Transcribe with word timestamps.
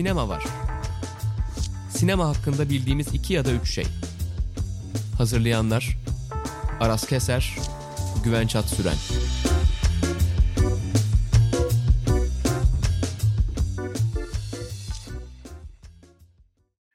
Sinema 0.00 0.28
var. 0.28 0.44
Sinema 1.90 2.28
hakkında 2.28 2.70
bildiğimiz 2.70 3.14
iki 3.14 3.34
ya 3.34 3.44
da 3.44 3.52
üç 3.52 3.70
şey. 3.70 3.84
Hazırlayanlar 5.18 5.96
Aras 6.80 7.08
Keser, 7.08 7.56
Güven 8.24 8.46
Çat 8.46 8.68
Süren. 8.68 8.96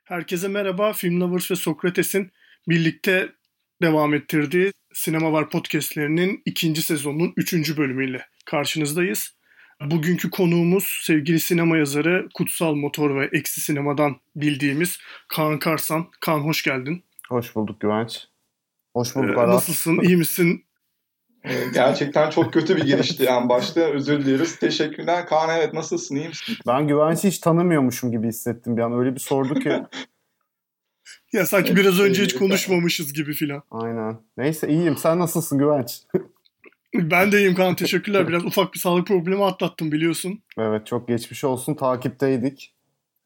Herkese 0.04 0.48
merhaba. 0.48 0.94
Film 0.94 1.22
Lovers 1.22 1.52
ve 1.52 1.56
Sokrates'in 1.56 2.32
birlikte 2.70 3.32
devam 3.82 4.14
ettirdiği 4.14 4.72
Sinema 4.94 5.32
Var 5.32 5.50
podcastlerinin 5.50 6.42
ikinci 6.46 6.82
sezonunun 6.82 7.34
üçüncü 7.38 7.78
bölümüyle 7.78 8.26
karşınızdayız. 8.46 9.36
Bugünkü 9.82 10.30
konuğumuz 10.30 11.00
sevgili 11.04 11.40
sinema 11.40 11.78
yazarı 11.78 12.28
Kutsal 12.34 12.76
Motor 12.76 13.16
ve 13.16 13.30
Eksi 13.34 13.62
Sinema'dan 13.62 14.16
bildiğimiz 14.36 14.98
Kaan 15.28 15.60
Karsan. 15.60 16.08
Kaan 16.22 16.40
hoş 16.40 16.64
geldin. 16.64 17.04
Hoş 17.30 17.56
bulduk 17.56 17.80
Güvenç. 17.80 18.28
Hoş 18.94 19.16
bulduk 19.16 19.38
Ee, 19.38 19.40
Aras. 19.40 19.54
nasılsın? 19.56 20.00
İyi 20.00 20.18
misin? 20.18 20.66
Ee, 21.44 21.54
Gerçekten 21.74 22.30
çok 22.30 22.54
kötü 22.54 22.78
bir 22.78 22.84
girişti 22.86 23.24
yani 23.24 23.50
başta 23.50 23.82
özür 23.82 24.26
dileriz. 24.26 24.60
Teşekkürler. 24.60 25.26
Kaan 25.28 25.50
evet 25.60 25.74
nasılsın 25.74 26.16
iyi 26.16 26.28
misin? 26.28 26.56
Ben 26.68 26.88
Güvenç'i 26.88 27.28
hiç 27.28 27.40
tanımıyormuşum 27.40 28.12
gibi 28.12 28.28
hissettim 28.28 28.78
bir 28.78 28.82
an. 28.82 29.00
Öyle 29.00 29.16
bir 29.16 29.20
sordu 29.20 29.60
ki. 29.60 29.74
Ya 31.34 31.46
sanki 31.46 31.76
biraz 31.76 32.00
önce 32.00 32.24
hiç 32.24 32.36
konuşmamışız 32.36 33.14
gibi 33.14 33.34
filan. 33.34 33.64
Aynen. 33.72 34.18
Neyse 34.38 34.68
iyiyim. 34.68 34.98
Sen 34.98 35.20
nasılsın 35.20 35.58
Güvenç? 35.58 36.00
Ben 36.96 37.32
de 37.32 37.38
iyiyim 37.38 37.56
Kaan. 37.56 37.76
Teşekkürler. 37.76 38.28
Biraz 38.28 38.46
ufak 38.46 38.74
bir 38.74 38.80
sağlık 38.80 39.08
problemi 39.08 39.44
atlattım 39.44 39.92
biliyorsun. 39.92 40.42
evet 40.58 40.88
çok 40.88 41.08
geçmiş 41.08 41.44
olsun. 41.44 41.76
Takipteydik. 41.76 42.74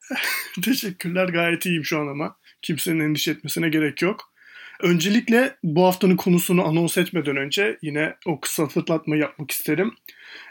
Teşekkürler. 0.64 1.30
Gayet 1.30 1.66
iyiyim 1.66 1.86
şu 1.86 2.00
an 2.00 2.08
ama. 2.08 2.36
Kimsenin 2.62 3.00
endişe 3.00 3.32
etmesine 3.32 3.70
gerek 3.70 4.02
yok. 4.02 4.34
Öncelikle 4.82 5.56
bu 5.64 5.86
haftanın 5.86 6.16
konusunu 6.16 6.66
anons 6.68 6.98
etmeden 6.98 7.38
önce 7.38 7.78
yine 7.82 8.16
o 8.26 8.40
kısa 8.40 8.68
fırlatmayı 8.68 9.22
yapmak 9.22 9.52
isterim. 9.52 9.94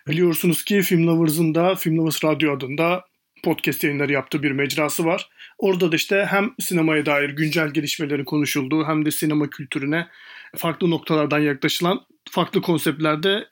Biliyorsunuz 0.08 0.64
ki 0.64 0.82
Film 0.82 1.06
Lovers'ın 1.06 1.55
da 1.55 1.75
Film 1.75 1.98
Lovers 1.98 2.25
Radyo 2.25 2.56
adında 2.56 3.05
podcast 3.42 3.84
yayınları 3.84 4.12
yaptığı 4.12 4.42
bir 4.42 4.50
mecrası 4.50 5.05
var. 5.05 5.30
Orada 5.58 5.92
da 5.92 5.97
işte 5.97 6.27
hem 6.30 6.50
sinemaya 6.60 7.06
dair 7.06 7.30
güncel 7.30 7.70
gelişmelerin 7.70 8.25
konuşulduğu 8.25 8.86
hem 8.86 9.05
de 9.05 9.10
sinema 9.10 9.50
kültürüne 9.50 10.08
farklı 10.56 10.91
noktalardan 10.91 11.38
yaklaşılan 11.38 12.00
farklı 12.30 12.62
konseptlerde 12.62 13.48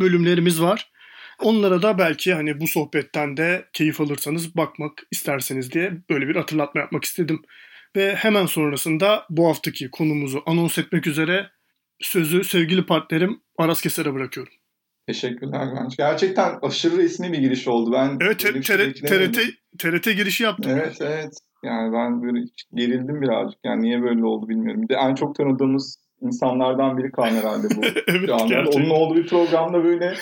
bölümlerimiz 0.00 0.62
var. 0.62 0.90
Onlara 1.42 1.82
da 1.82 1.98
belki 1.98 2.34
hani 2.34 2.60
bu 2.60 2.66
sohbetten 2.66 3.36
de 3.36 3.64
keyif 3.72 4.00
alırsanız 4.00 4.56
bakmak 4.56 4.92
isterseniz 5.10 5.72
diye 5.72 5.92
böyle 6.10 6.28
bir 6.28 6.36
hatırlatma 6.36 6.80
yapmak 6.80 7.04
istedim. 7.04 7.42
Ve 7.96 8.14
hemen 8.14 8.46
sonrasında 8.46 9.24
bu 9.30 9.48
haftaki 9.48 9.90
konumuzu 9.90 10.42
anons 10.46 10.78
etmek 10.78 11.06
üzere 11.06 11.50
sözü 12.00 12.44
sevgili 12.44 12.86
partnerim 12.86 13.40
Aras 13.58 13.82
Keser'e 13.82 14.14
bırakıyorum. 14.14 14.52
Teşekkürler 15.06 15.66
Güvenç. 15.66 15.96
Gerçekten 15.96 16.58
aşırı 16.62 16.96
resmi 16.96 17.32
bir 17.32 17.38
giriş 17.38 17.68
oldu. 17.68 17.92
Ben 17.92 18.18
Evet 18.20 18.38
TRT. 18.38 18.66
TRT, 19.06 19.38
TRT 19.78 20.04
girişi 20.04 20.42
yaptım. 20.42 20.72
Evet 20.74 20.96
evet. 21.00 21.32
Yani 21.64 21.92
ben 21.92 22.22
böyle 22.22 22.44
gerildim 22.74 23.22
birazcık. 23.22 23.58
Yani 23.64 23.82
niye 23.82 24.02
böyle 24.02 24.24
oldu 24.24 24.48
bilmiyorum. 24.48 24.82
Bir 24.82 24.88
de 24.88 24.94
en 24.94 25.14
çok 25.14 25.36
tanıdığımız 25.36 26.03
insanlardan 26.24 26.98
biri 26.98 27.10
Kaan 27.10 27.30
herhalde 27.30 27.66
bu. 27.76 27.80
evet 28.08 28.30
anda. 28.30 28.44
gerçekten. 28.44 28.80
Onun 28.80 28.90
olduğu 28.90 29.14
bir 29.14 29.26
programda 29.26 29.84
böyle 29.84 30.14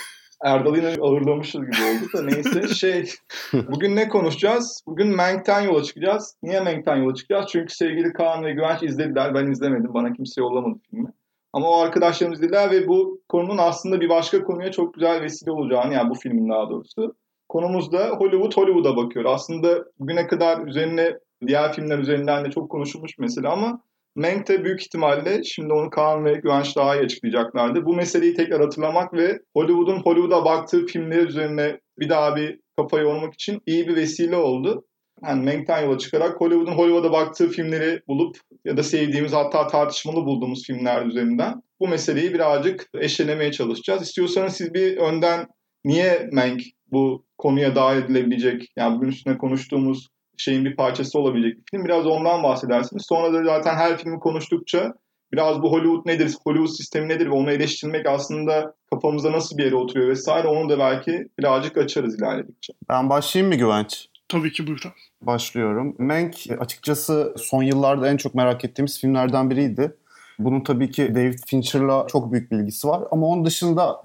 Erdal'ı 0.43 0.77
yine 0.77 0.95
ağırlamışız 1.01 1.61
gibi 1.61 1.75
oldu 1.75 2.17
da 2.17 2.23
neyse 2.23 2.67
şey 2.75 3.09
bugün 3.53 3.95
ne 3.95 4.07
konuşacağız? 4.07 4.83
Bugün 4.87 5.15
Mank'ten 5.15 5.61
yola 5.61 5.83
çıkacağız. 5.83 6.35
Niye 6.43 6.59
Mank'ten 6.59 6.95
yola 6.95 7.15
çıkacağız? 7.15 7.45
Çünkü 7.51 7.75
sevgili 7.75 8.13
Kaan 8.13 8.43
ve 8.43 8.53
Güvenç 8.53 8.83
izlediler. 8.83 9.35
Ben 9.35 9.51
izlemedim. 9.51 9.93
Bana 9.93 10.13
kimse 10.13 10.41
yollamadı 10.41 10.79
filmi. 10.89 11.09
Ama 11.53 11.69
o 11.69 11.81
arkadaşlarım 11.81 12.33
izlediler 12.33 12.71
ve 12.71 12.87
bu 12.87 13.21
konunun 13.29 13.57
aslında 13.57 14.01
bir 14.01 14.09
başka 14.09 14.43
konuya 14.43 14.71
çok 14.71 14.93
güzel 14.93 15.21
vesile 15.21 15.51
olacağını 15.51 15.93
yani 15.93 16.09
bu 16.09 16.15
filmin 16.15 16.49
daha 16.49 16.69
doğrusu. 16.69 17.15
Konumuz 17.49 17.91
da 17.91 18.07
Hollywood 18.07 18.57
Hollywood'a 18.57 18.97
bakıyor. 18.97 19.25
Aslında 19.25 19.85
bugüne 19.99 20.27
kadar 20.27 20.67
üzerine 20.67 21.17
diğer 21.47 21.73
filmler 21.73 21.99
üzerinden 21.99 22.45
de 22.45 22.51
çok 22.51 22.69
konuşulmuş 22.71 23.17
mesela 23.19 23.51
ama 23.51 23.81
Mank 24.15 24.47
de 24.47 24.63
büyük 24.63 24.81
ihtimalle 24.81 25.43
şimdi 25.43 25.73
onu 25.73 25.89
Kaan 25.89 26.25
ve 26.25 26.33
Güvenç 26.33 26.75
daha 26.75 26.95
iyi 26.95 27.05
açıklayacaklardı. 27.05 27.85
Bu 27.85 27.95
meseleyi 27.95 28.33
tekrar 28.33 28.61
hatırlamak 28.61 29.13
ve 29.13 29.39
Hollywood'un 29.55 30.01
Hollywood'a 30.01 30.45
baktığı 30.45 30.85
filmler 30.85 31.27
üzerine 31.27 31.79
bir 31.99 32.09
daha 32.09 32.35
bir 32.35 32.59
kafa 32.77 32.99
yormak 32.99 33.33
için 33.33 33.61
iyi 33.65 33.87
bir 33.87 33.95
vesile 33.95 34.35
oldu. 34.35 34.85
Yani 35.23 35.45
Mank'ten 35.45 35.81
yola 35.81 35.97
çıkarak 35.97 36.41
Hollywood'un 36.41 36.77
Hollywood'a 36.77 37.11
baktığı 37.11 37.49
filmleri 37.49 38.01
bulup 38.07 38.37
ya 38.65 38.77
da 38.77 38.83
sevdiğimiz 38.83 39.33
hatta 39.33 39.67
tartışmalı 39.67 40.25
bulduğumuz 40.25 40.63
filmler 40.67 41.05
üzerinden 41.05 41.53
bu 41.79 41.87
meseleyi 41.87 42.33
birazcık 42.33 42.89
eşelemeye 42.99 43.51
çalışacağız. 43.51 44.01
İstiyorsanız 44.01 44.53
siz 44.53 44.73
bir 44.73 44.97
önden 44.97 45.47
niye 45.85 46.29
Mank 46.31 46.61
bu 46.91 47.25
konuya 47.37 47.75
dahil 47.75 48.03
edilebilecek 48.03 48.67
yani 48.77 48.95
bugün 48.95 49.07
üstüne 49.07 49.37
konuştuğumuz 49.37 50.07
şeyin 50.37 50.65
bir 50.65 50.75
parçası 50.75 51.19
olabilecek 51.19 51.57
bir 51.57 51.63
film. 51.71 51.85
Biraz 51.85 52.05
ondan 52.05 52.43
bahsedersiniz. 52.43 53.05
Sonra 53.09 53.33
da 53.33 53.43
zaten 53.43 53.75
her 53.75 53.97
filmi 53.97 54.19
konuştukça 54.19 54.93
biraz 55.33 55.61
bu 55.61 55.71
Hollywood 55.71 56.05
nedir, 56.05 56.35
Hollywood 56.43 56.75
sistemi 56.75 57.09
nedir 57.09 57.25
ve 57.25 57.31
onu 57.31 57.51
eleştirmek 57.51 58.05
aslında 58.05 58.75
kafamızda 58.93 59.31
nasıl 59.31 59.57
bir 59.57 59.63
yere 59.63 59.75
oturuyor 59.75 60.09
vesaire 60.09 60.47
onu 60.47 60.69
da 60.69 60.79
belki 60.79 61.27
birazcık 61.39 61.77
açarız 61.77 62.19
ilerledikçe. 62.19 62.73
Ben 62.89 63.09
başlayayım 63.09 63.53
mı 63.53 63.59
Güvenç? 63.59 64.07
Tabii 64.29 64.51
ki 64.51 64.67
buyurun. 64.67 64.91
Başlıyorum. 65.21 65.95
Mank 65.99 66.35
açıkçası 66.59 67.33
son 67.37 67.63
yıllarda 67.63 68.09
en 68.09 68.17
çok 68.17 68.35
merak 68.35 68.65
ettiğimiz 68.65 68.99
filmlerden 68.99 69.49
biriydi. 69.49 69.95
Bunun 70.39 70.61
tabii 70.61 70.91
ki 70.91 71.15
David 71.15 71.39
Fincher'la 71.47 72.07
çok 72.07 72.31
büyük 72.31 72.51
bilgisi 72.51 72.87
var. 72.87 73.03
Ama 73.11 73.27
onun 73.27 73.45
dışında 73.45 74.01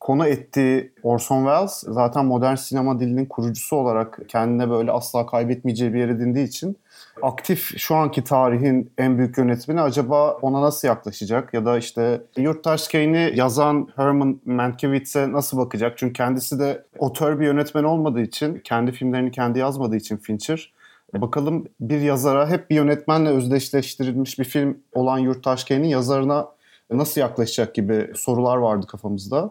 konu 0.00 0.26
ettiği 0.26 0.92
Orson 1.02 1.44
Welles 1.44 1.84
zaten 1.94 2.24
modern 2.24 2.54
sinema 2.54 3.00
dilinin 3.00 3.26
kurucusu 3.26 3.76
olarak 3.76 4.20
kendine 4.28 4.70
böyle 4.70 4.92
asla 4.92 5.26
kaybetmeyeceği 5.26 5.94
bir 5.94 5.98
yer 5.98 6.08
edindiği 6.08 6.46
için 6.46 6.78
aktif 7.22 7.78
şu 7.78 7.94
anki 7.94 8.24
tarihin 8.24 8.92
en 8.98 9.18
büyük 9.18 9.38
yönetmeni 9.38 9.80
acaba 9.80 10.32
ona 10.32 10.62
nasıl 10.62 10.88
yaklaşacak 10.88 11.54
ya 11.54 11.64
da 11.64 11.78
işte 11.78 12.22
Yurttaş 12.36 12.88
Kane'i 12.88 13.38
yazan 13.38 13.88
Herman 13.96 14.40
Mankiewicz'e 14.44 15.32
nasıl 15.32 15.58
bakacak? 15.58 15.98
Çünkü 15.98 16.12
kendisi 16.12 16.58
de 16.58 16.84
otör 16.98 17.40
bir 17.40 17.46
yönetmen 17.46 17.84
olmadığı 17.84 18.20
için, 18.20 18.60
kendi 18.64 18.92
filmlerini 18.92 19.30
kendi 19.30 19.58
yazmadığı 19.58 19.96
için 19.96 20.16
Fincher 20.16 20.72
bakalım 21.14 21.66
bir 21.80 22.00
yazara 22.00 22.50
hep 22.50 22.70
bir 22.70 22.74
yönetmenle 22.74 23.28
özdeşleştirilmiş 23.28 24.38
bir 24.38 24.44
film 24.44 24.78
olan 24.94 25.18
Yurttaş 25.18 25.64
Kane'in 25.64 25.88
yazarına 25.88 26.48
nasıl 26.90 27.20
yaklaşacak 27.20 27.74
gibi 27.74 28.10
sorular 28.14 28.56
vardı 28.56 28.86
kafamızda. 28.86 29.50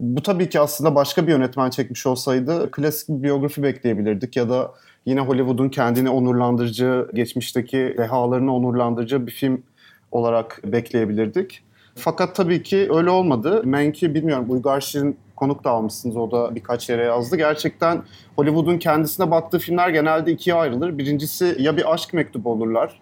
Bu 0.00 0.22
tabii 0.22 0.48
ki 0.48 0.60
aslında 0.60 0.94
başka 0.94 1.26
bir 1.26 1.32
yönetmen 1.32 1.70
çekmiş 1.70 2.06
olsaydı 2.06 2.70
klasik 2.70 3.08
bir 3.08 3.22
biyografi 3.22 3.62
bekleyebilirdik 3.62 4.36
ya 4.36 4.48
da 4.48 4.72
yine 5.06 5.20
Hollywood'un 5.20 5.68
kendini 5.68 6.10
onurlandırıcı, 6.10 7.08
geçmişteki 7.14 7.94
dehalarını 7.98 8.54
onurlandırıcı 8.54 9.26
bir 9.26 9.32
film 9.32 9.62
olarak 10.10 10.60
bekleyebilirdik. 10.64 11.62
Fakat 11.94 12.36
tabii 12.36 12.62
ki 12.62 12.88
öyle 12.90 13.10
olmadı. 13.10 13.62
Menki 13.64 14.14
bilmiyorum 14.14 14.46
Uygar 14.48 14.80
Şirin 14.80 15.16
konuk 15.36 15.64
da 15.64 15.70
almışsınız. 15.70 16.16
O 16.16 16.30
da 16.30 16.54
birkaç 16.54 16.90
yere 16.90 17.04
yazdı. 17.04 17.36
Gerçekten 17.36 18.02
Hollywood'un 18.36 18.78
kendisine 18.78 19.30
baktığı 19.30 19.58
filmler 19.58 19.88
genelde 19.88 20.32
ikiye 20.32 20.56
ayrılır. 20.56 20.98
Birincisi 20.98 21.56
ya 21.58 21.76
bir 21.76 21.92
aşk 21.92 22.14
mektubu 22.14 22.50
olurlar. 22.50 23.00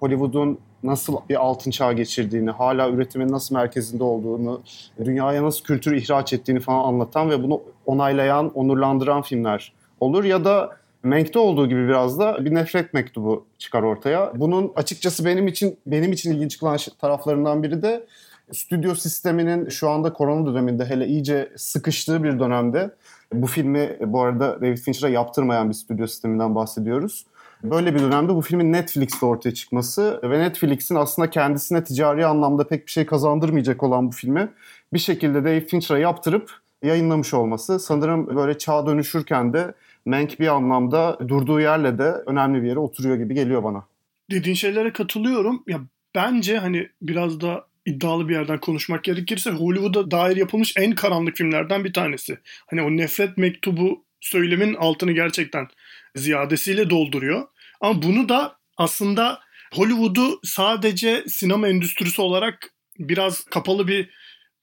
Hollywood'un 0.00 0.58
nasıl 0.82 1.16
bir 1.28 1.36
altın 1.36 1.70
çağ 1.70 1.92
geçirdiğini, 1.92 2.50
hala 2.50 2.90
üretimin 2.90 3.32
nasıl 3.32 3.54
merkezinde 3.54 4.04
olduğunu, 4.04 4.62
dünyaya 5.04 5.42
nasıl 5.42 5.64
kültür 5.64 5.96
ihraç 5.96 6.32
ettiğini 6.32 6.60
falan 6.60 6.84
anlatan 6.84 7.30
ve 7.30 7.42
bunu 7.42 7.62
onaylayan, 7.86 8.50
onurlandıran 8.54 9.22
filmler 9.22 9.72
olur. 10.00 10.24
Ya 10.24 10.44
da 10.44 10.76
Mank'te 11.02 11.38
olduğu 11.38 11.68
gibi 11.68 11.88
biraz 11.88 12.18
da 12.18 12.44
bir 12.44 12.54
nefret 12.54 12.94
mektubu 12.94 13.44
çıkar 13.58 13.82
ortaya. 13.82 14.32
Bunun 14.34 14.72
açıkçası 14.76 15.24
benim 15.24 15.48
için 15.48 15.78
benim 15.86 16.12
için 16.12 16.32
ilginç 16.32 16.58
kılan 16.58 16.78
taraflarından 16.98 17.62
biri 17.62 17.82
de 17.82 18.06
stüdyo 18.52 18.94
sisteminin 18.94 19.68
şu 19.68 19.90
anda 19.90 20.12
korona 20.12 20.46
döneminde 20.46 20.84
hele 20.84 21.06
iyice 21.06 21.52
sıkıştığı 21.56 22.24
bir 22.24 22.38
dönemde 22.38 22.90
bu 23.32 23.46
filmi 23.46 23.96
bu 24.06 24.22
arada 24.22 24.60
David 24.60 24.76
Fincher'a 24.76 25.10
yaptırmayan 25.10 25.68
bir 25.68 25.74
stüdyo 25.74 26.06
sisteminden 26.06 26.54
bahsediyoruz. 26.54 27.26
Böyle 27.64 27.94
bir 27.94 27.98
dönemde 27.98 28.34
bu 28.34 28.40
filmin 28.40 28.72
Netflix'te 28.72 29.26
ortaya 29.26 29.54
çıkması 29.54 30.20
ve 30.22 30.38
Netflix'in 30.38 30.94
aslında 30.94 31.30
kendisine 31.30 31.84
ticari 31.84 32.26
anlamda 32.26 32.68
pek 32.68 32.86
bir 32.86 32.90
şey 32.90 33.06
kazandırmayacak 33.06 33.82
olan 33.82 34.08
bu 34.08 34.12
filmi 34.12 34.48
bir 34.92 34.98
şekilde 34.98 35.44
David 35.44 35.68
Fincher'a 35.68 35.98
yaptırıp 35.98 36.50
yayınlamış 36.82 37.34
olması 37.34 37.80
sanırım 37.80 38.36
böyle 38.36 38.58
çağ 38.58 38.86
dönüşürken 38.86 39.52
de 39.52 39.74
Mank 40.06 40.40
bir 40.40 40.46
anlamda 40.46 41.18
durduğu 41.28 41.60
yerle 41.60 41.98
de 41.98 42.12
önemli 42.26 42.62
bir 42.62 42.68
yere 42.68 42.78
oturuyor 42.78 43.16
gibi 43.16 43.34
geliyor 43.34 43.64
bana. 43.64 43.86
Dediğin 44.30 44.56
şeylere 44.56 44.92
katılıyorum. 44.92 45.62
Ya 45.66 45.80
bence 46.14 46.58
hani 46.58 46.88
biraz 47.02 47.40
da 47.40 47.66
iddialı 47.86 48.28
bir 48.28 48.34
yerden 48.34 48.58
konuşmak 48.58 49.04
gerekirse 49.04 49.50
Hollywood'a 49.50 50.10
dair 50.10 50.36
yapılmış 50.36 50.74
en 50.76 50.94
karanlık 50.94 51.36
filmlerden 51.36 51.84
bir 51.84 51.92
tanesi. 51.92 52.38
Hani 52.66 52.82
o 52.82 52.90
nefret 52.90 53.38
mektubu 53.38 54.04
söylemin 54.20 54.74
altını 54.74 55.12
gerçekten 55.12 55.68
ziyadesiyle 56.16 56.90
dolduruyor. 56.90 57.42
Ama 57.82 58.02
bunu 58.02 58.28
da 58.28 58.56
aslında 58.76 59.40
Hollywood'u 59.74 60.40
sadece 60.44 61.24
sinema 61.28 61.68
endüstrisi 61.68 62.22
olarak 62.22 62.70
biraz 62.98 63.44
kapalı 63.44 63.88
bir 63.88 64.10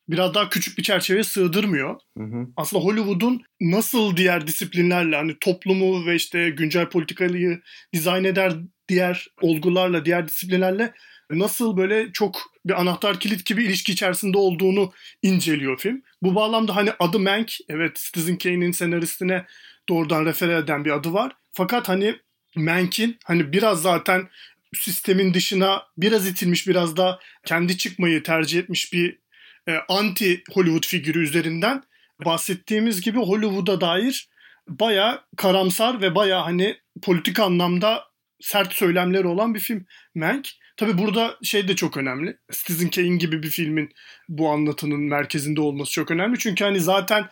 biraz 0.10 0.34
daha 0.34 0.50
küçük 0.50 0.78
bir 0.78 0.84
çerçeveye 0.84 1.24
sığdırmıyor. 1.24 2.00
Hı 2.18 2.24
hı. 2.24 2.48
Aslında 2.58 2.84
Hollywood'un 2.84 3.42
nasıl 3.62 4.18
diğer 4.18 4.48
disiplinlerle 4.48 5.16
hani 5.16 5.36
toplumu 5.40 6.06
ve 6.06 6.16
işte 6.16 6.50
güncel 6.50 6.90
politikayı 6.90 7.62
dizayn 7.94 8.24
eder 8.24 8.54
diğer 8.90 9.28
olgularla, 9.42 10.06
diğer 10.06 10.28
disiplinlerle 10.28 10.94
nasıl 11.32 11.78
böyle 11.78 12.12
çok 12.12 12.42
bir 12.66 12.82
anahtar 12.82 13.20
kilit 13.20 13.46
gibi 13.46 13.64
ilişki 13.64 13.92
içerisinde 13.92 14.38
olduğunu 14.38 14.92
inceliyor 15.22 15.80
film. 15.80 16.02
Bu 16.22 16.36
bağlamda 16.36 16.76
hani 16.76 16.92
adı 17.00 17.20
Mank, 17.20 17.52
evet 17.70 17.96
Citizen 17.96 18.38
Kane'in 18.38 18.72
senaristine 18.72 19.46
doğrudan 19.90 20.26
refer 20.26 20.50
eden 20.50 20.86
bir 20.86 20.92
adı 20.92 21.14
var. 21.14 21.32
Fakat 21.52 21.90
hani 21.90 22.16
Mank'in 22.64 23.18
hani 23.26 23.54
biraz 23.54 23.82
zaten 23.82 24.30
sistemin 24.74 25.34
dışına 25.34 25.84
biraz 25.98 26.28
itilmiş, 26.28 26.68
biraz 26.68 26.98
da 26.98 27.20
kendi 27.46 27.78
çıkmayı 27.78 28.24
tercih 28.24 28.60
etmiş 28.60 28.94
bir 28.94 29.20
e, 29.68 29.76
anti 29.90 30.44
Hollywood 30.54 30.86
figürü 30.86 31.24
üzerinden 31.24 31.84
bahsettiğimiz 32.26 33.02
gibi 33.02 33.20
Hollywood'a 33.20 33.82
dair 33.82 34.30
baya 34.68 35.24
karamsar 35.38 36.02
ve 36.02 36.16
baya 36.16 36.46
hani 36.46 36.78
politik 37.02 37.40
anlamda 37.40 38.04
sert 38.40 38.74
söylemleri 38.74 39.28
olan 39.28 39.56
bir 39.56 39.60
film 39.60 39.86
Mank. 40.16 40.48
Tabi 40.78 40.98
burada 40.98 41.38
şey 41.44 41.68
de 41.68 41.76
çok 41.76 41.98
önemli. 41.98 42.38
Citizen 42.52 42.90
Kane 42.90 43.18
gibi 43.18 43.44
bir 43.44 43.50
filmin 43.50 43.90
bu 44.30 44.50
anlatının 44.50 45.00
merkezinde 45.00 45.62
olması 45.62 45.92
çok 45.92 46.12
önemli. 46.12 46.40
Çünkü 46.40 46.64
hani 46.64 46.80
zaten 46.80 47.30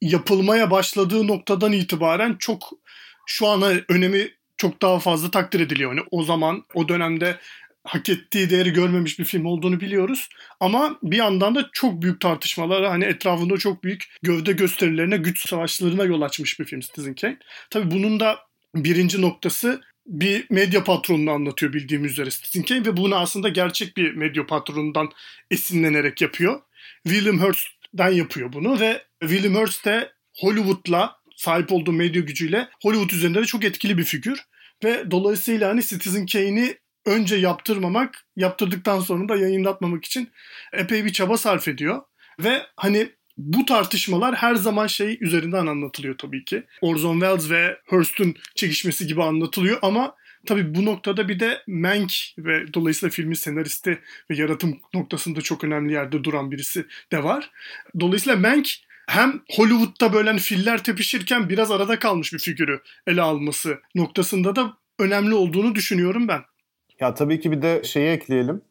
yapılmaya 0.00 0.70
başladığı 0.70 1.26
noktadan 1.26 1.72
itibaren 1.72 2.36
çok 2.38 2.70
şu 3.26 3.46
ana 3.46 3.72
önemi 3.88 4.28
çok 4.56 4.82
daha 4.82 4.98
fazla 4.98 5.30
takdir 5.30 5.60
ediliyor. 5.60 5.90
Hani 5.90 6.06
o 6.10 6.22
zaman 6.22 6.64
o 6.74 6.88
dönemde 6.88 7.38
hak 7.86 8.08
ettiği 8.08 8.50
değeri 8.50 8.72
görmemiş 8.72 9.18
bir 9.18 9.24
film 9.24 9.46
olduğunu 9.46 9.80
biliyoruz. 9.80 10.28
Ama 10.60 10.98
bir 11.02 11.16
yandan 11.16 11.54
da 11.54 11.68
çok 11.72 12.02
büyük 12.02 12.20
tartışmalara 12.20 12.90
hani 12.90 13.04
etrafında 13.04 13.56
çok 13.56 13.84
büyük 13.84 14.04
gövde 14.22 14.52
gösterilerine, 14.52 15.16
güç 15.16 15.48
savaşlarına 15.48 16.04
yol 16.04 16.22
açmış 16.22 16.60
bir 16.60 16.64
film 16.64 16.80
Citizen 16.80 17.14
Kane. 17.14 17.38
Tabii 17.70 17.90
bunun 17.90 18.20
da 18.20 18.38
birinci 18.74 19.22
noktası 19.22 19.80
bir 20.06 20.46
medya 20.50 20.84
patronunu 20.84 21.30
anlatıyor 21.30 21.72
bildiğimiz 21.72 22.12
üzere 22.12 22.30
Citizen 22.30 22.62
Kane 22.62 22.86
ve 22.86 22.96
bunu 22.96 23.16
aslında 23.16 23.48
gerçek 23.48 23.96
bir 23.96 24.14
medya 24.14 24.46
patronundan 24.46 25.10
esinlenerek 25.50 26.22
yapıyor. 26.22 26.60
William 27.04 27.40
Hearst'den 27.40 28.10
yapıyor 28.10 28.52
bunu 28.52 28.80
ve 28.80 29.02
William 29.20 29.54
Hearst 29.54 29.84
de 29.84 30.12
Hollywood'la 30.40 31.16
sahip 31.36 31.72
olduğu 31.72 31.92
medya 31.92 32.22
gücüyle 32.22 32.68
Hollywood 32.82 33.10
üzerinde 33.10 33.40
de 33.40 33.44
çok 33.44 33.64
etkili 33.64 33.98
bir 33.98 34.04
figür. 34.04 34.42
Ve 34.84 35.10
dolayısıyla 35.10 35.68
hani 35.68 35.82
Citizen 35.82 36.26
Kane'i 36.26 36.78
önce 37.06 37.36
yaptırmamak, 37.36 38.26
yaptırdıktan 38.36 39.00
sonra 39.00 39.28
da 39.28 39.36
yayınlatmamak 39.36 40.04
için 40.04 40.30
epey 40.72 41.04
bir 41.04 41.12
çaba 41.12 41.36
sarf 41.36 41.68
ediyor. 41.68 42.02
Ve 42.40 42.62
hani 42.76 43.08
bu 43.36 43.64
tartışmalar 43.64 44.34
her 44.34 44.54
zaman 44.54 44.86
şey 44.86 45.18
üzerinden 45.20 45.66
anlatılıyor 45.66 46.18
tabii 46.18 46.44
ki. 46.44 46.64
Orson 46.80 47.20
Welles 47.20 47.50
ve 47.50 47.78
Hearst'ün 47.86 48.36
çekişmesi 48.54 49.06
gibi 49.06 49.22
anlatılıyor 49.22 49.78
ama 49.82 50.14
tabii 50.46 50.74
bu 50.74 50.84
noktada 50.84 51.28
bir 51.28 51.40
de 51.40 51.62
Mank 51.66 52.12
ve 52.38 52.74
dolayısıyla 52.74 53.10
filmin 53.10 53.34
senaristi 53.34 54.00
ve 54.30 54.36
yaratım 54.36 54.80
noktasında 54.94 55.40
çok 55.40 55.64
önemli 55.64 55.92
yerde 55.92 56.24
duran 56.24 56.50
birisi 56.50 56.86
de 57.12 57.22
var. 57.22 57.50
Dolayısıyla 58.00 58.38
Mank 58.38 58.68
hem 59.06 59.40
Hollywood'da 59.56 60.12
böyle 60.12 60.28
hani 60.28 60.40
filler 60.40 60.84
tepişirken 60.84 61.48
biraz 61.48 61.70
arada 61.70 61.98
kalmış 61.98 62.32
bir 62.32 62.38
figürü 62.38 62.80
ele 63.06 63.22
alması 63.22 63.78
noktasında 63.94 64.56
da 64.56 64.72
önemli 64.98 65.34
olduğunu 65.34 65.74
düşünüyorum 65.74 66.28
ben. 66.28 66.40
Ya 67.00 67.14
tabii 67.14 67.40
ki 67.40 67.50
bir 67.50 67.62
de 67.62 67.84
şeyi 67.84 68.08
ekleyelim. 68.08 68.62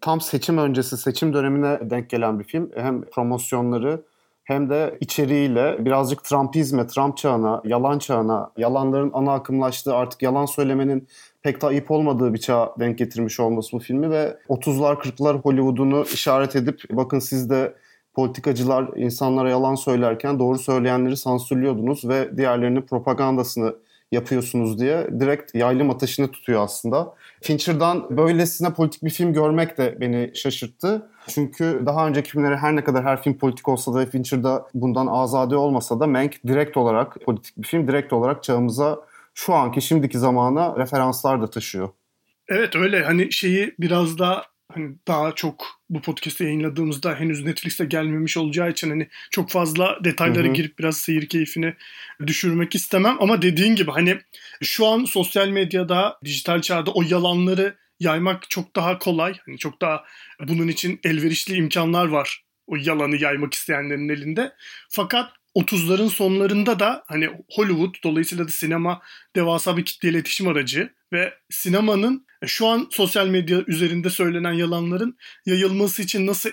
Tam 0.00 0.20
seçim 0.20 0.58
öncesi, 0.58 0.96
seçim 0.96 1.32
dönemine 1.32 1.78
denk 1.90 2.10
gelen 2.10 2.38
bir 2.38 2.44
film. 2.44 2.70
Hem 2.76 3.04
promosyonları 3.04 4.02
hem 4.44 4.70
de 4.70 4.98
içeriğiyle 5.00 5.84
birazcık 5.84 6.24
Trumpizme, 6.24 6.86
Trump 6.86 7.16
çağına, 7.16 7.62
yalan 7.64 7.98
çağına, 7.98 8.50
yalanların 8.56 9.10
ana 9.14 9.32
akımlaştığı 9.32 9.94
artık 9.94 10.22
yalan 10.22 10.46
söylemenin 10.46 11.08
pek 11.42 11.62
de 11.62 11.66
ayıp 11.66 11.90
olmadığı 11.90 12.34
bir 12.34 12.38
çağa 12.38 12.74
denk 12.80 12.98
getirmiş 12.98 13.40
olması 13.40 13.72
bu 13.72 13.78
filmi 13.78 14.10
ve 14.10 14.38
30'lar 14.48 14.96
40'lar 14.96 15.40
Hollywood'unu 15.40 16.04
işaret 16.12 16.56
edip 16.56 16.80
bakın 16.90 17.18
siz 17.18 17.50
de 17.50 17.74
politikacılar 18.16 18.88
insanlara 18.96 19.50
yalan 19.50 19.74
söylerken 19.74 20.38
doğru 20.38 20.58
söyleyenleri 20.58 21.16
sansürlüyordunuz 21.16 22.08
ve 22.08 22.36
diğerlerinin 22.36 22.82
propagandasını 22.82 23.74
yapıyorsunuz 24.12 24.78
diye 24.78 25.08
direkt 25.20 25.54
yaylım 25.54 25.90
ateşini 25.90 26.30
tutuyor 26.30 26.64
aslında. 26.64 27.14
Fincher'dan 27.42 28.16
böylesine 28.16 28.72
politik 28.72 29.04
bir 29.04 29.10
film 29.10 29.32
görmek 29.32 29.78
de 29.78 29.96
beni 30.00 30.30
şaşırttı. 30.34 31.10
Çünkü 31.28 31.82
daha 31.86 32.06
önceki 32.06 32.30
filmleri 32.30 32.56
her 32.56 32.76
ne 32.76 32.84
kadar 32.84 33.04
her 33.04 33.22
film 33.22 33.38
politik 33.38 33.68
olsa 33.68 33.94
da 33.94 34.06
Fincher'da 34.06 34.68
bundan 34.74 35.06
azade 35.06 35.56
olmasa 35.56 36.00
da 36.00 36.06
Mank 36.06 36.34
direkt 36.46 36.76
olarak 36.76 37.16
politik 37.24 37.56
bir 37.56 37.66
film. 37.66 37.88
Direkt 37.88 38.12
olarak 38.12 38.42
çağımıza 38.42 39.00
şu 39.34 39.54
anki 39.54 39.82
şimdiki 39.82 40.18
zamana 40.18 40.76
referanslar 40.76 41.42
da 41.42 41.50
taşıyor. 41.50 41.88
Evet 42.48 42.76
öyle 42.76 43.04
hani 43.04 43.32
şeyi 43.32 43.74
biraz 43.78 44.18
da 44.18 44.42
hani 44.72 44.94
daha 45.08 45.34
çok 45.34 45.66
bu 45.90 46.00
podcast'ı 46.00 46.44
yayınladığımızda 46.44 47.14
henüz 47.14 47.44
Netflix'te 47.44 47.84
gelmemiş 47.84 48.36
olacağı 48.36 48.70
için 48.70 48.90
hani 48.90 49.08
çok 49.30 49.50
fazla 49.50 49.98
detaylara 50.04 50.46
girip 50.46 50.78
biraz 50.78 50.96
seyir 50.96 51.28
keyfini 51.28 51.74
düşürmek 52.26 52.74
istemem 52.74 53.16
ama 53.20 53.42
dediğin 53.42 53.76
gibi 53.76 53.90
hani 53.90 54.18
şu 54.62 54.86
an 54.86 55.04
sosyal 55.04 55.48
medyada, 55.48 56.18
dijital 56.24 56.60
çağda 56.60 56.90
o 56.90 57.02
yalanları 57.02 57.76
yaymak 58.00 58.50
çok 58.50 58.76
daha 58.76 58.98
kolay. 58.98 59.38
Hani 59.46 59.58
çok 59.58 59.80
daha 59.80 60.04
bunun 60.48 60.68
için 60.68 61.00
elverişli 61.04 61.54
imkanlar 61.54 62.06
var 62.06 62.42
o 62.66 62.76
yalanı 62.76 63.16
yaymak 63.16 63.54
isteyenlerin 63.54 64.08
elinde. 64.08 64.52
Fakat 64.88 65.32
30'ların 65.56 66.08
sonlarında 66.10 66.80
da 66.80 67.04
hani 67.06 67.28
Hollywood 67.50 67.94
dolayısıyla 68.04 68.48
da 68.48 68.50
sinema 68.50 69.02
devasa 69.36 69.76
bir 69.76 69.84
kitle 69.84 70.08
iletişim 70.08 70.48
aracı 70.48 70.92
ve 71.12 71.34
sinemanın 71.50 72.25
şu 72.46 72.66
an 72.66 72.88
sosyal 72.90 73.26
medya 73.28 73.64
üzerinde 73.66 74.10
söylenen 74.10 74.52
yalanların 74.52 75.16
yayılması 75.46 76.02
için 76.02 76.26
nasıl 76.26 76.50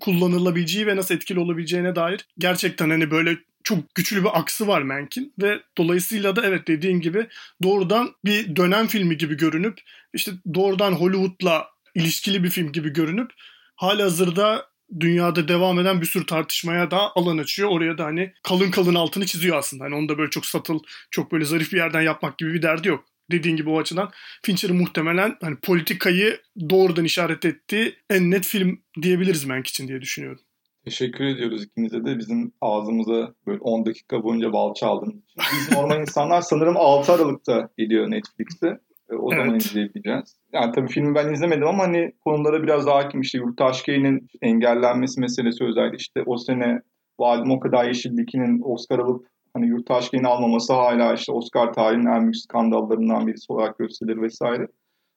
kullanılabileceği 0.00 0.86
ve 0.86 0.96
nasıl 0.96 1.14
etkili 1.14 1.40
olabileceğine 1.40 1.96
dair 1.96 2.26
gerçekten 2.38 2.90
hani 2.90 3.10
böyle 3.10 3.38
çok 3.64 3.94
güçlü 3.94 4.24
bir 4.24 4.38
aksı 4.38 4.66
var 4.66 4.82
Mank'in 4.82 5.34
ve 5.42 5.60
dolayısıyla 5.78 6.36
da 6.36 6.46
evet 6.46 6.68
dediğin 6.68 7.00
gibi 7.00 7.26
doğrudan 7.62 8.14
bir 8.24 8.56
dönem 8.56 8.86
filmi 8.86 9.16
gibi 9.16 9.36
görünüp 9.36 9.78
işte 10.14 10.32
doğrudan 10.54 10.92
Hollywood'la 10.92 11.66
ilişkili 11.94 12.44
bir 12.44 12.50
film 12.50 12.72
gibi 12.72 12.92
görünüp 12.92 13.30
hali 13.76 14.02
hazırda 14.02 14.66
dünyada 15.00 15.48
devam 15.48 15.78
eden 15.78 16.00
bir 16.00 16.06
sürü 16.06 16.26
tartışmaya 16.26 16.90
da 16.90 17.16
alan 17.16 17.38
açıyor. 17.38 17.70
Oraya 17.70 17.98
da 17.98 18.04
hani 18.04 18.32
kalın 18.42 18.70
kalın 18.70 18.94
altını 18.94 19.26
çiziyor 19.26 19.56
aslında. 19.56 19.84
Hani 19.84 19.94
onu 19.94 20.08
da 20.08 20.18
böyle 20.18 20.30
çok 20.30 20.46
satıl, 20.46 20.78
çok 21.10 21.32
böyle 21.32 21.44
zarif 21.44 21.72
bir 21.72 21.76
yerden 21.76 22.00
yapmak 22.00 22.38
gibi 22.38 22.54
bir 22.54 22.62
derdi 22.62 22.88
yok. 22.88 23.04
Dediğin 23.30 23.56
gibi 23.56 23.70
o 23.70 23.78
açıdan 23.78 24.10
Fincher'ın 24.42 24.76
muhtemelen 24.76 25.36
hani 25.40 25.56
politikayı 25.56 26.40
doğrudan 26.70 27.04
işaret 27.04 27.44
ettiği 27.44 27.94
en 28.10 28.30
net 28.30 28.46
film 28.46 28.82
diyebiliriz 29.02 29.44
Mank 29.44 29.66
için 29.66 29.88
diye 29.88 30.00
düşünüyorum. 30.00 30.40
Teşekkür 30.84 31.24
ediyoruz 31.24 31.64
ikinize 31.64 32.04
de 32.04 32.18
bizim 32.18 32.52
ağzımıza 32.60 33.34
böyle 33.46 33.58
10 33.60 33.86
dakika 33.86 34.22
boyunca 34.22 34.52
bal 34.52 34.74
çaldın. 34.74 35.24
Biz 35.38 35.76
normal 35.76 36.00
insanlar 36.00 36.40
sanırım 36.40 36.76
6 36.76 37.12
Aralık'ta 37.12 37.68
geliyor 37.78 38.10
Netflix'te. 38.10 38.78
E, 39.10 39.14
o 39.14 39.32
evet. 39.32 39.44
zaman 39.44 39.58
izleyebileceğiz. 39.58 40.36
Yani 40.52 40.72
tabii 40.72 40.88
filmi 40.88 41.14
ben 41.14 41.32
izlemedim 41.32 41.66
ama 41.66 41.82
hani 41.82 42.12
konulara 42.24 42.62
biraz 42.62 42.86
daha 42.86 42.96
hakim. 42.96 43.20
İşte 43.20 43.38
Yurttaş 43.38 43.82
Key'nin 43.82 44.28
engellenmesi 44.42 45.20
meselesi 45.20 45.64
özellikle 45.64 45.96
işte 45.96 46.22
o 46.26 46.36
sene 46.36 46.80
Vadim 47.20 47.50
o 47.50 47.60
kadar 47.60 47.84
Yeşildiki'nin 47.84 48.60
Oscar 48.64 48.98
alıp 48.98 49.26
hani 49.56 49.68
Yurttaş 49.68 50.10
Key'ini 50.10 50.28
almaması 50.28 50.72
hala 50.72 51.14
işte 51.14 51.32
Oscar 51.32 51.72
tarihinin 51.72 52.06
en 52.06 52.22
büyük 52.22 52.36
skandallarından 52.36 53.26
birisi 53.26 53.52
olarak 53.52 53.78
gösterilir 53.78 54.22
vesaire. 54.22 54.66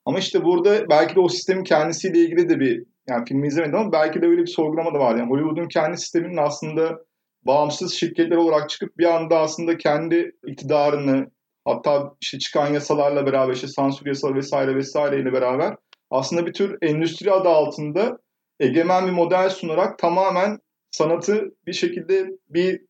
Ama 0.05 0.19
işte 0.19 0.43
burada 0.43 0.89
belki 0.89 1.15
de 1.15 1.19
o 1.19 1.29
sistemin 1.29 1.63
kendisiyle 1.63 2.19
ilgili 2.19 2.49
de 2.49 2.59
bir 2.59 2.83
yani 3.09 3.25
filmi 3.27 3.47
izlemedim 3.47 3.75
ama 3.75 3.91
belki 3.91 4.21
de 4.21 4.25
öyle 4.25 4.41
bir 4.41 4.47
sorgulama 4.47 4.93
da 4.93 4.99
var. 4.99 5.15
Yani 5.15 5.29
Hollywood'un 5.29 5.67
kendi 5.67 5.97
sisteminin 5.97 6.37
aslında 6.37 6.99
bağımsız 7.43 7.93
şirketler 7.93 8.35
olarak 8.35 8.69
çıkıp 8.69 8.97
bir 8.97 9.15
anda 9.15 9.39
aslında 9.39 9.77
kendi 9.77 10.31
iktidarını, 10.47 11.27
Hatta 11.65 12.13
işte 12.21 12.39
çıkan 12.39 12.73
yasalarla 12.73 13.25
beraber 13.25 13.53
işte 13.53 13.67
sansür 13.67 14.05
yasaları 14.05 14.35
vesaire 14.35 14.75
vesaireyle 14.75 15.33
beraber 15.33 15.75
aslında 16.11 16.45
bir 16.45 16.53
tür 16.53 16.77
endüstri 16.81 17.31
adı 17.31 17.49
altında 17.49 18.17
egemen 18.59 19.07
bir 19.07 19.11
model 19.11 19.49
sunarak 19.49 19.99
tamamen 19.99 20.57
sanatı 20.91 21.55
bir 21.67 21.73
şekilde 21.73 22.27
bir 22.49 22.81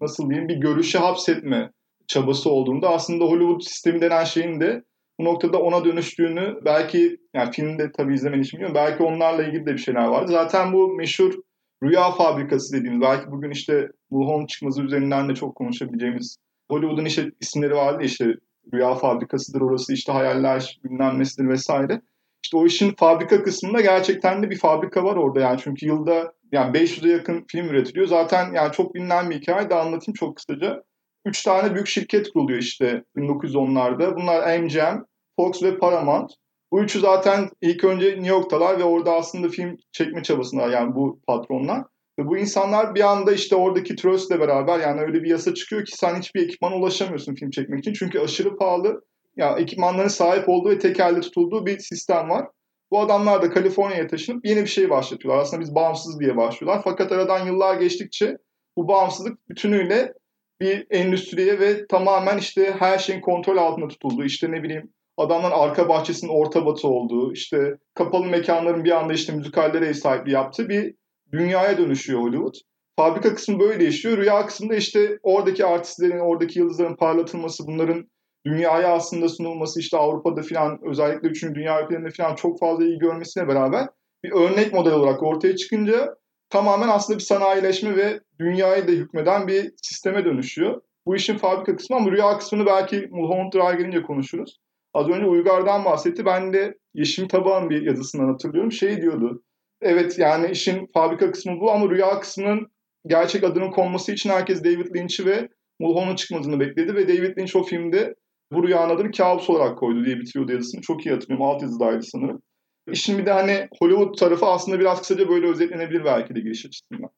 nasıl 0.00 0.30
diyeyim 0.30 0.48
bir 0.48 0.56
görüşe 0.56 0.98
hapsetme 0.98 1.70
çabası 2.06 2.50
olduğunda 2.50 2.88
aslında 2.88 3.24
Hollywood 3.24 3.60
sistemi 3.60 4.00
denen 4.00 4.24
şeyin 4.24 4.60
de 4.60 4.84
bu 5.20 5.24
noktada 5.24 5.58
ona 5.58 5.84
dönüştüğünü 5.84 6.60
belki 6.64 7.16
yani 7.34 7.52
filmde 7.52 7.92
tabii 7.92 8.14
izlemen 8.14 8.40
için 8.40 8.52
bilmiyorum 8.58 8.74
belki 8.74 9.02
onlarla 9.02 9.44
ilgili 9.44 9.66
de 9.66 9.72
bir 9.72 9.78
şeyler 9.78 10.06
vardı. 10.06 10.32
Zaten 10.32 10.72
bu 10.72 10.88
meşhur 10.88 11.34
rüya 11.82 12.10
fabrikası 12.10 12.76
dediğimiz 12.76 13.00
belki 13.00 13.30
bugün 13.30 13.50
işte 13.50 13.88
Wuhan 14.10 14.46
çıkması 14.46 14.82
üzerinden 14.82 15.28
de 15.28 15.34
çok 15.34 15.54
konuşabileceğimiz 15.54 16.36
Hollywood'un 16.70 17.04
işte 17.04 17.30
isimleri 17.40 17.74
vardı 17.74 18.04
işte 18.04 18.34
Rüya 18.74 18.94
Fabrikası'dır 18.94 19.60
orası 19.60 19.92
işte 19.92 20.12
hayaller 20.12 20.80
bilmem 20.84 21.20
vesaire. 21.38 22.02
İşte 22.44 22.56
o 22.56 22.66
işin 22.66 22.94
fabrika 22.94 23.42
kısmında 23.42 23.80
gerçekten 23.80 24.42
de 24.42 24.50
bir 24.50 24.58
fabrika 24.58 25.04
var 25.04 25.16
orada 25.16 25.40
yani 25.40 25.60
çünkü 25.64 25.86
yılda 25.86 26.32
yani 26.52 26.78
500'e 26.78 27.12
yakın 27.12 27.44
film 27.48 27.66
üretiliyor. 27.66 28.06
Zaten 28.06 28.52
yani 28.54 28.72
çok 28.72 28.94
bilinen 28.94 29.30
bir 29.30 29.40
hikaye 29.40 29.70
de 29.70 29.74
anlatayım 29.74 30.14
çok 30.14 30.36
kısaca. 30.36 30.82
Üç 31.24 31.42
tane 31.42 31.74
büyük 31.74 31.88
şirket 31.88 32.32
kuruluyor 32.32 32.58
işte 32.58 33.04
1910'larda. 33.16 34.16
Bunlar 34.16 34.58
MGM, 34.58 35.02
Fox 35.36 35.62
ve 35.62 35.78
Paramount. 35.78 36.30
Bu 36.72 36.82
üçü 36.82 37.00
zaten 37.00 37.48
ilk 37.60 37.84
önce 37.84 38.06
New 38.06 38.28
York'talar 38.28 38.78
ve 38.78 38.84
orada 38.84 39.12
aslında 39.12 39.48
film 39.48 39.76
çekme 39.92 40.22
çabasındalar 40.22 40.70
yani 40.70 40.94
bu 40.94 41.20
patronlar. 41.26 41.82
Ve 42.18 42.26
bu 42.26 42.38
insanlar 42.38 42.94
bir 42.94 43.00
anda 43.00 43.32
işte 43.32 43.56
oradaki 43.56 43.96
Trust'le 43.96 44.40
beraber 44.40 44.80
yani 44.80 45.00
öyle 45.00 45.22
bir 45.22 45.30
yasa 45.30 45.54
çıkıyor 45.54 45.84
ki 45.84 45.92
sen 45.96 46.18
hiçbir 46.18 46.42
ekipmana 46.44 46.76
ulaşamıyorsun 46.76 47.34
film 47.34 47.50
çekmek 47.50 47.78
için. 47.78 47.92
Çünkü 47.92 48.20
aşırı 48.20 48.56
pahalı 48.56 49.02
ya 49.36 49.56
ekipmanların 49.58 50.08
sahip 50.08 50.48
olduğu 50.48 50.70
ve 50.70 50.78
tek 50.78 51.00
elde 51.00 51.20
tutulduğu 51.20 51.66
bir 51.66 51.78
sistem 51.78 52.30
var. 52.30 52.46
Bu 52.90 53.00
adamlar 53.00 53.42
da 53.42 53.50
Kaliforniya'ya 53.50 54.06
taşınıp 54.06 54.46
yeni 54.46 54.60
bir 54.60 54.66
şey 54.66 54.90
başlatıyorlar. 54.90 55.42
Aslında 55.42 55.62
biz 55.62 55.74
bağımsız 55.74 56.20
diye 56.20 56.36
başlıyorlar. 56.36 56.80
Fakat 56.84 57.12
aradan 57.12 57.46
yıllar 57.46 57.80
geçtikçe 57.80 58.36
bu 58.76 58.88
bağımsızlık 58.88 59.48
bütünüyle 59.48 60.12
bir 60.60 60.86
endüstriye 60.90 61.60
ve 61.60 61.86
tamamen 61.86 62.38
işte 62.38 62.76
her 62.78 62.98
şeyin 62.98 63.20
kontrol 63.20 63.56
altında 63.56 63.88
tutulduğu, 63.88 64.24
işte 64.24 64.52
ne 64.52 64.62
bileyim 64.62 64.92
adamların 65.16 65.54
arka 65.54 65.88
bahçesinin 65.88 66.30
orta 66.32 66.66
batı 66.66 66.88
olduğu, 66.88 67.32
işte 67.32 67.76
kapalı 67.94 68.26
mekanların 68.26 68.84
bir 68.84 68.90
anda 68.90 69.12
işte 69.12 69.32
müzikallere 69.32 69.94
sahipliği 69.94 70.32
yaptığı 70.32 70.68
bir 70.68 70.94
dünyaya 71.32 71.78
dönüşüyor 71.78 72.20
Hollywood. 72.20 72.54
Fabrika 72.96 73.34
kısmı 73.34 73.60
böyle 73.60 73.80
değişiyor. 73.80 74.18
Rüya 74.18 74.46
kısmında 74.46 74.74
işte 74.74 75.18
oradaki 75.22 75.66
artistlerin, 75.66 76.18
oradaki 76.18 76.58
yıldızların 76.58 76.96
parlatılması, 76.96 77.66
bunların 77.66 78.10
dünyaya 78.46 78.92
aslında 78.92 79.28
sunulması 79.28 79.80
işte 79.80 79.96
Avrupa'da 79.96 80.42
falan 80.42 80.78
özellikle 80.82 81.28
3. 81.28 81.42
Dünya 81.42 81.84
ülkelerinde 81.84 82.10
falan 82.10 82.34
çok 82.34 82.60
fazla 82.60 82.84
iyi 82.84 82.98
görmesine 82.98 83.48
beraber 83.48 83.88
bir 84.24 84.32
örnek 84.32 84.72
model 84.72 84.92
olarak 84.92 85.22
ortaya 85.22 85.56
çıkınca 85.56 86.16
tamamen 86.50 86.88
aslında 86.88 87.18
bir 87.18 87.24
sanayileşme 87.24 87.96
ve 87.96 88.20
dünyayı 88.40 88.88
da 88.88 88.92
hükmeden 88.92 89.46
bir 89.46 89.72
sisteme 89.82 90.24
dönüşüyor. 90.24 90.80
Bu 91.06 91.16
işin 91.16 91.38
fabrika 91.38 91.76
kısmı 91.76 91.96
ama 91.96 92.10
rüya 92.10 92.38
kısmını 92.38 92.66
belki 92.66 93.08
Mulholland 93.10 93.52
Drive 93.52 93.82
gelince 93.82 94.02
konuşuruz. 94.02 94.58
Az 94.94 95.08
önce 95.08 95.26
Uygar'dan 95.26 95.84
bahsetti. 95.84 96.24
Ben 96.24 96.52
de 96.52 96.74
Yeşim 96.94 97.28
Tabağ'ın 97.28 97.70
bir 97.70 97.82
yazısından 97.82 98.32
hatırlıyorum. 98.32 98.72
Şey 98.72 99.02
diyordu. 99.02 99.42
Evet 99.80 100.18
yani 100.18 100.50
işin 100.50 100.86
fabrika 100.94 101.32
kısmı 101.32 101.60
bu 101.60 101.72
ama 101.72 101.90
rüya 101.90 102.20
kısmının 102.20 102.66
gerçek 103.06 103.44
adının 103.44 103.70
konması 103.70 104.12
için 104.12 104.30
herkes 104.30 104.64
David 104.64 104.96
Lynch'i 104.96 105.26
ve 105.26 105.48
Mulholland'ın 105.80 106.16
çıkmasını 106.16 106.60
bekledi 106.60 106.94
ve 106.94 107.08
David 107.08 107.38
Lynch 107.38 107.56
o 107.56 107.62
filmde 107.62 108.14
bu 108.52 108.66
rüyanın 108.66 108.94
adını 108.94 109.12
kabus 109.12 109.50
olarak 109.50 109.78
koydu 109.78 110.04
diye 110.04 110.16
bitiriyordu 110.16 110.52
yazısını. 110.52 110.80
Çok 110.80 111.06
iyi 111.06 111.14
hatırlıyorum. 111.14 111.46
Alt 111.46 111.62
yazıdaydı 111.62 112.02
sanırım. 112.02 112.42
İşin 112.90 113.18
bir 113.18 113.26
de 113.26 113.32
hani 113.32 113.68
Hollywood 113.80 114.18
tarafı 114.18 114.46
aslında 114.46 114.80
biraz 114.80 115.00
kısaca 115.00 115.28
böyle 115.28 115.46
özetlenebilir 115.46 116.04
belki 116.04 116.34
de 116.34 116.40
giriş 116.40 116.66
açısından. 116.66 117.10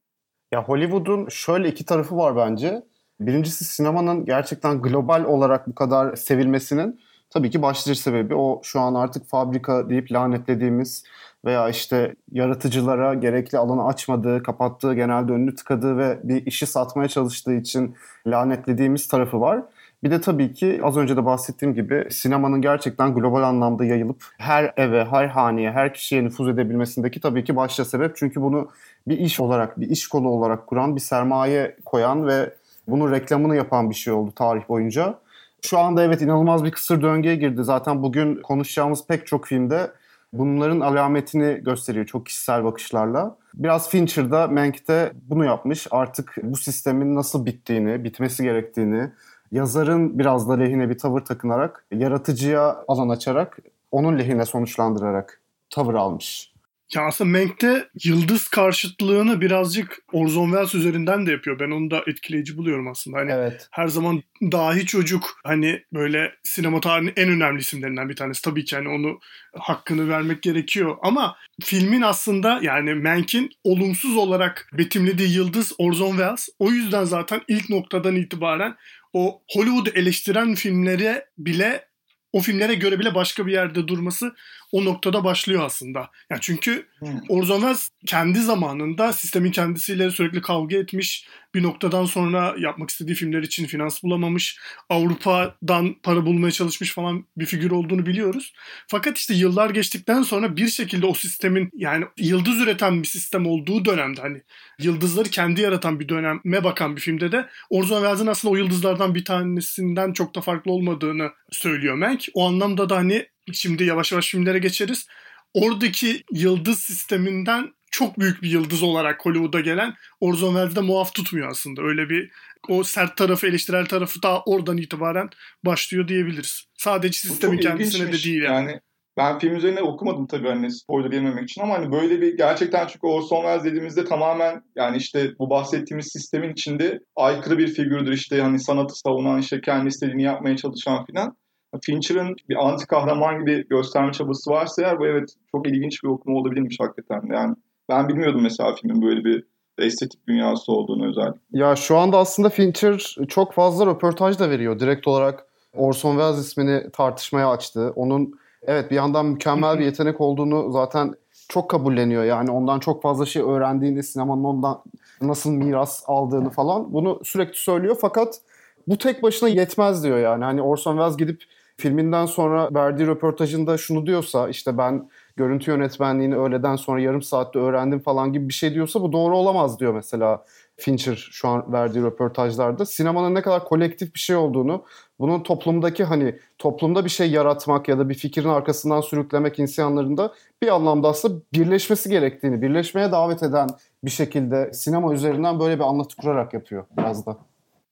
Ya 0.52 0.64
Hollywood'un 0.64 1.28
şöyle 1.28 1.68
iki 1.68 1.84
tarafı 1.84 2.16
var 2.16 2.36
bence. 2.36 2.82
Birincisi 3.20 3.64
sinemanın 3.64 4.24
gerçekten 4.24 4.82
global 4.82 5.24
olarak 5.24 5.68
bu 5.68 5.74
kadar 5.74 6.16
sevilmesinin 6.16 7.00
tabii 7.30 7.50
ki 7.50 7.62
başlıca 7.62 7.94
sebebi 7.94 8.34
o 8.34 8.60
şu 8.62 8.80
an 8.80 8.94
artık 8.94 9.26
fabrika 9.26 9.88
deyip 9.88 10.12
lanetlediğimiz 10.12 11.04
veya 11.44 11.68
işte 11.68 12.14
yaratıcılara 12.32 13.14
gerekli 13.14 13.58
alanı 13.58 13.86
açmadığı, 13.86 14.42
kapattığı, 14.42 14.94
genelde 14.94 15.32
önünü 15.32 15.54
tıkadığı 15.54 15.98
ve 15.98 16.20
bir 16.22 16.46
işi 16.46 16.66
satmaya 16.66 17.08
çalıştığı 17.08 17.54
için 17.54 17.96
lanetlediğimiz 18.26 19.08
tarafı 19.08 19.40
var. 19.40 19.62
Bir 20.04 20.10
de 20.10 20.20
tabii 20.20 20.52
ki 20.52 20.80
az 20.82 20.96
önce 20.96 21.16
de 21.16 21.24
bahsettiğim 21.24 21.74
gibi 21.74 22.06
sinemanın 22.10 22.62
gerçekten 22.62 23.14
global 23.14 23.42
anlamda 23.42 23.84
yayılıp 23.84 24.24
her 24.38 24.72
eve, 24.76 25.04
her 25.04 25.26
haneye, 25.26 25.70
her 25.70 25.94
kişiye 25.94 26.24
nüfuz 26.24 26.48
edebilmesindeki 26.48 27.20
tabii 27.20 27.44
ki 27.44 27.56
başta 27.56 27.84
sebep. 27.84 28.16
Çünkü 28.16 28.42
bunu 28.42 28.68
bir 29.08 29.18
iş 29.18 29.40
olarak, 29.40 29.80
bir 29.80 29.90
iş 29.90 30.08
kolu 30.08 30.28
olarak 30.28 30.66
kuran, 30.66 30.96
bir 30.96 31.00
sermaye 31.00 31.76
koyan 31.84 32.26
ve 32.26 32.54
bunun 32.88 33.12
reklamını 33.12 33.56
yapan 33.56 33.90
bir 33.90 33.94
şey 33.94 34.12
oldu 34.12 34.32
tarih 34.32 34.68
boyunca. 34.68 35.18
Şu 35.62 35.78
anda 35.78 36.04
evet 36.04 36.22
inanılmaz 36.22 36.64
bir 36.64 36.70
kısır 36.70 37.02
döngüye 37.02 37.36
girdi. 37.36 37.64
Zaten 37.64 38.02
bugün 38.02 38.42
konuşacağımız 38.42 39.06
pek 39.06 39.26
çok 39.26 39.46
filmde 39.46 39.90
bunların 40.32 40.80
alametini 40.80 41.60
gösteriyor 41.64 42.06
çok 42.06 42.26
kişisel 42.26 42.64
bakışlarla. 42.64 43.36
Biraz 43.54 43.90
Fincher'da 43.90 44.48
Mank'te 44.48 45.12
bunu 45.28 45.44
yapmış. 45.44 45.86
Artık 45.90 46.34
bu 46.42 46.56
sistemin 46.56 47.14
nasıl 47.14 47.46
bittiğini, 47.46 48.04
bitmesi 48.04 48.42
gerektiğini, 48.42 49.10
yazarın 49.52 50.18
biraz 50.18 50.48
da 50.48 50.56
lehine 50.56 50.90
bir 50.90 50.98
tavır 50.98 51.20
takınarak, 51.20 51.86
yaratıcıya 51.92 52.84
alan 52.88 53.08
açarak, 53.08 53.58
onun 53.90 54.18
lehine 54.18 54.46
sonuçlandırarak 54.46 55.40
tavır 55.70 55.94
almış. 55.94 56.52
Ya 56.94 57.02
aslında 57.02 57.38
Mank'te 57.38 57.88
yıldız 58.04 58.48
karşıtlığını 58.48 59.40
birazcık 59.40 59.98
Orson 60.12 60.44
Welles 60.44 60.74
üzerinden 60.74 61.26
de 61.26 61.30
yapıyor. 61.30 61.60
Ben 61.60 61.70
onu 61.70 61.90
da 61.90 62.02
etkileyici 62.06 62.56
buluyorum 62.56 62.88
aslında. 62.88 63.18
Hani 63.18 63.32
evet. 63.32 63.68
her 63.70 63.88
zaman 63.88 64.22
dahi 64.42 64.86
çocuk 64.86 65.40
hani 65.44 65.82
böyle 65.92 66.32
sinema 66.42 66.80
tarihinin 66.80 67.12
en 67.16 67.28
önemli 67.28 67.60
isimlerinden 67.60 68.08
bir 68.08 68.16
tanesi. 68.16 68.42
Tabii 68.42 68.64
ki 68.64 68.76
hani 68.76 68.88
onu 68.88 69.18
hakkını 69.58 70.08
vermek 70.08 70.42
gerekiyor. 70.42 70.96
Ama 71.02 71.36
filmin 71.62 72.02
aslında 72.02 72.58
yani 72.62 72.94
Mank'in 72.94 73.50
olumsuz 73.64 74.16
olarak 74.16 74.70
betimlediği 74.72 75.34
yıldız 75.36 75.72
Orson 75.78 76.10
Welles. 76.10 76.48
O 76.58 76.70
yüzden 76.70 77.04
zaten 77.04 77.40
ilk 77.48 77.70
noktadan 77.70 78.16
itibaren 78.16 78.76
o 79.12 79.42
Hollywood'u 79.52 79.90
eleştiren 79.90 80.54
filmlere 80.54 81.26
bile 81.38 81.88
o 82.32 82.40
filmlere 82.40 82.74
göre 82.74 82.98
bile 82.98 83.14
başka 83.14 83.46
bir 83.46 83.52
yerde 83.52 83.88
durması 83.88 84.34
o 84.72 84.84
noktada 84.84 85.24
başlıyor 85.24 85.62
aslında. 85.64 86.10
Yani 86.30 86.40
çünkü 86.40 86.86
hmm. 86.98 87.08
Orson 87.28 87.54
Welles 87.54 87.90
kendi 88.06 88.38
zamanında 88.38 89.12
sistemin 89.12 89.50
kendisiyle 89.50 90.10
sürekli 90.10 90.42
kavga 90.42 90.76
etmiş. 90.76 91.28
Bir 91.54 91.62
noktadan 91.62 92.04
sonra 92.04 92.54
yapmak 92.58 92.90
istediği 92.90 93.14
filmler 93.14 93.42
için 93.42 93.66
finans 93.66 94.02
bulamamış. 94.02 94.58
Avrupa'dan 94.88 95.96
para 96.02 96.26
bulmaya 96.26 96.50
çalışmış 96.50 96.94
falan 96.94 97.24
bir 97.36 97.46
figür 97.46 97.70
olduğunu 97.70 98.06
biliyoruz. 98.06 98.52
Fakat 98.88 99.18
işte 99.18 99.34
yıllar 99.34 99.70
geçtikten 99.70 100.22
sonra 100.22 100.56
bir 100.56 100.68
şekilde 100.68 101.06
o 101.06 101.14
sistemin 101.14 101.70
yani 101.74 102.04
yıldız 102.18 102.60
üreten 102.60 103.02
bir 103.02 103.08
sistem 103.08 103.46
olduğu 103.46 103.84
dönemde 103.84 104.20
hani 104.20 104.42
yıldızları 104.78 105.28
kendi 105.28 105.60
yaratan 105.60 106.00
bir 106.00 106.08
döneme 106.08 106.64
bakan 106.64 106.96
bir 106.96 107.00
filmde 107.00 107.32
de 107.32 107.48
Orson 107.70 107.96
Welles'in 107.96 108.26
aslında 108.26 108.52
o 108.52 108.56
yıldızlardan 108.56 109.14
bir 109.14 109.24
tanesinden 109.24 110.12
çok 110.12 110.34
da 110.34 110.40
farklı 110.40 110.72
olmadığını 110.72 111.30
söylüyor 111.50 111.94
Mank. 111.94 112.24
O 112.34 112.48
anlamda 112.48 112.88
da 112.88 112.96
hani 112.96 113.26
şimdi 113.54 113.84
yavaş 113.84 114.12
yavaş 114.12 114.30
filmlere 114.30 114.58
geçeriz. 114.58 115.06
Oradaki 115.54 116.22
yıldız 116.32 116.78
sisteminden 116.78 117.72
çok 117.90 118.18
büyük 118.18 118.42
bir 118.42 118.50
yıldız 118.50 118.82
olarak 118.82 119.26
Hollywood'a 119.26 119.60
gelen 119.60 119.94
Orson 120.20 120.48
Welles'de 120.48 120.80
muaf 120.80 121.14
tutmuyor 121.14 121.48
aslında. 121.50 121.82
Öyle 121.82 122.08
bir 122.08 122.30
o 122.68 122.84
sert 122.84 123.16
tarafı, 123.16 123.46
eleştirel 123.46 123.86
tarafı 123.86 124.22
da 124.22 124.42
oradan 124.42 124.76
itibaren 124.76 125.30
başlıyor 125.64 126.08
diyebiliriz. 126.08 126.64
Sadece 126.74 127.18
sistemin 127.18 127.58
kendisine 127.58 128.12
de 128.12 128.22
değil 128.24 128.42
yani. 128.42 128.70
yani. 128.70 128.80
Ben 129.18 129.38
film 129.38 129.56
üzerine 129.56 129.82
okumadım 129.82 130.26
tabii 130.26 130.48
hani 130.48 130.72
spoiler 130.72 131.12
yememek 131.12 131.50
için 131.50 131.62
ama 131.62 131.74
hani 131.74 131.92
böyle 131.92 132.20
bir 132.20 132.36
gerçekten 132.36 132.86
çünkü 132.86 133.06
Orson 133.06 133.36
Welles 133.36 133.64
dediğimizde 133.64 134.04
tamamen 134.04 134.62
yani 134.76 134.96
işte 134.96 135.30
bu 135.38 135.50
bahsettiğimiz 135.50 136.08
sistemin 136.12 136.52
içinde 136.52 137.00
aykırı 137.16 137.58
bir 137.58 137.74
figürdür 137.74 138.12
işte 138.12 138.40
hani 138.40 138.60
sanatı 138.60 138.94
savunan 138.94 139.40
işte 139.40 139.60
kendi 139.60 139.88
istediğini 139.88 140.22
yapmaya 140.22 140.56
çalışan 140.56 141.06
filan. 141.06 141.36
Fincher'ın 141.82 142.36
bir 142.48 142.68
anti 142.68 142.86
kahraman 142.86 143.40
gibi 143.40 143.68
gösterme 143.68 144.12
çabası 144.12 144.50
varsa 144.50 144.82
eğer 144.82 144.98
bu 144.98 145.06
evet 145.06 145.34
çok 145.52 145.68
ilginç 145.68 146.04
bir 146.04 146.08
okuma 146.08 146.38
olabilirmiş 146.38 146.76
hakikaten. 146.80 147.22
Yani 147.34 147.56
ben 147.88 148.08
bilmiyordum 148.08 148.42
mesela 148.42 148.74
filmin 148.74 149.02
böyle 149.02 149.24
bir 149.24 149.44
estetik 149.78 150.28
dünyası 150.28 150.72
olduğunu 150.72 151.08
özellikle. 151.08 151.40
Ya 151.52 151.76
şu 151.76 151.96
anda 151.96 152.18
aslında 152.18 152.48
Fincher 152.48 153.16
çok 153.28 153.52
fazla 153.52 153.86
röportaj 153.86 154.38
da 154.38 154.50
veriyor. 154.50 154.80
Direkt 154.80 155.08
olarak 155.08 155.46
Orson 155.76 156.10
Welles 156.10 156.46
ismini 156.46 156.90
tartışmaya 156.92 157.50
açtı. 157.50 157.92
Onun 157.96 158.34
evet 158.62 158.90
bir 158.90 158.96
yandan 158.96 159.26
mükemmel 159.26 159.78
bir 159.78 159.84
yetenek 159.84 160.20
olduğunu 160.20 160.72
zaten 160.72 161.14
çok 161.48 161.70
kabulleniyor. 161.70 162.24
Yani 162.24 162.50
ondan 162.50 162.78
çok 162.78 163.02
fazla 163.02 163.26
şey 163.26 163.42
öğrendiğini, 163.42 164.02
sinemanın 164.02 164.44
ondan 164.44 164.82
nasıl 165.22 165.50
miras 165.50 166.02
aldığını 166.06 166.50
falan 166.50 166.92
bunu 166.92 167.20
sürekli 167.24 167.58
söylüyor. 167.58 167.96
Fakat 168.00 168.40
bu 168.86 168.98
tek 168.98 169.22
başına 169.22 169.48
yetmez 169.48 170.04
diyor 170.04 170.18
yani. 170.18 170.44
Hani 170.44 170.62
Orson 170.62 170.92
Welles 170.92 171.16
gidip 171.16 171.42
filminden 171.78 172.26
sonra 172.26 172.68
verdiği 172.74 173.06
röportajında 173.06 173.78
şunu 173.78 174.06
diyorsa 174.06 174.48
işte 174.48 174.78
ben 174.78 175.10
görüntü 175.36 175.70
yönetmenliğini 175.70 176.36
öğleden 176.36 176.76
sonra 176.76 177.00
yarım 177.00 177.22
saatte 177.22 177.58
öğrendim 177.58 178.00
falan 178.00 178.32
gibi 178.32 178.48
bir 178.48 178.54
şey 178.54 178.74
diyorsa 178.74 179.02
bu 179.02 179.12
doğru 179.12 179.36
olamaz 179.36 179.80
diyor 179.80 179.94
mesela 179.94 180.44
Fincher 180.76 181.28
şu 181.32 181.48
an 181.48 181.72
verdiği 181.72 182.02
röportajlarda. 182.02 182.86
Sinemanın 182.86 183.34
ne 183.34 183.42
kadar 183.42 183.64
kolektif 183.64 184.14
bir 184.14 184.18
şey 184.18 184.36
olduğunu, 184.36 184.84
bunun 185.18 185.42
toplumdaki 185.42 186.04
hani 186.04 186.38
toplumda 186.58 187.04
bir 187.04 187.10
şey 187.10 187.30
yaratmak 187.30 187.88
ya 187.88 187.98
da 187.98 188.08
bir 188.08 188.14
fikrin 188.14 188.48
arkasından 188.48 189.00
sürüklemek 189.00 189.58
insanların 189.58 190.16
da 190.16 190.32
bir 190.62 190.74
anlamda 190.74 191.08
aslında 191.08 191.42
birleşmesi 191.52 192.10
gerektiğini, 192.10 192.62
birleşmeye 192.62 193.12
davet 193.12 193.42
eden 193.42 193.68
bir 194.04 194.10
şekilde 194.10 194.72
sinema 194.72 195.14
üzerinden 195.14 195.60
böyle 195.60 195.74
bir 195.74 195.84
anlatı 195.84 196.16
kurarak 196.16 196.54
yapıyor 196.54 196.84
biraz 196.98 197.26
da. 197.26 197.36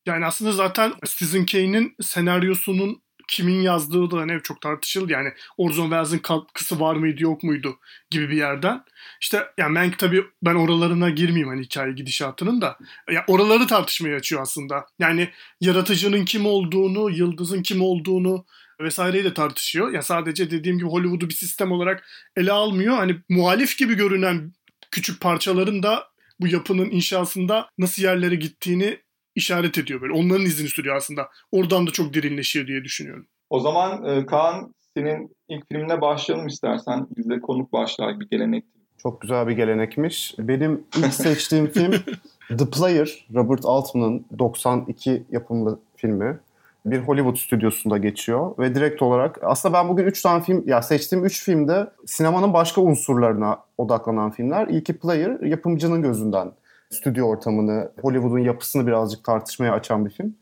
Yani 0.06 0.26
aslında 0.26 0.52
zaten 0.52 0.92
Citizen 1.04 1.46
Kane'in 1.46 1.94
senaryosunun 2.00 3.05
kimin 3.28 3.60
yazdığı 3.60 4.10
da 4.10 4.16
hani 4.18 4.42
çok 4.42 4.60
tartışıldı. 4.60 5.12
Yani 5.12 5.32
Orson 5.56 5.82
Welles'in 5.82 6.18
katkısı 6.18 6.80
var 6.80 6.96
mıydı 6.96 7.22
yok 7.22 7.42
muydu 7.42 7.78
gibi 8.10 8.30
bir 8.30 8.36
yerden. 8.36 8.84
İşte 9.20 9.46
yani 9.58 9.72
Mank 9.72 9.98
tabii 9.98 10.24
ben 10.42 10.54
oralarına 10.54 11.10
girmeyeyim 11.10 11.48
hani 11.48 11.62
hikaye 11.62 11.92
gidişatının 11.92 12.60
da. 12.60 12.78
Ya 13.10 13.24
oraları 13.28 13.66
tartışmaya 13.66 14.16
açıyor 14.16 14.42
aslında. 14.42 14.86
Yani 14.98 15.30
yaratıcının 15.60 16.24
kim 16.24 16.46
olduğunu, 16.46 17.10
yıldızın 17.10 17.62
kim 17.62 17.82
olduğunu 17.82 18.44
vesaireyi 18.80 19.24
de 19.24 19.34
tartışıyor. 19.34 19.92
Ya 19.92 20.02
sadece 20.02 20.50
dediğim 20.50 20.78
gibi 20.78 20.88
Hollywood'u 20.88 21.28
bir 21.28 21.34
sistem 21.34 21.72
olarak 21.72 22.06
ele 22.36 22.52
almıyor. 22.52 22.96
Hani 22.96 23.16
muhalif 23.28 23.78
gibi 23.78 23.94
görünen 23.94 24.52
küçük 24.90 25.20
parçaların 25.20 25.82
da 25.82 26.08
bu 26.40 26.48
yapının 26.48 26.90
inşasında 26.90 27.68
nasıl 27.78 28.02
yerlere 28.02 28.34
gittiğini 28.34 28.98
işaret 29.36 29.78
ediyor 29.78 30.00
böyle. 30.00 30.12
Onların 30.12 30.46
izini 30.46 30.68
sürüyor 30.68 30.96
aslında. 30.96 31.28
Oradan 31.52 31.86
da 31.86 31.90
çok 31.90 32.14
derinleşiyor 32.14 32.66
diye 32.66 32.84
düşünüyorum. 32.84 33.26
O 33.50 33.60
zaman 33.60 34.04
e, 34.04 34.26
Kaan 34.26 34.74
senin 34.96 35.36
ilk 35.48 35.68
filmine 35.72 36.00
başlayalım 36.00 36.46
istersen. 36.46 37.06
Bizde 37.16 37.40
konuk 37.40 37.72
başlar 37.72 38.20
bir 38.20 38.28
gelenek. 38.28 38.64
Çok 39.02 39.20
güzel 39.20 39.48
bir 39.48 39.52
gelenekmiş. 39.52 40.34
Benim 40.38 40.84
ilk 40.96 41.14
seçtiğim 41.14 41.66
film 41.66 41.92
The 42.48 42.70
Player, 42.70 43.26
Robert 43.34 43.64
Altman'ın 43.64 44.26
92 44.38 45.22
yapımlı 45.30 45.78
filmi. 45.96 46.38
Bir 46.86 46.98
Hollywood 46.98 47.36
stüdyosunda 47.36 47.98
geçiyor 47.98 48.58
ve 48.58 48.74
direkt 48.74 49.02
olarak 49.02 49.38
aslında 49.42 49.74
ben 49.74 49.88
bugün 49.88 50.04
3 50.04 50.22
tane 50.22 50.42
film 50.42 50.64
ya 50.66 50.82
seçtiğim 50.82 51.24
3 51.24 51.44
filmde 51.44 51.90
sinemanın 52.06 52.52
başka 52.52 52.80
unsurlarına 52.80 53.58
odaklanan 53.78 54.30
filmler. 54.30 54.68
İlki 54.68 54.98
Player 54.98 55.40
yapımcının 55.40 56.02
gözünden 56.02 56.52
stüdyo 56.90 57.26
ortamını, 57.26 57.92
Hollywood'un 58.02 58.38
yapısını 58.38 58.86
birazcık 58.86 59.24
tartışmaya 59.24 59.72
açan 59.72 60.06
bir 60.06 60.10
film. 60.10 60.34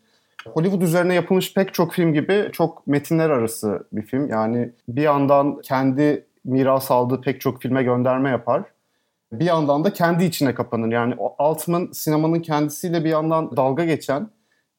Hollywood 0.47 0.83
üzerine 0.83 1.15
yapılmış 1.15 1.55
pek 1.55 1.75
çok 1.75 1.93
film 1.93 2.13
gibi 2.13 2.49
çok 2.53 2.87
metinler 2.87 3.31
arası 3.31 3.87
bir 3.93 4.03
film. 4.03 4.29
Yani 4.29 4.73
bir 4.89 5.03
yandan 5.03 5.61
kendi 5.61 6.27
miras 6.45 6.91
aldığı 6.91 7.21
pek 7.21 7.41
çok 7.41 7.63
filme 7.63 7.83
gönderme 7.83 8.31
yapar. 8.31 8.63
Bir 9.33 9.45
yandan 9.45 9.85
da 9.85 9.93
kendi 9.93 10.25
içine 10.25 10.55
kapanır. 10.55 10.93
Yani 10.93 11.15
Altman 11.39 11.89
sinemanın 11.93 12.41
kendisiyle 12.41 13.05
bir 13.05 13.09
yandan 13.09 13.57
dalga 13.57 13.85
geçen, 13.85 14.31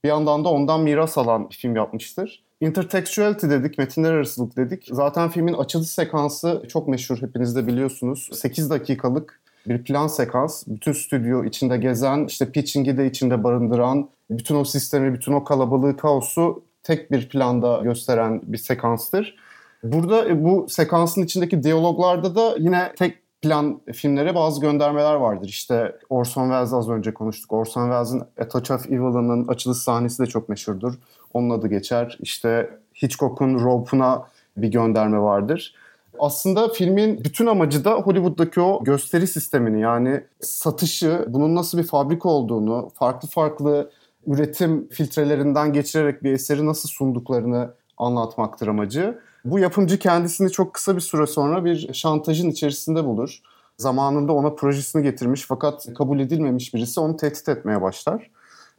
bir 0.03 0.09
yandan 0.09 0.45
da 0.45 0.49
ondan 0.49 0.81
miras 0.81 1.17
alan 1.17 1.49
bir 1.49 1.55
film 1.55 1.75
yapmıştır. 1.75 2.43
Intertextuality 2.61 3.49
dedik, 3.49 3.77
metinler 3.77 4.13
arasılık 4.13 4.57
dedik. 4.57 4.87
Zaten 4.91 5.29
filmin 5.29 5.53
açılış 5.53 5.89
sekansı 5.89 6.63
çok 6.69 6.87
meşhur 6.87 7.21
hepiniz 7.21 7.55
de 7.55 7.67
biliyorsunuz. 7.67 8.29
8 8.33 8.69
dakikalık 8.69 9.41
bir 9.67 9.83
plan 9.83 10.07
sekans. 10.07 10.63
Bütün 10.67 10.91
stüdyo 10.91 11.43
içinde 11.43 11.77
gezen, 11.77 12.25
işte 12.25 12.51
pitching'i 12.51 12.97
de 12.97 13.07
içinde 13.07 13.43
barındıran, 13.43 14.09
bütün 14.29 14.55
o 14.55 14.63
sistemi, 14.63 15.13
bütün 15.13 15.33
o 15.33 15.43
kalabalığı, 15.43 15.97
kaosu 15.97 16.63
tek 16.83 17.11
bir 17.11 17.29
planda 17.29 17.81
gösteren 17.83 18.41
bir 18.43 18.57
sekanstır. 18.57 19.35
Burada 19.83 20.27
e, 20.29 20.43
bu 20.43 20.65
sekansın 20.69 21.23
içindeki 21.23 21.63
diyaloglarda 21.63 22.35
da 22.35 22.55
yine 22.59 22.93
tek 22.95 23.17
plan 23.41 23.81
filmlere 23.93 24.35
bazı 24.35 24.61
göndermeler 24.61 25.15
vardır. 25.15 25.47
İşte 25.47 25.95
Orson 26.09 26.43
Welles 26.43 26.73
az 26.73 26.89
önce 26.89 27.13
konuştuk. 27.13 27.51
Orson 27.51 27.81
Welles'in 27.81 28.23
A 28.39 28.47
Touch 28.47 28.71
of 28.71 28.87
Evil'ının 28.87 29.47
açılış 29.47 29.77
sahnesi 29.77 30.23
de 30.23 30.25
çok 30.27 30.49
meşhurdur. 30.49 30.93
Onun 31.33 31.49
adı 31.49 31.67
geçer. 31.67 32.17
İşte 32.21 32.69
Hitchcock'un 33.03 33.59
Rope'una 33.59 34.27
bir 34.57 34.67
gönderme 34.67 35.19
vardır 35.19 35.75
aslında 36.19 36.69
filmin 36.69 37.23
bütün 37.23 37.45
amacı 37.45 37.85
da 37.85 37.93
Hollywood'daki 37.93 38.61
o 38.61 38.83
gösteri 38.83 39.27
sistemini 39.27 39.81
yani 39.81 40.23
satışı, 40.41 41.25
bunun 41.27 41.55
nasıl 41.55 41.77
bir 41.77 41.83
fabrika 41.83 42.29
olduğunu, 42.29 42.91
farklı 42.93 43.27
farklı 43.27 43.91
üretim 44.27 44.87
filtrelerinden 44.89 45.73
geçirerek 45.73 46.23
bir 46.23 46.31
eseri 46.31 46.65
nasıl 46.65 46.89
sunduklarını 46.89 47.73
anlatmaktır 47.97 48.67
amacı. 48.67 49.19
Bu 49.45 49.59
yapımcı 49.59 49.99
kendisini 49.99 50.51
çok 50.51 50.73
kısa 50.73 50.95
bir 50.95 51.01
süre 51.01 51.27
sonra 51.27 51.65
bir 51.65 51.93
şantajın 51.93 52.49
içerisinde 52.49 53.05
bulur. 53.05 53.39
Zamanında 53.77 54.33
ona 54.33 54.49
projesini 54.49 55.03
getirmiş 55.03 55.45
fakat 55.47 55.93
kabul 55.93 56.19
edilmemiş 56.19 56.73
birisi 56.73 56.99
onu 56.99 57.17
tehdit 57.17 57.49
etmeye 57.49 57.81
başlar. 57.81 58.31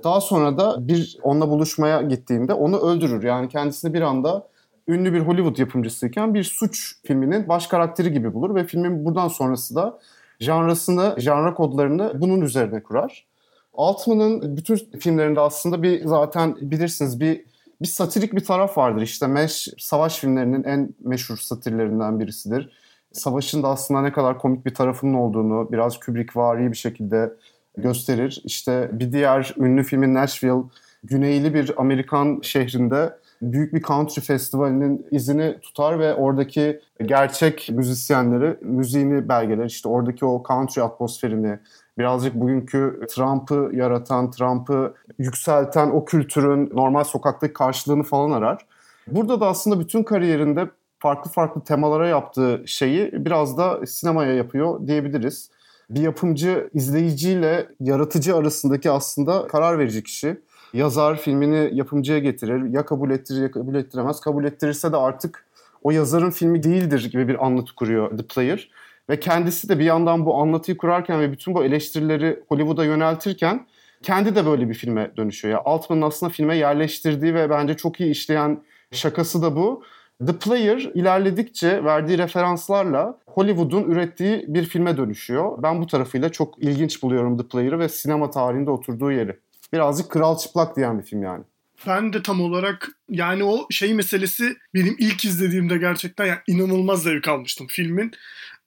Daha 0.05 0.20
sonra 0.20 0.59
da 0.59 0.88
bir 0.88 1.18
onunla 1.22 1.49
buluşmaya 1.49 2.03
gittiğinde 2.03 2.55
onu 2.55 2.79
öldürür. 2.79 3.22
Yani 3.22 3.49
kendisini 3.49 3.94
bir 3.94 4.03
anda 4.03 4.49
ünlü 4.88 5.12
bir 5.12 5.20
Hollywood 5.20 5.59
yapımcısıyken 5.59 6.35
bir 6.35 6.44
suç 6.44 6.94
filminin 7.05 7.49
baş 7.49 7.66
karakteri 7.66 8.12
gibi 8.12 8.35
bulur 8.35 8.55
ve 8.55 8.64
filmin 8.64 9.05
buradan 9.05 9.29
sonrası 9.29 9.75
da 9.75 9.99
janrasını, 10.40 11.14
janra 11.18 11.55
kodlarını 11.55 12.12
bunun 12.20 12.40
üzerine 12.40 12.83
kurar. 12.83 13.27
Altman'ın 13.75 14.57
bütün 14.57 14.77
filmlerinde 14.77 15.40
aslında 15.40 15.83
bir 15.83 16.05
zaten 16.05 16.57
bilirsiniz 16.61 17.20
bir 17.20 17.44
bir 17.83 17.87
satirik 17.87 18.35
bir 18.35 18.44
taraf 18.44 18.79
vardır. 18.79 19.03
İşte 19.03 19.27
Mesh 19.27 19.68
savaş 19.79 20.18
filmlerinin 20.18 20.64
en 20.64 20.94
meşhur 21.01 21.37
satirlerinden 21.37 22.20
birisidir. 22.20 22.72
Savaşın 23.12 23.62
da 23.62 23.68
aslında 23.68 24.03
ne 24.03 24.12
kadar 24.12 24.38
komik 24.38 24.66
bir 24.66 24.75
tarafının 24.75 25.14
olduğunu 25.14 25.72
biraz 25.72 25.96
Kubrick-vari 25.96 26.70
bir 26.70 26.77
şekilde 26.77 27.33
gösterir. 27.77 28.42
İşte 28.44 28.90
bir 28.92 29.12
diğer 29.12 29.55
ünlü 29.59 29.85
filmin 29.85 30.14
Nashville, 30.14 30.62
güneyli 31.05 31.55
bir 31.55 31.81
Amerikan 31.81 32.40
şehrinde 32.42 33.16
büyük 33.42 33.75
bir 33.75 33.83
country 33.83 34.20
festivalinin 34.20 35.07
izini 35.11 35.61
tutar 35.61 35.99
ve 35.99 36.14
oradaki 36.14 36.81
gerçek 37.05 37.68
müzisyenleri, 37.72 38.57
müziğini 38.62 39.29
belgeler. 39.29 39.64
İşte 39.64 39.88
oradaki 39.88 40.25
o 40.25 40.42
country 40.49 40.83
atmosferini, 40.83 41.59
birazcık 41.99 42.35
bugünkü 42.35 43.01
Trump'ı 43.11 43.70
yaratan, 43.72 44.31
Trump'ı 44.31 44.94
yükselten 45.18 45.90
o 45.90 46.05
kültürün 46.05 46.70
normal 46.75 47.05
sokaktaki 47.05 47.53
karşılığını 47.53 48.03
falan 48.03 48.31
arar. 48.31 48.66
Burada 49.07 49.40
da 49.40 49.46
aslında 49.46 49.81
bütün 49.81 50.03
kariyerinde 50.03 50.70
farklı 50.99 51.31
farklı 51.31 51.61
temalara 51.61 52.09
yaptığı 52.09 52.62
şeyi 52.66 53.12
biraz 53.12 53.59
da 53.59 53.87
sinemaya 53.87 54.35
yapıyor 54.35 54.87
diyebiliriz. 54.87 55.51
Bir 55.90 56.01
yapımcı 56.01 56.70
izleyiciyle 56.75 57.68
yaratıcı 57.81 58.37
arasındaki 58.37 58.90
aslında 58.90 59.46
karar 59.46 59.79
verici 59.79 60.03
kişi 60.03 60.40
yazar 60.76 61.16
filmini 61.16 61.70
yapımcıya 61.72 62.18
getirir. 62.18 62.72
Ya 62.72 62.84
kabul 62.84 63.10
ettirir 63.10 63.42
ya 63.42 63.50
kabul 63.50 63.74
ettiremez. 63.74 64.20
Kabul 64.20 64.44
ettirirse 64.44 64.92
de 64.92 64.96
artık 64.96 65.46
o 65.82 65.90
yazarın 65.90 66.30
filmi 66.30 66.62
değildir 66.62 67.10
gibi 67.12 67.28
bir 67.28 67.46
anlatı 67.46 67.74
kuruyor 67.74 68.18
The 68.18 68.26
Player. 68.26 68.70
Ve 69.10 69.20
kendisi 69.20 69.68
de 69.68 69.78
bir 69.78 69.84
yandan 69.84 70.26
bu 70.26 70.34
anlatıyı 70.34 70.76
kurarken 70.76 71.20
ve 71.20 71.32
bütün 71.32 71.54
bu 71.54 71.64
eleştirileri 71.64 72.42
Hollywood'a 72.48 72.84
yöneltirken 72.84 73.66
kendi 74.02 74.34
de 74.34 74.46
böyle 74.46 74.68
bir 74.68 74.74
filme 74.74 75.10
dönüşüyor. 75.16 75.54
Ya 75.54 75.62
Altman'ın 75.64 76.02
aslında 76.02 76.32
filme 76.32 76.56
yerleştirdiği 76.56 77.34
ve 77.34 77.50
bence 77.50 77.74
çok 77.74 78.00
iyi 78.00 78.10
işleyen 78.10 78.62
şakası 78.92 79.42
da 79.42 79.56
bu. 79.56 79.82
The 80.26 80.32
Player 80.32 80.78
ilerledikçe 80.78 81.84
verdiği 81.84 82.18
referanslarla 82.18 83.18
Hollywood'un 83.26 83.90
ürettiği 83.90 84.44
bir 84.48 84.64
filme 84.64 84.96
dönüşüyor. 84.96 85.62
Ben 85.62 85.82
bu 85.82 85.86
tarafıyla 85.86 86.32
çok 86.32 86.62
ilginç 86.62 87.02
buluyorum 87.02 87.38
The 87.38 87.48
Player'ı 87.48 87.78
ve 87.78 87.88
sinema 87.88 88.30
tarihinde 88.30 88.70
oturduğu 88.70 89.12
yeri 89.12 89.36
birazcık 89.76 90.10
kral 90.10 90.38
çıplak 90.38 90.76
diyen 90.76 90.98
bir 90.98 91.04
film 91.04 91.22
yani. 91.22 91.44
Ben 91.86 92.12
de 92.12 92.22
tam 92.22 92.40
olarak 92.40 92.88
yani 93.10 93.44
o 93.44 93.66
şey 93.70 93.94
meselesi 93.94 94.56
benim 94.74 94.96
ilk 94.98 95.24
izlediğimde 95.24 95.78
gerçekten 95.78 96.26
yani 96.26 96.38
inanılmaz 96.46 97.02
zevk 97.02 97.28
almıştım 97.28 97.66
filmin. 97.70 98.12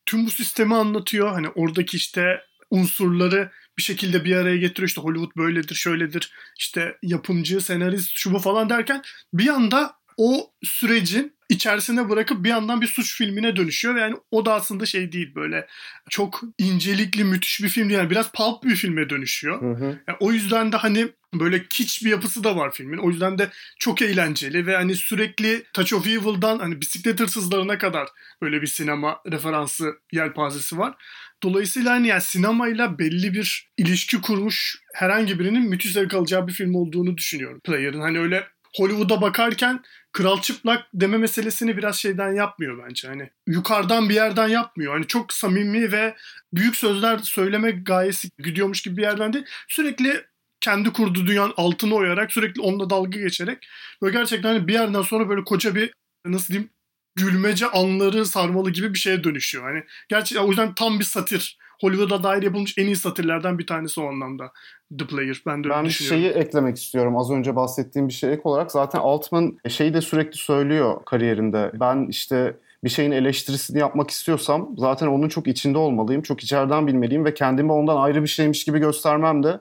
Tüm 0.05 0.25
bu 0.25 0.29
sistemi 0.29 0.75
anlatıyor. 0.75 1.31
Hani 1.31 1.49
oradaki 1.49 1.97
işte 1.97 2.41
unsurları 2.71 3.51
bir 3.77 3.83
şekilde 3.83 4.25
bir 4.25 4.35
araya 4.35 4.57
getiriyor. 4.57 4.87
İşte 4.87 5.01
Hollywood 5.01 5.37
böyledir, 5.37 5.75
şöyledir. 5.75 6.33
İşte 6.59 6.97
yapımcı, 7.03 7.61
senarist, 7.61 8.11
şu 8.13 8.33
bu 8.33 8.39
falan 8.39 8.69
derken 8.69 9.01
bir 9.33 9.47
anda 9.47 9.93
o 10.17 10.51
sürecin 10.63 11.38
içerisine 11.49 12.09
bırakıp 12.09 12.43
bir 12.43 12.49
yandan 12.49 12.81
bir 12.81 12.88
suç 12.88 13.17
filmine 13.17 13.55
dönüşüyor. 13.55 13.95
Yani 13.95 14.15
o 14.31 14.45
da 14.45 14.53
aslında 14.53 14.85
şey 14.85 15.12
değil 15.12 15.35
böyle 15.35 15.67
çok 16.09 16.41
incelikli 16.57 17.23
müthiş 17.23 17.63
bir 17.63 17.69
film 17.69 17.89
değil. 17.89 17.99
Yani 17.99 18.09
biraz 18.09 18.31
pulp 18.31 18.63
bir 18.63 18.75
filme 18.75 19.09
dönüşüyor. 19.09 19.62
Hı 19.62 19.85
hı. 19.85 19.99
Yani 20.07 20.17
o 20.19 20.31
yüzden 20.31 20.71
de 20.71 20.77
hani 20.77 21.07
böyle 21.33 21.65
kiç 21.69 22.05
bir 22.05 22.09
yapısı 22.09 22.43
da 22.43 22.55
var 22.55 22.71
filmin. 22.71 22.97
O 22.97 23.09
yüzden 23.09 23.38
de 23.38 23.49
çok 23.79 24.01
eğlenceli 24.01 24.65
ve 24.65 24.75
hani 24.75 24.95
sürekli 24.95 25.63
Touch 25.73 25.93
of 25.93 26.07
Evil'dan 26.07 26.59
hani 26.59 26.81
bisiklet 26.81 27.19
hırsızlarına 27.19 27.77
kadar 27.77 28.07
böyle 28.41 28.62
bir 28.62 28.67
sinema 28.67 29.21
referansı 29.31 29.93
yelpazesi 30.12 30.77
var. 30.77 30.95
Dolayısıyla 31.43 31.91
hani 31.91 32.07
yani 32.07 32.21
sinemayla 32.21 32.99
belli 32.99 33.33
bir 33.33 33.69
ilişki 33.77 34.21
kurmuş 34.21 34.77
herhangi 34.93 35.39
birinin 35.39 35.69
müthiş 35.69 35.91
zevk 35.91 36.13
alacağı 36.13 36.47
bir 36.47 36.53
film 36.53 36.75
olduğunu 36.75 37.17
düşünüyorum. 37.17 37.59
Player'ın 37.59 38.01
hani 38.01 38.19
öyle 38.19 38.47
Hollywood'a 38.77 39.21
bakarken 39.21 39.83
kral 40.11 40.41
çıplak 40.41 40.85
deme 40.93 41.17
meselesini 41.17 41.77
biraz 41.77 41.95
şeyden 41.95 42.33
yapmıyor 42.33 42.83
bence. 42.87 43.07
Hani 43.07 43.29
yukarıdan 43.47 44.09
bir 44.09 44.15
yerden 44.15 44.47
yapmıyor. 44.47 44.93
Hani 44.93 45.07
çok 45.07 45.33
samimi 45.33 45.91
ve 45.91 46.15
büyük 46.53 46.75
sözler 46.75 47.17
söyleme 47.17 47.71
gayesi 47.71 48.29
gidiyormuş 48.39 48.81
gibi 48.81 48.97
bir 48.97 49.01
yerden 49.01 49.33
değil. 49.33 49.45
Sürekli 49.67 50.25
kendi 50.61 50.93
kurduğu 50.93 51.27
dünyanın 51.27 51.53
altını 51.57 51.95
oyarak 51.95 52.33
sürekli 52.33 52.61
onunla 52.61 52.89
dalga 52.89 53.19
geçerek 53.19 53.67
böyle 54.01 54.17
gerçekten 54.17 54.49
hani 54.53 54.67
bir 54.67 54.73
yerden 54.73 55.01
sonra 55.01 55.29
böyle 55.29 55.43
koca 55.43 55.75
bir 55.75 55.93
nasıl 56.25 56.47
diyeyim 56.53 56.69
gülmece 57.15 57.67
anları 57.67 58.25
sarmalı 58.25 58.71
gibi 58.71 58.93
bir 58.93 58.99
şeye 58.99 59.23
dönüşüyor. 59.23 59.63
Hani 59.63 59.83
gerçekten 60.09 60.45
o 60.45 60.47
yüzden 60.47 60.75
tam 60.75 60.99
bir 60.99 61.05
satir 61.05 61.57
Hollywood'a 61.81 62.23
dair 62.23 62.43
yapılmış 62.43 62.77
en 62.77 62.85
iyi 62.85 62.95
satırlardan 62.95 63.59
bir 63.59 63.67
tanesi 63.67 64.01
o 64.01 64.07
anlamda. 64.07 64.51
The 64.99 65.07
Player. 65.07 65.41
Ben 65.45 65.63
de 65.63 65.67
öyle 65.67 65.77
ben 65.77 65.85
düşünüyorum. 65.85 66.21
şeyi 66.21 66.43
eklemek 66.43 66.77
istiyorum. 66.77 67.17
Az 67.17 67.31
önce 67.31 67.55
bahsettiğim 67.55 68.07
bir 68.07 68.13
şey 68.13 68.33
ek 68.33 68.41
olarak 68.43 68.71
zaten 68.71 68.99
Altman 68.99 69.57
şeyi 69.67 69.93
de 69.93 70.01
sürekli 70.01 70.37
söylüyor 70.37 71.05
kariyerinde. 71.05 71.71
Ben 71.73 72.07
işte 72.09 72.55
bir 72.83 72.89
şeyin 72.89 73.11
eleştirisini 73.11 73.79
yapmak 73.79 74.09
istiyorsam 74.09 74.69
zaten 74.77 75.07
onun 75.07 75.29
çok 75.29 75.47
içinde 75.47 75.77
olmalıyım. 75.77 76.21
Çok 76.21 76.43
içeriden 76.43 76.87
bilmeliyim 76.87 77.25
ve 77.25 77.33
kendimi 77.33 77.71
ondan 77.71 77.97
ayrı 77.97 78.23
bir 78.23 78.27
şeymiş 78.27 78.63
gibi 78.63 78.79
göstermem 78.79 79.43
de 79.43 79.59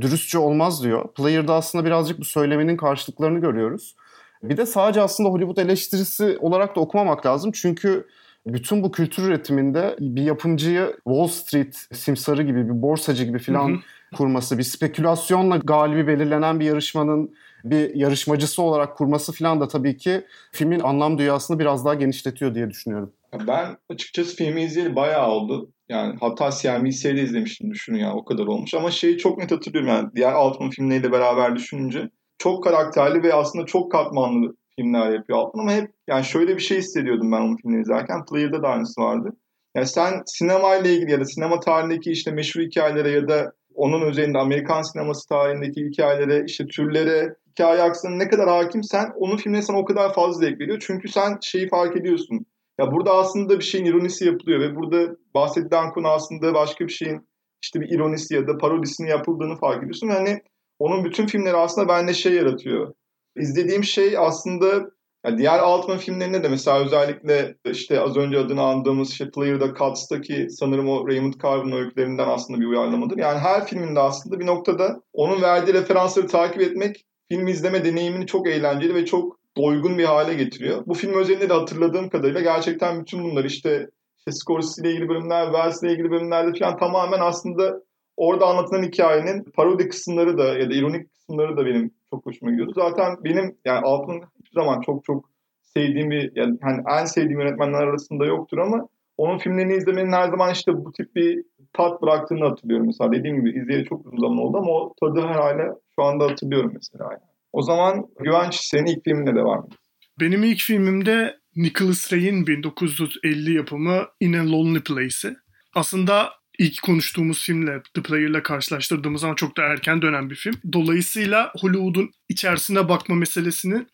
dürüstçe 0.00 0.38
olmaz 0.38 0.84
diyor. 0.84 1.08
Player'da 1.14 1.54
aslında 1.54 1.84
birazcık 1.84 2.20
bu 2.20 2.24
söylemenin 2.24 2.76
karşılıklarını 2.76 3.38
görüyoruz. 3.38 3.94
Bir 4.42 4.56
de 4.56 4.66
sadece 4.66 5.02
aslında 5.02 5.28
Hollywood 5.28 5.56
eleştirisi 5.56 6.38
olarak 6.40 6.76
da 6.76 6.80
okumamak 6.80 7.26
lazım. 7.26 7.52
Çünkü 7.52 8.06
bütün 8.46 8.82
bu 8.82 8.92
kültür 8.92 9.22
üretiminde 9.22 9.96
bir 10.00 10.22
yapımcıyı 10.22 10.96
Wall 11.04 11.26
Street 11.26 11.76
simsarı 11.92 12.42
gibi 12.42 12.68
bir 12.68 12.82
borsacı 12.82 13.24
gibi 13.24 13.38
falan 13.38 13.80
kurması, 14.14 14.58
bir 14.58 14.62
spekülasyonla 14.62 15.56
galibi 15.56 16.06
belirlenen 16.06 16.60
bir 16.60 16.64
yarışmanın 16.64 17.34
bir 17.64 17.94
yarışmacısı 17.94 18.62
olarak 18.62 18.96
kurması 18.96 19.32
falan 19.32 19.60
da 19.60 19.68
tabii 19.68 19.96
ki 19.96 20.24
filmin 20.52 20.80
anlam 20.80 21.18
dünyasını 21.18 21.58
biraz 21.58 21.84
daha 21.84 21.94
genişletiyor 21.94 22.54
diye 22.54 22.70
düşünüyorum. 22.70 23.12
Ben 23.48 23.76
açıkçası 23.88 24.36
filmi 24.36 24.62
izleyeli 24.62 24.96
bayağı 24.96 25.30
oldu. 25.30 25.70
Yani 25.88 26.16
hatta 26.20 26.50
CNBC'de 26.50 27.22
izlemiştim 27.22 27.70
düşünün 27.70 27.98
ya 27.98 28.14
o 28.14 28.24
kadar 28.24 28.46
olmuş. 28.46 28.74
Ama 28.74 28.90
şeyi 28.90 29.18
çok 29.18 29.38
net 29.38 29.50
hatırlıyorum 29.50 29.88
yani 29.88 30.08
diğer 30.16 30.32
Altman 30.32 30.70
filmleriyle 30.70 31.12
beraber 31.12 31.56
düşününce. 31.56 32.10
Çok 32.38 32.64
karakterli 32.64 33.22
ve 33.22 33.34
aslında 33.34 33.66
çok 33.66 33.92
katmanlı 33.92 34.54
filmler 34.80 35.10
yapıyor 35.10 35.38
Altman 35.38 35.62
ama 35.62 35.72
hep 35.72 35.90
yani 36.08 36.24
şöyle 36.24 36.56
bir 36.56 36.62
şey 36.62 36.78
hissediyordum 36.78 37.32
ben 37.32 37.40
onun 37.40 37.56
filmini 37.56 37.82
izlerken. 37.82 38.24
Player'da 38.24 38.62
da 38.62 38.68
aynısı 38.68 39.00
vardı. 39.00 39.30
Yani 39.76 39.86
sen 39.86 40.22
sinemayla 40.26 40.90
ilgili 40.90 41.10
ya 41.10 41.20
da 41.20 41.24
sinema 41.24 41.60
tarihindeki 41.60 42.10
işte 42.10 42.30
meşhur 42.30 42.60
hikayelere 42.60 43.10
ya 43.10 43.28
da 43.28 43.52
onun 43.74 44.02
özelinde 44.02 44.38
Amerikan 44.38 44.82
sineması 44.82 45.28
tarihindeki 45.28 45.84
hikayelere, 45.84 46.44
işte 46.46 46.66
türlere, 46.66 47.34
hikaye 47.50 47.82
aksına 47.82 48.16
ne 48.16 48.28
kadar 48.28 48.48
hakimsen 48.48 49.10
onun 49.16 49.36
filmine 49.36 49.62
sana 49.62 49.78
o 49.78 49.84
kadar 49.84 50.14
fazla 50.14 50.46
zevk 50.46 50.60
veriyor. 50.60 50.82
Çünkü 50.86 51.08
sen 51.08 51.38
şeyi 51.42 51.68
fark 51.68 51.96
ediyorsun. 51.96 52.46
Ya 52.80 52.92
burada 52.92 53.14
aslında 53.14 53.58
bir 53.58 53.64
şeyin 53.64 53.84
ironisi 53.84 54.24
yapılıyor 54.26 54.60
ve 54.60 54.76
burada 54.76 55.16
bahsedilen 55.34 55.90
konu 55.90 56.08
aslında 56.08 56.54
başka 56.54 56.86
bir 56.86 56.92
şeyin 56.92 57.28
işte 57.62 57.80
bir 57.80 57.88
ironisi 57.88 58.34
ya 58.34 58.48
da 58.48 58.58
parodisini 58.58 59.10
yapıldığını 59.10 59.56
fark 59.56 59.78
ediyorsun. 59.78 60.08
Yani 60.08 60.40
onun 60.78 61.04
bütün 61.04 61.26
filmleri 61.26 61.56
aslında 61.56 61.88
bende 61.88 62.14
şey 62.14 62.32
yaratıyor. 62.32 62.94
İzlediğim 63.36 63.84
şey 63.84 64.18
aslında 64.18 64.90
yani 65.24 65.38
diğer 65.38 65.58
Altman 65.58 65.98
filmlerinde 65.98 66.42
de 66.42 66.48
mesela 66.48 66.84
özellikle 66.84 67.54
işte 67.70 68.00
az 68.00 68.16
önce 68.16 68.38
adını 68.38 68.62
andığımız 68.62 69.10
işte 69.10 69.30
Player'da 69.30 69.74
Cuts'taki 69.74 70.46
sanırım 70.50 70.88
o 70.88 71.08
Raymond 71.08 71.34
Carver'ın 71.42 71.72
öykülerinden 71.72 72.28
aslında 72.28 72.60
bir 72.60 72.66
uyarlamadır. 72.66 73.18
Yani 73.18 73.38
her 73.38 73.66
filminde 73.66 74.00
aslında 74.00 74.40
bir 74.40 74.46
noktada 74.46 75.02
onun 75.12 75.42
verdiği 75.42 75.74
referansları 75.74 76.26
takip 76.26 76.62
etmek 76.62 77.04
film 77.28 77.46
izleme 77.46 77.84
deneyimini 77.84 78.26
çok 78.26 78.48
eğlenceli 78.48 78.94
ve 78.94 79.04
çok 79.04 79.40
doygun 79.56 79.98
bir 79.98 80.04
hale 80.04 80.34
getiriyor. 80.34 80.86
Bu 80.86 80.94
film 80.94 81.14
özelinde 81.14 81.48
de 81.48 81.52
hatırladığım 81.52 82.08
kadarıyla 82.08 82.40
gerçekten 82.40 83.00
bütün 83.00 83.24
bunlar 83.24 83.44
işte, 83.44 83.86
işte 84.18 84.32
Scorsese 84.32 84.82
ile 84.82 84.92
ilgili 84.92 85.08
bölümler, 85.08 85.44
Wells 85.44 85.82
ile 85.82 85.92
ilgili 85.92 86.10
bölümlerde 86.10 86.58
falan 86.58 86.78
tamamen 86.78 87.20
aslında 87.20 87.82
orada 88.16 88.46
anlatılan 88.46 88.82
hikayenin 88.82 89.44
parodi 89.44 89.88
kısımları 89.88 90.38
da 90.38 90.44
ya 90.58 90.70
da 90.70 90.74
ironik 90.74 91.14
kısımları 91.14 91.56
da 91.56 91.66
benim 91.66 91.99
çok 92.10 92.26
hoşuma 92.26 92.50
gidiyordu. 92.50 92.72
Zaten 92.74 93.16
benim 93.24 93.56
yani 93.64 93.80
Altın 93.80 94.22
hiçbir 94.38 94.60
zaman 94.60 94.80
çok 94.80 95.04
çok 95.04 95.30
sevdiğim 95.62 96.10
bir 96.10 96.32
yani 96.34 96.58
hani 96.62 96.82
en 97.00 97.04
sevdiğim 97.04 97.40
yönetmenler 97.40 97.82
arasında 97.82 98.26
yoktur 98.26 98.58
ama 98.58 98.88
onun 99.16 99.38
filmlerini 99.38 99.76
izlemenin 99.76 100.12
her 100.12 100.28
zaman 100.28 100.52
işte 100.52 100.72
bu 100.72 100.92
tip 100.92 101.16
bir 101.16 101.44
tat 101.72 102.02
bıraktığını 102.02 102.48
hatırlıyorum 102.48 102.86
mesela. 102.86 103.12
Dediğim 103.12 103.36
gibi 103.36 103.60
izleyeli 103.60 103.84
çok 103.84 104.06
uzun 104.06 104.18
zaman 104.18 104.38
oldu 104.38 104.58
ama 104.58 104.70
o 104.70 104.94
tadı 105.00 105.20
hala 105.20 105.76
şu 105.94 106.02
anda 106.04 106.24
hatırlıyorum 106.24 106.72
mesela. 106.74 107.04
Yani. 107.10 107.22
O 107.52 107.62
zaman 107.62 108.06
Güvenç 108.18 108.54
senin 108.54 108.86
ilk 108.86 109.04
filminle 109.04 109.34
devam 109.34 109.58
edelim. 109.58 109.78
Benim 110.20 110.44
ilk 110.44 110.58
filmimde 110.58 111.36
Nicholas 111.56 112.12
Ray'in 112.12 112.46
1950 112.46 113.56
yapımı 113.56 114.02
In 114.20 114.32
a 114.32 114.52
Lonely 114.52 114.82
Place'i. 114.82 115.36
Aslında 115.74 116.28
ilk 116.60 116.82
konuştuğumuz 116.82 117.42
filmle 117.42 117.82
The 117.94 118.02
Player'la 118.02 118.42
karşılaştırdığımız 118.42 119.20
zaman 119.20 119.34
çok 119.34 119.56
da 119.56 119.62
erken 119.62 120.02
dönem 120.02 120.30
bir 120.30 120.34
film. 120.34 120.54
Dolayısıyla 120.72 121.52
Hollywood'un 121.60 122.10
içerisine 122.28 122.88
bakma 122.88 123.14
meselesini 123.14 123.86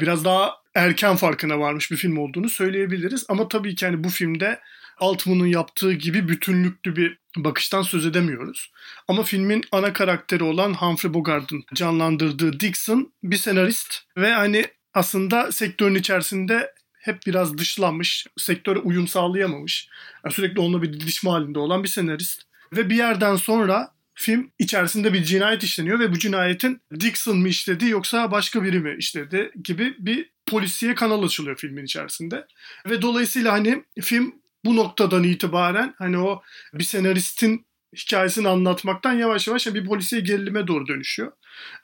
biraz 0.00 0.24
daha 0.24 0.54
erken 0.74 1.16
farkına 1.16 1.58
varmış 1.58 1.90
bir 1.90 1.96
film 1.96 2.18
olduğunu 2.18 2.48
söyleyebiliriz. 2.48 3.24
Ama 3.28 3.48
tabii 3.48 3.74
ki 3.74 3.86
hani 3.86 4.04
bu 4.04 4.08
filmde 4.08 4.60
Altman'ın 4.98 5.46
yaptığı 5.46 5.92
gibi 5.92 6.28
bütünlüklü 6.28 6.96
bir 6.96 7.18
bakıştan 7.36 7.82
söz 7.82 8.06
edemiyoruz. 8.06 8.72
Ama 9.08 9.22
filmin 9.22 9.64
ana 9.72 9.92
karakteri 9.92 10.44
olan 10.44 10.74
Humphrey 10.74 11.14
Bogart'ın 11.14 11.64
canlandırdığı 11.74 12.60
Dixon 12.60 13.12
bir 13.22 13.36
senarist 13.36 13.98
ve 14.16 14.32
hani 14.32 14.64
aslında 14.94 15.52
sektörün 15.52 15.94
içerisinde 15.94 16.72
hep 17.00 17.26
biraz 17.26 17.58
dışlanmış, 17.58 18.26
sektöre 18.36 18.78
uyum 18.78 19.08
sağlayamamış, 19.08 19.88
yani 20.24 20.34
sürekli 20.34 20.60
onunla 20.60 20.82
bir 20.82 20.92
didişme 20.92 21.30
halinde 21.30 21.58
olan 21.58 21.82
bir 21.82 21.88
senarist. 21.88 22.42
Ve 22.72 22.90
bir 22.90 22.96
yerden 22.96 23.36
sonra 23.36 23.92
film 24.14 24.50
içerisinde 24.58 25.12
bir 25.12 25.24
cinayet 25.24 25.62
işleniyor 25.62 25.98
ve 25.98 26.12
bu 26.12 26.18
cinayetin 26.18 26.80
Dixon 27.00 27.38
mı 27.38 27.48
işledi 27.48 27.88
yoksa 27.88 28.30
başka 28.30 28.62
biri 28.64 28.80
mi 28.80 28.96
işledi 28.98 29.50
gibi 29.64 29.94
bir 29.98 30.30
polisiye 30.46 30.94
kanal 30.94 31.22
açılıyor 31.22 31.56
filmin 31.56 31.84
içerisinde. 31.84 32.46
Ve 32.86 33.02
dolayısıyla 33.02 33.52
hani 33.52 33.84
film 34.00 34.34
bu 34.64 34.76
noktadan 34.76 35.24
itibaren 35.24 35.94
hani 35.98 36.18
o 36.18 36.42
bir 36.74 36.84
senaristin 36.84 37.66
hikayesini 37.96 38.48
anlatmaktan 38.48 39.12
yavaş 39.12 39.48
yavaş 39.48 39.66
bir 39.66 39.86
polisiye 39.86 40.22
gerilime 40.22 40.66
doğru 40.66 40.86
dönüşüyor. 40.86 41.32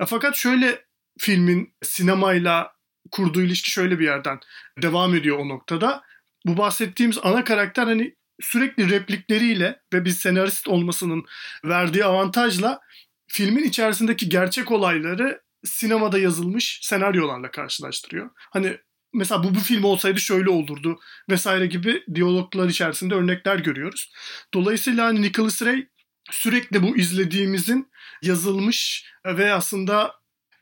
E, 0.01 0.07
fakat 0.07 0.37
şöyle 0.37 0.85
filmin 1.19 1.75
sinemayla 1.83 2.76
kurduğu 3.11 3.43
ilişki 3.43 3.71
şöyle 3.71 3.99
bir 3.99 4.05
yerden 4.05 4.41
devam 4.83 5.15
ediyor 5.15 5.39
o 5.39 5.49
noktada. 5.49 6.03
Bu 6.47 6.57
bahsettiğimiz 6.57 7.19
ana 7.23 7.45
karakter 7.45 7.85
hani 7.85 8.15
sürekli 8.41 8.91
replikleriyle 8.91 9.81
ve 9.93 10.05
bir 10.05 10.11
senarist 10.11 10.69
olmasının 10.69 11.25
verdiği 11.65 12.05
avantajla 12.05 12.81
filmin 13.29 13.65
içerisindeki 13.65 14.29
gerçek 14.29 14.73
olayları 14.73 15.41
sinemada 15.65 16.19
yazılmış 16.19 16.81
senaryolarla 16.83 17.51
karşılaştırıyor. 17.51 18.31
Hani 18.37 18.79
mesela 19.15 19.45
bu 19.45 19.55
bu 19.55 19.61
film 19.61 19.85
olsaydı 19.85 20.21
şöyle 20.21 20.51
olurdu 20.51 20.99
vesaire 21.31 21.67
gibi 21.67 22.03
diyaloglar 22.15 22.69
içerisinde 22.69 23.15
örnekler 23.15 23.57
görüyoruz. 23.57 24.13
Dolayısıyla 24.55 25.07
hani 25.07 25.23
Nicholas 25.23 25.63
Ray 25.63 25.87
sürekli 26.31 26.83
bu 26.83 26.97
izlediğimizin 26.97 27.91
yazılmış 28.23 29.07
ve 29.27 29.53
aslında 29.53 30.15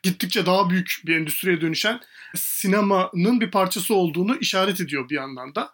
gittikçe 0.05 0.45
daha 0.45 0.69
büyük 0.69 1.01
bir 1.05 1.15
endüstriye 1.15 1.61
dönüşen 1.61 1.99
sinemanın 2.35 3.41
bir 3.41 3.51
parçası 3.51 3.95
olduğunu 3.95 4.37
işaret 4.37 4.81
ediyor 4.81 5.09
bir 5.09 5.15
yandan 5.15 5.55
da. 5.55 5.73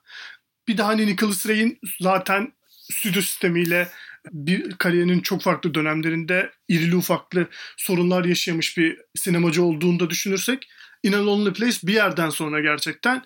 Bir 0.67 0.77
de 0.77 0.83
hani 0.83 1.07
Nicholas 1.07 1.47
Ray'in 1.47 1.79
zaten 1.99 2.53
stüdyo 2.91 3.21
sistemiyle 3.21 3.87
bir 4.31 4.71
kariyerinin 4.71 5.19
çok 5.19 5.41
farklı 5.41 5.73
dönemlerinde 5.73 6.51
irili 6.69 6.95
ufaklı 6.95 7.47
sorunlar 7.77 8.25
yaşamış 8.25 8.77
bir 8.77 8.97
sinemacı 9.15 9.63
olduğunu 9.63 9.99
da 9.99 10.09
düşünürsek 10.09 10.69
In 11.03 11.13
a 11.13 11.25
Lonely 11.25 11.53
Place 11.53 11.77
bir 11.83 11.93
yerden 11.93 12.29
sonra 12.29 12.61
gerçekten 12.61 13.25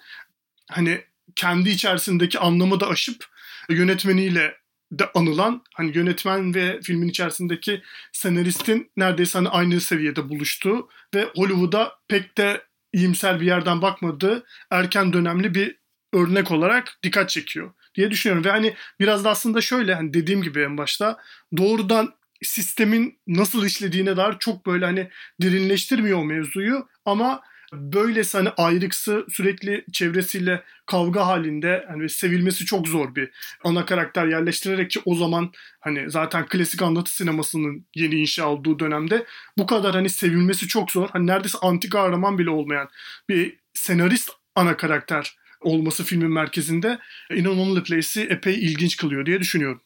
hani 0.72 1.02
kendi 1.36 1.70
içerisindeki 1.70 2.40
anlamı 2.40 2.80
da 2.80 2.88
aşıp 2.88 3.26
yönetmeniyle 3.70 4.58
de 4.92 5.10
anılan 5.14 5.62
hani 5.74 5.98
yönetmen 5.98 6.56
ve 6.56 6.82
filmin 6.82 7.08
içerisindeki 7.08 7.82
senaristin 8.12 8.92
neredeyse 8.98 9.38
hani 9.38 9.50
aynı 9.50 9.82
seviyede 9.82 10.30
buluştuğu 10.30 10.90
ve 11.16 11.28
Hollywood'a 11.36 12.00
pek 12.08 12.38
de 12.38 12.62
iyimser 12.94 13.42
bir 13.42 13.46
yerden 13.46 13.82
bakmadığı 13.82 14.46
erken 14.72 15.14
dönemli 15.14 15.54
bir 15.54 15.78
örnek 16.14 16.52
olarak 16.52 17.00
dikkat 17.04 17.30
çekiyor 17.30 17.74
diye 17.96 18.12
düşünüyorum. 18.12 18.46
Ve 18.46 18.52
hani 18.52 18.76
biraz 19.00 19.24
da 19.24 19.30
aslında 19.30 19.62
şöyle 19.62 19.96
hani 19.96 20.14
dediğim 20.14 20.42
gibi 20.42 20.62
en 20.62 20.78
başta 20.78 21.18
doğrudan 21.58 22.14
sistemin 22.44 23.20
nasıl 23.28 23.66
işlediğine 23.66 24.18
dair 24.18 24.36
çok 24.40 24.66
böyle 24.66 24.86
hani 24.86 25.10
derinleştirmiyor 25.42 26.20
o 26.20 26.26
mevzuyu 26.26 26.88
ama 27.06 27.42
böyle 27.78 28.22
hani 28.32 28.50
ayrıksı 28.50 29.26
sürekli 29.30 29.86
çevresiyle 29.92 30.64
kavga 30.86 31.28
halinde 31.28 31.86
hani 31.88 32.10
sevilmesi 32.10 32.66
çok 32.66 32.88
zor 32.88 33.16
bir 33.16 33.32
ana 33.64 33.86
karakter 33.86 34.28
yerleştirerek 34.28 34.92
ki 34.92 35.02
o 35.06 35.16
zaman 35.16 35.52
hani 35.80 36.12
zaten 36.12 36.46
klasik 36.46 36.82
anlatı 36.82 37.16
sinemasının 37.16 37.86
yeni 37.96 38.16
inşa 38.16 38.50
olduğu 38.50 38.80
dönemde 38.80 39.26
bu 39.58 39.66
kadar 39.66 39.96
hani 39.96 40.10
sevilmesi 40.10 40.68
çok 40.68 40.92
zor. 40.92 41.10
Hani 41.10 41.28
neredeyse 41.28 41.58
anti 41.62 41.90
kahraman 41.90 42.38
bile 42.38 42.50
olmayan 42.50 42.90
bir 43.30 43.60
senarist 43.74 44.32
ana 44.56 44.78
karakter 44.78 45.38
olması 45.62 46.04
filmin 46.04 46.32
merkezinde 46.32 47.00
In 47.36 47.46
a 47.46 47.58
Lonely 47.58 47.84
Place'i 47.84 48.24
epey 48.24 48.54
ilginç 48.54 48.98
kılıyor 48.98 49.26
diye 49.26 49.40
düşünüyorum. 49.40 49.82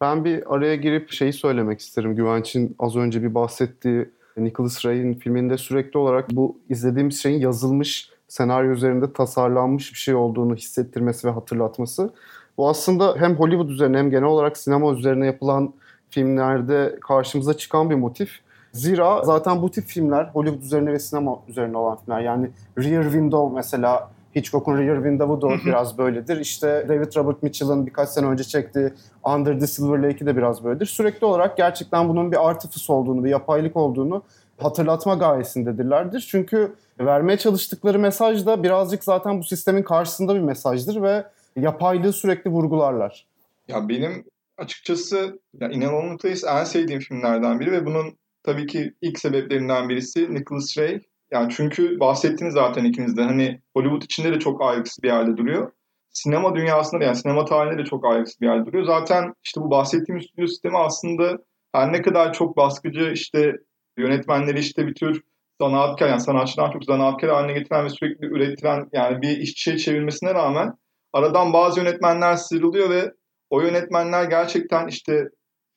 Ben 0.00 0.24
bir 0.24 0.54
araya 0.54 0.76
girip 0.76 1.12
şeyi 1.12 1.32
söylemek 1.32 1.80
isterim. 1.80 2.16
Güvenç'in 2.16 2.76
az 2.78 2.96
önce 2.96 3.22
bir 3.22 3.34
bahsettiği 3.34 4.08
Nicholas 4.44 4.84
Ray'in 4.84 5.14
filminde 5.14 5.58
sürekli 5.58 5.98
olarak 5.98 6.30
bu 6.30 6.56
izlediğimiz 6.70 7.22
şeyin 7.22 7.40
yazılmış 7.40 8.10
senaryo 8.28 8.72
üzerinde 8.72 9.12
tasarlanmış 9.12 9.92
bir 9.92 9.98
şey 9.98 10.14
olduğunu 10.14 10.54
hissettirmesi 10.56 11.26
ve 11.26 11.30
hatırlatması. 11.30 12.10
Bu 12.58 12.68
aslında 12.68 13.14
hem 13.18 13.36
Hollywood 13.36 13.68
üzerine 13.68 13.98
hem 13.98 14.10
genel 14.10 14.24
olarak 14.24 14.56
sinema 14.56 14.92
üzerine 14.92 15.26
yapılan 15.26 15.72
filmlerde 16.10 16.98
karşımıza 17.00 17.54
çıkan 17.54 17.90
bir 17.90 17.94
motif. 17.94 18.30
Zira 18.72 19.24
zaten 19.24 19.62
bu 19.62 19.70
tip 19.70 19.84
filmler 19.84 20.24
Hollywood 20.24 20.62
üzerine 20.62 20.92
ve 20.92 20.98
sinema 20.98 21.38
üzerine 21.48 21.76
olan 21.76 21.96
filmler. 21.96 22.20
Yani 22.20 22.50
Rear 22.78 23.02
Window 23.02 23.56
mesela 23.56 24.10
Hitchcock'un 24.36 24.78
Rear 24.78 24.96
Window'u 24.96 25.42
da 25.42 25.48
biraz 25.64 25.98
böyledir. 25.98 26.40
İşte 26.40 26.86
David 26.88 27.16
Robert 27.16 27.42
Mitchell'ın 27.42 27.86
birkaç 27.86 28.08
sene 28.08 28.26
önce 28.26 28.44
çektiği 28.44 28.92
Under 29.24 29.60
the 29.60 29.66
Silver 29.66 29.98
Lake'i 29.98 30.26
de 30.26 30.36
biraz 30.36 30.64
böyledir. 30.64 30.86
Sürekli 30.86 31.24
olarak 31.24 31.56
gerçekten 31.56 32.08
bunun 32.08 32.32
bir 32.32 32.48
artifice 32.48 32.92
olduğunu, 32.92 33.24
bir 33.24 33.30
yapaylık 33.30 33.76
olduğunu 33.76 34.22
hatırlatma 34.58 35.14
gayesindedirlerdir. 35.14 36.26
Çünkü 36.30 36.74
vermeye 37.00 37.38
çalıştıkları 37.38 37.98
mesaj 37.98 38.46
da 38.46 38.62
birazcık 38.62 39.04
zaten 39.04 39.38
bu 39.38 39.44
sistemin 39.44 39.82
karşısında 39.82 40.34
bir 40.34 40.40
mesajdır 40.40 41.02
ve 41.02 41.24
yapaylığı 41.56 42.12
sürekli 42.12 42.50
vurgularlar. 42.50 43.26
Ya 43.68 43.88
benim 43.88 44.24
açıkçası 44.58 45.38
ya 45.60 45.68
İnanılmaz 45.68 46.44
en 46.46 46.64
sevdiğim 46.64 47.00
filmlerden 47.00 47.60
biri 47.60 47.72
ve 47.72 47.86
bunun 47.86 48.16
tabii 48.42 48.66
ki 48.66 48.94
ilk 49.02 49.18
sebeplerinden 49.18 49.88
birisi 49.88 50.34
Nicholas 50.34 50.78
Ray. 50.78 51.00
Yani 51.32 51.52
çünkü 51.56 52.00
bahsettiniz 52.00 52.54
zaten 52.54 52.84
ikiniz 52.84 53.16
de 53.16 53.22
hani 53.22 53.60
Hollywood 53.76 54.02
içinde 54.02 54.32
de 54.32 54.38
çok 54.38 54.62
ayrıksı 54.62 55.02
bir 55.02 55.08
yerde 55.08 55.36
duruyor. 55.36 55.72
Sinema 56.10 56.54
dünyasında 56.54 57.00
da 57.00 57.04
yani 57.04 57.16
sinema 57.16 57.44
tarihinde 57.44 57.82
de 57.82 57.84
çok 57.84 58.06
ayrıksı 58.06 58.40
bir 58.40 58.46
yerde 58.46 58.66
duruyor. 58.66 58.84
Zaten 58.84 59.34
işte 59.44 59.60
bu 59.60 59.70
bahsettiğim 59.70 60.20
stüdyo 60.20 60.46
sistemi 60.46 60.78
aslında 60.78 61.38
her 61.72 61.92
ne 61.92 62.02
kadar 62.02 62.32
çok 62.32 62.56
baskıcı 62.56 63.10
işte 63.14 63.52
yönetmenleri 63.98 64.58
işte 64.58 64.86
bir 64.86 64.94
tür 64.94 65.22
zanaatkar 65.60 66.08
yani 66.08 66.20
sanatçıdan 66.20 66.70
çok 66.70 66.84
zanaatkar 66.84 67.30
haline 67.30 67.58
getiren 67.58 67.84
ve 67.84 67.88
sürekli 67.88 68.26
üretilen 68.26 68.88
yani 68.92 69.22
bir 69.22 69.38
işçiye 69.38 69.78
çevirmesine 69.78 70.34
rağmen 70.34 70.72
aradan 71.12 71.52
bazı 71.52 71.80
yönetmenler 71.80 72.36
sıyrılıyor 72.36 72.90
ve 72.90 73.12
o 73.50 73.60
yönetmenler 73.60 74.24
gerçekten 74.24 74.86
işte 74.86 75.28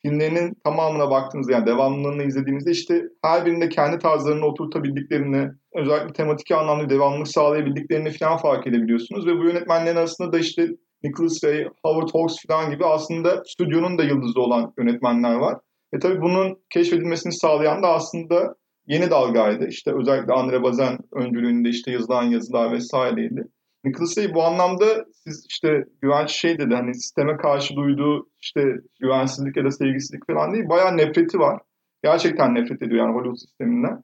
filmlerinin 0.06 0.54
tamamına 0.64 1.10
baktığınızda 1.10 1.52
yani 1.52 1.66
devamlılığını 1.66 2.24
izlediğinizde 2.24 2.72
işte 2.72 3.02
her 3.24 3.46
birinde 3.46 3.70
kendi 3.70 3.98
tarzlarını 4.00 4.46
oturtabildiklerini, 4.46 5.50
özellikle 5.76 6.14
tematik 6.14 6.52
anlamda 6.52 6.90
devamlılık 6.90 7.28
sağlayabildiklerini 7.28 8.12
falan 8.12 8.38
fark 8.38 8.68
edebiliyorsunuz. 8.68 9.28
Ve 9.28 9.38
bu 9.38 9.44
yönetmenlerin 9.44 9.98
arasında 9.98 10.34
da 10.34 10.40
işte 10.40 10.68
Nicholas 11.04 11.44
Ray, 11.44 11.68
Howard 11.84 12.10
Hawks 12.14 12.36
falan 12.48 12.72
gibi 12.72 12.86
aslında 12.86 13.44
stüdyonun 13.46 13.98
da 13.98 14.04
yıldızı 14.04 14.42
olan 14.42 14.74
yönetmenler 14.78 15.36
var. 15.36 15.58
Ve 15.94 16.00
tabii 16.00 16.22
bunun 16.22 16.58
keşfedilmesini 16.74 17.34
sağlayan 17.34 17.84
da 17.84 17.88
aslında 17.88 18.56
yeni 18.88 19.10
dalgaydı. 19.10 19.68
İşte 19.68 19.92
özellikle 20.00 20.34
Andre 20.34 20.64
Bazin 20.64 20.98
öncülüğünde 21.14 21.70
işte 21.70 21.92
yazılan 21.92 22.24
yazılar 22.24 22.72
vesaireydi. 22.72 23.44
Nicholas 23.86 24.18
Ray 24.18 24.34
bu 24.34 24.44
anlamda 24.44 24.86
siz 25.14 25.46
işte 25.50 25.86
güvenç 26.02 26.30
şey 26.30 26.60
dedi 26.60 26.76
hani 26.76 26.96
sisteme 26.96 27.38
karşı 27.38 27.76
duyduğu 27.76 28.30
işte 28.42 28.62
güvensizlik 29.00 29.58
ya 29.58 29.66
da 29.66 29.72
sevgisizlik 29.72 30.28
falan 30.28 30.54
değil 30.54 30.70
bayağı 30.70 30.98
nefreti 30.98 31.40
var. 31.40 31.62
Gerçekten 32.04 32.56
nefret 32.56 32.82
ediyor 32.82 33.06
yani 33.06 33.16
Hollywood 33.16 33.38
sisteminden. 33.38 34.04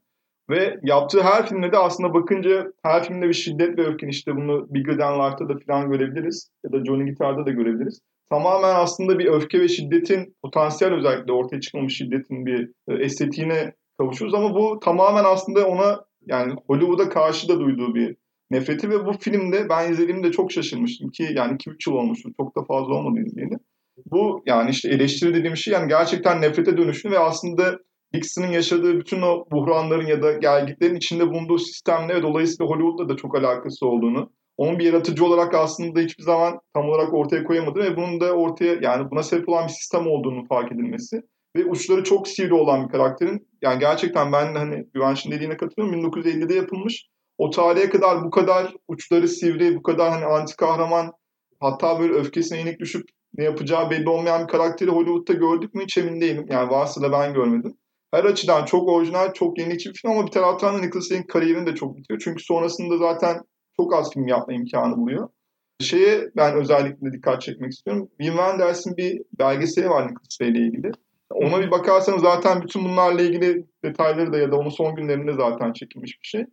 Ve 0.50 0.80
yaptığı 0.84 1.24
her 1.24 1.46
filmde 1.48 1.72
de 1.72 1.78
aslında 1.78 2.14
bakınca 2.14 2.74
her 2.84 3.04
filmde 3.04 3.28
bir 3.28 3.34
şiddet 3.34 3.78
ve 3.78 3.86
öfken 3.86 4.08
işte 4.08 4.36
bunu 4.36 4.68
Bigger 4.70 4.98
Than 4.98 5.50
da 5.50 5.60
falan 5.68 5.92
görebiliriz. 5.92 6.52
Ya 6.66 6.72
da 6.72 6.86
Johnny 6.86 7.06
Guitar'da 7.06 7.46
da 7.46 7.52
görebiliriz. 7.52 8.00
Tamamen 8.30 8.76
aslında 8.76 9.20
bir 9.20 9.26
öfke 9.26 9.60
ve 9.60 9.68
şiddetin 9.68 10.36
potansiyel 10.42 10.94
özellikle 10.94 11.32
ortaya 11.32 11.62
çıkmamış 11.62 11.98
şiddetin 11.98 12.46
bir 12.46 12.70
e, 12.88 12.94
estetiğine 13.04 13.74
kavuşuyoruz. 13.98 14.34
Ama 14.36 14.56
bu 14.56 14.80
tamamen 14.80 15.24
aslında 15.24 15.68
ona 15.68 16.00
yani 16.26 16.54
Hollywood'a 16.68 17.10
karşı 17.10 17.50
da 17.50 17.60
duyduğu 17.60 17.96
bir 17.96 18.16
nefreti 18.52 18.90
ve 18.90 19.06
bu 19.06 19.14
filmde 19.14 19.70
ben 19.70 19.92
izlediğimde 19.92 20.32
çok 20.32 20.52
şaşırmıştım 20.52 21.10
ki 21.10 21.28
yani 21.36 21.54
2-3 21.54 21.90
yıl 21.90 21.98
olmuştu. 21.98 22.30
Çok 22.38 22.58
da 22.58 22.64
fazla 22.64 22.94
olmadı 22.94 23.20
izleyeli. 23.26 23.58
Bu 24.06 24.44
yani 24.46 24.70
işte 24.70 24.90
eleştiri 24.90 25.34
dediğim 25.34 25.58
şey 25.58 25.74
yani 25.74 25.88
gerçekten 25.88 26.42
nefrete 26.42 26.78
dönüşünü 26.78 27.12
ve 27.12 27.20
aslında 27.20 27.80
Dixon'ın 28.14 28.52
yaşadığı 28.52 29.00
bütün 29.00 29.22
o 29.22 29.46
buhranların 29.52 30.08
ya 30.08 30.22
da 30.22 30.32
gelgitlerin 30.32 30.96
içinde 30.96 31.28
bulunduğu 31.28 31.58
sistemle 31.58 32.16
ve 32.16 32.24
dolayısıyla 32.24 32.72
Hollywood'la 32.72 33.10
da 33.10 33.16
çok 33.16 33.38
alakası 33.38 33.88
olduğunu, 33.88 34.32
onun 34.58 34.80
bir 34.80 34.86
yaratıcı 34.86 35.26
olarak 35.26 35.56
aslında 35.56 36.00
hiçbir 36.00 36.24
zaman 36.24 36.60
tam 36.74 36.90
olarak 36.90 37.14
ortaya 37.14 37.44
koyamadı 37.44 37.80
ve 37.80 37.98
bunun 37.98 38.20
da 38.20 38.34
ortaya 38.34 38.78
yani 38.82 39.12
buna 39.12 39.24
sebep 39.24 39.50
olan 39.50 39.68
bir 39.68 39.74
sistem 39.74 40.08
olduğunu 40.08 40.46
fark 40.48 40.72
edilmesi 40.72 41.22
ve 41.56 41.66
uçları 41.66 42.04
çok 42.04 42.28
sivri 42.28 42.54
olan 42.54 42.86
bir 42.86 42.92
karakterin 42.92 43.48
yani 43.62 43.80
gerçekten 43.80 44.32
ben 44.32 44.56
hani 44.56 44.86
Güvenç'in 44.94 45.32
dediğine 45.32 45.58
katılıyorum 45.58 46.02
1950'de 46.02 46.54
yapılmış 46.54 47.08
o 47.38 47.50
tarihe 47.50 47.90
kadar 47.90 48.24
bu 48.24 48.30
kadar 48.30 48.74
uçları 48.88 49.28
sivri, 49.28 49.76
bu 49.76 49.84
kadar 49.84 50.12
hani 50.12 50.26
anti 50.26 50.56
kahraman 50.56 51.12
hatta 51.60 52.00
böyle 52.00 52.14
öfkesine 52.14 52.58
yenik 52.58 52.80
düşüp 52.80 53.10
ne 53.38 53.44
yapacağı 53.44 53.90
belli 53.90 54.10
olmayan 54.10 54.44
bir 54.44 54.48
karakteri 54.48 54.90
Hollywood'da 54.90 55.34
gördük 55.34 55.74
mü 55.74 55.84
hiç 55.84 55.98
emin 55.98 56.22
değilim. 56.22 56.46
Yani 56.50 56.70
varsa 56.70 57.02
da 57.02 57.12
ben 57.12 57.34
görmedim. 57.34 57.78
Her 58.12 58.24
açıdan 58.24 58.66
çok 58.66 58.90
orijinal, 58.90 59.34
çok 59.34 59.60
yenilikçi 59.60 59.90
bir 59.90 59.96
film 59.96 60.12
ama 60.12 60.26
bir 60.26 60.32
taraftan 60.32 60.76
da 60.76 60.80
Nicholas 60.80 61.12
Ray'in 61.12 61.24
kariyerini 61.24 61.68
de 61.68 61.76
çok 61.76 61.98
bitiyor. 61.98 62.22
Çünkü 62.24 62.44
sonrasında 62.44 62.98
zaten 62.98 63.42
çok 63.78 63.96
az 63.96 64.14
film 64.14 64.28
yapma 64.28 64.54
imkanı 64.54 64.98
buluyor. 64.98 65.30
Şeye 65.82 66.30
ben 66.36 66.56
özellikle 66.56 67.12
dikkat 67.12 67.42
çekmek 67.42 67.72
istiyorum. 67.72 68.10
Wim 68.22 68.38
Wenders'in 68.38 68.98
bir 68.98 69.22
belgeseli 69.40 69.90
var 69.90 70.04
Nicholas 70.04 70.42
Ray 70.42 70.50
ile 70.50 70.60
ilgili. 70.60 70.92
Ona 71.30 71.62
bir 71.62 71.72
bakarsanız 71.72 72.22
zaten 72.22 72.62
bütün 72.62 72.84
bunlarla 72.84 73.22
ilgili 73.22 73.66
detayları 73.84 74.34
da 74.34 74.38
ya 74.38 74.52
da 74.52 74.58
onun 74.58 74.70
son 74.70 74.96
günlerinde 74.96 75.34
zaten 75.34 75.74
çekilmiş 75.74 76.20
bir 76.22 76.28
şey 76.28 76.46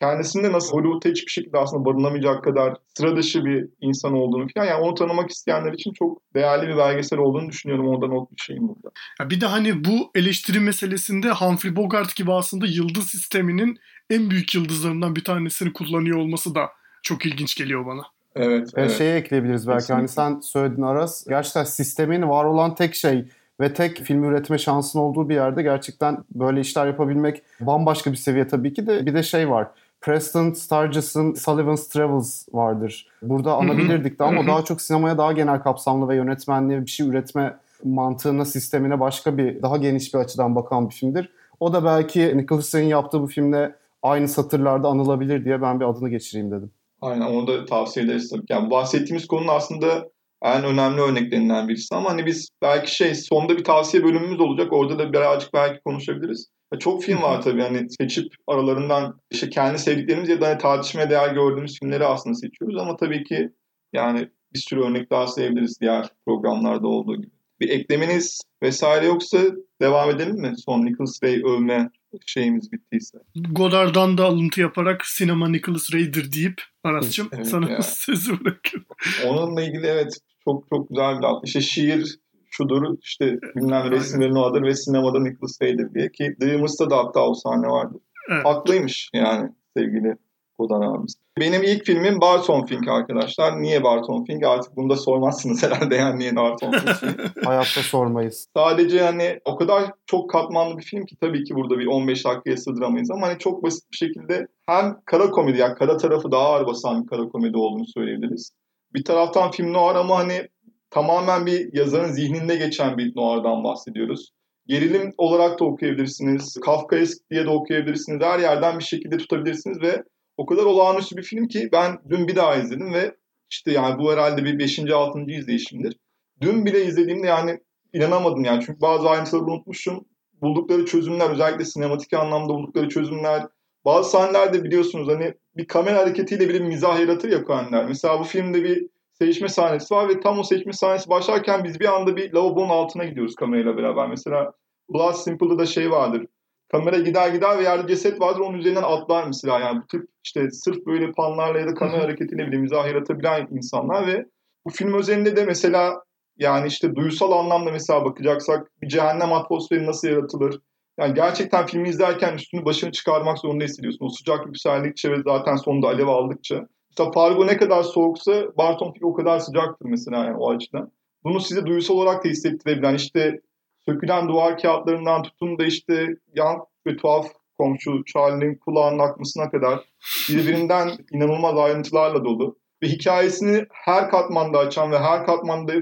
kendisinde 0.00 0.52
nasıl 0.52 0.76
Hollywood'da 0.76 1.08
hiçbir 1.08 1.30
şekilde 1.30 1.58
aslında 1.58 1.84
barınamayacak 1.84 2.44
kadar 2.44 2.76
sıra 2.96 3.16
dışı 3.16 3.44
bir 3.44 3.68
insan 3.80 4.12
olduğunu 4.12 4.46
falan 4.54 4.66
yani 4.66 4.82
onu 4.82 4.94
tanımak 4.94 5.30
isteyenler 5.30 5.72
için 5.72 5.92
çok 5.92 6.34
değerli 6.34 6.68
bir 6.68 6.76
belgesel 6.76 7.18
olduğunu 7.18 7.48
düşünüyorum. 7.48 7.88
Oradan 7.88 8.10
not 8.10 8.30
bir 8.30 8.42
şeyim 8.42 8.68
burada. 8.68 8.90
Ya 9.20 9.30
bir 9.30 9.40
de 9.40 9.46
hani 9.46 9.84
bu 9.84 10.10
eleştiri 10.14 10.60
meselesinde 10.60 11.30
Humphrey 11.30 11.76
Bogart 11.76 12.16
gibi 12.16 12.32
aslında 12.32 12.66
yıldız 12.66 13.08
sisteminin 13.08 13.78
en 14.10 14.30
büyük 14.30 14.54
yıldızlarından 14.54 15.16
bir 15.16 15.24
tanesini 15.24 15.72
kullanıyor 15.72 16.18
olması 16.18 16.54
da 16.54 16.70
çok 17.02 17.26
ilginç 17.26 17.54
geliyor 17.54 17.86
bana. 17.86 18.02
Evet. 18.36 18.68
evet. 18.76 18.98
Şeye 18.98 19.16
ekleyebiliriz 19.16 19.68
belki. 19.68 19.78
Kesinlikle. 19.78 19.94
Hani 19.94 20.08
sen 20.08 20.40
söyledin 20.40 20.82
Aras. 20.82 21.26
Gerçekten 21.28 21.64
sistemin 21.64 22.28
var 22.28 22.44
olan 22.44 22.74
tek 22.74 22.94
şey 22.94 23.24
ve 23.60 23.74
tek 23.74 23.98
film 23.98 24.24
üretme 24.24 24.58
şansın 24.58 24.98
olduğu 24.98 25.28
bir 25.28 25.34
yerde 25.34 25.62
gerçekten 25.62 26.18
böyle 26.34 26.60
işler 26.60 26.86
yapabilmek 26.86 27.42
bambaşka 27.60 28.12
bir 28.12 28.16
seviye 28.16 28.46
tabii 28.46 28.72
ki 28.72 28.86
de 28.86 29.06
bir 29.06 29.14
de 29.14 29.22
şey 29.22 29.50
var. 29.50 29.68
Preston 30.06 30.52
Sturges'ın 30.52 31.34
Sullivan's 31.34 31.88
Travels 31.88 32.48
vardır. 32.52 33.06
Burada 33.22 33.54
anabilirdik 33.54 34.18
de 34.18 34.24
ama 34.24 34.46
daha 34.46 34.64
çok 34.64 34.80
sinemaya 34.80 35.18
daha 35.18 35.32
genel 35.32 35.62
kapsamlı 35.62 36.08
ve 36.08 36.16
yönetmenliğe 36.16 36.80
bir 36.80 36.90
şey 36.90 37.08
üretme 37.08 37.56
mantığına, 37.84 38.44
sistemine 38.44 39.00
başka 39.00 39.38
bir, 39.38 39.62
daha 39.62 39.76
geniş 39.76 40.14
bir 40.14 40.18
açıdan 40.18 40.54
bakan 40.54 40.88
bir 40.88 40.94
filmdir. 40.94 41.30
O 41.60 41.72
da 41.72 41.84
belki 41.84 42.38
Nicholas 42.38 42.74
Ray'in 42.74 42.88
yaptığı 42.88 43.20
bu 43.22 43.26
filmde 43.26 43.76
aynı 44.02 44.28
satırlarda 44.28 44.88
anılabilir 44.88 45.44
diye 45.44 45.62
ben 45.62 45.80
bir 45.80 45.84
adını 45.84 46.08
geçireyim 46.08 46.50
dedim. 46.50 46.70
Aynen 47.00 47.26
onu 47.26 47.46
da 47.46 47.64
tavsiye 47.64 48.06
ederiz 48.06 48.30
tabii. 48.30 48.46
Yani 48.48 48.70
bahsettiğimiz 48.70 49.26
konunun 49.26 49.48
aslında 49.48 50.08
en 50.42 50.64
önemli 50.64 51.00
örneklerinden 51.00 51.68
birisi 51.68 51.94
ama 51.94 52.10
hani 52.10 52.26
biz 52.26 52.48
belki 52.62 52.94
şey 52.94 53.14
sonda 53.14 53.56
bir 53.56 53.64
tavsiye 53.64 54.04
bölümümüz 54.04 54.40
olacak. 54.40 54.72
Orada 54.72 54.98
da 54.98 55.12
birazcık 55.12 55.54
belki 55.54 55.80
konuşabiliriz. 55.84 56.48
Çok 56.78 57.04
film 57.04 57.22
var 57.22 57.42
tabii 57.42 57.62
hani 57.62 57.86
seçip 58.00 58.34
aralarından 58.46 59.20
işte 59.30 59.50
kendi 59.50 59.78
sevdiklerimiz 59.78 60.28
ya 60.28 60.40
da 60.40 60.48
hani 60.48 60.58
tartışmaya 60.58 61.10
değer 61.10 61.34
gördüğümüz 61.34 61.78
filmleri 61.78 62.04
aslında 62.04 62.34
seçiyoruz 62.34 62.78
ama 62.78 62.96
tabii 62.96 63.24
ki 63.24 63.50
yani 63.92 64.28
bir 64.54 64.58
sürü 64.58 64.80
örnek 64.80 65.10
daha 65.10 65.26
sayabiliriz 65.26 65.80
diğer 65.80 66.08
programlarda 66.26 66.88
olduğu 66.88 67.16
gibi. 67.16 67.36
Bir 67.60 67.68
eklemeniz 67.68 68.40
vesaire 68.62 69.06
yoksa 69.06 69.38
devam 69.80 70.10
edelim 70.10 70.36
mi? 70.36 70.54
Son 70.66 70.86
Nicholas 70.86 71.22
Ray 71.22 71.42
övme 71.44 71.90
şeyimiz 72.26 72.72
bittiyse. 72.72 73.18
Godard'dan 73.50 74.18
da 74.18 74.24
alıntı 74.24 74.60
yaparak 74.60 75.06
sinema 75.06 75.48
Nicholas 75.48 75.94
Ray'dir 75.94 76.32
deyip 76.32 76.62
Aras'cığım 76.84 77.28
evet, 77.32 77.46
sana 77.46 77.70
ya. 77.70 77.82
sözü 77.82 78.44
bırakıyorum. 78.44 78.88
Onunla 79.26 79.62
ilgili 79.62 79.86
evet 79.86 80.18
çok 80.44 80.64
çok 80.70 80.88
güzel 80.88 81.18
bir 81.18 81.24
alt. 81.24 81.46
İşte 81.46 81.60
şiir 81.60 82.18
şudur 82.56 82.98
işte 83.02 83.38
bilmem 83.56 83.90
resimlerin 83.90 84.34
odur 84.34 84.62
ve 84.62 84.74
sinemada 84.74 85.20
Nicholas 85.20 85.62
Ray'dir 85.62 85.94
diye 85.94 86.10
ki 86.12 86.36
Dreamers'ta 86.42 86.90
da 86.90 86.96
hatta 86.96 87.28
o 87.28 87.34
sahne 87.34 87.66
vardı. 87.66 88.00
Evet. 88.30 88.44
Haklıymış 88.44 89.10
yani 89.14 89.50
sevgili 89.76 90.16
Kodan 90.58 90.80
abimiz. 90.80 91.14
Benim 91.38 91.62
ilk 91.62 91.84
filmim 91.84 92.20
Barton 92.20 92.64
Fink 92.64 92.88
arkadaşlar. 92.88 93.62
Niye 93.62 93.84
Barton 93.84 94.24
Fink? 94.24 94.44
Artık 94.44 94.76
bunu 94.76 94.90
da 94.90 94.96
sormazsınız 94.96 95.62
herhalde 95.62 95.94
yani 95.96 96.18
niye 96.18 96.36
Barton 96.36 96.70
Fink. 96.70 97.20
Hayatta 97.46 97.82
sormayız. 97.82 98.48
Sadece 98.56 99.00
hani 99.02 99.40
o 99.44 99.56
kadar 99.56 99.84
çok 100.06 100.30
katmanlı 100.30 100.78
bir 100.78 100.82
film 100.82 101.06
ki 101.06 101.16
tabii 101.20 101.44
ki 101.44 101.54
burada 101.54 101.78
bir 101.78 101.86
15 101.86 102.24
dakikaya 102.24 102.56
sığdıramayız 102.56 103.10
ama 103.10 103.26
hani 103.26 103.38
çok 103.38 103.62
basit 103.62 103.92
bir 103.92 103.96
şekilde 103.96 104.46
hem 104.66 104.96
kara 105.04 105.30
komedi 105.30 105.58
yani 105.58 105.74
kara 105.74 105.96
tarafı 105.96 106.30
daha 106.30 106.42
ağır 106.42 106.66
basan 106.66 107.02
bir 107.02 107.08
kara 107.08 107.28
komedi 107.28 107.56
olduğunu 107.56 107.86
söyleyebiliriz. 107.86 108.50
Bir 108.94 109.04
taraftan 109.04 109.50
film 109.50 109.72
noir 109.72 109.94
ama 109.94 110.18
hani 110.18 110.48
tamamen 110.90 111.46
bir 111.46 111.72
yazarın 111.72 112.12
zihninde 112.12 112.56
geçen 112.56 112.98
bir 112.98 113.16
noir'dan 113.16 113.64
bahsediyoruz. 113.64 114.30
Gerilim 114.66 115.12
olarak 115.18 115.60
da 115.60 115.64
okuyabilirsiniz. 115.64 116.56
Kafkaesk 116.64 117.30
diye 117.30 117.44
de 117.44 117.50
okuyabilirsiniz. 117.50 118.20
Her 118.22 118.38
yerden 118.38 118.78
bir 118.78 118.84
şekilde 118.84 119.16
tutabilirsiniz 119.16 119.80
ve 119.80 120.02
o 120.36 120.46
kadar 120.46 120.62
olağanüstü 120.62 121.16
bir 121.16 121.22
film 121.22 121.48
ki 121.48 121.68
ben 121.72 121.98
dün 122.10 122.28
bir 122.28 122.36
daha 122.36 122.56
izledim 122.56 122.94
ve 122.94 123.14
İşte 123.50 123.72
yani 123.72 123.98
bu 123.98 124.12
herhalde 124.12 124.44
bir 124.44 124.58
5. 124.58 124.78
6. 124.78 125.18
izleyişimdir. 125.28 125.96
Dün 126.40 126.66
bile 126.66 126.84
izlediğimde 126.84 127.26
yani 127.26 127.58
inanamadım 127.92 128.44
yani. 128.44 128.62
Çünkü 128.66 128.80
bazı 128.80 129.08
ayrıntıları 129.08 129.44
unutmuşum. 129.44 130.06
Buldukları 130.42 130.84
çözümler 130.84 131.30
özellikle 131.30 131.64
sinematik 131.64 132.12
anlamda 132.12 132.54
buldukları 132.54 132.88
çözümler. 132.88 133.46
Bazı 133.84 134.10
sahnelerde 134.10 134.64
biliyorsunuz 134.64 135.08
hani 135.08 135.34
bir 135.56 135.66
kamera 135.66 135.98
hareketiyle 135.98 136.48
bile 136.48 136.60
bir 136.60 136.68
mizah 136.68 137.00
yaratır 137.00 137.30
ya 137.30 137.44
Coen'ler. 137.44 137.86
Mesela 137.86 138.20
bu 138.20 138.24
filmde 138.24 138.64
bir 138.64 138.86
seçme 139.18 139.48
sahnesi 139.48 139.94
var 139.94 140.08
ve 140.08 140.20
tam 140.20 140.38
o 140.38 140.42
seçme 140.42 140.72
sahnesi 140.72 141.10
başlarken 141.10 141.64
biz 141.64 141.80
bir 141.80 141.94
anda 141.94 142.16
bir 142.16 142.32
lavabonun 142.32 142.68
altına 142.68 143.04
gidiyoruz 143.04 143.34
kamerayla 143.34 143.76
beraber. 143.76 144.08
Mesela 144.08 144.52
Blood 144.88 145.14
Simple'da 145.14 145.58
da 145.58 145.66
şey 145.66 145.90
vardır. 145.90 146.26
Kamera 146.72 146.98
gider 146.98 147.28
gider 147.28 147.58
ve 147.58 147.62
yerde 147.62 147.88
ceset 147.88 148.20
vardır 148.20 148.40
onun 148.40 148.58
üzerinden 148.58 148.82
atlar 148.82 149.26
mesela. 149.26 149.60
Yani 149.60 149.82
bu 149.82 149.86
tip 149.86 150.02
işte 150.24 150.50
sırf 150.50 150.86
böyle 150.86 151.12
panlarla 151.12 151.60
ya 151.60 151.66
da 151.68 151.74
kamera 151.74 152.02
hareketiyle 152.02 152.46
bile 152.46 152.56
mizah 152.56 152.86
yaratabilen 152.86 153.48
insanlar 153.50 154.06
ve 154.06 154.26
bu 154.66 154.70
film 154.70 154.98
üzerinde 154.98 155.36
de 155.36 155.44
mesela 155.44 156.02
yani 156.38 156.66
işte 156.66 156.94
duysal 156.94 157.32
anlamda 157.32 157.70
mesela 157.70 158.04
bakacaksak 158.04 158.72
bir 158.82 158.88
cehennem 158.88 159.32
atmosferi 159.32 159.86
nasıl 159.86 160.08
yaratılır? 160.08 160.60
Yani 160.98 161.14
gerçekten 161.14 161.66
filmi 161.66 161.88
izlerken 161.88 162.34
üstünü 162.34 162.64
başını 162.64 162.92
çıkarmak 162.92 163.38
zorunda 163.38 163.64
hissediyorsun. 163.64 164.06
O 164.06 164.08
sıcak 164.08 164.46
yükseldikçe 164.46 165.10
ve 165.10 165.22
zaten 165.24 165.56
sonunda 165.56 165.86
alev 165.88 166.06
aldıkça. 166.06 166.66
Mesela 166.98 167.12
Fargo 167.12 167.46
ne 167.46 167.56
kadar 167.56 167.82
soğuksa 167.82 168.56
Barton 168.56 168.92
Fink 168.92 169.04
o 169.04 169.14
kadar 169.14 169.38
sıcaktır 169.38 169.86
mesela 169.86 170.24
yani 170.24 170.36
o 170.36 170.50
açıdan. 170.50 170.92
Bunu 171.24 171.40
size 171.40 171.66
duysal 171.66 171.94
olarak 171.94 172.24
da 172.24 172.28
hissettirebilen 172.28 172.94
işte 172.94 173.40
sökülen 173.84 174.28
duvar 174.28 174.58
kağıtlarından 174.58 175.22
tutun 175.22 175.58
da 175.58 175.64
işte 175.64 176.06
yan 176.34 176.58
ve 176.86 176.96
tuhaf 176.96 177.26
komşu 177.58 178.04
Charlie'nin 178.04 178.54
kulağının 178.54 178.98
akmasına 178.98 179.50
kadar 179.50 179.80
birbirinden 180.28 180.90
inanılmaz 181.12 181.58
ayrıntılarla 181.58 182.24
dolu. 182.24 182.58
Ve 182.82 182.88
hikayesini 182.88 183.64
her 183.72 184.10
katmanda 184.10 184.58
açan 184.58 184.90
ve 184.90 184.98
her 184.98 185.26
katmanda 185.26 185.72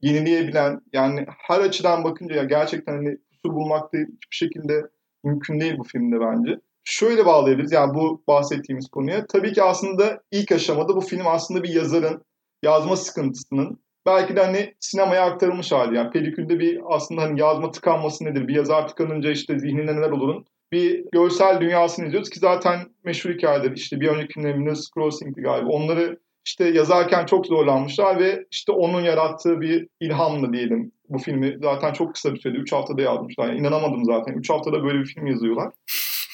yenileyebilen 0.00 0.80
yani 0.92 1.26
her 1.28 1.60
açıdan 1.60 2.04
bakınca 2.04 2.34
ya 2.34 2.44
gerçekten 2.44 2.92
hani 2.92 3.18
kusur 3.30 3.54
bulmak 3.54 3.92
da 3.92 3.98
hiçbir 3.98 4.36
şekilde 4.36 4.82
mümkün 5.24 5.60
değil 5.60 5.78
bu 5.78 5.84
filmde 5.84 6.20
bence. 6.20 6.60
Şöyle 6.90 7.26
bağlayabiliriz 7.26 7.72
yani 7.72 7.94
bu 7.94 8.22
bahsettiğimiz 8.28 8.88
konuya. 8.88 9.26
Tabii 9.26 9.52
ki 9.52 9.62
aslında 9.62 10.20
ilk 10.30 10.52
aşamada 10.52 10.96
bu 10.96 11.00
film 11.00 11.26
aslında 11.26 11.62
bir 11.62 11.68
yazarın 11.68 12.22
yazma 12.62 12.96
sıkıntısının 12.96 13.78
belki 14.06 14.36
de 14.36 14.44
hani 14.44 14.74
sinemaya 14.80 15.24
aktarılmış 15.24 15.72
hali. 15.72 15.96
Yani 15.96 16.10
pelikülde 16.10 16.58
bir 16.58 16.80
aslında 16.88 17.22
hani 17.22 17.40
yazma 17.40 17.70
tıkanması 17.70 18.24
nedir? 18.24 18.48
Bir 18.48 18.54
yazar 18.54 18.88
tıkanınca 18.88 19.30
işte 19.30 19.58
zihninde 19.58 19.96
neler 19.96 20.10
olurun? 20.10 20.44
Bir 20.72 21.04
görsel 21.12 21.60
dünyasını 21.60 22.06
izliyoruz 22.06 22.30
ki 22.30 22.38
zaten 22.38 22.78
meşhur 23.04 23.30
hikayedir. 23.30 23.76
İşte 23.76 24.00
bir 24.00 24.08
önceki 24.08 24.32
filmde 24.32 24.72
Crossing'di 24.94 25.40
galiba. 25.40 25.68
Onları 25.68 26.18
işte 26.46 26.68
yazarken 26.68 27.26
çok 27.26 27.46
zorlanmışlar 27.46 28.20
ve 28.20 28.44
işte 28.50 28.72
onun 28.72 29.00
yarattığı 29.00 29.60
bir 29.60 29.88
ilhamla 30.00 30.52
diyelim 30.52 30.92
bu 31.08 31.18
filmi 31.18 31.56
zaten 31.62 31.92
çok 31.92 32.14
kısa 32.14 32.34
bir 32.34 32.40
sürede 32.40 32.58
3 32.58 32.72
haftada 32.72 33.02
yazmışlar. 33.02 33.48
Yani 33.48 33.58
inanamadım 33.58 34.04
zaten. 34.04 34.32
3 34.32 34.50
haftada 34.50 34.84
böyle 34.84 34.98
bir 34.98 35.06
film 35.06 35.26
yazıyorlar. 35.26 35.72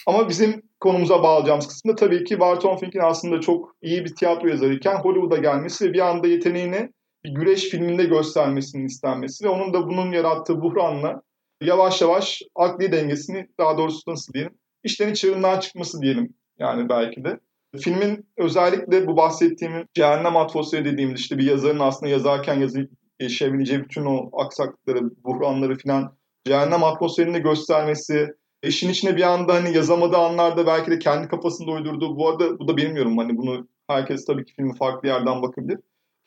Ama 0.06 0.28
bizim 0.28 0.62
konumuza 0.80 1.22
bağlayacağımız 1.22 1.68
kısımda 1.68 1.94
tabii 1.94 2.24
ki 2.24 2.40
Barton 2.40 2.76
Fink'in 2.76 3.00
aslında 3.00 3.40
çok 3.40 3.76
iyi 3.82 4.04
bir 4.04 4.14
tiyatro 4.14 4.48
yazarıyken 4.48 4.96
Hollywood'a 4.96 5.36
gelmesi 5.36 5.88
ve 5.88 5.92
bir 5.92 6.00
anda 6.00 6.26
yeteneğini 6.26 6.90
bir 7.24 7.34
güreş 7.34 7.68
filminde 7.68 8.04
göstermesinin 8.04 8.86
istenmesi 8.86 9.44
ve 9.44 9.48
onun 9.48 9.74
da 9.74 9.86
bunun 9.86 10.12
yarattığı 10.12 10.60
buhranla 10.62 11.22
yavaş 11.62 12.02
yavaş 12.02 12.42
akli 12.54 12.92
dengesini 12.92 13.46
daha 13.58 13.78
doğrusu 13.78 14.10
nasıl 14.10 14.32
diyelim 14.32 14.54
işlerin 14.84 15.14
çığırından 15.14 15.60
çıkması 15.60 16.02
diyelim 16.02 16.34
yani 16.58 16.88
belki 16.88 17.24
de. 17.24 17.40
Filmin 17.80 18.28
özellikle 18.36 19.06
bu 19.06 19.16
bahsettiğim 19.16 19.72
cehennem 19.94 20.36
atmosferi 20.36 20.84
dediğimiz 20.84 21.20
işte 21.20 21.38
bir 21.38 21.44
yazarın 21.44 21.78
aslında 21.78 22.12
yazarken 22.12 22.60
yazı 22.60 22.88
yaşayabileceği 23.20 23.80
bütün 23.80 24.04
o 24.04 24.30
aksaklıkları, 24.44 25.00
buhranları 25.24 25.76
filan 25.76 26.16
cehennem 26.44 26.84
atmosferinde 26.84 27.38
göstermesi, 27.38 28.34
işin 28.66 28.90
içine 28.90 29.16
bir 29.16 29.22
anda 29.22 29.54
hani 29.54 29.76
yazamadığı 29.76 30.16
anlarda 30.16 30.66
belki 30.66 30.90
de 30.90 30.98
kendi 30.98 31.28
kafasında 31.28 31.70
uydurduğu, 31.70 32.16
bu 32.16 32.28
arada 32.28 32.58
bu 32.58 32.68
da 32.68 32.76
bilmiyorum 32.76 33.18
hani 33.18 33.36
bunu 33.36 33.68
herkes 33.88 34.24
tabii 34.24 34.44
ki 34.44 34.54
filmi 34.56 34.76
farklı 34.76 35.08
yerden 35.08 35.42
bakabilir. 35.42 35.78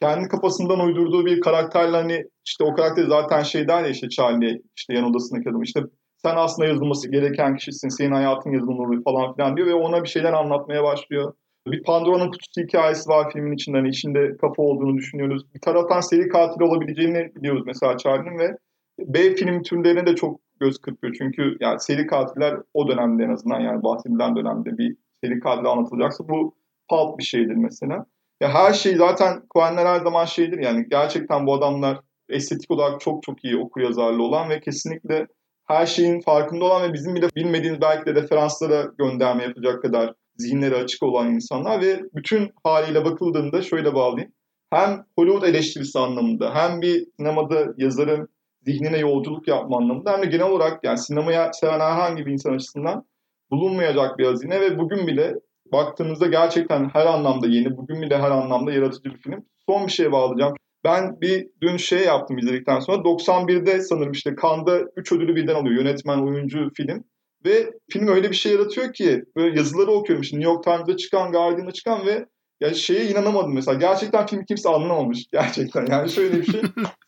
Kendi 0.02 0.28
kafasından 0.28 0.80
uydurduğu 0.80 1.26
bir 1.26 1.42
karakterle 1.42 1.98
hani 1.98 2.24
işte 2.46 2.64
o 2.64 2.74
karakter 2.74 3.04
zaten 3.04 3.44
şey 3.44 3.68
der 3.68 3.84
ya 3.84 3.90
işte 3.90 4.10
Charlie 4.10 4.62
işte 4.76 4.94
yan 4.94 5.12
odasındaki 5.12 5.50
adam 5.50 5.62
işte 5.62 5.82
sen 6.18 6.36
aslında 6.36 6.68
yazılması 6.68 7.12
gereken 7.12 7.56
kişisin, 7.56 7.90
senin 7.90 8.12
hayatın 8.12 8.52
yazılmalı 8.52 9.04
falan 9.04 9.36
filan 9.36 9.58
diyor 9.58 9.68
ve 9.68 9.74
ona 9.74 10.04
bir 10.04 10.10
şeyler 10.10 10.34
anlatmaya 10.34 10.84
başlıyor. 10.84 11.34
Bir 11.68 11.84
Pandora'nın 11.84 12.32
kutusu 12.32 12.62
hikayesi 12.62 13.10
var 13.10 13.32
filmin 13.34 13.52
içinde. 13.52 13.78
Hani 13.78 13.90
içinde 13.90 14.38
kafa 14.38 14.64
olduğunu 14.64 14.98
düşünüyoruz. 14.98 15.54
Bir 15.56 15.62
taraftan 15.62 16.02
seri 16.02 16.28
katil 16.30 16.62
olabileceğini 16.62 17.36
biliyoruz 17.36 17.64
mesela 17.66 17.98
Charlie'nin 17.98 18.40
ve 18.40 18.58
B 19.00 19.36
film 19.36 19.64
türlerine 19.64 20.06
de 20.06 20.16
çok 20.16 20.40
göz 20.60 20.78
kırpıyor. 20.78 21.14
Çünkü 21.18 21.58
yani 21.60 21.80
seri 21.80 22.08
katiller 22.08 22.58
o 22.74 22.88
dönemde 22.88 23.24
en 23.24 23.30
azından 23.30 23.60
yani 23.60 23.84
bahsedilen 23.84 24.36
dönemde 24.36 24.78
bir 24.78 24.96
seri 25.24 25.40
katil 25.40 25.66
anlatılacaksa 25.66 26.28
bu 26.30 26.56
pulp 26.90 27.20
bir 27.20 27.24
şeydir 27.24 27.56
mesela. 27.56 28.06
Ya 28.42 28.54
her 28.54 28.74
şey 28.74 28.96
zaten 28.96 29.42
Coen'ler 29.54 29.86
her 29.86 30.00
zaman 30.00 30.26
şeydir 30.26 30.60
yani 30.60 30.86
gerçekten 30.90 31.48
bu 31.48 31.54
adamlar 31.54 32.00
estetik 32.30 32.72
olarak 32.72 33.02
çok 33.02 33.24
çok 33.24 33.46
iyi 33.46 33.58
okur 33.58 33.82
yazarlı 33.82 34.24
olan 34.24 34.50
ve 34.50 34.60
kesinlikle 34.60 35.28
her 35.68 35.86
şeyin 35.86 36.22
farkında 36.22 36.66
olan 36.66 36.90
ve 36.90 36.94
bizim 36.94 37.16
bile 37.16 37.30
bilmediğimiz 37.36 37.82
belki 37.82 38.06
de 38.06 38.16
referanslara 38.16 38.92
gönderme 38.98 39.44
yapacak 39.44 39.82
kadar 39.82 40.14
zihinleri 40.38 40.76
açık 40.76 41.04
olan 41.04 41.34
insanlar 41.34 41.82
ve 41.82 42.02
bütün 42.16 42.52
haliyle 42.64 43.06
bakıldığında 43.06 43.62
şöyle 43.62 43.96
bağlayayım. 43.96 44.34
Hem 44.74 45.06
Hollywood 45.18 45.48
eleştirisi 45.48 46.00
anlamında 46.00 46.56
hem 46.56 46.82
bir 46.82 47.08
sinemada 47.18 47.74
yazarın 47.78 48.30
zihnine 48.68 48.98
yolculuk 48.98 49.48
yapma 49.48 49.78
anlamında 49.78 50.14
hem 50.14 50.22
de 50.22 50.26
genel 50.26 50.50
olarak 50.50 50.84
yani 50.84 50.98
sinemaya 50.98 51.54
seven 51.54 51.80
herhangi 51.80 52.26
bir 52.26 52.32
insan 52.32 52.54
açısından 52.54 53.04
bulunmayacak 53.52 54.18
bir 54.18 54.26
hazine 54.26 54.62
ve 54.62 54.78
bugün 54.78 55.08
bile 55.08 55.34
baktığınızda 55.72 56.28
gerçekten 56.28 56.90
her 56.94 57.06
anlamda 57.06 57.48
yeni, 57.48 57.78
bugün 57.78 58.02
bile 58.02 58.18
her 58.18 58.32
anlamda 58.32 58.72
yaratıcı 58.72 59.04
bir 59.04 59.18
film. 59.18 59.46
Son 59.70 59.88
bir 59.88 59.92
şeye 59.92 60.12
bağlayacağım. 60.12 60.54
Ben 60.84 61.22
bir 61.22 61.48
dün 61.62 61.78
şey 61.78 62.00
yaptım 62.00 62.38
izledikten 62.38 62.80
sonra 62.80 62.98
91'de 62.98 63.82
sanırım 63.82 64.12
işte 64.12 64.36
Cannes'da 64.42 64.80
3 64.96 65.12
ödülü 65.12 65.36
birden 65.36 65.56
alıyor. 65.56 65.76
Yönetmen, 65.76 66.20
oyuncu, 66.20 66.70
film. 66.76 67.04
Ve 67.46 67.74
film 67.92 68.08
öyle 68.08 68.30
bir 68.30 68.36
şey 68.36 68.52
yaratıyor 68.52 68.94
ki 68.94 69.24
böyle 69.36 69.58
yazıları 69.58 69.92
okuyorum 69.92 70.22
işte 70.22 70.38
New 70.38 70.52
York 70.52 70.64
Times'da 70.64 70.98
çıkan, 70.98 71.32
Guardian'da 71.32 71.72
çıkan 71.72 72.06
ve 72.06 72.26
ya 72.62 72.74
şeye 72.74 73.10
inanamadım 73.10 73.54
mesela. 73.54 73.78
Gerçekten 73.78 74.26
film 74.26 74.46
kimse 74.46 74.70
anlamamış 74.70 75.26
gerçekten. 75.32 75.86
Yani 75.86 76.10
şöyle 76.10 76.38
bir 76.42 76.52
şey. 76.52 76.62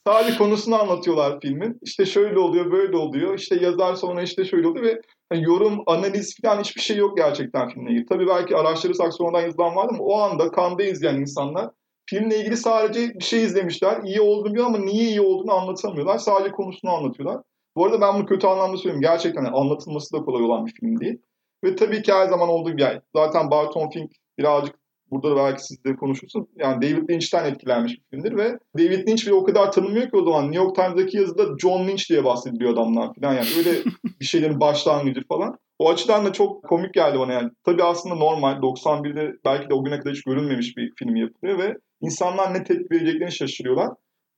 Sadece 0.08 0.38
konusunu 0.38 0.82
anlatıyorlar 0.82 1.40
filmin. 1.42 1.78
İşte 1.82 2.06
şöyle 2.06 2.40
oluyor, 2.40 2.72
böyle 2.72 2.98
oluyor. 2.98 3.40
İşte 3.40 3.56
yazar 3.56 3.96
sonra 3.96 4.22
işte 4.22 4.46
şöyle 4.46 4.68
oluyor 4.68 4.86
ve 4.86 5.02
yani 5.34 5.44
yorum, 5.44 5.84
analiz 5.88 6.36
falan 6.44 6.60
hiçbir 6.60 6.82
şey 6.82 6.98
yok 6.98 7.18
gerçekten 7.18 7.70
filmle 7.70 7.92
ilgili. 7.92 8.06
Tabii 8.06 8.28
belki 8.28 8.56
araştırırsak 8.56 9.14
sonradan 9.14 9.42
yazılan 9.42 9.76
var 9.76 9.88
ama 9.90 10.04
o 10.04 10.20
anda 10.20 10.52
kanda 10.52 10.84
izleyen 10.84 11.16
insanlar 11.16 11.70
filmle 12.10 12.40
ilgili 12.40 12.58
sadece 12.58 13.14
bir 13.14 13.24
şey 13.24 13.44
izlemişler. 13.44 14.02
İyi 14.04 14.22
olduğunu 14.22 14.54
biliyor 14.54 14.66
ama 14.66 14.78
niye 14.78 15.10
iyi 15.10 15.22
olduğunu 15.22 15.54
anlatamıyorlar. 15.54 16.18
Sadece 16.18 16.52
konusunu 16.52 16.92
anlatıyorlar. 16.92 17.42
Bu 17.76 17.86
arada 17.86 18.02
ben 18.02 18.16
bunu 18.16 18.26
kötü 18.26 18.48
anlamda 18.48 18.78
söylüyorum. 18.78 19.02
Gerçekten 19.02 19.44
anlatılması 19.44 20.18
da 20.18 20.22
kolay 20.22 20.44
olan 20.44 20.66
bir 20.66 20.74
film 20.80 21.00
değil. 21.00 21.18
Ve 21.64 21.76
tabii 21.76 22.02
ki 22.02 22.14
her 22.14 22.28
zaman 22.28 22.50
olduğu 22.50 22.72
gibi 22.72 22.82
yani 22.82 23.02
zaten 23.16 23.52
Barton 23.52 23.90
Fink 23.90 24.12
birazcık 24.40 24.76
burada 25.12 25.32
da 25.32 25.36
belki 25.36 25.64
siz 25.64 25.84
de 25.84 25.96
konuşursun. 25.96 26.48
Yani 26.56 26.82
David 26.82 27.10
Lynch'ten 27.10 27.46
etkilenmiş 27.46 27.94
bir 27.94 28.04
filmdir 28.10 28.38
ve 28.38 28.60
David 28.78 29.08
Lynch 29.08 29.26
bile 29.26 29.34
o 29.34 29.44
kadar 29.44 29.72
tanınmıyor 29.72 30.10
ki 30.10 30.18
o 30.18 30.26
zaman. 30.26 30.52
New 30.52 30.64
York 30.64 30.76
Times'daki 30.76 31.18
yazıda 31.18 31.58
John 31.58 31.88
Lynch 31.88 32.10
diye 32.10 32.26
bahsediliyor 32.26 32.74
adamdan 32.74 33.14
falan 33.14 33.34
yani. 33.34 33.48
Öyle 33.58 33.72
bir 34.20 34.26
şeylerin 34.26 34.60
başlangıcı 34.60 35.22
falan. 35.28 35.58
O 35.80 35.90
açıdan 35.90 36.26
da 36.26 36.34
çok 36.34 36.64
komik 36.64 36.94
geldi 36.94 37.20
bana 37.20 37.34
yani. 37.34 37.50
Tabii 37.66 37.84
aslında 37.84 38.16
normal 38.16 38.54
91'de 38.62 39.36
belki 39.46 39.70
de 39.70 39.74
o 39.74 39.84
güne 39.84 40.00
kadar 40.00 40.14
hiç 40.14 40.24
görülmemiş 40.24 40.78
bir 40.78 40.92
film 41.00 41.16
yapılıyor 41.16 41.60
ve 41.60 41.78
insanlar 42.02 42.54
ne 42.54 42.64
tepki 42.64 42.96
vereceklerini 42.96 43.32
şaşırıyorlar. 43.32 43.90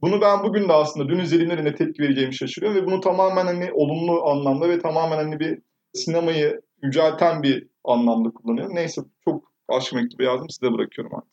Bunu 0.02 0.22
ben 0.22 0.44
bugün 0.44 0.70
de 0.70 0.74
aslında 0.74 1.10
dün 1.10 1.20
izlediğimde 1.20 1.64
ne 1.64 1.76
tepki 1.76 2.04
vereceğimi 2.04 2.36
şaşırıyorum 2.36 2.82
ve 2.82 2.86
bunu 2.86 3.00
tamamen 3.00 3.46
hani 3.46 3.70
olumlu 3.74 4.24
anlamda 4.24 4.70
ve 4.70 4.80
tamamen 4.80 5.18
hani 5.18 5.40
bir 5.40 5.60
sinemayı 5.94 6.62
yücelten 6.84 7.44
bir 7.44 7.68
anlamda 7.84 8.30
kullanıyorum. 8.30 8.76
Neyse 8.76 9.02
çok 9.26 9.51
aşk 9.72 9.94
mektubu 9.94 10.24
yazdım 10.24 10.50
size 10.50 10.74
bırakıyorum 10.74 11.16
artık. 11.16 11.32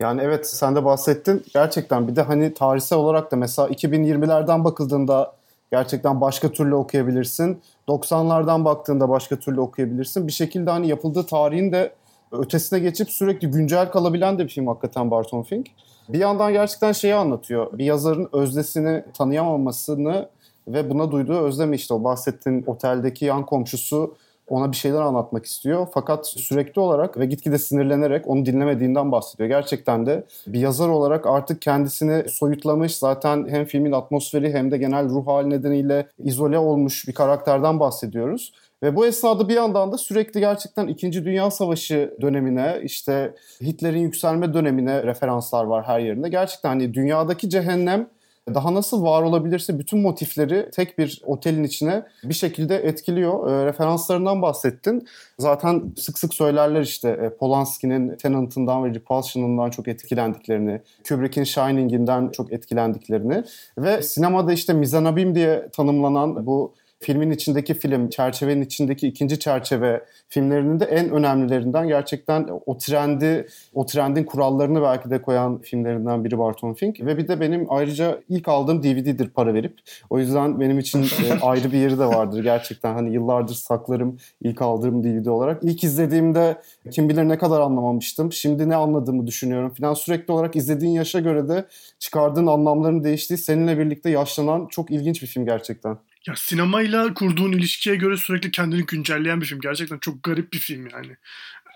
Yani 0.00 0.20
evet 0.24 0.46
sen 0.46 0.76
de 0.76 0.84
bahsettin. 0.84 1.44
Gerçekten 1.54 2.08
bir 2.08 2.16
de 2.16 2.22
hani 2.22 2.54
tarihsel 2.54 2.98
olarak 2.98 3.32
da 3.32 3.36
mesela 3.36 3.68
2020'lerden 3.68 4.64
bakıldığında 4.64 5.32
gerçekten 5.72 6.20
başka 6.20 6.52
türlü 6.52 6.74
okuyabilirsin. 6.74 7.62
90'lardan 7.88 8.64
baktığında 8.64 9.08
başka 9.08 9.36
türlü 9.36 9.60
okuyabilirsin. 9.60 10.26
Bir 10.26 10.32
şekilde 10.32 10.70
hani 10.70 10.88
yapıldığı 10.88 11.26
tarihin 11.26 11.72
de 11.72 11.92
ötesine 12.32 12.78
geçip 12.78 13.10
sürekli 13.10 13.50
güncel 13.50 13.90
kalabilen 13.90 14.38
de 14.38 14.44
bir 14.44 14.48
film 14.48 14.66
hakikaten 14.66 15.10
Barton 15.10 15.42
Fink. 15.42 15.66
Bir 16.08 16.18
yandan 16.18 16.52
gerçekten 16.52 16.92
şeyi 16.92 17.14
anlatıyor. 17.14 17.78
Bir 17.78 17.84
yazarın 17.84 18.28
özdesini 18.32 19.04
tanıyamamasını 19.14 20.28
ve 20.68 20.90
buna 20.90 21.12
duyduğu 21.12 21.38
özlemi 21.38 21.76
işte 21.76 21.94
o 21.94 22.04
bahsettiğin 22.04 22.64
oteldeki 22.66 23.24
yan 23.24 23.46
komşusu 23.46 24.14
ona 24.50 24.72
bir 24.72 24.76
şeyler 24.76 25.00
anlatmak 25.00 25.46
istiyor. 25.46 25.88
Fakat 25.94 26.26
sürekli 26.26 26.80
olarak 26.80 27.18
ve 27.18 27.26
gitgide 27.26 27.58
sinirlenerek 27.58 28.28
onu 28.28 28.46
dinlemediğinden 28.46 29.12
bahsediyor. 29.12 29.48
Gerçekten 29.48 30.06
de 30.06 30.24
bir 30.46 30.60
yazar 30.60 30.88
olarak 30.88 31.26
artık 31.26 31.62
kendisini 31.62 32.28
soyutlamış 32.28 32.96
zaten 32.96 33.46
hem 33.48 33.64
filmin 33.64 33.92
atmosferi 33.92 34.52
hem 34.52 34.70
de 34.70 34.78
genel 34.78 35.08
ruh 35.08 35.26
hali 35.26 35.50
nedeniyle 35.50 36.06
izole 36.18 36.58
olmuş 36.58 37.08
bir 37.08 37.14
karakterden 37.14 37.80
bahsediyoruz. 37.80 38.52
Ve 38.82 38.96
bu 38.96 39.06
esnada 39.06 39.48
bir 39.48 39.54
yandan 39.54 39.92
da 39.92 39.98
sürekli 39.98 40.40
gerçekten 40.40 40.86
2. 40.86 41.24
Dünya 41.24 41.50
Savaşı 41.50 42.14
dönemine, 42.20 42.80
işte 42.82 43.34
Hitler'in 43.62 44.00
yükselme 44.00 44.54
dönemine 44.54 45.02
referanslar 45.02 45.64
var 45.64 45.84
her 45.84 46.00
yerinde. 46.00 46.28
Gerçekten 46.28 46.68
hani 46.68 46.94
dünyadaki 46.94 47.50
cehennem 47.50 48.08
daha 48.54 48.74
nasıl 48.74 49.02
var 49.02 49.22
olabilirse 49.22 49.78
bütün 49.78 50.00
motifleri 50.00 50.70
tek 50.70 50.98
bir 50.98 51.22
otelin 51.26 51.64
içine 51.64 52.02
bir 52.24 52.34
şekilde 52.34 52.76
etkiliyor. 52.76 53.50
E, 53.50 53.66
referanslarından 53.66 54.42
bahsettin. 54.42 55.08
Zaten 55.38 55.92
sık 55.96 56.18
sık 56.18 56.34
söylerler 56.34 56.80
işte 56.80 57.08
e, 57.08 57.36
Polanski'nin 57.36 58.16
Tenant'ından 58.16 58.84
ve 58.84 58.94
Repulsion'ından 58.94 59.70
çok 59.70 59.88
etkilendiklerini, 59.88 60.80
Kubrick'in 61.08 61.44
Shining'inden 61.44 62.28
çok 62.28 62.52
etkilendiklerini 62.52 63.44
ve 63.78 64.02
sinemada 64.02 64.52
işte 64.52 64.72
mizanabim 64.72 65.34
diye 65.34 65.68
tanımlanan 65.72 66.46
bu 66.46 66.74
filmin 67.00 67.30
içindeki 67.30 67.74
film, 67.74 68.08
çerçevenin 68.10 68.62
içindeki 68.62 69.08
ikinci 69.08 69.38
çerçeve 69.38 70.04
filmlerinin 70.28 70.80
de 70.80 70.84
en 70.84 71.10
önemlilerinden 71.10 71.88
gerçekten 71.88 72.48
o 72.66 72.78
trendi, 72.78 73.48
o 73.74 73.86
trendin 73.86 74.24
kurallarını 74.24 74.82
belki 74.82 75.10
de 75.10 75.22
koyan 75.22 75.58
filmlerinden 75.58 76.24
biri 76.24 76.38
Barton 76.38 76.74
Fink. 76.74 77.00
Ve 77.00 77.18
bir 77.18 77.28
de 77.28 77.40
benim 77.40 77.66
ayrıca 77.68 78.20
ilk 78.28 78.48
aldığım 78.48 78.82
DVD'dir 78.82 79.28
para 79.28 79.54
verip. 79.54 79.78
O 80.10 80.18
yüzden 80.18 80.60
benim 80.60 80.78
için 80.78 81.02
e, 81.02 81.40
ayrı 81.42 81.72
bir 81.72 81.78
yeri 81.78 81.98
de 81.98 82.06
vardır 82.06 82.42
gerçekten. 82.42 82.94
Hani 82.94 83.14
yıllardır 83.14 83.54
saklarım 83.54 84.18
ilk 84.42 84.62
aldığım 84.62 85.04
DVD 85.04 85.26
olarak. 85.26 85.64
İlk 85.64 85.84
izlediğimde 85.84 86.56
kim 86.90 87.08
bilir 87.08 87.28
ne 87.28 87.38
kadar 87.38 87.60
anlamamıştım. 87.60 88.32
Şimdi 88.32 88.68
ne 88.68 88.76
anladığımı 88.76 89.26
düşünüyorum 89.26 89.74
falan. 89.80 89.94
Sürekli 89.94 90.32
olarak 90.32 90.56
izlediğin 90.56 90.92
yaşa 90.92 91.20
göre 91.20 91.48
de 91.48 91.64
çıkardığın 91.98 92.46
anlamların 92.46 93.04
değiştiği 93.04 93.38
seninle 93.38 93.78
birlikte 93.78 94.10
yaşlanan 94.10 94.66
çok 94.66 94.90
ilginç 94.90 95.22
bir 95.22 95.26
film 95.26 95.44
gerçekten. 95.44 95.98
Ya 96.26 96.36
sinemayla 96.36 97.14
kurduğun 97.14 97.52
ilişkiye 97.52 97.96
göre 97.96 98.16
sürekli 98.16 98.50
kendini 98.50 98.86
güncelleyen 98.86 99.40
bir 99.40 99.46
film. 99.46 99.60
Gerçekten 99.60 99.98
çok 99.98 100.22
garip 100.22 100.52
bir 100.52 100.58
film 100.58 100.88
yani. 100.92 101.16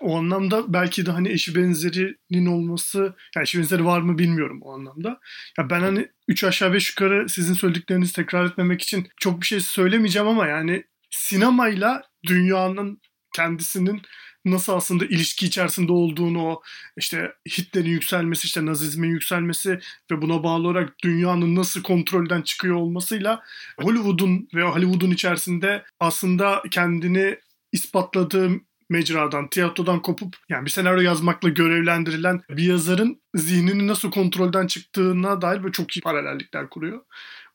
O 0.01 0.17
anlamda 0.17 0.73
belki 0.73 1.05
de 1.05 1.11
hani 1.11 1.29
eşi 1.29 1.55
benzerinin 1.55 2.45
olması, 2.45 3.15
yani 3.35 3.43
eşi 3.43 3.57
benzeri 3.59 3.85
var 3.85 4.01
mı 4.01 4.17
bilmiyorum 4.17 4.59
o 4.61 4.73
anlamda. 4.73 5.19
Ya 5.57 5.69
ben 5.69 5.81
hani 5.81 6.07
3 6.27 6.43
aşağı 6.43 6.73
5 6.73 6.89
yukarı 6.89 7.29
sizin 7.29 7.53
söylediklerinizi 7.53 8.13
tekrar 8.13 8.45
etmemek 8.45 8.81
için 8.81 9.07
çok 9.17 9.41
bir 9.41 9.45
şey 9.45 9.59
söylemeyeceğim 9.59 10.27
ama 10.27 10.47
yani 10.47 10.83
sinemayla 11.11 12.03
dünyanın 12.27 13.01
kendisinin 13.35 14.01
nasıl 14.45 14.73
aslında 14.73 15.05
ilişki 15.05 15.45
içerisinde 15.45 15.91
olduğunu 15.91 16.47
o 16.47 16.61
işte 16.97 17.33
Hitler'in 17.57 17.89
yükselmesi 17.89 18.45
işte 18.45 18.65
Nazizmin 18.65 19.09
yükselmesi 19.09 19.79
ve 20.11 20.21
buna 20.21 20.43
bağlı 20.43 20.67
olarak 20.67 20.93
dünyanın 21.03 21.55
nasıl 21.55 21.83
kontrolden 21.83 22.41
çıkıyor 22.41 22.75
olmasıyla 22.75 23.43
Hollywood'un 23.81 24.47
ve 24.55 24.63
Hollywood'un 24.63 25.11
içerisinde 25.11 25.83
aslında 25.99 26.63
kendini 26.71 27.37
ispatladığı 27.71 28.51
mecradan, 28.89 29.49
tiyatrodan 29.49 30.01
kopup 30.01 30.35
yani 30.49 30.65
bir 30.65 30.71
senaryo 30.71 31.01
yazmakla 31.01 31.49
görevlendirilen 31.49 32.41
bir 32.49 32.63
yazarın 32.63 33.21
zihninin 33.35 33.87
nasıl 33.87 34.11
kontrolden 34.11 34.67
çıktığına 34.67 35.41
dair 35.41 35.63
böyle 35.63 35.71
çok 35.71 35.97
iyi 35.97 36.01
paralellikler 36.01 36.69
kuruyor. 36.69 37.01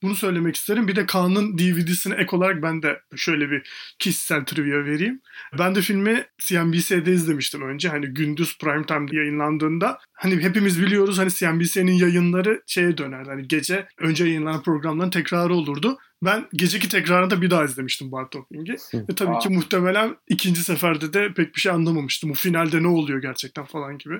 Bunu 0.02 0.14
söylemek 0.14 0.56
isterim. 0.56 0.88
Bir 0.88 0.96
de 0.96 1.06
Kaan'ın 1.06 1.58
DVD'sine 1.58 2.14
ek 2.14 2.36
olarak 2.36 2.62
ben 2.62 2.82
de 2.82 3.00
şöyle 3.16 3.50
bir 3.50 3.62
kişisel 3.98 4.44
trivia 4.44 4.84
vereyim. 4.84 5.20
Ben 5.58 5.74
de 5.74 5.80
filmi 5.80 6.24
CNBC'de 6.38 7.12
izlemiştim 7.12 7.62
önce. 7.62 7.88
Hani 7.88 8.06
gündüz 8.06 8.58
prime 8.58 8.86
time 8.86 9.06
yayınlandığında. 9.12 9.98
Hani 10.12 10.42
hepimiz 10.42 10.82
biliyoruz 10.82 11.18
hani 11.18 11.30
CNBC'nin 11.30 11.92
yayınları 11.92 12.62
şeye 12.66 12.98
döner. 12.98 13.26
Hani 13.26 13.48
gece 13.48 13.86
önce 13.98 14.24
yayınlanan 14.24 14.62
programların 14.62 15.10
tekrarı 15.10 15.54
olurdu. 15.54 15.98
Ben 16.22 16.44
geceki 16.52 16.88
tekrarını 16.88 17.30
da 17.30 17.42
bir 17.42 17.50
daha 17.50 17.64
izlemiştim 17.64 18.12
Barton 18.12 18.44
Fing'i. 18.52 18.76
Ve 18.94 19.14
tabii 19.16 19.36
Aa. 19.36 19.38
ki 19.38 19.48
muhtemelen 19.48 20.16
ikinci 20.28 20.64
seferde 20.64 21.12
de 21.12 21.34
pek 21.36 21.54
bir 21.54 21.60
şey 21.60 21.72
anlamamıştım. 21.72 22.30
Bu 22.30 22.34
finalde 22.34 22.82
ne 22.82 22.88
oluyor 22.88 23.22
gerçekten 23.22 23.64
falan 23.64 23.98
gibi. 23.98 24.14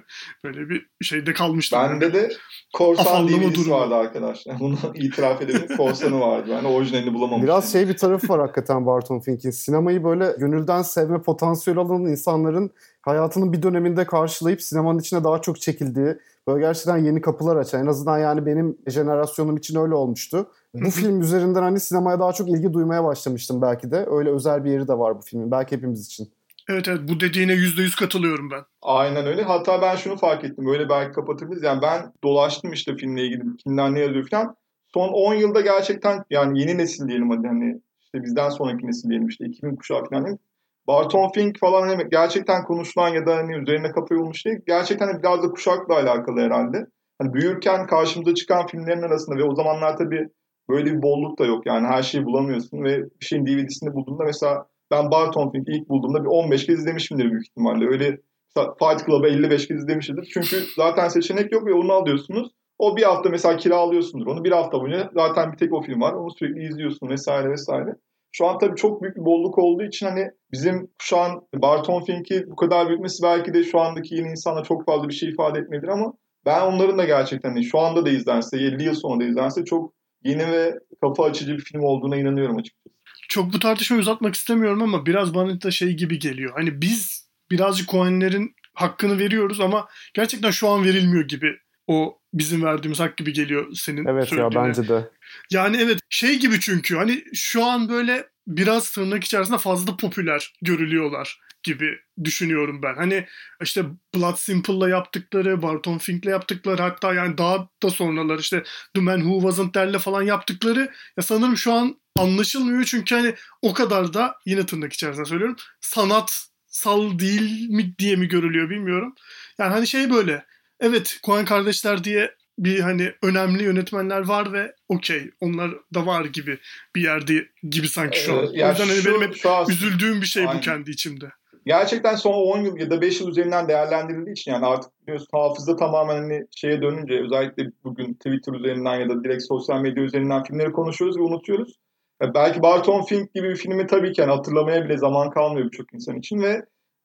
Böyle 0.45 0.69
bir 0.69 0.87
şeyde 1.03 1.33
kalmıştım. 1.33 1.79
Bende 1.83 2.05
yani. 2.05 2.15
de 2.15 2.31
Korsan 2.73 3.29
DVD'si 3.29 3.71
vardı 3.71 3.95
arkadaşlar. 3.95 4.61
Bunu 4.61 4.79
itiraf 4.95 5.43
edelim. 5.43 5.77
Korsanı 5.77 6.21
vardı. 6.21 6.51
Yani 6.51 6.69
orijinalini 6.69 7.15
bulamamıştım. 7.15 7.43
Biraz 7.43 7.73
şey 7.73 7.89
bir 7.89 7.97
tarafı 7.97 8.29
var 8.29 8.41
hakikaten 8.41 8.87
Barton 8.87 9.21
Fink'in. 9.21 9.51
Sinemayı 9.51 10.05
böyle 10.05 10.35
gönülden 10.39 10.83
sevme 10.83 11.23
potansiyeli 11.23 11.81
olan 11.81 12.05
insanların 12.05 12.71
hayatının 13.03 13.53
bir 13.53 13.63
döneminde 13.63 14.07
karşılayıp 14.07 14.63
sinemanın 14.63 14.99
içine 14.99 15.25
daha 15.25 15.41
çok 15.41 15.61
çekildiği, 15.61 16.17
böyle 16.49 16.61
gerçekten 16.61 16.97
yeni 16.97 17.21
kapılar 17.21 17.57
açan, 17.57 17.83
en 17.83 17.87
azından 17.87 18.19
yani 18.19 18.47
benim 18.47 18.79
jenerasyonum 18.87 19.57
için 19.57 19.79
öyle 19.81 19.95
olmuştu. 19.95 20.47
Bu 20.75 20.91
film 20.91 21.21
üzerinden 21.21 21.63
hani 21.63 21.81
sinemaya 21.81 22.21
daha 22.21 22.33
çok 22.33 22.49
ilgi 22.49 22.73
duymaya 22.73 23.05
başlamıştım 23.05 23.63
belki 23.63 23.91
de. 23.91 24.07
Öyle 24.11 24.31
özel 24.31 24.65
bir 24.65 24.71
yeri 24.71 24.89
de 24.89 24.99
var 24.99 25.19
bu 25.19 25.21
filmin. 25.21 25.51
Belki 25.51 25.77
hepimiz 25.77 26.07
için. 26.07 26.33
Evet 26.69 26.89
evet 26.89 27.01
bu 27.09 27.21
dediğine 27.21 27.53
yüzde 27.53 27.83
yüz 27.83 27.95
katılıyorum 27.95 28.51
ben. 28.51 28.63
Aynen 28.83 29.27
öyle. 29.27 29.43
Hatta 29.43 29.83
ben 29.83 29.97
şunu 29.97 30.17
fark 30.17 30.45
ettim. 30.45 30.67
Böyle 30.67 30.89
belki 30.89 31.13
kapatabiliriz. 31.13 31.63
Yani 31.63 31.83
ben 31.83 32.13
dolaştım 32.25 32.73
işte 32.73 32.97
filmle 32.97 33.25
ilgili. 33.25 33.57
Kimler 33.57 33.95
ne 33.95 34.01
yazıyor 34.01 34.29
falan. 34.29 34.57
Son 34.95 35.09
10 35.09 35.35
yılda 35.35 35.61
gerçekten 35.61 36.25
yani 36.31 36.61
yeni 36.61 36.79
nesil 36.79 37.09
diyelim 37.09 37.31
hadi 37.31 37.47
hani 37.47 37.81
işte 38.01 38.23
bizden 38.23 38.49
sonraki 38.49 38.87
nesil 38.87 39.09
diyelim 39.09 39.29
işte 39.29 39.45
2000 39.45 39.77
kuşağı 39.77 40.05
falan. 40.05 40.39
Barton 40.87 41.31
Fink 41.35 41.59
falan 41.59 41.89
hani 41.89 42.09
gerçekten 42.11 42.65
konuşulan 42.65 43.09
ya 43.09 43.27
da 43.27 43.37
hani 43.37 43.57
üzerine 43.57 43.91
kafa 43.91 44.15
yorulmuş 44.15 44.47
değil. 44.47 44.59
Gerçekten 44.67 45.23
biraz 45.23 45.43
da 45.43 45.51
kuşakla 45.51 45.95
alakalı 45.95 46.41
herhalde. 46.41 46.87
Hani 47.19 47.35
büyürken 47.35 47.87
karşımıza 47.87 48.35
çıkan 48.35 48.67
filmlerin 48.67 49.03
arasında 49.03 49.37
ve 49.37 49.45
o 49.45 49.55
zamanlar 49.55 49.97
tabii 49.97 50.29
böyle 50.71 50.93
bir 50.93 51.03
bolluk 51.03 51.39
da 51.39 51.45
yok. 51.47 51.67
Yani 51.67 51.87
her 51.87 52.03
şeyi 52.03 52.25
bulamıyorsun 52.25 52.85
ve 52.85 52.99
bir 53.21 53.27
şeyin 53.27 53.47
DVD'sini 53.47 53.95
bulduğunda 53.95 54.25
mesela 54.25 54.67
ben 54.91 55.11
Barton 55.11 55.51
Fink'i 55.51 55.73
ilk 55.73 55.89
bulduğumda 55.89 56.25
bir 56.25 56.29
15 56.29 56.67
kez 56.67 56.79
izlemişimdir 56.79 57.31
büyük 57.31 57.47
ihtimalle. 57.47 57.87
Öyle 57.87 58.19
Fight 58.55 59.07
Club'a 59.07 59.29
55 59.29 59.69
kez 59.69 59.77
izlemişimdir. 59.77 60.31
Çünkü 60.35 60.57
zaten 60.77 61.09
seçenek 61.09 61.53
yok 61.53 61.67
ve 61.67 61.75
onu 61.75 61.93
alıyorsunuz. 61.93 62.53
O 62.79 62.97
bir 62.97 63.03
hafta 63.03 63.29
mesela 63.31 63.57
kiralıyorsundur 63.57 64.27
onu. 64.27 64.45
Bir 64.45 64.53
hafta 64.53 64.81
boyunca 64.81 65.11
zaten 65.15 65.53
bir 65.53 65.57
tek 65.59 65.73
o 65.73 65.83
film 65.83 66.01
var. 66.01 66.13
Onu 66.13 66.31
sürekli 66.31 66.63
izliyorsun 66.63 67.09
vesaire 67.09 67.51
vesaire. 67.51 67.95
Şu 68.33 68.47
an 68.47 68.59
tabii 68.59 68.77
çok 68.77 69.03
büyük 69.03 69.17
bir 69.17 69.25
bolluk 69.25 69.59
olduğu 69.59 69.83
için 69.83 70.07
hani 70.07 70.31
bizim 70.53 70.91
şu 70.99 71.19
an 71.19 71.41
Barton 71.55 72.05
Fink'i 72.05 72.45
bu 72.47 72.57
kadar 72.57 72.89
büyütmesi 72.89 73.23
belki 73.23 73.55
de 73.55 73.65
şu 73.65 73.81
andaki 73.81 74.15
yeni 74.15 74.31
insana 74.31 74.63
çok 74.63 74.87
fazla 74.87 75.09
bir 75.09 75.15
şey 75.15 75.29
ifade 75.29 75.59
etmedir 75.59 75.89
ama 75.89 76.13
ben 76.47 76.61
onların 76.61 76.99
da 76.99 77.05
gerçekten 77.05 77.49
hani 77.49 77.65
şu 77.65 77.79
anda 77.79 78.07
da 78.07 78.11
izlense, 78.11 78.57
50 78.57 78.83
yıl 78.83 78.95
sonra 78.95 79.21
da 79.21 79.25
izlense 79.25 79.65
çok 79.65 79.93
yeni 80.25 80.53
ve 80.53 80.75
kafa 81.01 81.25
açıcı 81.25 81.53
bir 81.53 81.63
film 81.63 81.83
olduğuna 81.83 82.17
inanıyorum 82.17 82.57
açıkçası. 82.57 82.97
Çok 83.29 83.53
bu 83.53 83.59
tartışmayı 83.59 84.01
uzatmak 84.01 84.35
istemiyorum 84.35 84.83
ama 84.83 85.07
biraz 85.07 85.35
bana 85.35 85.63
da 85.63 85.71
şey 85.71 85.93
gibi 85.93 86.19
geliyor. 86.19 86.53
Hani 86.57 86.83
biz 86.83 87.31
birazcık 87.51 87.89
Coen'lerin 87.89 88.55
hakkını 88.75 89.19
veriyoruz 89.19 89.61
ama 89.61 89.89
gerçekten 90.15 90.51
şu 90.51 90.69
an 90.69 90.85
verilmiyor 90.85 91.29
gibi 91.29 91.47
o 91.91 92.19
bizim 92.35 92.65
verdiğimiz 92.65 93.01
hak 93.01 93.17
gibi 93.17 93.33
geliyor 93.33 93.73
senin 93.75 94.07
Evet 94.07 94.33
ya 94.33 94.51
bence 94.55 94.89
de. 94.89 95.11
Yani 95.51 95.77
evet 95.77 95.99
şey 96.11 96.39
gibi 96.39 96.61
çünkü 96.61 96.97
hani 96.97 97.25
şu 97.35 97.65
an 97.65 97.89
böyle 97.89 98.27
biraz 98.47 98.91
tırnak 98.91 99.25
içerisinde 99.25 99.59
fazla 99.59 99.97
popüler 99.97 100.53
görülüyorlar 100.63 101.41
gibi 101.63 101.99
düşünüyorum 102.25 102.83
ben. 102.83 102.95
Hani 102.95 103.27
işte 103.63 103.85
Blood 104.15 104.37
Simple'la 104.37 104.89
yaptıkları, 104.89 105.63
Barton 105.63 105.99
Fink'le 105.99 106.27
yaptıkları 106.27 106.83
hatta 106.83 107.15
yani 107.15 107.39
daha 107.39 107.69
da 107.83 107.91
sonralar 107.91 108.39
işte 108.39 108.63
The 108.95 109.01
Man 109.01 109.21
Who 109.21 109.41
Wasn't 109.41 109.75
There'le 109.75 109.99
falan 109.99 110.23
yaptıkları 110.23 110.81
ya 111.17 111.23
sanırım 111.23 111.57
şu 111.57 111.73
an 111.73 111.97
anlaşılmıyor 112.19 112.85
çünkü 112.85 113.15
hani 113.15 113.35
o 113.63 113.75
kadar 113.75 114.15
da 114.15 114.35
yine 114.47 114.67
tırnak 114.67 114.93
içerisinde 114.93 115.25
söylüyorum 115.25 115.57
sanatsal 115.81 117.19
değil 117.19 117.69
mi 117.69 117.95
diye 117.99 118.17
mi 118.17 118.29
görülüyor 118.29 118.71
bilmiyorum. 118.71 119.15
Yani 119.59 119.73
hani 119.73 119.87
şey 119.87 120.11
böyle 120.11 120.45
evet 120.81 121.19
Coen 121.25 121.45
kardeşler 121.45 122.05
diye 122.05 122.31
bir 122.59 122.81
hani 122.81 123.13
önemli 123.23 123.63
yönetmenler 123.63 124.21
var 124.21 124.53
ve 124.53 124.75
okey 124.89 125.31
onlar 125.41 125.71
da 125.95 126.07
var 126.07 126.25
gibi 126.25 126.59
bir 126.97 127.03
yerde 127.03 127.33
gibi 127.71 127.89
sanki 127.89 128.21
şu 128.21 128.33
an. 128.33 128.39
Ee, 128.39 128.41
o 128.41 128.51
yüzden 128.51 128.87
hani 128.87 129.05
benim 129.07 129.23
hep 129.23 129.37
üzüldüğüm 129.69 130.21
bir 130.21 130.27
şey 130.27 130.43
aynen. 130.43 130.57
bu 130.57 130.61
kendi 130.61 130.91
içimde. 130.91 131.27
Gerçekten 131.67 132.15
son 132.15 132.33
10 132.33 132.61
yıl 132.61 132.77
ya 132.77 132.91
da 132.91 133.01
5 133.01 133.21
yıl 133.21 133.29
üzerinden 133.29 133.69
değerlendirildiği 133.69 134.33
için 134.33 134.53
yani 134.53 134.67
artık 134.67 134.91
biliyorsun 135.03 135.29
hafıza 135.33 135.77
tamamen 135.77 136.15
hani 136.15 136.47
şeye 136.57 136.83
dönünce 136.83 137.21
özellikle 137.25 137.65
bugün 137.85 138.15
Twitter 138.15 138.53
üzerinden 138.53 139.01
ya 139.01 139.09
da 139.09 139.25
direkt 139.25 139.43
sosyal 139.43 139.81
medya 139.81 140.03
üzerinden 140.03 140.43
filmleri 140.43 140.73
konuşuyoruz 140.73 141.19
ve 141.19 141.23
unutuyoruz. 141.23 141.79
Ya 142.23 142.35
belki 142.35 142.63
Barton 142.63 143.03
Fink 143.03 143.35
gibi 143.35 143.49
bir 143.49 143.57
filmi 143.57 143.87
tabii 143.87 144.13
ki 144.13 144.21
yani 144.21 144.31
hatırlamaya 144.31 144.85
bile 144.85 144.99
zaman 144.99 145.31
kalmıyor 145.31 145.67
birçok 145.67 145.95
insan 145.95 146.17
için 146.17 146.43
ve 146.43 146.63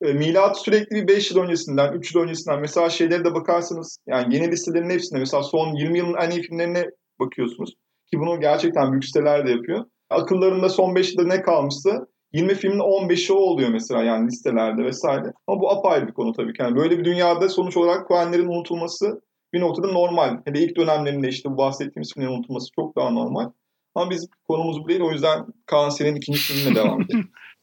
e, 0.08 0.14
milat 0.14 0.60
sürekli 0.60 0.96
bir 0.96 1.08
5 1.08 1.32
yıl 1.32 1.40
öncesinden, 1.40 1.94
3 1.94 2.16
yıl 2.16 2.22
öncesinden 2.22 2.62
mesela 2.62 2.90
şeylere 2.90 3.26
de 3.26 3.34
bakarsanız 3.34 3.98
yani 4.08 4.36
yeni 4.36 4.52
listelerin 4.52 4.90
hepsinde 4.90 5.20
mesela 5.20 5.44
son 5.44 5.76
20 5.76 5.98
yılın 5.98 6.16
en 6.22 6.30
iyi 6.30 6.42
filmlerine 6.42 6.86
bakıyorsunuz. 7.20 7.74
Ki 8.12 8.20
bunu 8.20 8.40
gerçekten 8.40 8.92
büyük 8.92 9.06
siteler 9.06 9.48
de 9.48 9.52
yapıyor. 9.52 9.86
Akıllarında 10.10 10.70
son 10.70 10.96
5 10.96 11.14
yılda 11.14 11.28
ne 11.28 11.42
kalmışsa 11.42 12.08
20 12.34 12.56
filmin 12.56 12.80
15'i 12.80 13.34
o 13.34 13.38
oluyor 13.38 13.70
mesela 13.70 14.04
yani 14.04 14.28
listelerde 14.28 14.84
vesaire. 14.84 15.34
Ama 15.48 15.62
bu 15.62 15.72
apayrı 15.72 16.08
bir 16.08 16.14
konu 16.14 16.34
tabii 16.34 16.54
ki. 16.54 16.62
Yani 16.62 16.76
böyle 16.76 17.00
bir 17.00 17.06
dünyada 17.06 17.50
sonuç 17.50 17.78
olarak 17.78 18.08
Coen'lerin 18.08 18.48
unutulması 18.48 19.22
bir 19.54 19.62
noktada 19.62 19.92
normal. 19.92 20.38
Hele 20.46 20.60
ilk 20.60 20.78
dönemlerinde 20.78 21.28
işte 21.28 21.50
bu 21.50 21.58
bahsettiğimiz 21.58 22.14
filmlerin 22.14 22.34
unutulması 22.34 22.68
çok 22.76 22.96
daha 22.96 23.10
normal. 23.10 23.52
Ama 23.96 24.10
biz 24.10 24.28
konumuz 24.48 24.84
bu 24.84 24.88
değil. 24.88 25.02
O 25.02 25.12
yüzden 25.12 25.46
Kaan 25.66 25.90
senin 25.90 26.16
ikinci 26.16 26.40
filmine 26.40 26.76
devam 26.76 27.02
edelim. 27.02 27.32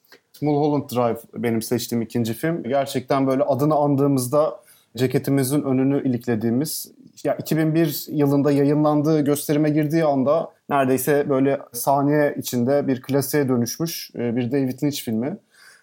Mulholland 0.43 0.91
Drive 0.91 1.19
benim 1.35 1.63
seçtiğim 1.63 2.03
ikinci 2.03 2.35
film. 2.35 2.63
Gerçekten 2.63 3.27
böyle 3.27 3.43
adını 3.43 3.75
andığımızda 3.75 4.61
ceketimizin 4.97 5.63
önünü 5.63 6.09
iliklediğimiz 6.09 6.93
ya 7.25 7.35
2001 7.35 8.07
yılında 8.09 8.53
yayınlandığı 8.53 9.21
gösterime 9.21 9.71
girdiği 9.71 10.05
anda 10.05 10.51
neredeyse 10.69 11.29
böyle 11.29 11.59
saniye 11.73 12.35
içinde 12.39 12.87
bir 12.87 13.03
klasiğe 13.03 13.49
dönüşmüş 13.49 14.11
e, 14.15 14.37
bir 14.37 14.53
David 14.53 14.83
Lynch 14.83 15.03
filmi. 15.03 15.37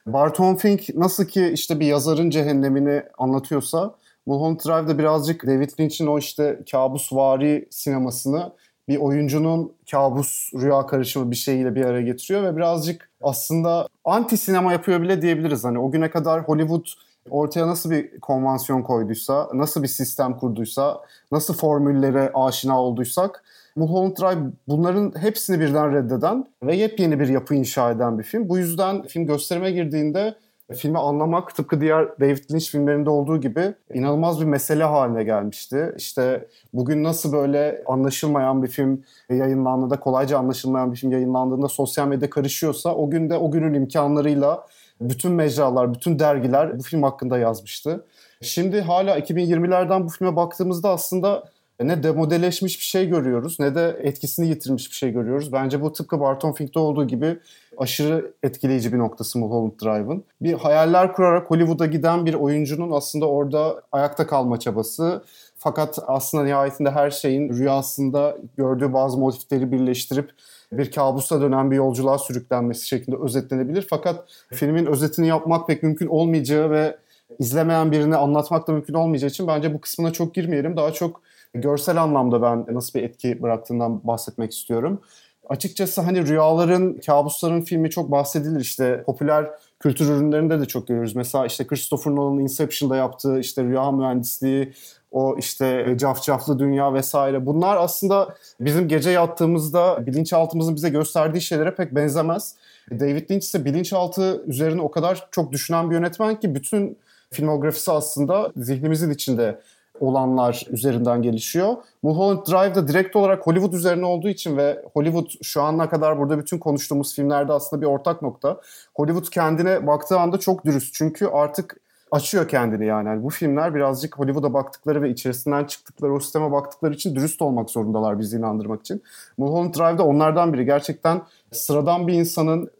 Barton 0.05 0.55
Fink 0.55 0.95
nasıl 0.95 1.25
ki 1.25 1.51
işte 1.53 1.79
bir 1.79 1.85
yazarın 1.85 2.29
cehennemini 2.29 3.03
anlatıyorsa 3.17 3.95
Mulholland 4.25 4.59
Drive'da 4.59 4.97
birazcık 4.97 5.47
David 5.47 5.69
Lynch'in 5.79 6.07
o 6.07 6.19
işte 6.19 6.59
kabusvari 6.71 7.67
sinemasını 7.69 8.51
bir 8.87 8.97
oyuncunun 8.97 9.73
kabus 9.91 10.51
rüya 10.53 10.85
karışımı 10.85 11.31
bir 11.31 11.35
şeyiyle 11.35 11.75
bir 11.75 11.85
araya 11.85 12.01
getiriyor 12.01 12.43
ve 12.43 12.55
birazcık 12.55 13.08
aslında 13.21 13.87
anti 14.05 14.37
sinema 14.37 14.71
yapıyor 14.71 15.01
bile 15.01 15.21
diyebiliriz. 15.21 15.63
Hani 15.63 15.79
o 15.79 15.91
güne 15.91 16.09
kadar 16.09 16.41
Hollywood 16.43 16.85
ortaya 17.29 17.67
nasıl 17.67 17.91
bir 17.91 18.19
konvansiyon 18.19 18.81
koyduysa, 18.81 19.49
nasıl 19.53 19.83
bir 19.83 19.87
sistem 19.87 20.37
kurduysa, 20.37 21.01
nasıl 21.31 21.53
formüllere 21.53 22.31
aşina 22.33 22.81
olduysak 22.81 23.43
Mulholland 23.75 24.17
Drive 24.17 24.51
bunların 24.67 25.13
hepsini 25.21 25.59
birden 25.59 25.93
reddeden 25.93 26.45
ve 26.63 26.75
yepyeni 26.75 27.19
bir 27.19 27.27
yapı 27.27 27.55
inşa 27.55 27.91
eden 27.91 28.19
bir 28.19 28.23
film. 28.23 28.49
Bu 28.49 28.57
yüzden 28.57 29.01
film 29.01 29.25
gösterime 29.25 29.71
girdiğinde 29.71 30.35
filmi 30.75 30.99
anlamak 30.99 31.55
tıpkı 31.55 31.81
diğer 31.81 32.19
David 32.19 32.51
Lynch 32.51 32.71
filmlerinde 32.71 33.09
olduğu 33.09 33.41
gibi 33.41 33.73
inanılmaz 33.93 34.41
bir 34.41 34.45
mesele 34.45 34.83
haline 34.83 35.23
gelmişti. 35.23 35.93
İşte 35.97 36.47
bugün 36.73 37.03
nasıl 37.03 37.33
böyle 37.33 37.83
anlaşılmayan 37.87 38.63
bir 38.63 38.67
film 38.67 39.03
yayınlandığında, 39.29 39.99
kolayca 39.99 40.37
anlaşılmayan 40.37 40.91
bir 40.91 40.97
film 40.97 41.11
yayınlandığında 41.11 41.67
sosyal 41.67 42.07
medya 42.07 42.29
karışıyorsa 42.29 42.95
o 42.95 43.09
günde 43.09 43.37
o 43.37 43.51
günün 43.51 43.73
imkanlarıyla 43.73 44.65
bütün 45.01 45.31
mecralar, 45.31 45.93
bütün 45.93 46.19
dergiler 46.19 46.79
bu 46.79 46.83
film 46.83 47.03
hakkında 47.03 47.37
yazmıştı. 47.37 48.05
Şimdi 48.41 48.81
hala 48.81 49.19
2020'lerden 49.19 50.03
bu 50.05 50.09
filme 50.09 50.35
baktığımızda 50.35 50.89
aslında 50.89 51.43
ne 51.81 52.03
demodeleşmiş 52.03 52.79
bir 52.79 52.83
şey 52.83 53.09
görüyoruz 53.09 53.59
ne 53.59 53.75
de 53.75 53.99
etkisini 54.03 54.47
yitirmiş 54.47 54.89
bir 54.89 54.95
şey 54.95 55.11
görüyoruz. 55.11 55.53
Bence 55.53 55.81
bu 55.81 55.93
tıpkı 55.93 56.19
Barton 56.19 56.51
Fink'te 56.51 56.79
olduğu 56.79 57.07
gibi 57.07 57.37
aşırı 57.77 58.31
etkileyici 58.43 58.93
bir 58.93 58.97
noktası 58.97 59.39
Mulholland 59.39 59.71
Drive'ın. 59.81 60.23
Bir 60.41 60.53
hayaller 60.53 61.13
kurarak 61.13 61.51
Hollywood'a 61.51 61.85
giden 61.85 62.25
bir 62.25 62.33
oyuncunun 62.33 62.91
aslında 62.91 63.25
orada 63.25 63.81
ayakta 63.91 64.27
kalma 64.27 64.59
çabası. 64.59 65.23
Fakat 65.57 65.99
aslında 66.07 66.43
nihayetinde 66.43 66.91
her 66.91 67.11
şeyin 67.11 67.53
rüyasında 67.53 68.37
gördüğü 68.57 68.93
bazı 68.93 69.17
motifleri 69.17 69.71
birleştirip 69.71 70.29
bir 70.71 70.91
kabusa 70.91 71.41
dönen 71.41 71.71
bir 71.71 71.75
yolculuğa 71.75 72.17
sürüklenmesi 72.17 72.87
şeklinde 72.87 73.17
özetlenebilir. 73.17 73.87
Fakat 73.89 74.25
filmin 74.53 74.85
özetini 74.85 75.27
yapmak 75.27 75.67
pek 75.67 75.83
mümkün 75.83 76.07
olmayacağı 76.07 76.71
ve 76.71 76.97
izlemeyen 77.39 77.91
birini 77.91 78.15
anlatmak 78.15 78.67
da 78.67 78.71
mümkün 78.71 78.93
olmayacağı 78.93 79.29
için 79.29 79.47
bence 79.47 79.73
bu 79.73 79.81
kısmına 79.81 80.13
çok 80.13 80.33
girmeyelim. 80.33 80.77
Daha 80.77 80.93
çok 80.93 81.21
görsel 81.53 82.01
anlamda 82.01 82.41
ben 82.41 82.65
nasıl 82.75 82.99
bir 82.99 83.03
etki 83.03 83.41
bıraktığından 83.41 84.07
bahsetmek 84.07 84.51
istiyorum. 84.53 85.01
Açıkçası 85.49 86.01
hani 86.01 86.27
rüyaların, 86.27 86.99
kabusların 87.05 87.61
filmi 87.61 87.89
çok 87.89 88.11
bahsedilir 88.11 88.59
işte 88.59 89.03
popüler 89.05 89.49
kültür 89.79 90.09
ürünlerinde 90.09 90.59
de 90.59 90.65
çok 90.65 90.87
görüyoruz. 90.87 91.15
Mesela 91.15 91.45
işte 91.45 91.67
Christopher 91.67 92.15
Nolan'ın 92.15 92.39
Inception'da 92.39 92.95
yaptığı 92.95 93.39
işte 93.39 93.63
rüya 93.63 93.91
mühendisliği, 93.91 94.73
o 95.11 95.37
işte 95.37 95.95
cafcaflı 95.99 96.59
dünya 96.59 96.93
vesaire. 96.93 97.45
Bunlar 97.45 97.77
aslında 97.77 98.35
bizim 98.59 98.87
gece 98.87 99.09
yattığımızda 99.09 100.05
bilinçaltımızın 100.05 100.75
bize 100.75 100.89
gösterdiği 100.89 101.41
şeylere 101.41 101.75
pek 101.75 101.95
benzemez. 101.95 102.55
David 102.91 103.31
Lynch 103.31 103.43
ise 103.43 103.65
bilinçaltı 103.65 104.43
üzerine 104.45 104.81
o 104.81 104.91
kadar 104.91 105.27
çok 105.31 105.51
düşünen 105.51 105.89
bir 105.89 105.95
yönetmen 105.95 106.39
ki 106.39 106.55
bütün 106.55 106.97
filmografisi 107.31 107.91
aslında 107.91 108.51
zihnimizin 108.55 109.11
içinde 109.11 109.59
olanlar 109.99 110.65
üzerinden 110.69 111.21
gelişiyor. 111.21 111.75
Mulholland 112.03 112.47
Drive 112.47 112.75
da 112.75 112.87
direkt 112.87 113.15
olarak 113.15 113.47
Hollywood 113.47 113.73
üzerine 113.73 114.05
olduğu 114.05 114.29
için 114.29 114.57
ve 114.57 114.85
Hollywood 114.93 115.27
şu 115.41 115.61
ana 115.61 115.89
kadar 115.89 116.19
burada 116.19 116.39
bütün 116.39 116.57
konuştuğumuz 116.57 117.15
filmlerde 117.15 117.53
aslında 117.53 117.81
bir 117.81 117.87
ortak 117.87 118.21
nokta. 118.21 118.61
Hollywood 118.95 119.29
kendine 119.29 119.87
baktığı 119.87 120.19
anda 120.19 120.37
çok 120.37 120.65
dürüst. 120.65 120.93
Çünkü 120.93 121.27
artık 121.27 121.77
açıyor 122.11 122.47
kendini 122.47 122.85
yani. 122.85 123.07
yani. 123.07 123.23
Bu 123.23 123.29
filmler 123.29 123.75
birazcık 123.75 124.19
Hollywood'a 124.19 124.53
baktıkları 124.53 125.01
ve 125.01 125.09
içerisinden 125.09 125.65
çıktıkları 125.65 126.13
o 126.13 126.19
sisteme 126.19 126.51
baktıkları 126.51 126.93
için 126.93 127.15
dürüst 127.15 127.41
olmak 127.41 127.69
zorundalar 127.69 128.19
bizi 128.19 128.37
inandırmak 128.37 128.81
için. 128.81 129.03
Mulholland 129.37 129.73
Drive'da 129.73 130.03
onlardan 130.05 130.53
biri. 130.53 130.65
Gerçekten 130.65 131.21
sıradan 131.51 132.07
bir 132.07 132.13
insanın 132.13 132.71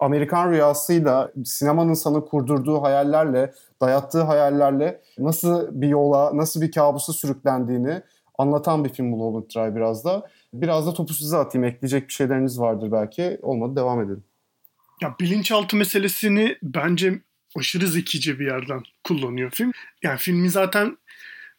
Amerikan 0.00 0.50
rüyasıyla, 0.50 1.32
sinemanın 1.44 1.94
sana 1.94 2.20
kurdurduğu 2.20 2.82
hayallerle, 2.82 3.54
dayattığı 3.82 4.22
hayallerle 4.22 5.00
nasıl 5.18 5.68
bir 5.80 5.88
yola, 5.88 6.36
nasıl 6.36 6.60
bir 6.60 6.72
kabusa 6.72 7.12
sürüklendiğini 7.12 8.02
anlatan 8.38 8.84
bir 8.84 8.92
film 8.92 9.06
Mulholland 9.06 9.44
Drive 9.54 9.76
biraz 9.76 10.04
da. 10.04 10.28
Biraz 10.52 10.86
da 10.86 10.94
topu 10.94 11.14
size 11.14 11.36
atayım. 11.36 11.64
Ekleyecek 11.64 12.08
bir 12.08 12.12
şeyleriniz 12.12 12.60
vardır 12.60 12.92
belki. 12.92 13.38
Olmadı 13.42 13.76
devam 13.76 14.00
edelim. 14.00 14.24
Ya 15.02 15.14
bilinçaltı 15.20 15.76
meselesini 15.76 16.58
bence 16.62 17.20
aşırı 17.56 17.86
zekice 17.86 18.38
bir 18.38 18.46
yerden 18.46 18.82
kullanıyor 19.04 19.50
film. 19.50 19.72
Yani 20.02 20.18
filmi 20.18 20.50
zaten 20.50 20.98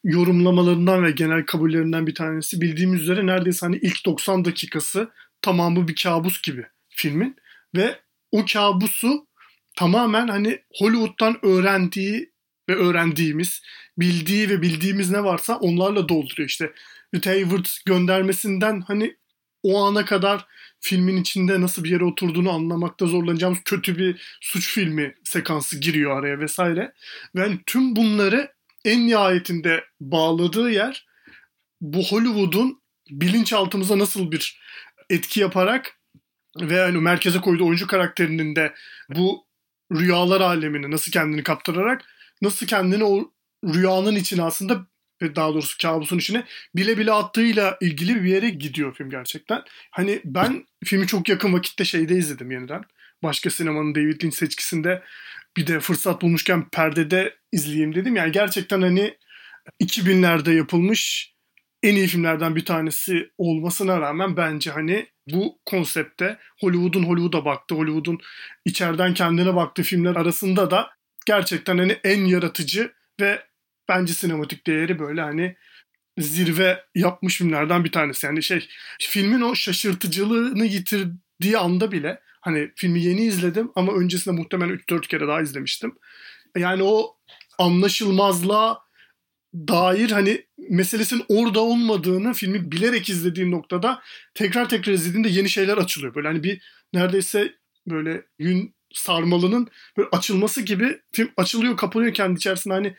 yorumlamalarından 0.03 1.03
ve 1.03 1.11
genel 1.11 1.45
kabullerinden 1.45 2.07
bir 2.07 2.15
tanesi 2.15 2.61
bildiğimiz 2.61 3.01
üzere 3.01 3.25
neredeyse 3.25 3.65
hani 3.65 3.77
ilk 3.77 4.05
90 4.05 4.45
dakikası 4.45 5.09
tamamı 5.41 5.87
bir 5.87 5.95
kabus 6.03 6.41
gibi 6.41 6.65
filmin 6.89 7.35
ve 7.75 7.95
o 8.31 8.45
kabusu 8.53 9.27
tamamen 9.77 10.27
hani 10.27 10.59
Hollywood'dan 10.79 11.45
öğrendiği 11.45 12.31
ve 12.69 12.75
öğrendiğimiz, 12.75 13.61
bildiği 13.97 14.49
ve 14.49 14.61
bildiğimiz 14.61 15.09
ne 15.09 15.23
varsa 15.23 15.57
onlarla 15.57 16.09
dolduruyor 16.09 16.49
işte. 16.49 16.73
Rita 17.15 17.29
Hayworth 17.29 17.85
göndermesinden 17.85 18.81
hani 18.81 19.15
o 19.63 19.83
ana 19.83 20.05
kadar 20.05 20.45
filmin 20.79 21.17
içinde 21.17 21.61
nasıl 21.61 21.83
bir 21.83 21.89
yere 21.89 22.03
oturduğunu 22.03 22.51
anlamakta 22.51 23.05
zorlanacağımız 23.05 23.59
kötü 23.65 23.97
bir 23.97 24.37
suç 24.41 24.73
filmi 24.73 25.15
sekansı 25.23 25.79
giriyor 25.79 26.19
araya 26.19 26.39
vesaire. 26.39 26.93
Ve 27.35 27.41
yani 27.41 27.59
tüm 27.65 27.95
bunları 27.95 28.53
en 28.85 29.07
nihayetinde 29.07 29.83
bağladığı 30.01 30.71
yer 30.71 31.07
bu 31.81 32.03
Hollywood'un 32.03 32.81
bilinçaltımıza 33.09 33.99
nasıl 33.99 34.31
bir 34.31 34.59
etki 35.09 35.39
yaparak 35.39 35.98
ve 36.57 36.75
yani 36.75 36.97
merkeze 36.97 37.41
koyduğu 37.41 37.65
oyuncu 37.65 37.87
karakterinin 37.87 38.55
de 38.55 38.73
bu 39.09 39.45
rüyalar 39.93 40.41
alemini 40.41 40.91
nasıl 40.91 41.11
kendini 41.11 41.43
kaptırarak 41.43 42.05
nasıl 42.41 42.67
kendini 42.67 43.03
o 43.03 43.31
rüyanın 43.65 44.15
içine 44.15 44.43
aslında 44.43 44.87
daha 45.21 45.53
doğrusu 45.53 45.77
kabusun 45.81 46.17
içine 46.17 46.43
bile 46.75 46.97
bile 46.97 47.11
attığıyla 47.11 47.77
ilgili 47.81 48.23
bir 48.23 48.29
yere 48.29 48.49
gidiyor 48.49 48.95
film 48.95 49.09
gerçekten. 49.09 49.63
Hani 49.91 50.21
ben 50.25 50.65
filmi 50.83 51.07
çok 51.07 51.29
yakın 51.29 51.53
vakitte 51.53 51.85
şeyde 51.85 52.15
izledim 52.15 52.51
yeniden. 52.51 52.83
Başka 53.23 53.49
sinemanın 53.49 53.95
David 53.95 54.23
Lynch 54.23 54.35
seçkisinde 54.35 55.03
bir 55.57 55.67
de 55.67 55.79
fırsat 55.79 56.21
bulmuşken 56.21 56.69
perdede 56.69 57.35
izleyeyim 57.51 57.95
dedim. 57.95 58.15
Yani 58.15 58.31
gerçekten 58.31 58.81
hani 58.81 59.17
2000'lerde 59.81 60.53
yapılmış 60.53 61.33
en 61.83 61.95
iyi 61.95 62.07
filmlerden 62.07 62.55
bir 62.55 62.65
tanesi 62.65 63.29
olmasına 63.37 64.01
rağmen 64.01 64.37
bence 64.37 64.71
hani 64.71 65.07
bu 65.33 65.59
konsepte 65.65 66.37
Hollywood'un 66.61 67.03
Hollywood'a 67.03 67.45
baktı, 67.45 67.75
Hollywood'un 67.75 68.19
içeriden 68.65 69.13
kendine 69.13 69.55
baktığı 69.55 69.83
filmler 69.83 70.15
arasında 70.15 70.71
da 70.71 70.89
gerçekten 71.25 71.77
hani 71.77 71.97
en 72.03 72.25
yaratıcı 72.25 72.93
ve 73.21 73.43
bence 73.89 74.13
sinematik 74.13 74.67
değeri 74.67 74.99
böyle 74.99 75.21
hani 75.21 75.55
zirve 76.17 76.83
yapmış 76.95 77.37
filmlerden 77.37 77.83
bir 77.83 77.91
tanesi. 77.91 78.25
Yani 78.25 78.43
şey 78.43 78.67
filmin 78.99 79.41
o 79.41 79.55
şaşırtıcılığını 79.55 80.65
yitirdiği 80.65 81.57
anda 81.57 81.91
bile 81.91 82.19
hani 82.41 82.71
filmi 82.75 83.03
yeni 83.03 83.21
izledim 83.21 83.71
ama 83.75 83.93
öncesinde 83.93 84.35
muhtemelen 84.35 84.75
3-4 84.75 85.07
kere 85.07 85.27
daha 85.27 85.41
izlemiştim. 85.41 85.95
Yani 86.57 86.83
o 86.83 87.17
anlaşılmazlığa 87.57 88.88
dair 89.53 90.11
hani 90.11 90.45
meselesinin 90.57 91.23
orada 91.27 91.59
olmadığını 91.59 92.33
filmi 92.33 92.71
bilerek 92.71 93.09
izlediğin 93.09 93.51
noktada 93.51 94.01
tekrar 94.33 94.69
tekrar 94.69 94.93
izlediğinde 94.93 95.29
yeni 95.29 95.49
şeyler 95.49 95.77
açılıyor. 95.77 96.15
Böyle 96.15 96.27
hani 96.27 96.43
bir 96.43 96.61
neredeyse 96.93 97.53
böyle 97.87 98.25
yün 98.39 98.75
sarmalının 98.93 99.67
böyle 99.97 100.09
açılması 100.11 100.61
gibi 100.61 100.99
film 101.11 101.29
açılıyor 101.37 101.77
kapanıyor 101.77 102.13
kendi 102.13 102.37
içerisinde 102.37 102.73
hani 102.73 102.95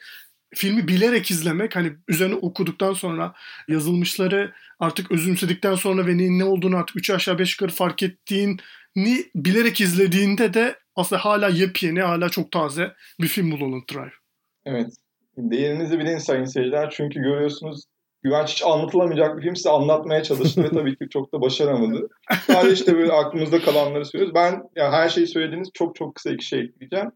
filmi 0.54 0.88
bilerek 0.88 1.30
izlemek 1.30 1.76
hani 1.76 1.92
üzerine 2.08 2.34
okuduktan 2.34 2.92
sonra 2.92 3.34
yazılmışları 3.68 4.52
artık 4.78 5.10
özümsedikten 5.10 5.74
sonra 5.74 6.06
ve 6.06 6.18
neyin 6.18 6.38
ne 6.38 6.44
olduğunu 6.44 6.76
artık 6.76 6.96
3 6.96 7.10
aşağı 7.10 7.38
5 7.38 7.52
yukarı 7.52 7.70
fark 7.70 8.02
ettiğini 8.02 8.56
bilerek 9.34 9.80
izlediğinde 9.80 10.54
de 10.54 10.78
aslında 10.96 11.24
hala 11.24 11.48
yepyeni, 11.48 12.02
hala 12.02 12.28
çok 12.28 12.52
taze 12.52 12.94
bir 13.20 13.28
film 13.28 13.48
Mulholland 13.48 13.82
Drive. 13.92 14.12
Evet. 14.64 14.92
Değerinizi 15.42 15.98
bilin 15.98 16.18
sayın 16.18 16.44
seyirciler. 16.44 16.90
Çünkü 16.90 17.20
görüyorsunuz 17.20 17.84
Güvenç 18.22 18.48
hiç 18.48 18.62
anlatılamayacak 18.62 19.36
bir 19.36 19.42
film 19.42 19.56
size 19.56 19.70
anlatmaya 19.70 20.22
çalıştı 20.22 20.64
ve 20.64 20.68
tabii 20.68 20.96
ki 20.96 21.08
çok 21.10 21.34
da 21.34 21.40
başaramadı. 21.40 22.08
Sadece 22.46 22.72
işte 22.72 22.96
böyle 22.96 23.12
aklımızda 23.12 23.60
kalanları 23.60 24.04
söylüyoruz. 24.04 24.34
Ben 24.34 24.62
ya 24.76 24.92
her 24.92 25.08
şeyi 25.08 25.26
söylediğiniz 25.26 25.68
çok 25.74 25.96
çok 25.96 26.14
kısa 26.14 26.30
iki 26.30 26.46
şey 26.46 26.60
ekleyeceğim. 26.60 27.10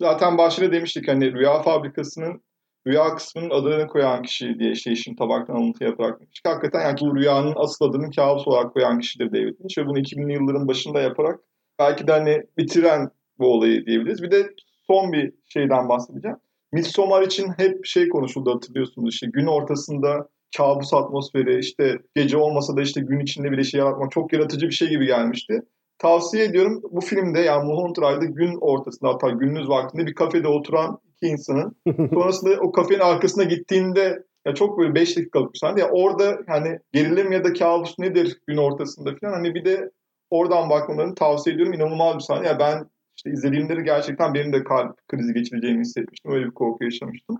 Zaten 0.00 0.38
başta 0.38 0.72
demiştik 0.72 1.08
hani 1.08 1.32
Rüya 1.32 1.62
Fabrikası'nın 1.62 2.42
Rüya 2.86 3.14
kısmının 3.14 3.50
adını 3.50 3.86
koyan 3.86 4.22
kişi 4.22 4.58
diye 4.58 4.70
işte 4.72 4.90
işin 4.92 5.16
tabaktan 5.16 5.54
alıntı 5.54 5.84
yaparak 5.84 6.20
demiştik. 6.20 6.48
Hakikaten 6.48 6.80
yani 6.80 6.98
bu 7.00 7.16
rüyanın 7.16 7.54
asıl 7.56 7.84
adını 7.84 8.10
kabus 8.10 8.48
olarak 8.48 8.72
koyan 8.72 8.98
kişidir 8.98 9.32
David 9.32 9.60
Lynch 9.60 9.78
ve 9.78 9.86
bunu 9.86 9.98
2000'li 9.98 10.32
yılların 10.32 10.68
başında 10.68 11.00
yaparak 11.00 11.40
belki 11.78 12.06
de 12.06 12.12
hani 12.12 12.42
bitiren 12.58 13.10
bu 13.38 13.46
olayı 13.46 13.86
diyebiliriz. 13.86 14.22
Bir 14.22 14.30
de 14.30 14.50
son 14.86 15.12
bir 15.12 15.32
şeyden 15.46 15.88
bahsedeceğim. 15.88 16.36
Midsommar 16.72 17.22
için 17.22 17.48
hep 17.56 17.86
şey 17.86 18.08
konuşuldu 18.08 18.54
hatırlıyorsunuz 18.54 19.14
işte 19.14 19.26
gün 19.32 19.46
ortasında 19.46 20.28
kabus 20.56 20.94
atmosferi 20.94 21.58
işte 21.58 21.98
gece 22.14 22.36
olmasa 22.36 22.76
da 22.76 22.82
işte 22.82 23.00
gün 23.00 23.20
içinde 23.20 23.52
bir 23.52 23.64
şey 23.64 23.80
yaratmak 23.80 24.12
çok 24.12 24.32
yaratıcı 24.32 24.66
bir 24.66 24.72
şey 24.72 24.88
gibi 24.88 25.06
gelmişti. 25.06 25.62
Tavsiye 25.98 26.44
ediyorum 26.44 26.82
bu 26.90 27.00
filmde 27.00 27.40
yani 27.40 27.64
Mulholland 27.64 27.96
Drive'da 27.96 28.24
gün 28.24 28.58
ortasında 28.60 29.10
hatta 29.10 29.30
gündüz 29.30 29.68
vaktinde 29.68 30.06
bir 30.06 30.14
kafede 30.14 30.48
oturan 30.48 30.98
iki 31.16 31.26
insanın 31.26 31.76
sonrasında 32.14 32.60
o 32.60 32.72
kafenin 32.72 33.00
arkasına 33.00 33.44
gittiğinde 33.44 34.24
ya 34.46 34.54
çok 34.54 34.78
böyle 34.78 34.94
5 34.94 35.16
dakikalık 35.16 35.54
bir 35.54 35.58
sahne. 35.58 35.80
Ya 35.80 35.90
orada 35.90 36.38
hani 36.46 36.78
gerilim 36.92 37.32
ya 37.32 37.44
da 37.44 37.52
kabus 37.52 37.98
nedir 37.98 38.40
gün 38.46 38.56
ortasında 38.56 39.10
falan 39.20 39.32
hani 39.32 39.54
bir 39.54 39.64
de 39.64 39.90
oradan 40.30 40.70
bakmalarını 40.70 41.14
tavsiye 41.14 41.54
ediyorum. 41.54 41.74
İnanılmaz 41.74 42.14
bir 42.14 42.20
sahne. 42.20 42.46
Ya 42.46 42.58
ben 42.58 42.86
işte 43.20 43.30
izlediğimde 43.30 43.82
gerçekten 43.82 44.34
benim 44.34 44.52
de 44.52 44.64
kalp 44.64 45.08
krizi 45.08 45.34
geçireceğimi 45.34 45.80
hissetmiştim. 45.80 46.32
Öyle 46.32 46.46
bir 46.46 46.50
korku 46.50 46.84
yaşamıştım. 46.84 47.36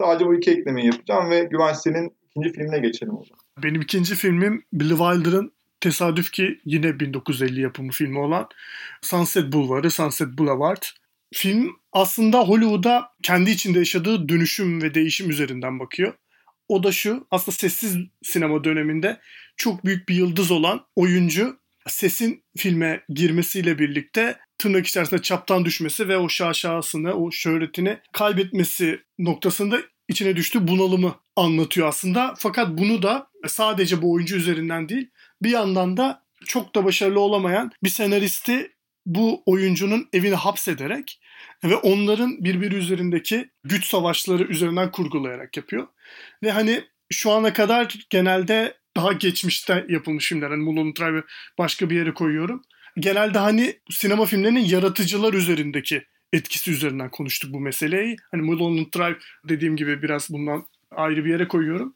Sadece 0.00 0.26
bu 0.26 0.34
iki 0.34 0.50
eklemeyi 0.50 0.86
yapacağım 0.86 1.30
ve 1.30 1.44
Güvenç 1.44 1.76
senin 1.76 2.16
ikinci 2.30 2.52
filmine 2.52 2.78
geçelim 2.78 3.12
o 3.12 3.24
zaman. 3.24 3.40
Benim 3.62 3.80
ikinci 3.80 4.14
filmim 4.14 4.64
Billy 4.72 4.96
Wilder'ın 4.96 5.52
tesadüf 5.80 6.32
ki 6.32 6.60
yine 6.64 7.00
1950 7.00 7.60
yapımı 7.60 7.92
filmi 7.92 8.18
olan 8.18 8.48
Sunset 9.02 9.52
Bulvarı, 9.52 9.90
Sunset 9.90 10.28
Boulevard. 10.38 10.82
Film 11.34 11.70
aslında 11.92 12.40
Hollywood'a 12.40 13.08
kendi 13.22 13.50
içinde 13.50 13.78
yaşadığı 13.78 14.28
dönüşüm 14.28 14.82
ve 14.82 14.94
değişim 14.94 15.30
üzerinden 15.30 15.80
bakıyor. 15.80 16.14
O 16.68 16.82
da 16.82 16.92
şu, 16.92 17.26
aslında 17.30 17.56
sessiz 17.56 17.96
sinema 18.22 18.64
döneminde 18.64 19.20
çok 19.56 19.84
büyük 19.84 20.08
bir 20.08 20.14
yıldız 20.14 20.50
olan 20.50 20.86
oyuncu 20.96 21.56
sesin 21.86 22.44
filme 22.56 23.04
girmesiyle 23.08 23.78
birlikte 23.78 24.36
tırnak 24.62 24.86
içerisinde 24.86 25.22
çaptan 25.22 25.64
düşmesi 25.64 26.08
ve 26.08 26.18
o 26.18 26.28
şaşasını, 26.28 27.14
o 27.14 27.30
şöhretini 27.30 27.98
kaybetmesi 28.12 29.00
noktasında 29.18 29.78
içine 30.08 30.36
düştüğü 30.36 30.68
bunalımı 30.68 31.14
anlatıyor 31.36 31.88
aslında. 31.88 32.34
Fakat 32.38 32.78
bunu 32.78 33.02
da 33.02 33.26
sadece 33.46 34.02
bu 34.02 34.12
oyuncu 34.12 34.36
üzerinden 34.36 34.88
değil 34.88 35.10
bir 35.42 35.50
yandan 35.50 35.96
da 35.96 36.22
çok 36.46 36.74
da 36.74 36.84
başarılı 36.84 37.20
olamayan 37.20 37.70
bir 37.84 37.88
senaristi 37.88 38.72
bu 39.06 39.42
oyuncunun 39.46 40.08
evine 40.12 40.34
hapsederek 40.34 41.20
ve 41.64 41.76
onların 41.76 42.44
birbiri 42.44 42.74
üzerindeki 42.74 43.50
güç 43.64 43.86
savaşları 43.86 44.42
üzerinden 44.42 44.90
kurgulayarak 44.90 45.56
yapıyor. 45.56 45.86
Ve 46.42 46.50
hani 46.50 46.84
şu 47.10 47.30
ana 47.30 47.52
kadar 47.52 47.94
genelde 48.10 48.76
daha 48.96 49.12
geçmişte 49.12 49.86
yapılmış 49.88 50.28
filmler. 50.28 50.50
Hani 50.50 50.62
Mulholland 50.62 51.22
başka 51.58 51.90
bir 51.90 51.96
yere 51.96 52.14
koyuyorum. 52.14 52.62
Genelde 52.98 53.38
hani 53.38 53.80
sinema 53.90 54.24
filmlerinin 54.26 54.64
yaratıcılar 54.64 55.34
üzerindeki 55.34 56.04
etkisi 56.32 56.70
üzerinden 56.70 57.10
konuştuk 57.10 57.52
bu 57.52 57.60
meseleyi. 57.60 58.16
Hani 58.30 58.42
Mulholland 58.42 58.86
Drive 58.96 59.18
dediğim 59.48 59.76
gibi 59.76 60.02
biraz 60.02 60.30
bundan 60.30 60.66
ayrı 60.90 61.24
bir 61.24 61.30
yere 61.30 61.48
koyuyorum. 61.48 61.94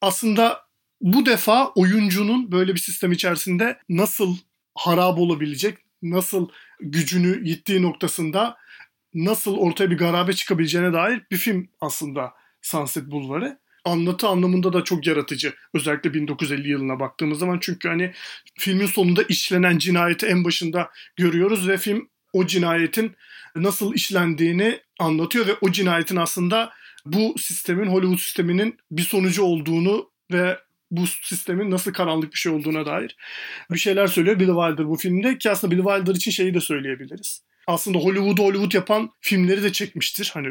Aslında 0.00 0.60
bu 1.00 1.26
defa 1.26 1.68
oyuncunun 1.68 2.52
böyle 2.52 2.74
bir 2.74 2.80
sistem 2.80 3.12
içerisinde 3.12 3.78
nasıl 3.88 4.36
harap 4.74 5.18
olabilecek, 5.18 5.78
nasıl 6.02 6.48
gücünü 6.80 7.48
yittiği 7.48 7.82
noktasında 7.82 8.56
nasıl 9.14 9.56
ortaya 9.56 9.90
bir 9.90 9.98
garabe 9.98 10.32
çıkabileceğine 10.32 10.92
dair 10.92 11.22
bir 11.30 11.36
film 11.36 11.68
aslında 11.80 12.34
Sunset 12.62 13.10
Bulvarı. 13.10 13.58
Anlatı 13.84 14.28
anlamında 14.28 14.72
da 14.72 14.84
çok 14.84 15.06
yaratıcı. 15.06 15.54
Özellikle 15.74 16.14
1950 16.14 16.68
yılına 16.68 17.00
baktığımız 17.00 17.38
zaman 17.38 17.58
çünkü 17.60 17.88
hani 17.88 18.12
filmin 18.58 18.86
sonunda 18.86 19.22
işlenen 19.22 19.78
cinayeti 19.78 20.26
en 20.26 20.44
başında 20.44 20.90
görüyoruz 21.16 21.68
ve 21.68 21.76
film 21.76 22.08
o 22.32 22.46
cinayetin 22.46 23.16
nasıl 23.56 23.94
işlendiğini 23.94 24.80
anlatıyor 24.98 25.46
ve 25.46 25.54
o 25.60 25.72
cinayetin 25.72 26.16
aslında 26.16 26.72
bu 27.04 27.34
sistemin 27.38 27.86
Hollywood 27.86 28.18
sisteminin 28.18 28.78
bir 28.90 29.02
sonucu 29.02 29.42
olduğunu 29.42 30.10
ve 30.32 30.58
bu 30.90 31.06
sistemin 31.06 31.70
nasıl 31.70 31.92
karanlık 31.92 32.32
bir 32.32 32.38
şey 32.38 32.52
olduğuna 32.52 32.86
dair 32.86 33.16
bir 33.70 33.78
şeyler 33.78 34.06
söylüyor 34.06 34.40
Billy 34.40 34.46
Wilder 34.46 34.88
bu 34.88 34.96
filmde 34.96 35.38
ki 35.38 35.50
aslında 35.50 35.70
Billy 35.70 35.82
Wilder 35.82 36.14
için 36.14 36.30
şeyi 36.30 36.54
de 36.54 36.60
söyleyebiliriz. 36.60 37.42
Aslında 37.66 37.98
Hollywood'u 37.98 38.42
Hollywood 38.42 38.72
yapan 38.72 39.10
filmleri 39.20 39.62
de 39.62 39.72
çekmiştir. 39.72 40.30
Hani 40.34 40.48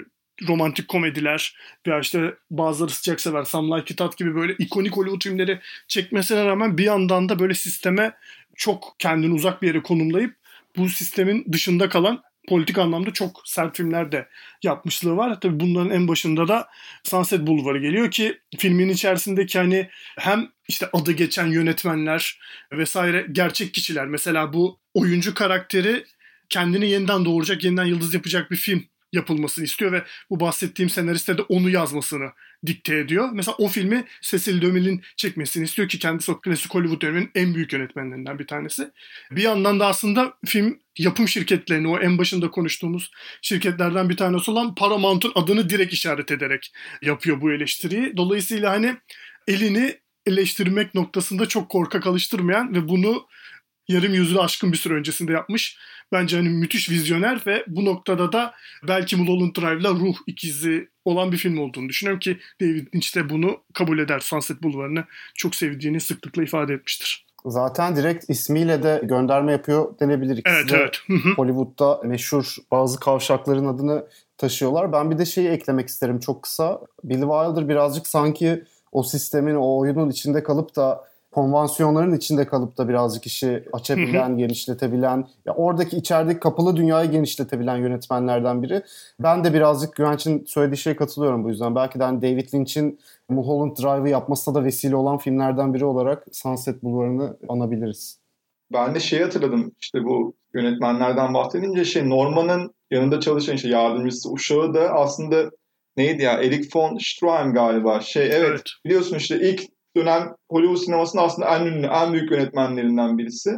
romantik 0.47 0.87
komediler 0.87 1.55
veya 1.87 1.99
işte 1.99 2.33
bazıları 2.51 2.91
sıcak 2.91 3.21
sever 3.21 3.43
Some 3.43 3.77
Like 3.77 3.93
It 3.93 4.01
Hot 4.01 4.17
gibi 4.17 4.35
böyle 4.35 4.55
ikonik 4.59 4.97
Hollywood 4.97 5.23
filmleri 5.23 5.59
çekmesine 5.87 6.45
rağmen 6.45 6.77
bir 6.77 6.83
yandan 6.83 7.29
da 7.29 7.39
böyle 7.39 7.53
sisteme 7.53 8.13
çok 8.55 8.95
kendini 8.99 9.33
uzak 9.33 9.61
bir 9.61 9.67
yere 9.67 9.81
konumlayıp 9.81 10.35
bu 10.77 10.89
sistemin 10.89 11.45
dışında 11.51 11.89
kalan 11.89 12.23
politik 12.47 12.77
anlamda 12.77 13.13
çok 13.13 13.41
sert 13.45 13.77
filmler 13.77 14.11
de 14.11 14.27
yapmışlığı 14.63 15.17
var. 15.17 15.41
Tabii 15.41 15.59
bunların 15.59 15.91
en 15.91 16.07
başında 16.07 16.47
da 16.47 16.67
Sunset 17.03 17.47
Boulevard 17.47 17.81
geliyor 17.81 18.11
ki 18.11 18.39
filmin 18.57 18.89
içerisindeki 18.89 19.59
hani 19.59 19.89
hem 20.17 20.49
işte 20.67 20.89
adı 20.93 21.11
geçen 21.11 21.47
yönetmenler 21.47 22.39
vesaire 22.71 23.25
gerçek 23.31 23.73
kişiler. 23.73 24.07
Mesela 24.07 24.53
bu 24.53 24.79
oyuncu 24.93 25.33
karakteri 25.33 26.05
kendini 26.49 26.89
yeniden 26.89 27.25
doğuracak, 27.25 27.63
yeniden 27.63 27.85
yıldız 27.85 28.13
yapacak 28.13 28.51
bir 28.51 28.55
film 28.55 28.85
yapılmasını 29.13 29.65
istiyor 29.65 29.91
ve 29.91 30.03
bu 30.29 30.39
bahsettiğim 30.39 30.89
senariste 30.89 31.37
de 31.37 31.41
onu 31.41 31.69
yazmasını 31.69 32.31
dikte 32.65 32.97
ediyor. 32.97 33.29
Mesela 33.33 33.55
o 33.57 33.67
filmi 33.67 34.05
Cecil 34.21 34.61
DeMille'in 34.61 35.01
çekmesini 35.17 35.63
istiyor 35.63 35.87
ki 35.87 35.99
kendisi 35.99 36.31
o 36.31 36.41
klasik 36.41 36.75
Hollywood 36.75 37.01
döneminin 37.01 37.31
en 37.35 37.55
büyük 37.55 37.73
yönetmenlerinden 37.73 38.39
bir 38.39 38.47
tanesi. 38.47 38.91
Bir 39.31 39.41
yandan 39.41 39.79
da 39.79 39.87
aslında 39.87 40.33
film 40.45 40.79
yapım 40.97 41.27
şirketlerini 41.27 41.87
o 41.87 41.99
en 41.99 42.17
başında 42.17 42.51
konuştuğumuz 42.51 43.11
şirketlerden 43.41 44.09
bir 44.09 44.17
tanesi 44.17 44.51
olan 44.51 44.75
Paramount'un 44.75 45.31
adını 45.35 45.69
direkt 45.69 45.93
işaret 45.93 46.31
ederek 46.31 46.71
yapıyor 47.01 47.41
bu 47.41 47.51
eleştiriyi. 47.51 48.17
Dolayısıyla 48.17 48.71
hani 48.71 48.95
elini 49.47 49.99
eleştirmek 50.25 50.95
noktasında 50.95 51.45
çok 51.45 51.69
korkak 51.69 52.07
alıştırmayan 52.07 52.75
ve 52.75 52.87
bunu 52.87 53.27
yarım 53.87 54.13
yüzyılı 54.13 54.43
aşkın 54.43 54.71
bir 54.71 54.77
süre 54.77 54.93
öncesinde 54.93 55.31
yapmış. 55.31 55.77
Bence 56.11 56.37
hani 56.37 56.49
müthiş 56.49 56.89
vizyoner 56.89 57.41
ve 57.47 57.63
bu 57.67 57.85
noktada 57.85 58.31
da 58.31 58.53
belki 58.87 59.15
Mulholland 59.15 59.55
Drive'la 59.55 59.89
ruh 59.89 60.15
ikizi 60.27 60.89
olan 61.05 61.31
bir 61.31 61.37
film 61.37 61.57
olduğunu 61.57 61.89
düşünüyorum 61.89 62.19
ki 62.19 62.37
David 62.61 62.87
Lynch 62.95 63.15
de 63.15 63.29
bunu 63.29 63.57
kabul 63.73 63.99
eder. 63.99 64.19
Sunset 64.19 64.63
Bulvarı'nı 64.63 65.05
çok 65.35 65.55
sevdiğini 65.55 65.99
sıklıkla 65.99 66.43
ifade 66.43 66.73
etmiştir. 66.73 67.25
Zaten 67.45 67.95
direkt 67.95 68.29
ismiyle 68.29 68.83
de 68.83 69.01
gönderme 69.03 69.51
yapıyor 69.51 69.99
denebilir. 69.99 70.37
İkisi 70.37 70.55
evet 70.55 70.71
evet. 70.73 71.01
Hollywood'da 71.35 72.01
meşhur 72.03 72.55
bazı 72.71 72.99
kavşakların 72.99 73.65
adını 73.65 74.07
taşıyorlar. 74.37 74.91
Ben 74.91 75.11
bir 75.11 75.17
de 75.17 75.25
şeyi 75.25 75.49
eklemek 75.49 75.87
isterim 75.87 76.19
çok 76.19 76.43
kısa. 76.43 76.81
Billy 77.03 77.21
Wilder 77.21 77.69
birazcık 77.69 78.07
sanki 78.07 78.63
o 78.91 79.03
sistemin, 79.03 79.55
o 79.55 79.77
oyunun 79.77 80.09
içinde 80.09 80.43
kalıp 80.43 80.75
da 80.75 81.08
konvansiyonların 81.31 82.13
içinde 82.13 82.45
kalıp 82.45 82.77
da 82.77 82.89
birazcık 82.89 83.25
işi 83.25 83.63
açabilen, 83.73 84.37
genişletebilen, 84.37 85.27
ya 85.45 85.53
oradaki 85.53 85.97
içerideki 85.97 86.39
kapalı 86.39 86.75
dünyayı 86.75 87.11
genişletebilen 87.11 87.77
yönetmenlerden 87.77 88.63
biri. 88.63 88.81
Ben 89.19 89.43
de 89.43 89.53
birazcık 89.53 89.95
Güvenç'in 89.95 90.45
söylediği 90.45 90.77
şeye 90.77 90.95
katılıyorum 90.95 91.43
bu 91.43 91.49
yüzden. 91.49 91.75
Belki 91.75 91.99
de 91.99 92.03
hani 92.03 92.21
David 92.21 92.53
Lynch'in 92.53 92.99
Mulholland 93.29 93.77
Drive'ı 93.77 94.09
yapmasına 94.09 94.55
da 94.55 94.63
vesile 94.63 94.95
olan 94.95 95.17
filmlerden 95.17 95.73
biri 95.73 95.85
olarak 95.85 96.25
Sunset 96.31 96.83
Bulvarı'nı 96.83 97.37
anabiliriz. 97.49 98.19
Ben 98.73 98.95
de 98.95 98.99
şeyi 98.99 99.23
hatırladım 99.23 99.71
işte 99.79 100.03
bu 100.03 100.33
yönetmenlerden 100.53 101.33
bahsedince 101.33 101.85
şey 101.85 102.09
Norman'ın 102.09 102.73
yanında 102.91 103.19
çalışan 103.19 103.55
işte 103.55 103.69
yardımcısı 103.69 104.31
uşağı 104.31 104.73
da 104.73 104.89
aslında 104.89 105.49
neydi 105.97 106.23
ya 106.23 106.33
Erik 106.33 106.75
von 106.75 106.97
Stroheim 106.97 107.53
galiba 107.53 108.01
şey 108.01 108.25
evet, 108.25 108.45
evet. 108.49 108.63
biliyorsun 108.85 109.15
işte 109.15 109.39
ilk 109.39 109.61
dönem 109.97 110.35
Hollywood 110.49 110.77
sinemasının 110.77 111.23
aslında 111.23 111.57
en 111.57 111.65
ünlü, 111.65 111.87
en 111.87 112.13
büyük 112.13 112.31
yönetmenlerinden 112.31 113.17
birisi. 113.17 113.51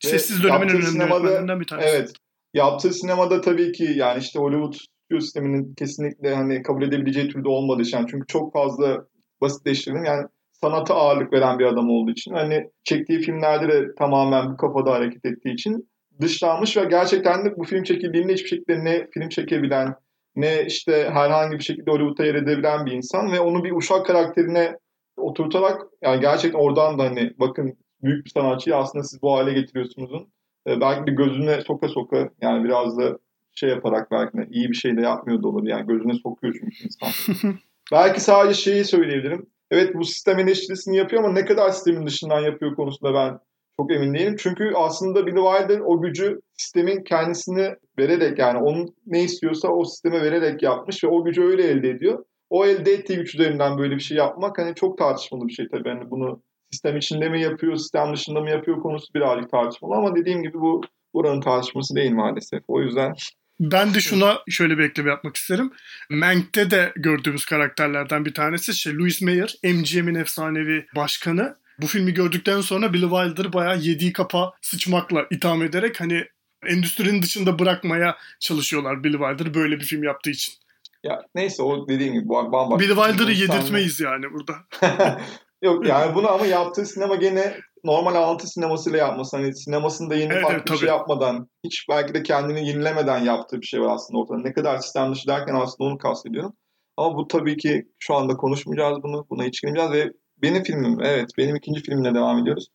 Sessiz 0.00 0.42
dönemin 0.42 0.68
önemli 0.68 0.82
sinemada, 0.82 1.14
yönetmenlerinden 1.14 1.60
bir 1.60 1.66
tanesi. 1.66 1.88
Evet. 1.88 2.12
Yaptığı 2.54 2.92
sinemada 2.92 3.40
tabii 3.40 3.72
ki 3.72 3.92
yani 3.96 4.18
işte 4.18 4.38
Hollywood 4.38 4.74
stüdyo 4.74 5.20
sisteminin 5.20 5.74
kesinlikle 5.74 6.34
hani 6.34 6.62
kabul 6.62 6.82
edebileceği 6.82 7.28
türde 7.28 7.48
olmadığı. 7.48 7.82
Yani 7.92 8.06
çünkü 8.10 8.26
çok 8.26 8.52
fazla 8.52 9.04
basitleştirdim. 9.40 10.04
Yani 10.04 10.26
sanata 10.52 10.94
ağırlık 10.94 11.32
veren 11.32 11.58
bir 11.58 11.64
adam 11.64 11.90
olduğu 11.90 12.10
için. 12.10 12.34
Hani 12.34 12.70
çektiği 12.84 13.18
filmlerde 13.18 13.68
de 13.68 13.94
tamamen 13.98 14.52
bu 14.52 14.56
kafada 14.56 14.92
hareket 14.92 15.24
ettiği 15.24 15.54
için 15.54 15.88
dışlanmış 16.20 16.76
ve 16.76 16.84
gerçekten 16.84 17.44
de 17.44 17.56
bu 17.56 17.64
film 17.64 17.82
çekildiğinde 17.82 18.32
hiçbir 18.32 18.48
şekilde 18.48 18.84
ne 18.84 19.06
film 19.10 19.28
çekebilen 19.28 19.94
ne 20.36 20.64
işte 20.66 21.10
herhangi 21.12 21.58
bir 21.58 21.64
şekilde 21.64 21.90
Hollywood'a 21.90 22.24
yer 22.24 22.34
edebilen 22.34 22.86
bir 22.86 22.92
insan 22.92 23.32
ve 23.32 23.40
onu 23.40 23.64
bir 23.64 23.72
uşak 23.72 24.06
karakterine 24.06 24.76
oturtarak 25.16 25.82
yani 26.02 26.20
gerçekten 26.20 26.58
oradan 26.58 26.98
da 26.98 27.02
hani 27.02 27.32
bakın 27.38 27.76
büyük 28.02 28.24
bir 28.24 28.30
sanatçıyı 28.30 28.76
aslında 28.76 29.04
siz 29.04 29.22
bu 29.22 29.36
hale 29.36 29.52
getiriyorsunuzun 29.52 30.28
e, 30.66 30.80
belki 30.80 31.06
de 31.06 31.14
gözüne 31.14 31.60
soka 31.60 31.88
soka 31.88 32.30
yani 32.40 32.64
biraz 32.64 32.98
da 32.98 33.18
şey 33.54 33.70
yaparak 33.70 34.10
belki 34.10 34.38
de 34.38 34.48
iyi 34.50 34.68
bir 34.68 34.74
şey 34.74 34.96
de 34.96 35.00
yapmıyor 35.00 35.42
da 35.42 35.48
olur 35.48 35.66
yani 35.66 35.86
gözüne 35.86 36.14
sokuyor 36.14 36.54
çünkü 36.60 36.84
insan. 36.84 37.54
belki 37.92 38.20
sadece 38.20 38.60
şeyi 38.60 38.84
söyleyebilirim. 38.84 39.46
Evet 39.70 39.94
bu 39.94 40.04
sistem 40.04 40.38
eleştirisini 40.38 40.96
yapıyor 40.96 41.24
ama 41.24 41.32
ne 41.32 41.44
kadar 41.44 41.70
sistemin 41.70 42.06
dışından 42.06 42.40
yapıyor 42.40 42.76
konusunda 42.76 43.14
ben 43.14 43.38
çok 43.76 43.92
emin 43.92 44.14
değilim. 44.14 44.36
Çünkü 44.38 44.72
aslında 44.74 45.26
Billy 45.26 45.36
Wilder 45.36 45.80
o 45.80 46.02
gücü 46.02 46.40
sistemin 46.56 47.04
kendisini 47.04 47.74
vererek 47.98 48.38
yani 48.38 48.58
onun 48.58 48.94
ne 49.06 49.22
istiyorsa 49.22 49.68
o 49.68 49.84
sisteme 49.84 50.22
vererek 50.22 50.62
yapmış 50.62 51.04
ve 51.04 51.08
o 51.08 51.24
gücü 51.24 51.42
öyle 51.42 51.62
elde 51.62 51.88
ediyor. 51.88 52.24
O 52.54 52.66
elde 52.66 52.92
ettiği 52.92 53.16
güç 53.16 53.34
üzerinden 53.34 53.78
böyle 53.78 53.94
bir 53.94 54.00
şey 54.00 54.16
yapmak 54.16 54.58
hani 54.58 54.74
çok 54.74 54.98
tartışmalı 54.98 55.48
bir 55.48 55.52
şey 55.52 55.68
tabii. 55.68 55.88
Yani 55.88 56.10
bunu 56.10 56.42
sistem 56.70 56.96
içinde 56.96 57.28
mi 57.28 57.42
yapıyor, 57.42 57.76
sistem 57.76 58.12
dışında 58.12 58.40
mı 58.40 58.50
yapıyor 58.50 58.82
konusu 58.82 59.14
birazcık 59.14 59.50
tartışmalı 59.50 59.94
ama 59.94 60.16
dediğim 60.16 60.42
gibi 60.42 60.54
bu 60.54 60.80
buranın 61.14 61.40
tartışması 61.40 61.94
değil 61.94 62.12
maalesef. 62.12 62.62
O 62.68 62.82
yüzden 62.82 63.14
ben 63.60 63.94
de 63.94 64.00
şuna 64.00 64.38
şöyle 64.48 64.78
bir 64.78 64.84
ekleme 64.84 65.10
yapmak 65.10 65.36
isterim. 65.36 65.72
Mank'te 66.10 66.70
de 66.70 66.92
gördüğümüz 66.96 67.44
karakterlerden 67.44 68.24
bir 68.24 68.34
tanesi 68.34 68.74
şey 68.74 68.94
Louis 68.94 69.22
Mayer, 69.22 69.54
MGM'in 69.64 70.14
efsanevi 70.14 70.86
başkanı. 70.96 71.56
Bu 71.80 71.86
filmi 71.86 72.14
gördükten 72.14 72.60
sonra 72.60 72.92
Billy 72.92 73.08
Wilder 73.08 73.52
bayağı 73.52 73.78
yediği 73.78 74.12
kapa 74.12 74.52
sıçmakla 74.62 75.26
itham 75.30 75.62
ederek 75.62 76.00
hani 76.00 76.24
endüstrinin 76.66 77.22
dışında 77.22 77.58
bırakmaya 77.58 78.16
çalışıyorlar 78.40 79.04
Billy 79.04 79.18
Wilder 79.18 79.54
böyle 79.54 79.80
bir 79.80 79.84
film 79.84 80.02
yaptığı 80.02 80.30
için. 80.30 80.63
Ya 81.04 81.22
neyse 81.34 81.62
o 81.62 81.88
dediğim 81.88 82.12
gibi 82.14 82.28
bambaşka. 82.28 82.78
Billy 82.78 82.94
Wilder'ı 82.94 83.32
yedirtmeyiz 83.32 84.00
yani 84.00 84.24
burada. 84.32 84.52
Yok 85.62 85.86
yani 85.86 86.14
bunu 86.14 86.30
ama 86.30 86.46
yaptığı 86.46 86.86
sinema 86.86 87.14
gene 87.14 87.54
normal 87.84 88.14
alıntı 88.14 88.46
sinemasıyla 88.46 88.98
yapması. 88.98 89.36
Hani 89.36 89.56
sinemasında 89.56 90.14
yeni 90.14 90.32
evet, 90.32 90.42
farklı 90.42 90.58
evet, 90.58 90.72
bir 90.72 90.76
şey 90.76 90.88
yapmadan, 90.88 91.48
hiç 91.64 91.86
belki 91.88 92.14
de 92.14 92.22
kendini 92.22 92.68
yenilemeden 92.68 93.18
yaptığı 93.18 93.60
bir 93.60 93.66
şey 93.66 93.80
var 93.80 93.94
aslında 93.94 94.20
ortada. 94.20 94.38
Ne 94.38 94.52
kadar 94.52 94.78
sistem 94.78 95.12
dışı 95.12 95.28
derken 95.28 95.54
aslında 95.54 95.90
onu 95.90 95.98
kastediyorum. 95.98 96.52
Ama 96.96 97.16
bu 97.16 97.28
tabii 97.28 97.56
ki 97.56 97.82
şu 97.98 98.14
anda 98.14 98.36
konuşmayacağız 98.36 99.02
bunu. 99.02 99.26
Buna 99.30 99.44
hiç 99.44 99.62
girmeyeceğiz 99.62 99.92
ve 99.92 100.12
benim 100.42 100.62
filmim. 100.62 100.98
Evet 101.02 101.30
benim 101.38 101.56
ikinci 101.56 101.82
filmle 101.82 102.14
devam 102.14 102.38
ediyoruz. 102.38 102.68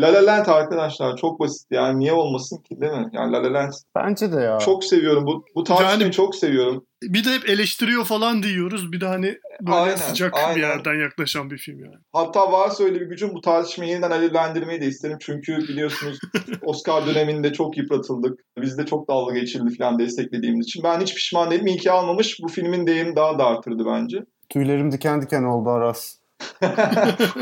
La 0.00 0.12
La 0.12 0.26
Land 0.26 0.46
arkadaşlar 0.46 1.16
çok 1.16 1.40
basit 1.40 1.66
yani 1.70 1.98
niye 1.98 2.12
olmasın 2.12 2.62
ki 2.62 2.80
değil 2.80 2.92
mi? 2.92 3.10
Yani 3.12 3.32
La 3.32 3.42
La 3.42 3.54
Land. 3.54 3.72
Bence 3.94 4.32
de 4.32 4.40
ya. 4.40 4.58
Çok 4.58 4.84
seviyorum 4.84 5.26
bu 5.26 5.44
bu 5.54 5.64
tartışmayı 5.64 6.00
yani, 6.00 6.12
çok 6.12 6.34
seviyorum. 6.34 6.85
Bir 7.02 7.24
de 7.24 7.30
hep 7.30 7.48
eleştiriyor 7.48 8.04
falan 8.04 8.42
diyoruz. 8.42 8.92
Bir 8.92 9.00
de 9.00 9.06
hani 9.06 9.38
böyle 9.60 9.76
aynen, 9.76 9.96
sıcak 9.96 10.34
aynen. 10.34 10.56
bir 10.56 10.60
yerden 10.60 10.94
yaklaşan 10.94 11.50
bir 11.50 11.58
film 11.58 11.78
yani. 11.78 11.96
Hatta 12.12 12.52
varsa 12.52 12.84
öyle 12.84 13.00
bir 13.00 13.06
gücüm 13.06 13.34
bu 13.34 13.40
tartışmayı 13.40 13.90
yeniden 13.90 14.10
alevlendirmeyi 14.10 14.80
de 14.80 14.86
isterim. 14.86 15.18
Çünkü 15.20 15.58
biliyorsunuz 15.58 16.18
Oscar 16.62 17.06
döneminde 17.06 17.52
çok 17.52 17.76
yıpratıldık. 17.76 18.40
Bizde 18.58 18.86
çok 18.86 19.08
dalga 19.08 19.34
geçildi 19.34 19.76
falan 19.78 19.98
desteklediğimiz 19.98 20.66
için. 20.66 20.82
Ben 20.84 21.00
hiç 21.00 21.14
pişman 21.14 21.50
değilim. 21.50 21.66
İyi 21.66 21.78
ki 21.78 21.90
almamış. 21.90 22.38
Bu 22.42 22.48
filmin 22.48 22.86
değerini 22.86 23.16
daha 23.16 23.38
da 23.38 23.46
artırdı 23.46 23.86
bence. 23.86 24.18
Tüylerim 24.48 24.92
diken 24.92 25.22
diken 25.22 25.42
oldu 25.42 25.70
Aras. 25.70 26.14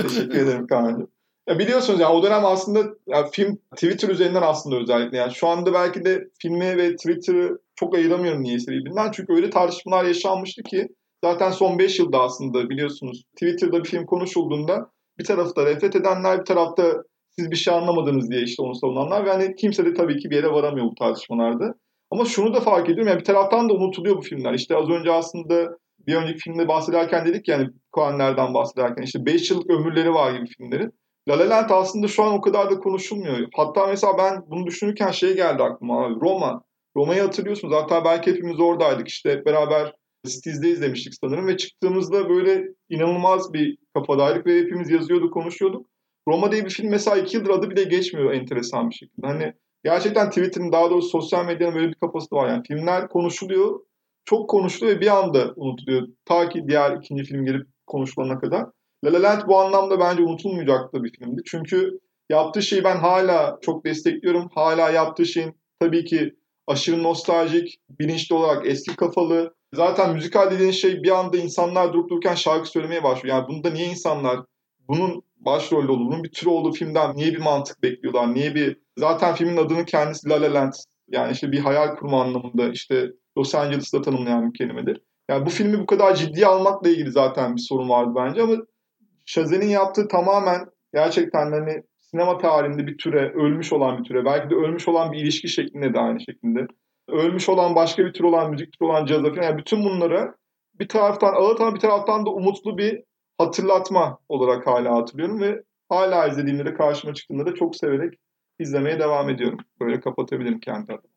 Teşekkür 0.03 0.39
ederim 0.39 0.67
Kaan'cığım. 0.67 1.14
Ya 1.49 1.59
biliyorsunuz 1.59 2.01
ya 2.01 2.13
o 2.13 2.23
dönem 2.23 2.45
aslında 2.45 2.95
ya 3.07 3.27
film 3.33 3.59
Twitter 3.77 4.09
üzerinden 4.09 4.43
aslında 4.43 4.77
özellikle 4.77 5.19
yani 5.19 5.35
şu 5.35 5.49
anda 5.49 5.73
belki 5.73 6.05
de 6.05 6.25
filmi 6.43 6.77
ve 6.77 6.97
Twitter'ı 6.97 7.59
çok 7.75 7.95
ayıramıyorum 7.95 8.43
niyeyse 8.43 8.73
birbirinden. 8.73 9.11
Çünkü 9.11 9.33
öyle 9.33 9.51
tartışmalar 9.51 10.05
yaşanmıştı 10.05 10.63
ki 10.63 10.89
zaten 11.25 11.51
son 11.51 11.79
5 11.79 11.99
yılda 11.99 12.21
aslında 12.21 12.71
biliyorsunuz 12.71 13.25
Twitter'da 13.33 13.85
bir 13.85 13.89
film 13.89 14.07
konuşulduğunda 14.07 14.91
bir 15.19 15.25
tarafta 15.25 15.67
refret 15.67 15.97
edenler 15.97 16.41
bir 16.41 16.45
tarafta 16.45 17.03
siz 17.31 17.51
bir 17.51 17.57
şey 17.57 17.75
anlamadınız 17.75 18.31
diye 18.31 18.43
işte 18.43 18.63
onu 18.63 18.75
savunanlar 18.75 19.27
ve 19.27 19.31
hani 19.31 19.55
kimse 19.55 19.85
de 19.85 19.95
tabii 19.95 20.19
ki 20.19 20.31
bir 20.31 20.37
yere 20.37 20.49
varamıyor 20.49 20.87
bu 20.87 20.95
tartışmalarda. 20.95 21.75
Ama 22.11 22.25
şunu 22.25 22.55
da 22.55 22.61
fark 22.61 22.89
ediyorum 22.89 23.09
yani 23.09 23.21
bir 23.21 23.25
taraftan 23.25 23.69
da 23.69 23.75
unutuluyor 23.75 24.17
bu 24.17 24.23
filmler. 24.23 24.55
İşte 24.55 24.77
az 24.77 24.89
önce 24.89 25.13
aslında 25.13 25.69
bir 26.07 26.15
önceki 26.15 26.39
filmde 26.39 26.69
bahsederken 26.69 27.27
dedik 27.27 27.49
yani 27.49 27.69
Koanlerden 27.93 28.55
bahsederken 28.55 29.03
işte 29.03 29.27
5 29.27 29.51
yıllık 29.51 29.71
ömürleri 29.71 30.15
var 30.15 30.35
gibi 30.35 30.47
filmlerin. 30.47 30.93
La 31.29 31.39
La 31.39 31.51
Land 31.51 31.71
aslında 31.71 32.09
şu 32.09 32.23
an 32.23 32.33
o 32.33 32.41
kadar 32.41 32.71
da 32.71 32.79
konuşulmuyor. 32.79 33.49
Hatta 33.57 33.87
mesela 33.87 34.19
ben 34.19 34.43
bunu 34.51 34.67
düşünürken 34.67 35.11
şey 35.11 35.37
geldi 35.37 35.63
aklıma 35.63 36.05
abi. 36.05 36.15
Roma. 36.21 36.63
Roma'yı 36.97 37.23
hatırlıyorsunuz. 37.23 37.75
Hatta 37.75 38.05
belki 38.05 38.31
hepimiz 38.31 38.61
oradaydık. 38.61 39.09
İşte 39.09 39.31
hep 39.33 39.47
beraber 39.47 39.95
Stiz'de 40.27 40.69
izlemiştik 40.69 41.15
sanırım 41.21 41.47
ve 41.47 41.57
çıktığımızda 41.57 42.29
böyle 42.29 42.65
inanılmaz 42.89 43.53
bir 43.53 43.77
kafadaydık 43.95 44.47
ve 44.47 44.61
hepimiz 44.61 44.91
yazıyorduk, 44.91 45.35
konuşuyorduk. 45.35 45.87
Roma 46.29 46.53
diye 46.53 46.65
bir 46.65 46.71
film 46.71 46.91
mesela 46.91 47.17
iki 47.17 47.37
yıldır 47.37 47.51
adı 47.51 47.71
bile 47.71 47.85
geçmiyor 47.85 48.33
enteresan 48.33 48.91
bir 48.91 48.95
şekilde. 48.95 49.27
Hani 49.27 49.53
gerçekten 49.85 50.29
Twitter'ın 50.29 50.73
daha 50.73 50.91
doğrusu 50.91 51.09
sosyal 51.09 51.47
medyanın 51.47 51.75
böyle 51.75 51.89
bir 51.89 51.95
kafası 51.95 52.37
var. 52.37 52.49
Yani 52.49 52.63
filmler 52.69 53.09
konuşuluyor, 53.09 53.81
çok 54.25 54.51
konuşuluyor 54.51 54.97
ve 54.97 55.01
bir 55.01 55.17
anda 55.17 55.53
unutuluyor. 55.57 56.09
Ta 56.25 56.49
ki 56.49 56.65
diğer 56.69 56.97
ikinci 56.97 57.25
film 57.25 57.45
gelip 57.45 57.67
konuşulana 57.87 58.39
kadar. 58.39 58.65
La 59.05 59.13
La 59.13 59.23
Land 59.23 59.43
bu 59.47 59.61
anlamda 59.61 60.01
bence 60.01 60.23
unutulmayacak 60.23 60.95
da 60.95 61.05
bir 61.05 61.13
filmdi. 61.13 61.43
Çünkü 61.47 61.99
yaptığı 62.31 62.63
şeyi 62.63 62.85
ben 62.85 62.97
hala 62.97 63.59
çok 63.63 63.85
destekliyorum. 63.85 64.49
Hala 64.55 64.91
yaptığı 64.91 65.27
şeyin 65.27 65.55
tabii 65.81 66.05
ki 66.05 66.35
aşırı 66.67 67.03
nostaljik, 67.03 67.79
bilinçli 68.01 68.35
olarak 68.35 68.67
eski 68.67 68.97
kafalı. 68.97 69.55
Zaten 69.75 70.13
müzikal 70.15 70.51
dediğin 70.51 70.71
şey 70.71 71.03
bir 71.03 71.19
anda 71.19 71.37
insanlar 71.37 71.93
durup 71.93 72.11
dururken 72.11 72.35
şarkı 72.35 72.69
söylemeye 72.69 73.03
başlıyor. 73.03 73.37
Yani 73.37 73.49
bunda 73.49 73.71
niye 73.71 73.87
insanlar 73.87 74.41
bunun 74.89 75.23
başrolde 75.37 75.93
olduğu, 75.93 76.07
bunun 76.07 76.25
bir 76.25 76.33
tür 76.33 76.47
olduğu 76.47 76.73
filmden 76.73 77.17
niye 77.17 77.33
bir 77.33 77.41
mantık 77.41 77.83
bekliyorlar? 77.83 78.35
Niye 78.35 78.55
bir... 78.55 78.77
Zaten 78.99 79.35
filmin 79.35 79.57
adını 79.57 79.85
kendisi 79.85 80.29
La 80.29 80.43
La 80.43 80.55
Land. 80.55 80.73
Yani 81.09 81.33
işte 81.33 81.53
bir 81.53 81.59
hayal 81.59 81.97
kurma 81.97 82.23
anlamında 82.23 82.69
işte 82.69 83.07
Los 83.39 83.55
Angeles'ta 83.55 84.03
tanımlayan 84.03 84.53
bir 84.53 84.59
kelimedir. 84.59 85.01
Yani 85.31 85.47
bu 85.47 85.51
filmi 85.51 85.79
bu 85.79 85.87
kadar 85.87 86.15
ciddiye 86.15 86.47
almakla 86.47 86.89
ilgili 86.89 87.11
zaten 87.11 87.57
bir 87.57 87.61
sorun 87.61 87.89
vardı 87.89 88.13
bence 88.17 88.43
ama 88.43 88.55
Şazen'in 89.27 89.69
yaptığı 89.69 90.09
tamamen 90.09 90.67
gerçekten 90.95 91.53
hani 91.53 91.83
sinema 91.99 92.39
tarihinde 92.39 92.87
bir 92.87 92.99
türe, 92.99 93.33
ölmüş 93.33 93.73
olan 93.73 93.99
bir 93.99 94.05
türe, 94.05 94.25
belki 94.25 94.51
de 94.51 94.55
ölmüş 94.55 94.89
olan 94.89 95.13
bir 95.13 95.19
ilişki 95.19 95.49
şeklinde 95.49 95.95
de 95.95 95.99
aynı 95.99 96.21
şekilde. 96.21 96.67
Ölmüş 97.09 97.49
olan 97.49 97.75
başka 97.75 98.05
bir 98.05 98.13
tür 98.13 98.25
olan 98.25 98.51
müzik 98.51 98.73
türü 98.73 98.89
olan 98.89 99.07
caza 99.07 99.35
falan. 99.35 99.43
Yani 99.43 99.59
bütün 99.59 99.85
bunları 99.85 100.35
bir 100.81 100.89
taraftan 100.89 101.35
ağıtan 101.35 101.75
bir 101.75 101.81
taraftan 101.81 102.27
da 102.27 102.31
umutlu 102.31 102.79
bir 102.79 103.03
hatırlatma 103.39 104.19
olarak 104.29 104.67
hala 104.67 104.97
hatırlıyorum 104.97 105.41
ve 105.41 105.63
hala 105.89 106.27
izlediğimde 106.27 106.65
de 106.65 106.75
karşıma 106.75 107.15
çıktığında 107.15 107.47
da 107.47 107.55
çok 107.55 107.77
severek 107.77 108.15
izlemeye 108.59 108.99
devam 108.99 109.31
ediyorum. 109.31 109.59
Böyle 109.81 110.01
kapatabilirim 110.01 110.61
kendi 110.61 110.93
adıma. 110.93 111.14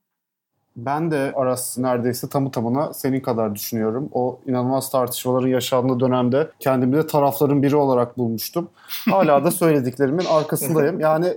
Ben 0.78 1.12
de 1.12 1.34
Aras 1.36 1.78
neredeyse 1.78 2.30
tamı 2.30 2.52
tamına 2.52 2.94
senin 2.94 3.20
kadar 3.20 3.56
düşünüyorum. 3.56 4.10
O 4.14 4.40
inanılmaz 4.48 4.90
tartışmaların 4.92 5.48
yaşandığı 5.48 6.00
dönemde 6.00 6.50
kendimi 6.60 6.98
de 6.98 7.08
tarafların 7.08 7.64
biri 7.64 7.76
olarak 7.76 8.18
bulmuştum. 8.18 8.70
Hala 9.10 9.44
da 9.44 9.52
söylediklerimin 9.52 10.26
arkasındayım. 10.26 11.00
Yani 11.00 11.34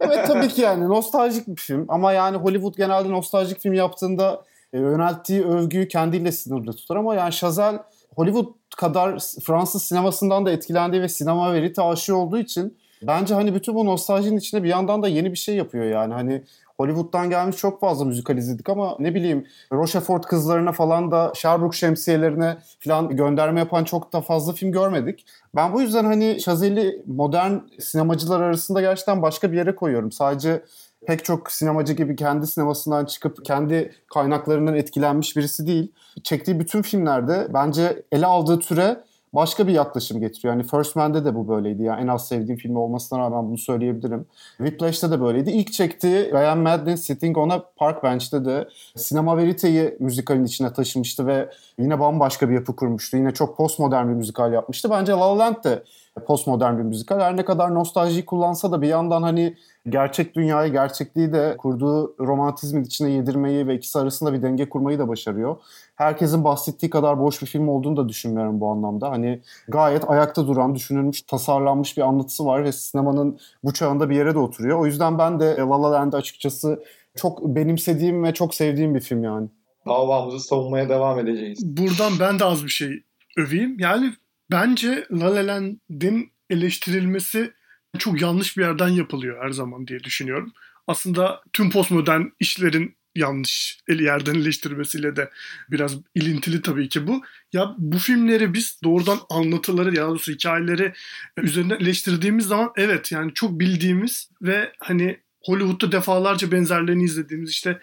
evet 0.00 0.26
tabii 0.26 0.48
ki 0.48 0.60
yani 0.60 0.88
nostaljik 0.88 1.48
bir 1.48 1.56
film 1.56 1.84
ama 1.88 2.12
yani 2.12 2.36
Hollywood 2.36 2.76
genelde 2.76 3.10
nostaljik 3.10 3.60
film 3.60 3.74
yaptığında 3.74 4.42
e, 4.72 4.78
yönelttiği 4.78 5.44
övgüyü 5.44 5.88
kendiyle 5.88 6.32
sınırlı 6.32 6.72
tutar 6.72 6.96
ama 6.96 7.14
yani 7.14 7.32
Chazelle 7.32 7.78
Hollywood 8.16 8.46
kadar 8.76 9.18
Fransız 9.42 9.82
sinemasından 9.82 10.46
da 10.46 10.50
etkilendiği 10.50 11.02
ve 11.02 11.08
sinema 11.08 11.52
verite 11.52 11.82
aşığı 11.82 12.16
olduğu 12.16 12.38
için 12.38 12.76
bence 13.02 13.34
hani 13.34 13.54
bütün 13.54 13.74
bu 13.74 13.86
nostaljinin 13.86 14.36
içinde 14.36 14.62
bir 14.62 14.68
yandan 14.68 15.02
da 15.02 15.08
yeni 15.08 15.32
bir 15.32 15.38
şey 15.38 15.56
yapıyor 15.56 15.84
yani. 15.84 16.14
Hani 16.14 16.42
Hollywood'dan 16.76 17.30
gelmiş 17.30 17.56
çok 17.56 17.80
fazla 17.80 18.04
müzikal 18.04 18.36
izledik 18.36 18.68
ama 18.68 18.96
ne 18.98 19.14
bileyim 19.14 19.46
Rochefort 19.72 20.26
kızlarına 20.26 20.72
falan 20.72 21.10
da 21.10 21.32
Sherbrooke 21.34 21.76
şemsiyelerine 21.76 22.56
falan 22.78 23.16
gönderme 23.16 23.60
yapan 23.60 23.84
çok 23.84 24.12
da 24.12 24.20
fazla 24.20 24.52
film 24.52 24.72
görmedik. 24.72 25.26
Ben 25.54 25.72
bu 25.72 25.82
yüzden 25.82 26.04
hani 26.04 26.38
Chazelle'i 26.40 27.02
modern 27.06 27.54
sinemacılar 27.80 28.40
arasında 28.40 28.80
gerçekten 28.80 29.22
başka 29.22 29.52
bir 29.52 29.56
yere 29.56 29.74
koyuyorum. 29.74 30.12
Sadece 30.12 30.62
pek 31.06 31.24
çok 31.24 31.52
sinemacı 31.52 31.92
gibi 31.92 32.16
kendi 32.16 32.46
sinemasından 32.46 33.04
çıkıp 33.04 33.44
kendi 33.44 33.92
kaynaklarından 34.14 34.74
etkilenmiş 34.74 35.36
birisi 35.36 35.66
değil. 35.66 35.92
Çektiği 36.22 36.60
bütün 36.60 36.82
filmlerde 36.82 37.46
bence 37.54 38.02
ele 38.12 38.26
aldığı 38.26 38.58
türe 38.58 39.00
başka 39.34 39.66
bir 39.66 39.72
yaklaşım 39.72 40.20
getiriyor. 40.20 40.54
Yani 40.54 40.66
First 40.66 40.96
Man'de 40.96 41.24
de 41.24 41.34
bu 41.34 41.48
böyleydi. 41.48 41.82
Yani 41.82 42.02
en 42.02 42.06
az 42.06 42.28
sevdiğim 42.28 42.58
film 42.58 42.76
olmasına 42.76 43.18
rağmen 43.18 43.46
bunu 43.46 43.58
söyleyebilirim. 43.58 44.26
Whiplash'te 44.56 45.10
de 45.10 45.20
böyleydi. 45.20 45.50
İlk 45.50 45.72
çektiği 45.72 46.32
Ryan 46.32 46.58
Madden 46.58 46.94
Sitting 46.94 47.38
on 47.38 47.48
a 47.48 47.62
Park 47.76 48.02
Bench'te 48.02 48.44
de 48.44 48.68
sinema 48.96 49.36
veriteyi 49.36 49.96
müzikalin 50.00 50.44
içine 50.44 50.72
taşımıştı 50.72 51.26
ve 51.26 51.50
yine 51.78 52.00
bambaşka 52.00 52.48
bir 52.48 52.54
yapı 52.54 52.76
kurmuştu. 52.76 53.16
Yine 53.16 53.30
çok 53.30 53.56
postmodern 53.56 54.08
bir 54.08 54.14
müzikal 54.14 54.52
yapmıştı. 54.52 54.90
Bence 54.90 55.12
La 55.12 55.20
La 55.20 55.38
Land 55.38 55.64
de 55.64 55.82
postmodern 56.26 56.78
bir 56.78 56.82
müzikal. 56.82 57.20
Her 57.20 57.36
ne 57.36 57.44
kadar 57.44 57.74
nostaljiyi 57.74 58.24
kullansa 58.24 58.72
da 58.72 58.82
bir 58.82 58.88
yandan 58.88 59.22
hani 59.22 59.56
gerçek 59.88 60.34
dünyayı, 60.34 60.72
gerçekliği 60.72 61.32
de 61.32 61.56
kurduğu 61.58 62.14
romantizmin 62.20 62.84
içine 62.84 63.10
yedirmeyi 63.10 63.66
ve 63.66 63.74
ikisi 63.74 63.98
arasında 63.98 64.32
bir 64.32 64.42
denge 64.42 64.68
kurmayı 64.68 64.98
da 64.98 65.08
başarıyor. 65.08 65.56
Herkesin 65.96 66.44
bahsettiği 66.44 66.90
kadar 66.90 67.20
boş 67.20 67.42
bir 67.42 67.46
film 67.46 67.68
olduğunu 67.68 67.96
da 67.96 68.08
düşünmüyorum 68.08 68.60
bu 68.60 68.68
anlamda. 68.68 69.10
Hani 69.10 69.40
gayet 69.68 70.10
ayakta 70.10 70.46
duran, 70.46 70.74
düşünülmüş, 70.74 71.22
tasarlanmış 71.22 71.96
bir 71.96 72.02
anlatısı 72.02 72.46
var 72.46 72.64
ve 72.64 72.72
sinemanın 72.72 73.38
bu 73.64 73.72
çağında 73.72 74.10
bir 74.10 74.16
yere 74.16 74.34
de 74.34 74.38
oturuyor. 74.38 74.78
O 74.78 74.86
yüzden 74.86 75.18
ben 75.18 75.40
de 75.40 75.56
La 75.58 75.82
La 75.82 75.92
Land'i 75.92 76.16
açıkçası 76.16 76.84
çok 77.16 77.42
benimsediğim 77.46 78.24
ve 78.24 78.34
çok 78.34 78.54
sevdiğim 78.54 78.94
bir 78.94 79.00
film 79.00 79.24
yani. 79.24 79.48
Davamızı 79.86 80.40
savunmaya 80.40 80.88
devam 80.88 81.18
edeceğiz. 81.18 81.76
Buradan 81.76 82.12
ben 82.20 82.38
de 82.38 82.44
az 82.44 82.64
bir 82.64 82.68
şey 82.68 83.02
öveyim. 83.36 83.76
Yani 83.78 84.12
bence 84.52 85.06
La 85.12 85.34
La 85.34 85.46
Land'in 85.46 86.32
eleştirilmesi 86.50 87.52
çok 87.98 88.20
yanlış 88.20 88.56
bir 88.56 88.62
yerden 88.62 88.88
yapılıyor 88.88 89.44
her 89.44 89.50
zaman 89.50 89.86
diye 89.86 90.04
düşünüyorum. 90.04 90.52
Aslında 90.86 91.42
tüm 91.52 91.70
postmodern 91.70 92.22
işlerin 92.40 92.96
yanlış 93.14 93.78
yerden 93.88 94.34
eleştirmesiyle 94.34 95.16
de 95.16 95.30
biraz 95.70 95.96
ilintili 96.14 96.62
tabii 96.62 96.88
ki 96.88 97.06
bu. 97.06 97.22
Ya 97.52 97.74
bu 97.78 97.98
filmleri 97.98 98.54
biz 98.54 98.80
doğrudan 98.84 99.18
anlatıları 99.30 99.96
ya 99.96 100.08
doğrusu 100.08 100.32
hikayeleri 100.32 100.92
üzerinden 101.36 101.80
eleştirdiğimiz 101.80 102.46
zaman 102.46 102.72
evet 102.76 103.12
yani 103.12 103.34
çok 103.34 103.60
bildiğimiz 103.60 104.30
ve 104.42 104.72
hani 104.80 105.20
Hollywood'da 105.44 105.92
defalarca 105.92 106.52
benzerlerini 106.52 107.04
izlediğimiz 107.04 107.50
işte 107.50 107.80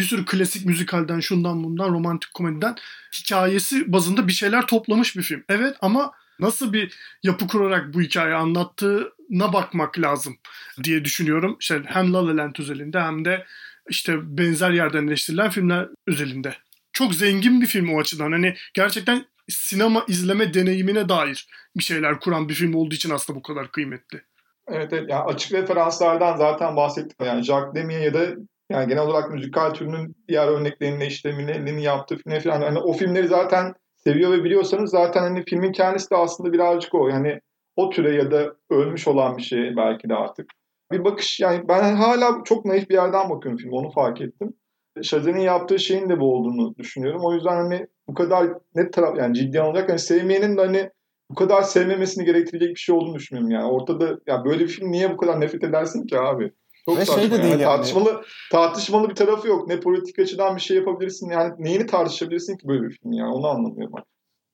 bir 0.00 0.04
sürü 0.04 0.24
klasik 0.24 0.66
müzikalden 0.66 1.20
şundan 1.20 1.64
bundan 1.64 1.92
romantik 1.92 2.34
komediden 2.34 2.76
hikayesi 3.12 3.92
bazında 3.92 4.28
bir 4.28 4.32
şeyler 4.32 4.66
toplamış 4.66 5.16
bir 5.16 5.22
film. 5.22 5.44
Evet 5.48 5.76
ama 5.80 6.12
nasıl 6.38 6.72
bir 6.72 6.94
yapı 7.22 7.46
kurarak 7.46 7.94
bu 7.94 8.00
hikayeyi 8.00 8.36
anlattığına 8.36 9.52
bakmak 9.52 9.98
lazım 9.98 10.36
diye 10.84 11.04
düşünüyorum. 11.04 11.56
İşte 11.60 11.82
hem 11.86 12.12
La 12.12 12.26
La 12.26 12.36
Land 12.36 12.54
özelinde 12.58 13.00
hem 13.00 13.24
de 13.24 13.46
işte 13.88 14.38
benzer 14.38 14.70
yerden 14.70 15.06
eleştirilen 15.06 15.50
filmler 15.50 15.88
özelinde. 16.06 16.56
Çok 16.92 17.14
zengin 17.14 17.60
bir 17.60 17.66
film 17.66 17.94
o 17.94 18.00
açıdan. 18.00 18.32
Hani 18.32 18.54
gerçekten 18.74 19.24
sinema 19.48 20.04
izleme 20.08 20.54
deneyimine 20.54 21.08
dair 21.08 21.48
bir 21.76 21.84
şeyler 21.84 22.20
kuran 22.20 22.48
bir 22.48 22.54
film 22.54 22.74
olduğu 22.74 22.94
için 22.94 23.10
aslında 23.10 23.38
bu 23.38 23.42
kadar 23.42 23.70
kıymetli. 23.70 24.22
Evet, 24.68 24.92
evet. 24.92 25.10
Yani 25.10 25.22
açık 25.22 25.52
referanslardan 25.52 26.36
zaten 26.36 26.76
bahsettik. 26.76 27.16
Yani 27.20 27.42
Jacques 27.42 27.74
Demy 27.74 27.94
ya 27.94 28.14
da 28.14 28.26
yani 28.70 28.88
genel 28.88 29.02
olarak 29.02 29.30
müzikal 29.30 29.70
türünün 29.70 30.16
diğer 30.28 30.48
örneklerinde 30.48 31.06
işte 31.06 31.32
Minelli'nin 31.32 31.78
yaptığı 31.78 32.16
filmler 32.16 32.42
falan. 32.42 32.60
Hani 32.60 32.78
o 32.78 32.92
filmleri 32.92 33.28
zaten 33.28 33.74
seviyor 33.96 34.32
ve 34.32 34.44
biliyorsanız 34.44 34.90
zaten 34.90 35.20
hani 35.20 35.44
filmin 35.44 35.72
kendisi 35.72 36.10
de 36.10 36.16
aslında 36.16 36.52
birazcık 36.52 36.94
o. 36.94 37.08
Yani 37.08 37.40
o 37.76 37.90
türe 37.90 38.14
ya 38.14 38.30
da 38.30 38.54
ölmüş 38.70 39.08
olan 39.08 39.36
bir 39.36 39.42
şey 39.42 39.76
belki 39.76 40.08
de 40.08 40.14
artık. 40.14 40.46
Bir 40.92 41.04
bakış 41.04 41.40
yani 41.40 41.68
ben 41.68 41.94
hala 41.94 42.44
çok 42.44 42.64
naif 42.64 42.90
bir 42.90 42.94
yerden 42.94 43.30
bakıyorum 43.30 43.58
film 43.58 43.72
onu 43.72 43.90
fark 43.90 44.20
ettim. 44.20 44.54
Şazen'in 45.02 45.40
yaptığı 45.40 45.78
şeyin 45.78 46.08
de 46.08 46.20
bu 46.20 46.34
olduğunu 46.34 46.74
düşünüyorum. 46.76 47.20
O 47.24 47.34
yüzden 47.34 47.56
hani 47.56 47.86
bu 48.08 48.14
kadar 48.14 48.48
net 48.74 48.92
taraf 48.92 49.18
yani 49.18 49.34
ciddi 49.34 49.60
alınacak. 49.60 49.88
Hani 49.88 49.98
sevmeyenin 49.98 50.56
de 50.56 50.60
hani 50.60 50.90
bu 51.30 51.34
kadar 51.34 51.62
sevmemesini 51.62 52.24
gerektirecek 52.24 52.70
bir 52.70 52.80
şey 52.80 52.94
olduğunu 52.94 53.14
düşünmüyorum 53.14 53.50
yani. 53.50 53.72
Ortada 53.72 54.18
ya 54.26 54.44
böyle 54.44 54.64
bir 54.64 54.68
film 54.68 54.92
niye 54.92 55.12
bu 55.12 55.16
kadar 55.16 55.40
nefret 55.40 55.64
edersin 55.64 56.06
ki 56.06 56.18
abi? 56.18 56.52
Çok 56.90 56.98
Ve 56.98 57.04
saçma 57.04 57.22
şey 57.22 57.30
de 57.30 57.34
yani. 57.34 57.42
değil 57.42 57.52
yani. 57.60 57.76
Tartışmalı, 57.76 58.22
tartışmalı 58.52 59.10
bir 59.10 59.14
tarafı 59.14 59.48
yok. 59.48 59.68
Ne 59.68 59.80
politik 59.80 60.18
açıdan 60.18 60.56
bir 60.56 60.60
şey 60.60 60.76
yapabilirsin. 60.76 61.30
Yani 61.30 61.52
neyini 61.58 61.86
tartışabilirsin 61.86 62.56
ki 62.56 62.68
böyle 62.68 62.82
bir 62.82 62.98
film 62.98 63.12
yani. 63.12 63.32
Onu 63.34 63.46
anlamıyorum 63.46 63.92
ben. 63.96 64.04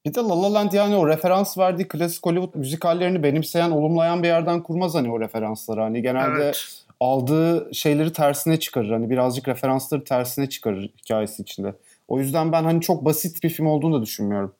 Bir 0.06 0.14
de 0.14 0.20
La 0.20 0.42
La 0.42 0.54
Land 0.54 0.72
yani 0.72 0.96
o 0.96 1.08
referans 1.08 1.58
verdiği 1.58 1.88
klasik 1.88 2.26
Hollywood 2.26 2.54
müzikallerini 2.54 3.22
benimseyen, 3.22 3.70
olumlayan 3.70 4.22
bir 4.22 4.28
yerden 4.28 4.62
kurmaz 4.62 4.94
hani 4.94 5.12
o 5.12 5.20
referansları. 5.20 5.80
Hani 5.80 6.02
genelde 6.02 6.42
Evet. 6.44 6.84
aldığı 7.00 7.70
şeyleri 7.74 8.12
tersine 8.12 8.60
çıkarır. 8.60 8.90
Hani 8.90 9.10
birazcık 9.10 9.48
referansları 9.48 10.04
tersine 10.04 10.48
çıkarır 10.48 10.90
hikayesi 11.02 11.42
içinde. 11.42 11.74
O 12.08 12.18
yüzden 12.18 12.52
ben 12.52 12.64
hani 12.64 12.80
çok 12.80 13.04
basit 13.04 13.42
bir 13.42 13.48
film 13.50 13.66
olduğunu 13.66 13.98
da 13.98 14.02
düşünmüyorum. 14.02 14.54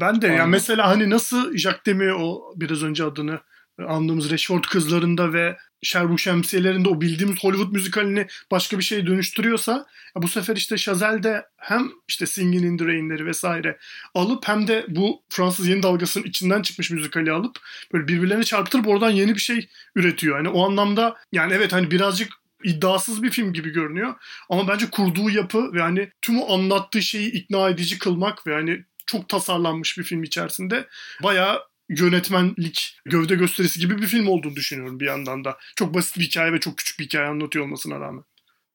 Ben 0.00 0.22
de 0.22 0.26
ya 0.26 0.32
Aynen. 0.32 0.48
mesela 0.48 0.88
hani 0.88 1.10
nasıl 1.10 1.56
Jacques 1.56 1.86
Demy 1.86 2.12
o 2.12 2.52
biraz 2.56 2.82
önce 2.82 3.04
adını 3.04 3.40
andığımız 3.88 4.30
Rashford 4.30 4.64
kızlarında 4.64 5.32
ve 5.32 5.56
Sherwood 5.84 6.18
şemsiyelerinde 6.18 6.88
o 6.88 7.00
bildiğimiz 7.00 7.44
Hollywood 7.44 7.72
müzikalini 7.72 8.26
başka 8.50 8.78
bir 8.78 8.84
şeye 8.84 9.06
dönüştürüyorsa 9.06 9.86
bu 10.16 10.28
sefer 10.28 10.56
işte 10.56 10.76
Chazelle'de 10.76 11.46
hem 11.56 11.90
işte 12.08 12.26
Singin' 12.26 12.62
in 12.62 12.78
the 12.78 12.84
Rain'leri 12.84 13.26
vesaire 13.26 13.78
alıp 14.14 14.48
hem 14.48 14.68
de 14.68 14.86
bu 14.88 15.22
Fransız 15.28 15.68
yeni 15.68 15.82
dalgasının 15.82 16.24
içinden 16.24 16.62
çıkmış 16.62 16.90
müzikali 16.90 17.32
alıp 17.32 17.56
böyle 17.92 18.08
birbirlerine 18.08 18.44
çarptırıp 18.44 18.88
oradan 18.88 19.10
yeni 19.10 19.34
bir 19.34 19.40
şey 19.40 19.68
üretiyor. 19.94 20.36
Yani 20.36 20.48
o 20.48 20.66
anlamda 20.66 21.16
yani 21.32 21.52
evet 21.52 21.72
hani 21.72 21.90
birazcık 21.90 22.32
iddiasız 22.64 23.22
bir 23.22 23.30
film 23.30 23.52
gibi 23.52 23.70
görünüyor 23.70 24.14
ama 24.50 24.68
bence 24.68 24.90
kurduğu 24.90 25.30
yapı 25.30 25.72
ve 25.72 25.80
hani 25.80 26.10
tüm 26.22 26.38
o 26.38 26.54
anlattığı 26.54 27.02
şeyi 27.02 27.32
ikna 27.32 27.68
edici 27.68 27.98
kılmak 27.98 28.46
ve 28.46 28.54
hani 28.54 28.84
çok 29.06 29.28
tasarlanmış 29.28 29.98
bir 29.98 30.04
film 30.04 30.22
içerisinde 30.22 30.86
bayağı 31.22 31.62
yönetmenlik, 31.88 32.98
gövde 33.04 33.34
gösterisi 33.34 33.80
gibi 33.80 33.98
bir 33.98 34.06
film 34.06 34.28
olduğunu 34.28 34.56
düşünüyorum 34.56 35.00
bir 35.00 35.06
yandan 35.06 35.44
da. 35.44 35.56
Çok 35.76 35.94
basit 35.94 36.18
bir 36.18 36.22
hikaye 36.22 36.52
ve 36.52 36.60
çok 36.60 36.78
küçük 36.78 36.98
bir 36.98 37.04
hikaye 37.04 37.28
anlatıyor 37.28 37.64
olmasına 37.64 38.00
rağmen. 38.00 38.24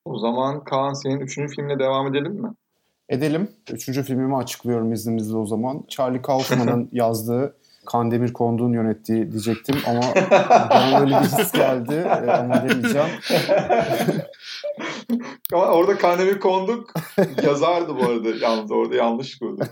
O 0.06 0.20
zaman 0.20 0.64
Kaan 0.64 0.94
senin 0.94 1.20
üçüncü 1.20 1.56
filmle 1.56 1.80
devam 1.80 2.08
edelim 2.08 2.34
mi? 2.34 2.50
Edelim. 3.10 3.52
Üçüncü 3.72 4.04
filmimi 4.04 4.38
açıklıyorum 4.38 4.94
izninizle 4.94 5.38
o 5.38 5.46
zaman. 5.46 5.84
Charlie 5.90 6.22
Kaufman'ın 6.22 6.90
yazdığı 6.92 7.56
Kandemir 7.86 8.34
Konduğ'un 8.34 8.74
yönettiği 8.74 9.32
diyecektim 9.32 9.76
ama 9.88 10.02
bana 10.70 11.00
öyle 11.00 11.16
bir 11.16 11.26
his 11.26 11.52
geldi 11.52 11.94
e, 11.94 12.32
ama 12.32 12.70
demeyeceğim. 12.70 13.08
Ama 15.54 15.66
orada 15.66 15.98
Kandemir 15.98 16.40
Konduk 16.40 16.94
yazardı 17.44 17.96
bu 17.96 18.06
arada. 18.06 18.30
Yalnız 18.42 18.72
orada 18.72 18.96
yanlış 18.96 19.40
gördüm. 19.40 19.68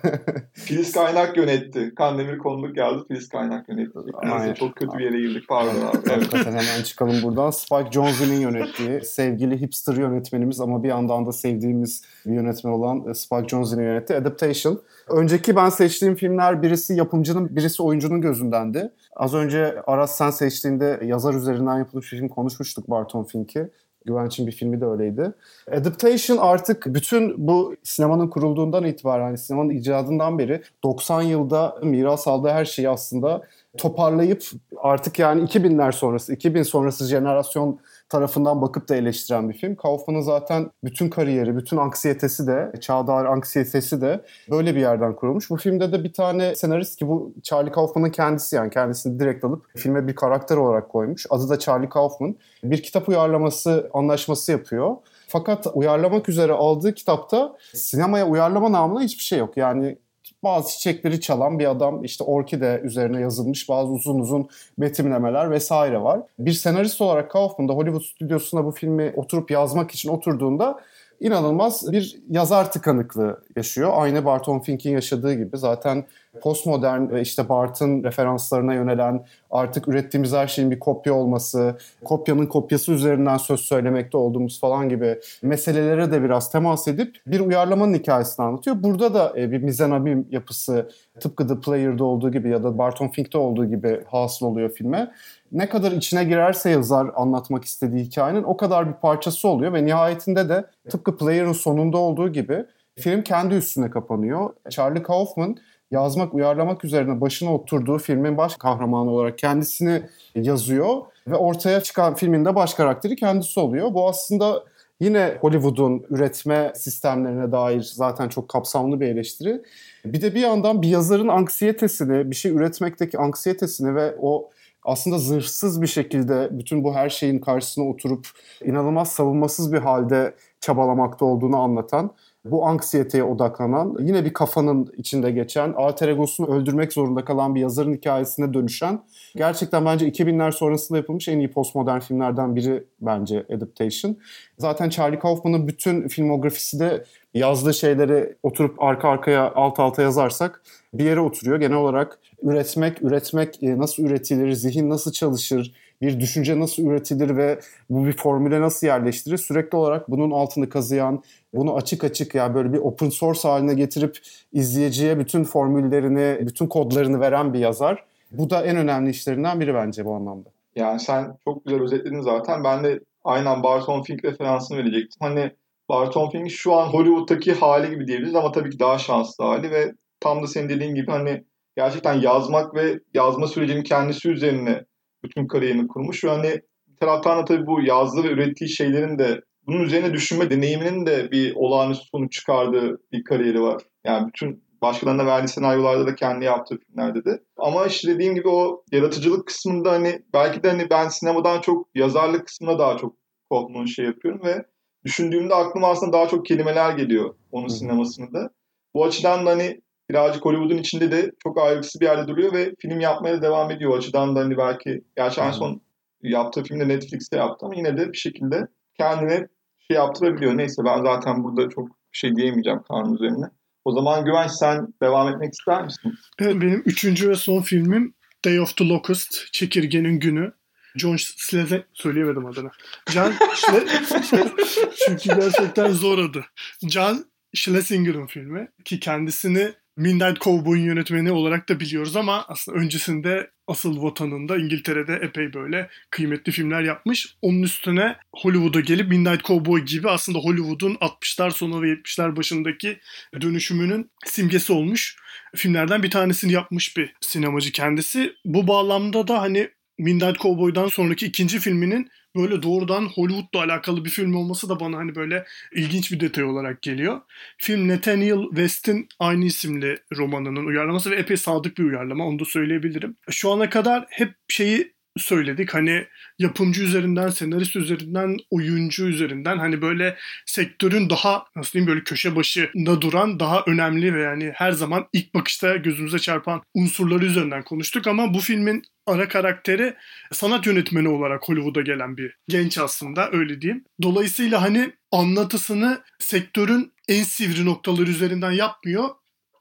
Filiz 0.53 0.91
Kaynak 0.91 1.37
yönetti. 1.37 1.93
Kandemir 1.95 2.37
Konduk 2.37 2.75
geldi. 2.75 2.99
Filiz 3.07 3.29
Kaynak 3.29 3.69
yönetti. 3.69 3.99
Neyse 4.23 4.55
çok 4.59 4.75
kötü 4.75 4.97
bir 4.97 5.03
yere 5.03 5.19
girdik. 5.21 5.47
Pardon 5.49 5.69
abi. 5.69 5.97
Evet. 6.09 6.33
Hemen 6.45 6.83
çıkalım 6.83 7.15
buradan. 7.23 7.49
Spike 7.49 7.91
Jonze'nin 7.91 8.39
yönettiği 8.39 9.01
sevgili 9.01 9.61
hipster 9.61 9.93
yönetmenimiz 9.93 10.59
ama 10.61 10.83
bir 10.83 10.89
yandan 10.89 11.25
da 11.25 11.31
sevdiğimiz 11.31 12.03
bir 12.25 12.33
yönetmen 12.33 12.71
olan 12.71 13.09
e, 13.09 13.13
Spike 13.13 13.47
Jonze'nin 13.47 13.83
yönettiği 13.83 14.19
Adaptation. 14.19 14.81
Önceki 15.09 15.55
ben 15.55 15.69
seçtiğim 15.69 16.15
filmler 16.15 16.61
birisi 16.61 16.93
yapımcının 16.93 17.55
birisi 17.55 17.83
oyuncunun 17.83 18.21
gözündendi. 18.21 18.91
Az 19.15 19.33
önce 19.33 19.81
Aras 19.87 20.17
sen 20.17 20.29
seçtiğinde 20.29 20.99
yazar 21.03 21.33
üzerinden 21.33 21.77
yapılmış 21.77 22.09
film 22.09 22.27
konuşmuştuk 22.29 22.89
Barton 22.89 23.23
Fink'i. 23.23 23.69
Güvenç'in 24.07 24.47
bir 24.47 24.51
filmi 24.51 24.81
de 24.81 24.85
öyleydi. 24.85 25.33
Adaptation 25.71 26.37
artık 26.37 26.85
bütün 26.87 27.47
bu 27.47 27.75
sinemanın 27.83 28.27
kurulduğundan 28.27 28.85
itibaren, 28.85 29.23
hani 29.23 29.37
sinemanın 29.37 29.69
icadından 29.69 30.39
beri 30.39 30.61
90 30.83 31.21
yılda 31.21 31.79
miras 31.83 32.27
aldığı 32.27 32.49
her 32.49 32.65
şeyi 32.65 32.89
aslında 32.89 33.41
toparlayıp 33.77 34.43
artık 34.77 35.19
yani 35.19 35.41
2000'ler 35.41 35.91
sonrası, 35.91 36.33
2000 36.33 36.63
sonrası 36.63 37.07
jenerasyon 37.07 37.79
tarafından 38.09 38.61
bakıp 38.61 38.89
da 38.89 38.95
eleştiren 38.95 39.49
bir 39.49 39.53
film. 39.53 39.75
Kaufman'ın 39.75 40.21
zaten 40.21 40.71
bütün 40.83 41.09
kariyeri, 41.09 41.57
bütün 41.57 41.77
anksiyetesi 41.77 42.47
de, 42.47 42.71
çağdaş 42.81 43.25
anksiyetesi 43.25 44.01
de 44.01 44.21
böyle 44.51 44.75
bir 44.75 44.79
yerden 44.79 45.15
kurulmuş. 45.15 45.49
Bu 45.49 45.57
filmde 45.57 45.91
de 45.91 46.03
bir 46.03 46.13
tane 46.13 46.55
senarist 46.55 46.99
ki 46.99 47.07
bu 47.07 47.33
Charlie 47.43 47.71
Kaufman'ın 47.71 48.09
kendisi 48.09 48.55
yani 48.55 48.69
kendisini 48.69 49.19
direkt 49.19 49.45
alıp 49.45 49.65
filme 49.75 50.07
bir 50.07 50.15
karakter 50.15 50.57
olarak 50.57 50.89
koymuş. 50.89 51.25
Adı 51.29 51.49
da 51.49 51.59
Charlie 51.59 51.89
Kaufman. 51.89 52.35
Bir 52.63 52.83
kitap 52.83 53.09
uyarlaması 53.09 53.89
anlaşması 53.93 54.51
yapıyor. 54.51 54.95
Fakat 55.27 55.67
uyarlamak 55.73 56.29
üzere 56.29 56.53
aldığı 56.53 56.93
kitapta 56.93 57.55
sinemaya 57.73 58.27
uyarlama 58.27 58.71
namına 58.71 59.01
hiçbir 59.01 59.23
şey 59.23 59.39
yok. 59.39 59.57
Yani 59.57 59.97
bazı 60.43 60.69
çiçekleri 60.69 61.21
çalan 61.21 61.59
bir 61.59 61.71
adam 61.71 62.03
işte 62.03 62.23
orkide 62.23 62.81
üzerine 62.83 63.21
yazılmış 63.21 63.69
bazı 63.69 63.91
uzun 63.91 64.19
uzun 64.19 64.49
betimlemeler 64.77 65.51
vesaire 65.51 66.01
var. 66.01 66.19
Bir 66.39 66.51
senarist 66.51 67.01
olarak 67.01 67.31
Kaufman 67.31 67.69
da 67.69 67.73
Hollywood 67.73 68.03
stüdyosuna 68.03 68.65
bu 68.65 68.71
filmi 68.71 69.13
oturup 69.15 69.51
yazmak 69.51 69.91
için 69.91 70.09
oturduğunda 70.09 70.79
inanılmaz 71.19 71.91
bir 71.91 72.19
yazar 72.29 72.71
tıkanıklığı 72.71 73.43
yaşıyor. 73.55 73.91
Aynı 73.93 74.25
Barton 74.25 74.59
Fink'in 74.59 74.91
yaşadığı 74.91 75.33
gibi 75.33 75.57
zaten 75.57 76.05
postmodern 76.41 77.09
ve 77.09 77.21
işte 77.21 77.49
Bart'ın 77.49 78.03
referanslarına 78.03 78.73
yönelen 78.73 79.25
artık 79.51 79.87
ürettiğimiz 79.87 80.33
her 80.33 80.47
şeyin 80.47 80.71
bir 80.71 80.79
kopya 80.79 81.13
olması, 81.13 81.77
kopyanın 82.03 82.45
kopyası 82.45 82.91
üzerinden 82.91 83.37
söz 83.37 83.59
söylemekte 83.59 84.17
olduğumuz 84.17 84.59
falan 84.59 84.89
gibi 84.89 85.19
meselelere 85.41 86.11
de 86.11 86.23
biraz 86.23 86.51
temas 86.51 86.87
edip 86.87 87.15
bir 87.27 87.39
uyarlamanın 87.39 87.93
hikayesini 87.93 88.45
anlatıyor. 88.45 88.83
Burada 88.83 89.13
da 89.13 89.33
e, 89.37 89.51
bir 89.51 89.63
mizanabim 89.63 90.27
yapısı 90.31 90.89
tıpkı 91.19 91.47
The 91.47 91.59
Player'da 91.59 92.03
olduğu 92.03 92.31
gibi 92.31 92.49
ya 92.49 92.63
da 92.63 92.77
Barton 92.77 93.07
Fink'te 93.07 93.37
olduğu 93.37 93.65
gibi 93.65 94.03
hasıl 94.11 94.45
oluyor 94.45 94.69
filme. 94.69 95.11
Ne 95.51 95.69
kadar 95.69 95.91
içine 95.91 96.23
girerse 96.23 96.69
yazar 96.69 97.07
anlatmak 97.15 97.65
istediği 97.65 98.03
hikayenin 98.03 98.43
o 98.43 98.57
kadar 98.57 98.87
bir 98.87 98.93
parçası 98.93 99.47
oluyor 99.47 99.73
ve 99.73 99.85
nihayetinde 99.85 100.49
de 100.49 100.65
tıpkı 100.89 101.17
Player'ın 101.17 101.53
sonunda 101.53 101.97
olduğu 101.97 102.29
gibi 102.29 102.65
film 102.99 103.21
kendi 103.21 103.55
üstüne 103.55 103.89
kapanıyor. 103.89 104.49
Charlie 104.69 105.03
Kaufman 105.03 105.57
yazmak, 105.91 106.33
uyarlamak 106.33 106.85
üzerine 106.85 107.21
başına 107.21 107.53
oturduğu 107.53 107.97
filmin 107.97 108.37
baş 108.37 108.57
kahramanı 108.57 109.11
olarak 109.11 109.37
kendisini 109.37 110.01
yazıyor 110.35 110.97
ve 111.27 111.35
ortaya 111.35 111.81
çıkan 111.81 112.15
filmin 112.15 112.45
de 112.45 112.55
baş 112.55 112.73
karakteri 112.73 113.15
kendisi 113.15 113.59
oluyor. 113.59 113.93
Bu 113.93 114.09
aslında 114.09 114.63
yine 114.99 115.37
Hollywood'un 115.41 116.05
üretme 116.09 116.71
sistemlerine 116.75 117.51
dair 117.51 117.81
zaten 117.81 118.29
çok 118.29 118.49
kapsamlı 118.49 118.99
bir 118.99 119.07
eleştiri. 119.07 119.61
Bir 120.05 120.21
de 120.21 120.35
bir 120.35 120.39
yandan 120.39 120.81
bir 120.81 120.87
yazarın 120.87 121.27
anksiyetesini, 121.27 122.31
bir 122.31 122.35
şey 122.35 122.51
üretmekteki 122.51 123.17
anksiyetesini 123.17 123.95
ve 123.95 124.15
o 124.21 124.49
aslında 124.87 125.17
zırhsız 125.17 125.81
bir 125.81 125.87
şekilde 125.87 126.49
bütün 126.51 126.83
bu 126.83 126.95
her 126.95 127.09
şeyin 127.09 127.39
karşısına 127.39 127.89
oturup 127.89 128.27
inanılmaz 128.65 129.11
savunmasız 129.11 129.73
bir 129.73 129.77
halde 129.77 130.35
çabalamakta 130.61 131.25
olduğunu 131.25 131.57
anlatan 131.57 132.11
bu 132.51 132.65
anksiyeteye 132.65 133.23
odaklanan, 133.23 133.97
yine 133.99 134.25
bir 134.25 134.33
kafanın 134.33 134.93
içinde 134.97 135.31
geçen, 135.31 135.73
alter 135.73 136.07
egosunu 136.07 136.55
öldürmek 136.55 136.93
zorunda 136.93 137.25
kalan 137.25 137.55
bir 137.55 137.61
yazarın 137.61 137.93
hikayesine 137.93 138.53
dönüşen, 138.53 139.03
gerçekten 139.35 139.85
bence 139.85 140.07
2000'ler 140.07 140.51
sonrasında 140.51 140.97
yapılmış 140.97 141.27
en 141.27 141.39
iyi 141.39 141.51
postmodern 141.51 141.99
filmlerden 141.99 142.55
biri 142.55 142.83
bence 143.01 143.45
Adaptation. 143.55 144.17
Zaten 144.57 144.89
Charlie 144.89 145.19
Kaufman'ın 145.19 145.67
bütün 145.67 146.07
filmografisi 146.07 146.79
de 146.79 147.03
yazdığı 147.33 147.73
şeyleri 147.73 148.35
oturup 148.43 148.83
arka 148.83 149.09
arkaya 149.09 149.53
alt 149.53 149.79
alta 149.79 150.01
yazarsak 150.01 150.61
bir 150.93 151.05
yere 151.05 151.19
oturuyor. 151.19 151.59
Genel 151.59 151.77
olarak 151.77 152.19
üretmek, 152.43 153.01
üretmek 153.01 153.63
e, 153.63 153.77
nasıl 153.77 154.03
üretilir, 154.03 154.51
zihin 154.51 154.89
nasıl 154.89 155.11
çalışır, 155.11 155.73
bir 156.01 156.19
düşünce 156.19 156.59
nasıl 156.59 156.83
üretilir 156.83 157.37
ve 157.37 157.59
bu 157.89 158.05
bir 158.05 158.13
formüle 158.13 158.61
nasıl 158.61 158.87
yerleştirir? 158.87 159.37
Sürekli 159.37 159.75
olarak 159.75 160.11
bunun 160.11 160.31
altını 160.31 160.69
kazıyan, 160.69 161.23
bunu 161.53 161.75
açık 161.75 162.03
açık 162.03 162.35
ya 162.35 162.55
böyle 162.55 162.73
bir 162.73 162.77
open 162.77 163.09
source 163.09 163.47
haline 163.47 163.73
getirip 163.73 164.17
izleyiciye 164.53 165.19
bütün 165.19 165.43
formüllerini, 165.43 166.47
bütün 166.47 166.67
kodlarını 166.67 167.19
veren 167.19 167.53
bir 167.53 167.59
yazar. 167.59 168.03
Bu 168.31 168.49
da 168.49 168.65
en 168.65 168.77
önemli 168.77 169.09
işlerinden 169.09 169.59
biri 169.59 169.73
bence 169.73 170.05
bu 170.05 170.13
anlamda. 170.13 170.49
Yani 170.75 170.99
sen 170.99 171.37
çok 171.45 171.65
güzel 171.65 171.81
özetledin 171.81 172.21
zaten. 172.21 172.63
Ben 172.63 172.83
de 172.83 172.99
aynen 173.23 173.63
Barton 173.63 174.03
Fink 174.03 174.25
referansını 174.25 174.77
verecektim. 174.77 175.17
Hani 175.19 175.51
Barton 175.89 176.29
Fink 176.29 176.51
şu 176.51 176.73
an 176.73 176.87
Hollywood'daki 176.87 177.53
hali 177.53 177.89
gibi 177.89 178.07
diyebiliriz 178.07 178.35
ama 178.35 178.51
tabii 178.51 178.69
ki 178.69 178.79
daha 178.79 178.97
şanslı 178.97 179.43
hali 179.43 179.71
ve 179.71 179.93
tam 180.27 180.43
da 180.43 180.47
senin 180.47 180.69
dediğin 180.69 180.95
gibi 180.95 181.11
hani 181.11 181.43
gerçekten 181.77 182.13
yazmak 182.13 182.75
ve 182.75 182.99
yazma 183.13 183.47
sürecinin 183.47 183.83
kendisi 183.83 184.29
üzerine 184.29 184.85
bütün 185.23 185.47
kariyerini 185.47 185.87
kurmuş. 185.87 186.23
Ve 186.23 186.29
hani 186.29 186.61
bir 186.87 186.97
taraftan 186.99 187.37
da 187.37 187.45
tabii 187.45 187.67
bu 187.67 187.81
yazdığı 187.81 188.23
ve 188.23 188.27
ürettiği 188.27 188.69
şeylerin 188.69 189.19
de 189.19 189.41
bunun 189.67 189.83
üzerine 189.83 190.13
düşünme 190.13 190.49
deneyiminin 190.49 191.05
de 191.05 191.31
bir 191.31 191.55
olağanüstü 191.55 192.05
sonuç 192.11 192.31
çıkardığı 192.31 193.01
bir 193.11 193.23
kariyeri 193.23 193.61
var. 193.61 193.83
Yani 194.05 194.27
bütün 194.27 194.63
başkalarına 194.81 195.25
verdiği 195.25 195.47
senaryolarda 195.47 196.07
da 196.07 196.15
kendi 196.15 196.45
yaptığı 196.45 196.77
filmlerde 196.77 197.25
de. 197.25 197.39
Ama 197.57 197.85
işte 197.85 198.13
dediğim 198.13 198.35
gibi 198.35 198.49
o 198.49 198.83
yaratıcılık 198.91 199.47
kısmında 199.47 199.91
hani 199.91 200.21
belki 200.33 200.63
de 200.63 200.69
hani 200.69 200.89
ben 200.89 201.07
sinemadan 201.07 201.61
çok 201.61 201.87
yazarlık 201.95 202.47
kısmına 202.47 202.79
daha 202.79 202.97
çok 202.97 203.15
Kaufman'ın 203.49 203.85
şey 203.85 204.05
yapıyorum 204.05 204.41
ve 204.43 204.65
düşündüğümde 205.05 205.55
aklıma 205.55 205.87
aslında 205.87 206.13
daha 206.13 206.27
çok 206.27 206.45
kelimeler 206.45 206.97
geliyor 206.97 207.35
onun 207.51 207.67
sinemasını 207.67 208.33
da. 208.33 208.49
Bu 208.93 209.05
açıdan 209.05 209.45
da 209.45 209.49
hani 209.49 209.81
birazcık 210.09 210.45
Hollywood'un 210.45 210.77
içinde 210.77 211.11
de 211.11 211.31
çok 211.43 211.61
ayrıksı 211.61 211.99
bir 211.99 212.05
yerde 212.05 212.27
duruyor 212.27 212.53
ve 212.53 212.73
film 212.79 212.99
yapmaya 212.99 213.37
da 213.37 213.41
devam 213.41 213.71
ediyor. 213.71 213.91
O 213.91 213.95
açıdan 213.95 214.35
da 214.35 214.39
hani 214.39 214.57
belki 214.57 215.01
gerçi 215.15 215.41
en 215.41 215.51
son 215.51 215.81
yaptığı 216.23 216.63
filmde 216.63 216.87
Netflix'te 216.87 217.37
yaptı 217.37 217.65
ama 217.65 217.75
yine 217.75 217.97
de 217.97 218.13
bir 218.13 218.17
şekilde 218.17 218.67
kendine 218.97 219.47
şey 219.87 219.97
yaptırabiliyor. 219.97 220.57
Neyse 220.57 220.81
ben 220.85 221.03
zaten 221.03 221.43
burada 221.43 221.69
çok 221.69 221.87
şey 222.11 222.35
diyemeyeceğim 222.35 222.79
kanun 222.87 223.15
üzerine. 223.15 223.45
O 223.85 223.91
zaman 223.91 224.25
Güvenç 224.25 224.51
sen 224.51 224.87
devam 225.01 225.33
etmek 225.33 225.53
ister 225.53 225.83
misin? 225.83 226.13
Evet 226.39 226.55
benim 226.55 226.83
üçüncü 226.85 227.29
ve 227.29 227.35
son 227.35 227.61
filmim 227.61 228.13
Day 228.45 228.59
of 228.59 228.77
the 228.77 228.89
Locust, 228.89 229.53
Çekirgenin 229.53 230.19
Günü. 230.19 230.51
John 230.97 231.15
Schlesinger, 231.15 231.83
söyleyemedim 231.93 232.45
adını. 232.45 232.69
John 233.09 233.33
Schlesinger, 233.55 234.47
çünkü 235.05 235.39
gerçekten 235.39 235.91
zor 235.91 236.19
adı. 236.19 236.45
John 236.89 237.25
Schlesinger'ın 237.55 238.27
filmi 238.27 238.67
ki 238.85 238.99
kendisini 238.99 239.73
Midnight 239.97 240.41
Cowboy'un 240.41 240.83
yönetmeni 240.83 241.31
olarak 241.31 241.69
da 241.69 241.79
biliyoruz 241.79 242.15
ama 242.15 242.45
aslında 242.47 242.77
öncesinde 242.77 243.51
asıl 243.67 244.03
vatanında 244.03 244.57
İngiltere'de 244.57 245.13
epey 245.13 245.53
böyle 245.53 245.89
kıymetli 246.09 246.51
filmler 246.51 246.81
yapmış. 246.81 247.35
Onun 247.41 247.63
üstüne 247.63 248.15
Hollywood'a 248.35 248.79
gelip 248.79 249.09
Midnight 249.09 249.43
Cowboy 249.43 249.85
gibi 249.85 250.09
aslında 250.09 250.39
Hollywood'un 250.39 250.95
60'lar 250.95 251.51
sonu 251.51 251.81
ve 251.81 251.87
70'ler 251.87 252.35
başındaki 252.35 252.99
dönüşümünün 253.41 254.11
simgesi 254.25 254.73
olmuş 254.73 255.15
filmlerden 255.55 256.03
bir 256.03 256.11
tanesini 256.11 256.51
yapmış 256.51 256.97
bir 256.97 257.13
sinemacı 257.21 257.71
kendisi. 257.71 258.33
Bu 258.45 258.67
bağlamda 258.67 259.27
da 259.27 259.41
hani 259.41 259.69
Midnight 259.97 260.39
Cowboy'dan 260.39 260.87
sonraki 260.87 261.25
ikinci 261.25 261.59
filminin 261.59 262.09
böyle 262.37 262.63
doğrudan 262.63 263.05
Hollywood'la 263.05 263.63
alakalı 263.63 264.05
bir 264.05 264.09
film 264.09 264.35
olması 264.35 264.69
da 264.69 264.79
bana 264.79 264.97
hani 264.97 265.15
böyle 265.15 265.45
ilginç 265.75 266.11
bir 266.11 266.19
detay 266.19 266.43
olarak 266.43 266.81
geliyor. 266.81 267.21
Film 267.57 267.87
Nathaniel 267.87 268.43
West'in 268.49 269.07
aynı 269.19 269.45
isimli 269.45 269.97
romanının 270.17 270.65
uyarlaması 270.65 271.11
ve 271.11 271.15
epey 271.15 271.37
sadık 271.37 271.77
bir 271.77 271.83
uyarlama 271.83 272.27
onu 272.27 272.39
da 272.39 272.45
söyleyebilirim. 272.45 273.15
Şu 273.29 273.51
ana 273.51 273.69
kadar 273.69 274.05
hep 274.09 274.33
şeyi 274.49 274.97
söyledik. 275.17 275.73
Hani 275.73 276.05
yapımcı 276.39 276.83
üzerinden, 276.83 277.29
senarist 277.29 277.75
üzerinden, 277.75 278.37
oyuncu 278.49 279.07
üzerinden 279.07 279.57
hani 279.57 279.81
böyle 279.81 280.17
sektörün 280.45 281.09
daha 281.09 281.45
nasıl 281.55 281.73
diyeyim 281.73 281.89
böyle 281.89 282.03
köşe 282.03 282.35
başında 282.35 283.01
duran 283.01 283.39
daha 283.39 283.63
önemli 283.67 284.13
ve 284.13 284.21
yani 284.21 284.51
her 284.55 284.71
zaman 284.71 285.07
ilk 285.13 285.33
bakışta 285.33 285.75
gözümüze 285.75 286.19
çarpan 286.19 286.61
unsurları 286.73 287.25
üzerinden 287.25 287.63
konuştuk 287.63 288.07
ama 288.07 288.33
bu 288.33 288.39
filmin 288.39 288.81
ana 289.07 289.27
karakteri 289.27 289.95
sanat 290.31 290.65
yönetmeni 290.65 291.09
olarak 291.09 291.49
Hollywood'a 291.49 291.81
gelen 291.81 292.17
bir 292.17 292.37
genç 292.47 292.77
aslında 292.77 293.31
öyle 293.31 293.61
diyeyim. 293.61 293.85
Dolayısıyla 294.01 294.61
hani 294.61 294.91
anlatısını 295.11 296.01
sektörün 296.19 296.93
en 297.07 297.23
sivri 297.23 297.65
noktaları 297.65 298.09
üzerinden 298.09 298.51
yapmıyor. 298.51 299.09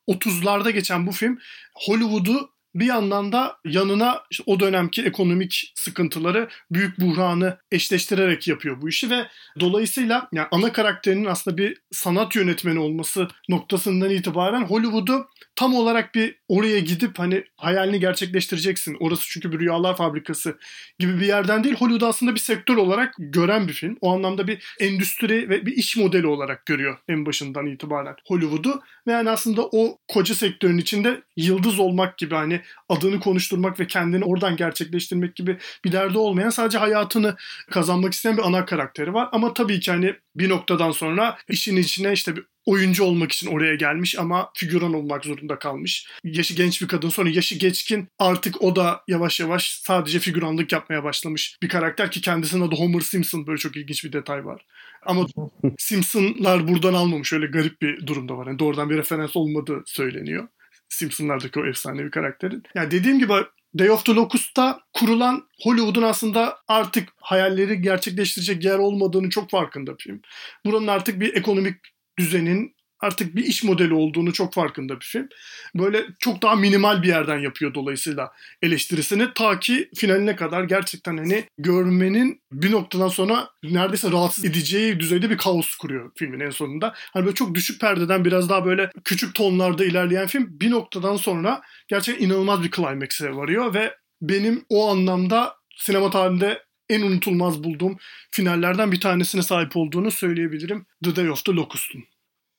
30'larda 0.09 0.71
geçen 0.71 1.07
bu 1.07 1.13
film 1.13 1.39
Hollywood'u 1.75 2.56
bir 2.81 2.87
yandan 2.87 3.33
da 3.33 3.57
yanına 3.65 4.23
işte 4.31 4.45
o 4.47 4.61
dönemki 4.61 5.03
ekonomik 5.03 5.73
sıkıntıları, 5.75 6.49
büyük 6.71 7.01
buhranı 7.01 7.59
eşleştirerek 7.73 8.49
yapıyor 8.49 8.83
bu 8.83 8.89
işi 8.89 9.11
ve 9.11 9.27
dolayısıyla 9.61 10.29
yani 10.33 10.49
ana 10.51 10.73
karakterinin 10.73 11.25
aslında 11.25 11.57
bir 11.57 11.77
sanat 11.91 12.37
yönetmeni 12.37 12.79
olması 12.79 13.29
noktasından 13.49 14.11
itibaren 14.11 14.63
Hollywood'u 14.63 15.27
tam 15.57 15.75
olarak 15.75 16.15
bir 16.15 16.39
oraya 16.49 16.79
gidip 16.79 17.19
hani 17.19 17.45
hayalini 17.57 18.01
gerçekleştireceksin. 18.01 18.97
Orası 19.01 19.23
çünkü 19.29 19.53
bir 19.53 19.59
rüyalar 19.59 19.97
fabrikası 19.97 20.59
gibi 20.99 21.21
bir 21.21 21.27
yerden 21.27 21.65
değil. 21.65 21.75
Hollywood 21.75 22.09
aslında 22.09 22.35
bir 22.35 22.41
sektör 22.41 22.77
olarak 22.77 23.15
gören 23.19 23.69
bir 23.69 23.73
film. 23.73 23.97
O 24.01 24.15
anlamda 24.15 24.47
bir 24.49 24.77
endüstri 24.81 25.49
ve 25.49 25.67
bir 25.67 25.73
iş 25.73 25.97
modeli 25.97 26.27
olarak 26.27 26.67
görüyor 26.67 26.99
en 27.09 27.27
başından 27.27 27.67
itibaren 27.67 28.17
Hollywood'u. 28.27 28.83
Ve 29.07 29.13
yani 29.13 29.31
aslında 29.31 29.63
o 29.73 29.99
koca 30.09 30.35
sektörün 30.35 30.79
içinde 30.79 31.23
yıldız 31.37 31.81
olmak 31.81 32.19
gibi 32.19 32.35
hani 32.35 32.61
adını 32.89 33.21
konuşturmak 33.21 33.81
ve 33.81 33.87
kendini 33.87 34.25
oradan 34.25 34.57
gerçekleştirmek 34.57 35.37
gibi 35.37 35.59
bir 35.85 35.93
derdi 35.93 36.19
olmayan 36.19 36.51
sadece 36.51 36.79
hayatını 36.79 37.37
kazanmak 37.71 38.13
isteyen 38.13 38.37
bir 38.37 38.43
ana 38.43 38.65
karakteri 38.65 39.15
var. 39.15 39.29
Ama 39.33 39.55
tabii 39.55 39.81
ki 39.81 39.91
hani 39.91 40.15
bir 40.37 40.49
noktadan 40.49 40.91
sonra 40.91 41.39
işin 41.49 41.77
içine 41.77 42.13
işte 42.13 42.37
bir 42.37 42.45
oyuncu 42.67 43.05
olmak 43.05 43.33
için 43.33 43.47
oraya 43.47 43.75
gelmiş 43.75 44.19
ama 44.19 44.51
figüran 44.55 44.95
olmak 44.95 45.25
zorunda 45.25 45.59
kalmış. 45.59 46.09
Yaşı 46.25 46.55
genç 46.55 46.83
bir 46.83 46.89
kadın 46.89 47.09
sonra 47.09 47.31
yaşı 47.31 47.59
geçkin 47.59 48.09
artık 48.19 48.63
o 48.63 48.77
da 48.77 49.03
yavaş 49.09 49.41
yavaş 49.41 49.81
sadece 49.85 50.19
figüranlık 50.19 50.73
yapmaya 50.73 51.05
başlamış 51.05 51.59
bir 51.63 51.69
karakter 51.69 52.11
ki 52.11 52.21
kendisinin 52.21 52.63
adı 52.63 52.75
Homer 52.75 53.01
Simpson 53.01 53.47
böyle 53.47 53.59
çok 53.59 53.77
ilginç 53.77 54.05
bir 54.05 54.13
detay 54.13 54.45
var. 54.45 54.67
Ama 55.07 55.27
Simpsonlar 55.79 56.69
buradan 56.69 56.95
almamış 56.95 57.33
öyle 57.33 57.47
garip 57.47 57.83
bir 57.83 58.07
durumda 58.07 58.37
var. 58.37 58.47
Yani 58.47 58.59
doğrudan 58.59 58.91
bir 58.91 58.97
referans 58.97 59.37
olmadığı 59.37 59.83
söyleniyor. 59.87 60.49
Simpsonlardaki 60.89 61.61
o 61.61 61.67
efsanevi 61.67 62.11
karakterin. 62.11 62.63
Yani 62.75 62.91
dediğim 62.91 63.19
gibi 63.19 63.33
Day 63.79 63.91
of 63.91 64.05
the 64.05 64.15
Locust'ta 64.15 64.81
kurulan 64.93 65.49
Hollywood'un 65.63 66.03
aslında 66.03 66.59
artık 66.69 67.09
hayalleri 67.21 67.83
gerçekleştirecek 67.83 68.65
yer 68.65 68.79
olmadığını 68.79 69.31
çok 69.31 69.51
farkında 69.51 69.95
film. 69.99 70.23
Buranın 70.65 70.87
artık 70.87 71.21
bir 71.21 71.35
ekonomik 71.35 71.77
düzenin 72.19 72.76
artık 73.01 73.37
bir 73.37 73.45
iş 73.45 73.65
modeli 73.65 73.95
olduğunu 73.95 74.33
çok 74.33 74.55
farkında 74.55 75.01
bir 75.01 75.05
film. 75.05 75.29
Böyle 75.75 76.07
çok 76.19 76.43
daha 76.43 76.57
minimal 76.57 77.03
bir 77.03 77.09
yerden 77.09 77.39
yapıyor 77.39 77.75
dolayısıyla 77.75 78.33
eleştirisini 78.63 79.29
ta 79.35 79.61
ki 79.61 79.91
finaline 79.97 80.37
kadar 80.37 80.65
gerçekten 80.65 81.17
hani 81.17 81.45
görmenin 81.59 82.43
bir 82.53 82.73
noktadan 82.73 83.09
sonra 83.09 83.49
neredeyse 83.63 84.13
rahatsız 84.13 84.45
edeceği 84.45 85.01
düzeyde 85.01 85.31
bir 85.31 85.37
kaos 85.37 85.77
kuruyor 85.77 86.11
filmin 86.17 86.41
en 86.41 86.51
sonunda. 86.51 86.95
Hani 87.13 87.25
böyle 87.25 87.35
çok 87.35 87.55
düşük 87.55 87.81
perdeden 87.81 88.25
biraz 88.25 88.49
daha 88.49 88.65
böyle 88.65 88.91
küçük 89.05 89.35
tonlarda 89.35 89.85
ilerleyen 89.85 90.27
film 90.27 90.47
bir 90.51 90.71
noktadan 90.71 91.17
sonra 91.17 91.63
gerçekten 91.89 92.27
inanılmaz 92.27 92.63
bir 92.63 92.71
climax'e 92.71 93.35
varıyor 93.35 93.75
ve 93.75 93.95
benim 94.23 94.65
o 94.69 94.91
anlamda 94.91 95.55
sinema 95.77 96.11
tarihinde 96.11 96.67
en 96.89 97.03
unutulmaz 97.03 97.65
bulduğum 97.65 97.97
finallerden 98.31 98.93
bir 98.93 99.01
tanesine 99.01 99.43
sahip 99.43 99.77
olduğunu 99.77 100.11
söyleyebilirim 100.11 100.87
The 101.05 101.17
Day 101.17 101.31
of 101.31 101.45
the 101.45 101.53
Locust'un. 101.53 102.05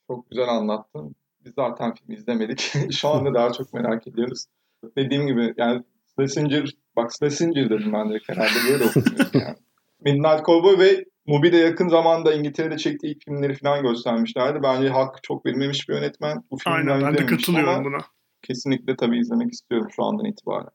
Çok 0.07 0.29
güzel 0.29 0.49
anlattın. 0.49 1.15
Biz 1.45 1.53
zaten 1.55 1.93
film 1.93 2.11
izlemedik. 2.11 2.73
Şu 2.91 3.09
anda 3.09 3.33
daha 3.33 3.53
çok 3.53 3.73
merak 3.73 4.07
ediyoruz. 4.07 4.45
Dediğim 4.97 5.27
gibi 5.27 5.53
yani 5.57 5.83
Schlesinger, 6.15 6.75
bak 6.95 7.11
Schlesinger 7.13 7.69
dedim 7.69 7.93
ben 7.93 8.09
de 8.09 8.19
herhalde 8.27 8.71
böyle 8.71 8.83
okunuyor 8.83 9.29
yani. 9.33 9.55
Midnight 10.05 10.45
Cowboy 10.45 10.79
ve 10.79 11.05
Mubi 11.27 11.55
yakın 11.55 11.87
zamanda 11.87 12.33
İngiltere'de 12.33 12.77
çektiği 12.77 13.07
ilk 13.07 13.23
filmleri 13.23 13.53
falan 13.53 13.83
göstermişlerdi. 13.83 14.59
Bence 14.63 14.89
hak 14.89 15.23
çok 15.23 15.45
verilmemiş 15.45 15.89
bir 15.89 15.93
yönetmen. 15.93 16.43
Bu 16.51 16.57
Aynen 16.65 17.01
ben 17.01 17.17
de 17.17 17.25
katılıyorum 17.25 17.85
buna. 17.85 17.97
Kesinlikle 18.41 18.95
tabii 18.95 19.19
izlemek 19.19 19.53
istiyorum 19.53 19.87
şu 19.95 20.03
andan 20.03 20.25
itibaren. 20.25 20.69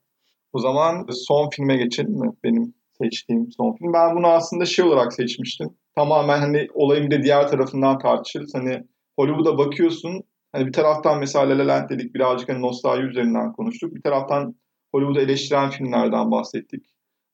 O 0.53 0.59
zaman 0.59 1.05
son 1.11 1.49
filme 1.49 1.77
geçelim 1.77 2.11
mi? 2.11 2.31
Benim 2.43 2.73
seçtiğim 3.01 3.51
son 3.51 3.75
film. 3.75 3.93
Ben 3.93 4.15
bunu 4.15 4.27
aslında 4.27 4.65
şey 4.65 4.85
olarak 4.85 5.13
seçmiştim. 5.13 5.69
Tamamen 5.95 6.39
hani 6.39 6.67
olayın 6.73 7.05
bir 7.05 7.11
de 7.11 7.23
diğer 7.23 7.47
tarafından 7.47 7.99
tartışırız. 7.99 8.51
Hani 8.55 8.83
Hollywood'a 9.19 9.57
bakıyorsun. 9.57 10.23
Hani 10.51 10.67
bir 10.67 10.73
taraftan 10.73 11.19
mesela 11.19 11.49
La 11.49 11.57
La 11.57 11.67
Land 11.67 11.89
dedik 11.89 12.15
birazcık 12.15 12.49
hani 12.49 12.61
nostalji 12.61 13.03
üzerinden 13.03 13.53
konuştuk. 13.53 13.95
Bir 13.95 14.01
taraftan 14.01 14.55
Hollywood'u 14.91 15.19
eleştiren 15.19 15.69
filmlerden 15.69 16.31
bahsettik. 16.31 16.85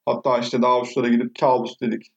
Hatta 0.06 0.40
işte 0.40 0.62
daha 0.62 0.82
uçlara 0.82 1.08
gidip 1.08 1.40
kabus 1.40 1.82
dedik 1.82 2.08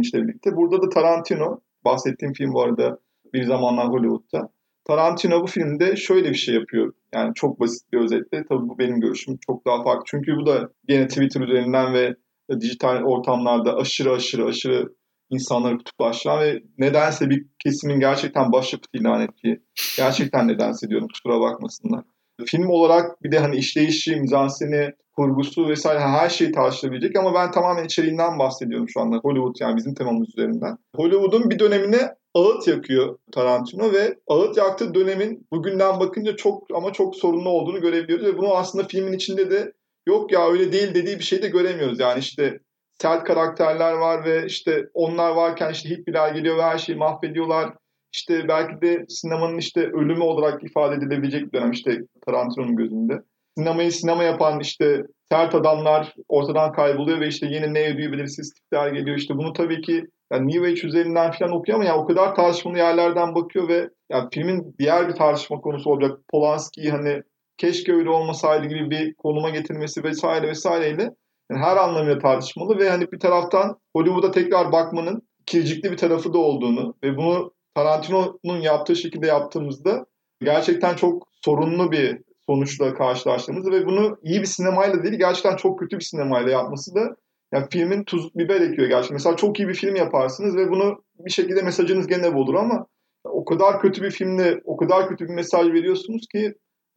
işte 0.00 0.22
birlikte. 0.22 0.56
Burada 0.56 0.82
da 0.82 0.88
Tarantino, 0.88 1.60
bahsettiğim 1.84 2.32
film 2.32 2.52
bu 2.52 2.62
arada 2.62 2.98
bir 3.34 3.44
zamanlar 3.44 3.88
Hollywood'da. 3.88 4.52
Tarantino 4.84 5.42
bu 5.42 5.46
filmde 5.46 5.96
şöyle 5.96 6.30
bir 6.30 6.34
şey 6.34 6.54
yapıyor. 6.54 6.92
Yani 7.14 7.34
çok 7.34 7.60
basit 7.60 7.92
bir 7.92 7.98
özetle. 7.98 8.44
Tabii 8.48 8.68
bu 8.68 8.78
benim 8.78 9.00
görüşüm 9.00 9.38
çok 9.46 9.66
daha 9.66 9.82
farklı. 9.82 10.04
Çünkü 10.06 10.36
bu 10.36 10.46
da 10.46 10.70
yine 10.88 11.08
Twitter 11.08 11.40
üzerinden 11.40 11.94
ve 11.94 12.16
dijital 12.60 13.02
ortamlarda 13.02 13.76
aşırı 13.76 14.12
aşırı 14.12 14.44
aşırı 14.44 14.94
insanları 15.30 15.78
kutuplaştıran 15.78 16.40
ve 16.40 16.62
nedense 16.78 17.30
bir 17.30 17.46
kesimin 17.64 18.00
gerçekten 18.00 18.52
başyapıt 18.52 18.94
ilan 18.94 19.20
ettiği. 19.20 19.60
Gerçekten 19.96 20.48
nedense 20.48 20.88
diyorum 20.88 21.08
kusura 21.08 21.40
bakmasınlar. 21.40 22.04
Film 22.46 22.68
olarak 22.68 23.22
bir 23.22 23.32
de 23.32 23.38
hani 23.38 23.56
işleyişi, 23.56 24.16
mizanseni, 24.16 24.92
kurgusu 25.16 25.68
vesaire 25.68 26.00
her 26.00 26.28
şeyi 26.28 26.52
tartışılabilecek 26.52 27.16
ama 27.16 27.34
ben 27.34 27.50
tamamen 27.50 27.84
içeriğinden 27.84 28.38
bahsediyorum 28.38 28.88
şu 28.88 29.00
anda. 29.00 29.16
Hollywood 29.16 29.54
yani 29.60 29.76
bizim 29.76 29.94
temamız 29.94 30.28
üzerinden. 30.28 30.76
Hollywood'un 30.96 31.50
bir 31.50 31.58
dönemine 31.58 32.14
ağıt 32.34 32.68
yakıyor 32.68 33.18
Tarantino 33.32 33.92
ve 33.92 34.14
ağıt 34.26 34.56
yaktığı 34.56 34.94
dönemin 34.94 35.46
bugünden 35.52 36.00
bakınca 36.00 36.36
çok 36.36 36.62
ama 36.74 36.92
çok 36.92 37.16
sorunlu 37.16 37.48
olduğunu 37.48 37.80
görebiliyoruz 37.80 38.26
ve 38.26 38.38
bunu 38.38 38.54
aslında 38.54 38.86
filmin 38.88 39.12
içinde 39.12 39.50
de 39.50 39.72
yok 40.06 40.32
ya 40.32 40.48
öyle 40.48 40.72
değil 40.72 40.94
dediği 40.94 41.18
bir 41.18 41.24
şey 41.24 41.42
de 41.42 41.48
göremiyoruz. 41.48 42.00
Yani 42.00 42.18
işte 42.18 42.60
sert 43.02 43.24
karakterler 43.24 43.92
var 43.92 44.24
ve 44.24 44.46
işte 44.46 44.84
onlar 44.94 45.30
varken 45.30 45.72
işte 45.72 45.88
hippiler 45.88 46.34
geliyor 46.34 46.56
ve 46.56 46.62
her 46.62 46.78
şeyi 46.78 46.98
mahvediyorlar. 46.98 47.74
İşte 48.12 48.48
belki 48.48 48.82
de 48.82 49.04
sinemanın 49.08 49.58
işte 49.58 49.80
ölümü 49.80 50.22
olarak 50.22 50.64
ifade 50.64 50.94
edilebilecek 50.94 51.42
bir 51.42 51.52
dönem 51.52 51.70
işte 51.70 51.98
Tarantino'nun 52.26 52.76
gözünde. 52.76 53.18
Sinemayı 53.58 53.92
sinema 53.92 54.24
yapan 54.24 54.60
işte 54.60 55.02
sert 55.32 55.54
adamlar 55.54 56.14
ortadan 56.28 56.72
kayboluyor 56.72 57.20
ve 57.20 57.28
işte 57.28 57.46
yeni 57.46 57.74
ne 57.74 57.94
ödüğü 57.94 58.12
belirsiz 58.12 58.52
tipler 58.52 58.92
geliyor. 58.92 59.16
İşte 59.16 59.34
bunu 59.34 59.52
tabii 59.52 59.80
ki 59.80 60.04
yani 60.32 60.52
New 60.52 60.66
Age 60.66 60.86
üzerinden 60.86 61.30
falan 61.30 61.52
okuyor 61.52 61.78
ama 61.78 61.88
ya 61.88 61.96
o 61.96 62.06
kadar 62.06 62.34
tartışmalı 62.34 62.78
yerlerden 62.78 63.34
bakıyor 63.34 63.68
ve 63.68 63.88
yani 64.10 64.28
filmin 64.32 64.74
diğer 64.78 65.08
bir 65.08 65.14
tartışma 65.14 65.60
konusu 65.60 65.90
olacak. 65.90 66.18
Polanski'yi 66.30 66.90
hani 66.90 67.22
keşke 67.58 67.92
öyle 67.92 68.10
olmasaydı 68.10 68.66
gibi 68.66 68.90
bir 68.90 69.14
konuma 69.14 69.50
getirmesi 69.50 70.04
vesaire 70.04 70.48
vesaireyle 70.48 71.10
yani 71.50 71.62
her 71.62 71.76
anlamıyla 71.76 72.18
tartışmalı 72.18 72.78
ve 72.78 72.90
hani 72.90 73.12
bir 73.12 73.18
taraftan 73.18 73.76
Hollywood'a 73.96 74.30
tekrar 74.30 74.72
bakmanın 74.72 75.22
kircikli 75.46 75.92
bir 75.92 75.96
tarafı 75.96 76.32
da 76.32 76.38
olduğunu 76.38 76.94
ve 77.04 77.16
bunu 77.16 77.52
Tarantino'nun 77.74 78.60
yaptığı 78.60 78.96
şekilde 78.96 79.26
yaptığımızda 79.26 80.06
gerçekten 80.42 80.96
çok 80.96 81.28
sorunlu 81.44 81.92
bir 81.92 82.18
sonuçla 82.46 82.94
karşılaştığımızda 82.94 83.70
ve 83.70 83.86
bunu 83.86 84.18
iyi 84.22 84.40
bir 84.40 84.46
sinemayla 84.46 85.02
değil 85.02 85.14
gerçekten 85.14 85.56
çok 85.56 85.78
kötü 85.78 85.98
bir 85.98 86.04
sinemayla 86.04 86.50
yapması 86.50 86.94
da 86.94 87.16
yani 87.52 87.66
filmin 87.70 88.04
tuz 88.04 88.34
biber 88.34 88.60
ekiyor 88.60 88.88
gerçekten. 88.88 89.14
Mesela 89.14 89.36
çok 89.36 89.58
iyi 89.58 89.68
bir 89.68 89.74
film 89.74 89.96
yaparsınız 89.96 90.56
ve 90.56 90.70
bunu 90.70 91.04
bir 91.18 91.30
şekilde 91.30 91.62
mesajınız 91.62 92.06
gene 92.06 92.28
olur 92.28 92.54
ama 92.54 92.86
o 93.24 93.44
kadar 93.44 93.80
kötü 93.80 94.02
bir 94.02 94.10
filmle 94.10 94.60
o 94.64 94.76
kadar 94.76 95.08
kötü 95.08 95.24
bir 95.24 95.34
mesaj 95.34 95.66
veriyorsunuz 95.72 96.26
ki 96.32 96.54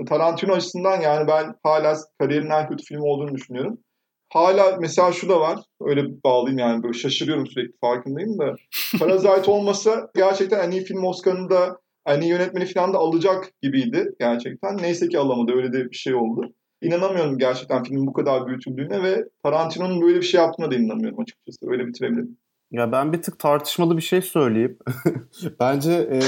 Tarantino 0.07 0.53
açısından 0.53 1.01
yani 1.01 1.27
ben 1.27 1.55
hala 1.63 1.95
kariyerin 2.19 2.49
en 2.49 2.67
kötü 2.67 2.83
film 2.83 3.01
olduğunu 3.01 3.35
düşünüyorum. 3.35 3.77
Hala 4.33 4.77
mesela 4.81 5.11
şu 5.11 5.29
da 5.29 5.39
var. 5.39 5.59
Öyle 5.81 6.03
bağlayayım 6.25 6.57
yani 6.59 6.83
böyle 6.83 6.93
şaşırıyorum 6.93 7.47
sürekli 7.47 7.77
farkındayım 7.81 8.39
da. 8.39 8.55
Parasite 8.99 9.51
olmasa 9.51 10.09
gerçekten 10.15 10.67
en 10.67 10.71
iyi 10.71 10.83
film 10.83 11.03
Oscar'ını 11.03 11.49
da 11.49 11.79
en 12.05 12.21
iyi 12.21 12.29
yönetmeni 12.29 12.65
falan 12.65 12.93
da 12.93 12.97
alacak 12.97 13.51
gibiydi 13.61 14.09
gerçekten. 14.19 14.77
Neyse 14.77 15.07
ki 15.07 15.19
alamadı. 15.19 15.51
Öyle 15.55 15.73
de 15.73 15.91
bir 15.91 15.95
şey 15.95 16.15
oldu. 16.15 16.53
İnanamıyorum 16.81 17.37
gerçekten 17.37 17.83
filmin 17.83 18.07
bu 18.07 18.13
kadar 18.13 18.47
büyütüldüğüne 18.47 19.03
ve 19.03 19.23
Tarantino'nun 19.43 20.01
böyle 20.01 20.17
bir 20.17 20.25
şey 20.25 20.41
yaptığına 20.41 20.71
da 20.71 20.75
inanamıyorum 20.75 21.19
açıkçası. 21.19 21.71
Öyle 21.71 21.87
bitirebilirim. 21.87 22.37
Ya 22.71 22.91
ben 22.91 23.13
bir 23.13 23.21
tık 23.21 23.39
tartışmalı 23.39 23.97
bir 23.97 24.01
şey 24.01 24.21
söyleyeyim. 24.21 24.77
bence 25.59 25.91
e, 25.93 26.19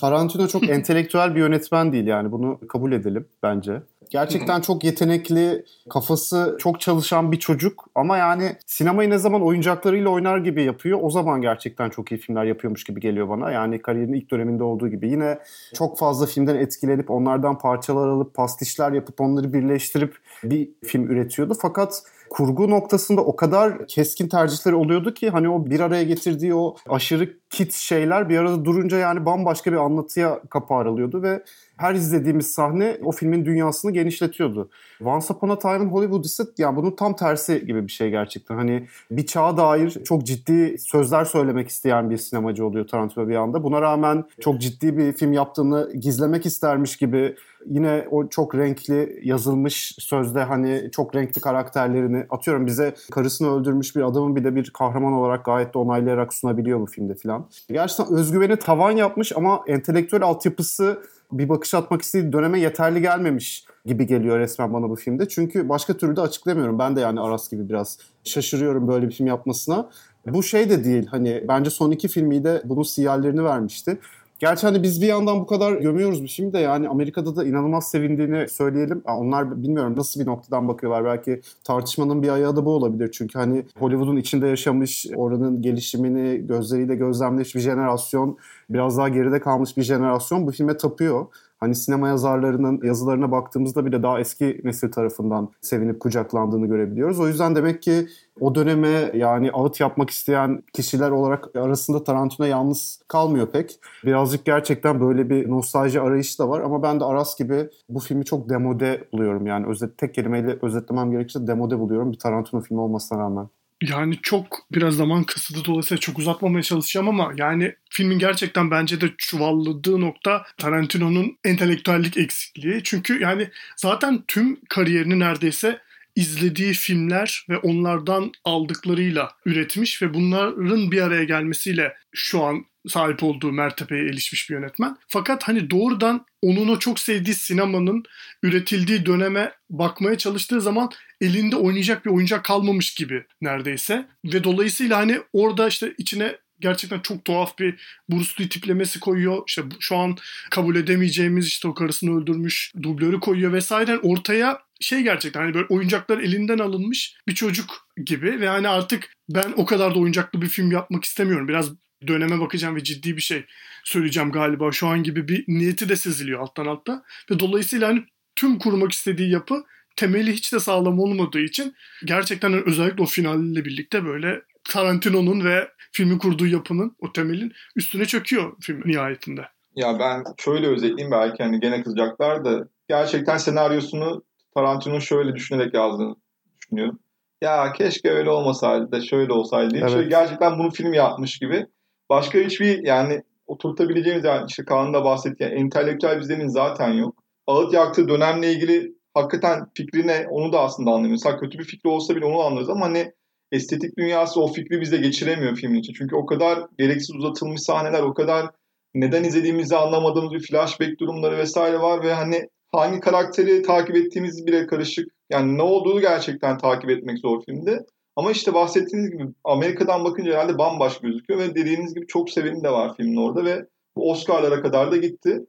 Tarantino 0.00 0.48
çok 0.48 0.68
entelektüel 0.68 1.34
bir 1.34 1.40
yönetmen 1.40 1.92
değil 1.92 2.06
yani 2.06 2.32
bunu 2.32 2.60
kabul 2.68 2.92
edelim 2.92 3.28
bence. 3.42 3.82
Gerçekten 4.12 4.60
çok 4.60 4.84
yetenekli, 4.84 5.64
kafası 5.90 6.56
çok 6.60 6.80
çalışan 6.80 7.32
bir 7.32 7.38
çocuk 7.38 7.84
ama 7.94 8.16
yani 8.16 8.56
sinemayı 8.66 9.10
ne 9.10 9.18
zaman 9.18 9.42
oyuncaklarıyla 9.42 10.10
oynar 10.10 10.38
gibi 10.38 10.62
yapıyor. 10.62 10.98
O 11.02 11.10
zaman 11.10 11.40
gerçekten 11.40 11.90
çok 11.90 12.12
iyi 12.12 12.18
filmler 12.18 12.44
yapıyormuş 12.44 12.84
gibi 12.84 13.00
geliyor 13.00 13.28
bana. 13.28 13.50
Yani 13.50 13.82
kariyerinin 13.82 14.16
ilk 14.16 14.30
döneminde 14.30 14.64
olduğu 14.64 14.88
gibi. 14.88 15.10
Yine 15.10 15.38
çok 15.74 15.98
fazla 15.98 16.26
filmden 16.26 16.56
etkilenip 16.56 17.10
onlardan 17.10 17.58
parçalar 17.58 18.08
alıp 18.08 18.34
pastişler 18.34 18.92
yapıp 18.92 19.20
onları 19.20 19.52
birleştirip 19.52 20.16
bir 20.44 20.70
film 20.84 21.10
üretiyordu. 21.10 21.54
Fakat 21.62 22.02
kurgu 22.32 22.70
noktasında 22.70 23.20
o 23.20 23.36
kadar 23.36 23.86
keskin 23.86 24.28
tercihleri 24.28 24.74
oluyordu 24.74 25.14
ki 25.14 25.30
hani 25.30 25.48
o 25.48 25.66
bir 25.66 25.80
araya 25.80 26.04
getirdiği 26.04 26.54
o 26.54 26.76
aşırı 26.88 27.28
kit 27.50 27.72
şeyler 27.72 28.28
bir 28.28 28.38
arada 28.38 28.64
durunca 28.64 28.98
yani 28.98 29.26
bambaşka 29.26 29.72
bir 29.72 29.76
anlatıya 29.76 30.40
kapı 30.50 30.74
aralıyordu 30.74 31.22
ve 31.22 31.42
her 31.76 31.94
izlediğimiz 31.94 32.46
sahne 32.50 32.96
o 33.04 33.12
filmin 33.12 33.44
dünyasını 33.44 33.92
genişletiyordu. 33.92 34.70
Once 35.04 35.26
Upon 35.34 35.48
a 35.48 35.58
Time 35.58 35.84
in 35.84 35.88
Hollywood 35.88 36.24
ise 36.24 36.44
yani 36.58 36.76
bunun 36.76 36.90
tam 36.90 37.16
tersi 37.16 37.66
gibi 37.66 37.86
bir 37.86 37.92
şey 37.92 38.10
gerçekten. 38.10 38.56
Hani 38.56 38.86
bir 39.10 39.26
çağa 39.26 39.56
dair 39.56 39.90
çok 40.04 40.26
ciddi 40.26 40.78
sözler 40.78 41.24
söylemek 41.24 41.68
isteyen 41.68 42.10
bir 42.10 42.16
sinemacı 42.16 42.66
oluyor 42.66 42.88
Tarantino 42.88 43.28
bir 43.28 43.36
anda. 43.36 43.64
Buna 43.64 43.80
rağmen 43.80 44.24
çok 44.40 44.60
ciddi 44.60 44.96
bir 44.96 45.12
film 45.12 45.32
yaptığını 45.32 45.92
gizlemek 46.00 46.46
istermiş 46.46 46.96
gibi 46.96 47.36
yine 47.66 48.06
o 48.10 48.28
çok 48.28 48.54
renkli 48.54 49.20
yazılmış 49.22 49.96
sözde 49.98 50.42
hani 50.42 50.88
çok 50.92 51.14
renkli 51.14 51.40
karakterlerini 51.40 52.26
atıyorum 52.30 52.66
bize 52.66 52.94
karısını 53.10 53.60
öldürmüş 53.60 53.96
bir 53.96 54.02
adamın 54.02 54.36
bir 54.36 54.44
de 54.44 54.54
bir 54.54 54.70
kahraman 54.70 55.12
olarak 55.12 55.44
gayet 55.44 55.74
de 55.74 55.78
onaylayarak 55.78 56.34
sunabiliyor 56.34 56.80
bu 56.80 56.86
filmde 56.86 57.14
filan. 57.14 57.46
Gerçekten 57.68 58.16
özgüveni 58.16 58.56
tavan 58.56 58.90
yapmış 58.90 59.36
ama 59.36 59.60
entelektüel 59.66 60.22
altyapısı 60.22 61.02
bir 61.32 61.48
bakış 61.48 61.74
atmak 61.74 62.02
istediği 62.02 62.32
döneme 62.32 62.60
yeterli 62.60 63.00
gelmemiş 63.00 63.64
gibi 63.86 64.06
geliyor 64.06 64.38
resmen 64.38 64.72
bana 64.72 64.90
bu 64.90 64.96
filmde. 64.96 65.28
Çünkü 65.28 65.68
başka 65.68 65.96
türlü 65.96 66.16
de 66.16 66.20
açıklayamıyorum. 66.20 66.78
Ben 66.78 66.96
de 66.96 67.00
yani 67.00 67.20
Aras 67.20 67.50
gibi 67.50 67.68
biraz 67.68 67.98
şaşırıyorum 68.24 68.88
böyle 68.88 69.08
bir 69.08 69.12
film 69.12 69.26
yapmasına. 69.26 69.88
Bu 70.26 70.42
şey 70.42 70.70
de 70.70 70.84
değil 70.84 71.06
hani 71.06 71.44
bence 71.48 71.70
son 71.70 71.90
iki 71.90 72.08
filmi 72.08 72.44
de 72.44 72.62
bunun 72.64 72.82
sinyallerini 72.82 73.44
vermişti. 73.44 73.98
Gerçi 74.42 74.66
hani 74.66 74.82
biz 74.82 75.02
bir 75.02 75.06
yandan 75.06 75.40
bu 75.40 75.46
kadar 75.46 75.72
gömüyoruz 75.72 76.22
bir 76.22 76.28
şimdi 76.28 76.52
de 76.52 76.58
yani 76.58 76.88
Amerika'da 76.88 77.36
da 77.36 77.44
inanılmaz 77.44 77.90
sevindiğini 77.90 78.48
söyleyelim. 78.48 79.02
Yani 79.08 79.18
onlar 79.18 79.62
bilmiyorum 79.62 79.94
nasıl 79.96 80.20
bir 80.20 80.26
noktadan 80.26 80.68
bakıyorlar. 80.68 81.04
Belki 81.04 81.40
tartışmanın 81.64 82.22
bir 82.22 82.28
ayağı 82.28 82.56
da 82.56 82.64
bu 82.64 82.70
olabilir. 82.70 83.10
Çünkü 83.12 83.38
hani 83.38 83.64
Hollywood'un 83.78 84.16
içinde 84.16 84.46
yaşamış, 84.46 85.06
oranın 85.16 85.62
gelişimini 85.62 86.46
gözleriyle 86.46 86.94
gözlemlemiş 86.94 87.54
bir 87.54 87.60
jenerasyon, 87.60 88.38
biraz 88.70 88.98
daha 88.98 89.08
geride 89.08 89.40
kalmış 89.40 89.76
bir 89.76 89.82
jenerasyon 89.82 90.46
bu 90.46 90.52
filme 90.52 90.76
tapıyor. 90.76 91.26
Hani 91.62 91.74
sinema 91.74 92.08
yazarlarının 92.08 92.80
yazılarına 92.82 93.32
baktığımızda 93.32 93.86
bile 93.86 94.02
daha 94.02 94.20
eski 94.20 94.60
nesil 94.64 94.92
tarafından 94.92 95.48
sevinip 95.60 96.00
kucaklandığını 96.00 96.66
görebiliyoruz. 96.66 97.20
O 97.20 97.28
yüzden 97.28 97.56
demek 97.56 97.82
ki 97.82 98.06
o 98.40 98.54
döneme 98.54 99.10
yani 99.14 99.50
ağıt 99.52 99.80
yapmak 99.80 100.10
isteyen 100.10 100.62
kişiler 100.72 101.10
olarak 101.10 101.56
arasında 101.56 102.04
Tarantino 102.04 102.46
yalnız 102.46 103.02
kalmıyor 103.08 103.46
pek. 103.46 103.80
Birazcık 104.04 104.44
gerçekten 104.44 105.00
böyle 105.00 105.30
bir 105.30 105.50
nostalji 105.50 106.00
arayışı 106.00 106.38
da 106.38 106.48
var 106.48 106.60
ama 106.60 106.82
ben 106.82 107.00
de 107.00 107.04
Aras 107.04 107.38
gibi 107.38 107.68
bu 107.88 108.00
filmi 108.00 108.24
çok 108.24 108.48
demode 108.48 109.08
buluyorum. 109.12 109.46
Yani 109.46 109.66
özet, 109.66 109.98
tek 109.98 110.14
kelimeyle 110.14 110.58
özetlemem 110.62 111.10
gerekirse 111.10 111.46
demode 111.46 111.78
buluyorum 111.78 112.12
bir 112.12 112.18
Tarantino 112.18 112.60
filmi 112.60 112.80
olmasına 112.80 113.18
rağmen. 113.18 113.48
Yani 113.82 114.18
çok 114.22 114.66
biraz 114.72 114.96
zaman 114.96 115.24
kısıtlı 115.24 115.64
dolayısıyla 115.64 116.00
çok 116.00 116.18
uzatmamaya 116.18 116.62
çalışacağım 116.62 117.08
ama 117.08 117.32
yani 117.36 117.74
filmin 117.90 118.18
gerçekten 118.18 118.70
bence 118.70 119.00
de 119.00 119.10
çuvalladığı 119.18 120.00
nokta 120.00 120.46
Tarantino'nun 120.58 121.38
entelektüellik 121.44 122.16
eksikliği. 122.16 122.80
Çünkü 122.84 123.20
yani 123.20 123.50
zaten 123.76 124.24
tüm 124.28 124.60
kariyerini 124.68 125.18
neredeyse 125.18 125.80
izlediği 126.16 126.72
filmler 126.72 127.46
ve 127.48 127.58
onlardan 127.58 128.32
aldıklarıyla 128.44 129.30
üretmiş 129.46 130.02
ve 130.02 130.14
bunların 130.14 130.90
bir 130.90 131.02
araya 131.02 131.24
gelmesiyle 131.24 131.96
şu 132.12 132.42
an 132.42 132.64
sahip 132.88 133.22
olduğu 133.22 133.52
mertebeye 133.52 134.04
erişmiş 134.04 134.50
bir 134.50 134.54
yönetmen. 134.54 134.96
Fakat 135.08 135.48
hani 135.48 135.70
doğrudan 135.70 136.26
onun 136.42 136.68
o 136.68 136.78
çok 136.78 136.98
sevdiği 136.98 137.34
sinemanın 137.34 138.02
üretildiği 138.42 139.06
döneme 139.06 139.52
bakmaya 139.70 140.18
çalıştığı 140.18 140.60
zaman 140.60 140.90
elinde 141.20 141.56
oynayacak 141.56 142.04
bir 142.04 142.10
oyuncak 142.10 142.44
kalmamış 142.44 142.94
gibi 142.94 143.24
neredeyse. 143.40 144.06
Ve 144.24 144.44
dolayısıyla 144.44 144.98
hani 144.98 145.18
orada 145.32 145.68
işte 145.68 145.94
içine 145.98 146.36
gerçekten 146.60 147.00
çok 147.00 147.24
tuhaf 147.24 147.58
bir 147.58 148.00
Bruce 148.10 148.30
Lee 148.40 148.48
tiplemesi 148.48 149.00
koyuyor. 149.00 149.42
İşte 149.46 149.62
şu 149.80 149.96
an 149.96 150.16
kabul 150.50 150.76
edemeyeceğimiz 150.76 151.46
işte 151.46 151.68
o 151.68 151.74
karısını 151.74 152.20
öldürmüş 152.20 152.72
dublörü 152.82 153.20
koyuyor 153.20 153.52
vesaire. 153.52 153.98
Ortaya 153.98 154.58
şey 154.80 155.00
gerçekten 155.00 155.40
hani 155.40 155.54
böyle 155.54 155.66
oyuncaklar 155.66 156.18
elinden 156.18 156.58
alınmış 156.58 157.16
bir 157.28 157.34
çocuk 157.34 157.88
gibi 158.06 158.40
ve 158.40 158.48
hani 158.48 158.68
artık 158.68 159.12
ben 159.28 159.52
o 159.56 159.66
kadar 159.66 159.94
da 159.94 159.98
oyuncaklı 159.98 160.42
bir 160.42 160.48
film 160.48 160.72
yapmak 160.72 161.04
istemiyorum. 161.04 161.48
Biraz 161.48 161.70
döneme 162.06 162.40
bakacağım 162.40 162.76
ve 162.76 162.84
ciddi 162.84 163.16
bir 163.16 163.22
şey 163.22 163.44
söyleyeceğim 163.84 164.32
galiba. 164.32 164.72
Şu 164.72 164.86
an 164.86 165.02
gibi 165.02 165.28
bir 165.28 165.44
niyeti 165.48 165.88
de 165.88 165.96
seziliyor 165.96 166.40
alttan 166.40 166.66
altta. 166.66 167.02
Ve 167.30 167.38
dolayısıyla 167.38 167.88
hani 167.88 168.04
tüm 168.36 168.58
kurmak 168.58 168.92
istediği 168.92 169.30
yapı 169.30 169.64
temeli 169.96 170.32
hiç 170.32 170.52
de 170.52 170.60
sağlam 170.60 170.98
olmadığı 170.98 171.40
için 171.40 171.74
gerçekten 172.04 172.68
özellikle 172.68 173.02
o 173.02 173.06
finalle 173.06 173.64
birlikte 173.64 174.04
böyle 174.04 174.42
Tarantino'nun 174.64 175.44
ve 175.44 175.68
filmi 175.92 176.18
kurduğu 176.18 176.46
yapının 176.46 176.96
o 176.98 177.12
temelin 177.12 177.52
üstüne 177.76 178.04
çöküyor 178.04 178.52
film 178.60 178.82
nihayetinde. 178.84 179.48
Ya 179.76 179.98
ben 179.98 180.24
şöyle 180.38 180.66
özetleyeyim 180.66 181.10
belki 181.10 181.42
hani 181.42 181.60
gene 181.60 181.82
kızacaklar 181.82 182.44
da 182.44 182.68
gerçekten 182.88 183.36
senaryosunu 183.36 184.24
Tarantino 184.54 185.00
şöyle 185.00 185.34
düşünerek 185.34 185.74
yazdığını 185.74 186.16
düşünüyorum. 186.60 186.98
Ya 187.42 187.72
keşke 187.72 188.10
öyle 188.10 188.30
olmasaydı 188.30 188.92
da 188.92 189.00
şöyle 189.00 189.32
olsaydı 189.32 189.70
diye. 189.70 189.82
Evet. 189.82 189.92
Şöyle 189.92 190.08
gerçekten 190.08 190.58
bunu 190.58 190.70
film 190.70 190.92
yapmış 190.92 191.38
gibi. 191.38 191.66
Başka 192.10 192.38
hiçbir 192.38 192.84
yani 192.84 193.22
oturtabileceğimiz 193.64 194.24
yani 194.24 194.44
işte 194.48 194.64
Kaan'ın 194.64 194.94
da 194.94 195.04
bahsettiği 195.04 195.50
yani 195.50 195.60
entelektüel 195.60 196.20
bir 196.20 196.48
zaten 196.48 196.92
yok. 196.92 197.24
Ağıt 197.46 197.74
yaktığı 197.74 198.08
dönemle 198.08 198.52
ilgili 198.52 198.94
hakikaten 199.14 199.60
fikrine 199.74 200.26
onu 200.30 200.52
da 200.52 200.60
aslında 200.60 200.90
anlamıyoruz. 200.90 201.24
Ha 201.24 201.36
kötü 201.36 201.58
bir 201.58 201.64
fikri 201.64 201.88
olsa 201.88 202.16
bile 202.16 202.24
onu 202.24 202.40
anlarız 202.40 202.70
ama 202.70 202.86
hani 202.86 203.12
estetik 203.52 203.98
dünyası 203.98 204.40
o 204.40 204.52
fikri 204.52 204.80
bize 204.80 204.96
geçiremiyor 204.96 205.56
filmin 205.56 205.78
için. 205.78 205.92
Çünkü 205.92 206.16
o 206.16 206.26
kadar 206.26 206.58
gereksiz 206.78 207.16
uzatılmış 207.16 207.62
sahneler, 207.62 208.02
o 208.02 208.14
kadar 208.14 208.46
neden 208.94 209.24
izlediğimizi 209.24 209.76
anlamadığımız 209.76 210.32
bir 210.32 210.46
flashback 210.46 211.00
durumları 211.00 211.36
vesaire 211.36 211.80
var 211.80 212.04
ve 212.04 212.12
hani 212.12 212.48
hangi 212.72 213.00
karakteri 213.00 213.62
takip 213.62 213.96
ettiğimiz 213.96 214.46
bile 214.46 214.66
karışık. 214.66 215.08
Yani 215.30 215.58
ne 215.58 215.62
olduğunu 215.62 216.00
gerçekten 216.00 216.58
takip 216.58 216.90
etmek 216.90 217.18
zor 217.18 217.42
filmde. 217.44 217.78
Ama 218.16 218.30
işte 218.30 218.54
bahsettiğiniz 218.54 219.10
gibi 219.10 219.28
Amerika'dan 219.44 220.04
bakınca 220.04 220.32
herhalde 220.32 220.58
bambaşka 220.58 221.08
gözüküyor 221.08 221.40
ve 221.40 221.54
dediğiniz 221.54 221.94
gibi 221.94 222.06
çok 222.06 222.30
seveni 222.30 222.64
de 222.64 222.70
var 222.70 222.96
filmin 222.96 223.16
orada 223.16 223.44
ve 223.44 223.66
bu 223.96 224.10
Oscar'lara 224.10 224.62
kadar 224.62 224.92
da 224.92 224.96
gitti. 224.96 225.46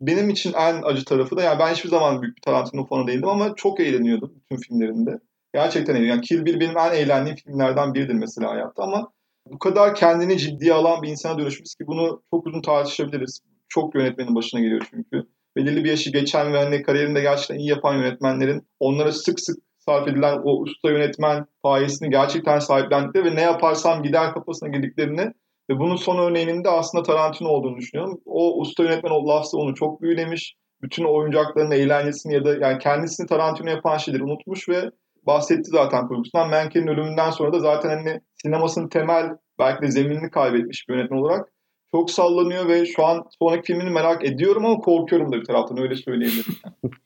Benim 0.00 0.30
için 0.30 0.52
en 0.52 0.82
acı 0.82 1.04
tarafı 1.04 1.36
da 1.36 1.42
yani 1.42 1.58
ben 1.58 1.74
hiçbir 1.74 1.88
zaman 1.88 2.22
büyük 2.22 2.36
bir 2.36 2.42
Tarantino 2.42 2.86
fanı 2.86 3.06
değildim 3.06 3.28
ama 3.28 3.54
çok 3.54 3.80
eğleniyordum 3.80 4.34
bütün 4.34 4.56
filmlerinde. 4.56 5.18
Gerçekten 5.54 5.94
eğleniyorum. 5.94 6.16
Yani 6.16 6.26
Kill 6.26 6.46
Bill 6.46 6.60
benim 6.60 6.78
en 6.78 6.92
eğlendiğim 6.92 7.36
filmlerden 7.36 7.94
biridir 7.94 8.14
mesela 8.14 8.50
hayatta 8.50 8.82
ama 8.82 9.12
bu 9.50 9.58
kadar 9.58 9.94
kendini 9.94 10.38
ciddiye 10.38 10.72
alan 10.72 11.02
bir 11.02 11.08
insana 11.08 11.38
dönüşmüş 11.38 11.74
ki 11.74 11.86
bunu 11.86 12.22
çok 12.30 12.46
uzun 12.46 12.62
tartışabiliriz. 12.62 13.40
Çok 13.68 13.94
yönetmenin 13.94 14.34
başına 14.34 14.60
geliyor 14.60 14.86
çünkü. 14.90 15.26
Belirli 15.56 15.84
bir 15.84 15.90
yaşı 15.90 16.12
geçen 16.12 16.52
ve 16.52 16.58
hani 16.58 16.82
kariyerinde 16.82 17.20
gerçekten 17.20 17.58
iyi 17.58 17.68
yapan 17.68 17.94
yönetmenlerin 17.94 18.66
onlara 18.80 19.12
sık 19.12 19.40
sık 19.40 19.65
sarf 19.88 20.08
edilen 20.08 20.38
o 20.44 20.60
usta 20.60 20.90
yönetmen 20.90 21.46
payesini 21.62 22.10
gerçekten 22.10 22.58
sahiplendikleri 22.58 23.24
ve 23.24 23.36
ne 23.36 23.42
yaparsam 23.42 24.02
gider 24.02 24.34
kafasına 24.34 24.68
girdiklerini 24.68 25.32
ve 25.70 25.78
bunun 25.78 25.96
son 25.96 26.18
örneğinin 26.18 26.64
de 26.64 26.68
aslında 26.68 27.02
Tarantino 27.02 27.48
olduğunu 27.48 27.76
düşünüyorum. 27.76 28.20
O 28.26 28.60
usta 28.60 28.82
yönetmen 28.82 29.10
o 29.10 29.28
lafsa 29.28 29.58
onu 29.58 29.74
çok 29.74 30.02
büyülemiş. 30.02 30.54
Bütün 30.82 31.04
oyuncakların 31.04 31.70
eğlencesini 31.70 32.34
ya 32.34 32.44
da 32.44 32.56
yani 32.60 32.78
kendisini 32.78 33.26
Tarantino 33.26 33.70
yapan 33.70 33.96
şeyleri 33.96 34.22
unutmuş 34.22 34.68
ve 34.68 34.90
bahsetti 35.26 35.70
zaten 35.70 36.08
kurgusundan. 36.08 36.50
Menken'in 36.50 36.86
ölümünden 36.86 37.30
sonra 37.30 37.52
da 37.52 37.58
zaten 37.60 37.88
hani 37.88 38.20
sinemasının 38.42 38.88
temel 38.88 39.30
belki 39.58 39.82
de 39.82 39.90
zeminini 39.90 40.30
kaybetmiş 40.30 40.88
bir 40.88 40.94
yönetmen 40.94 41.18
olarak 41.18 41.48
çok 41.90 42.10
sallanıyor 42.10 42.68
ve 42.68 42.86
şu 42.86 43.04
an 43.04 43.24
sonraki 43.38 43.62
filmini 43.62 43.90
merak 43.90 44.24
ediyorum 44.24 44.66
ama 44.66 44.76
korkuyorum 44.76 45.32
da 45.32 45.36
bir 45.36 45.44
taraftan 45.44 45.78
öyle 45.78 45.96
söyleyebilirim. 45.96 46.54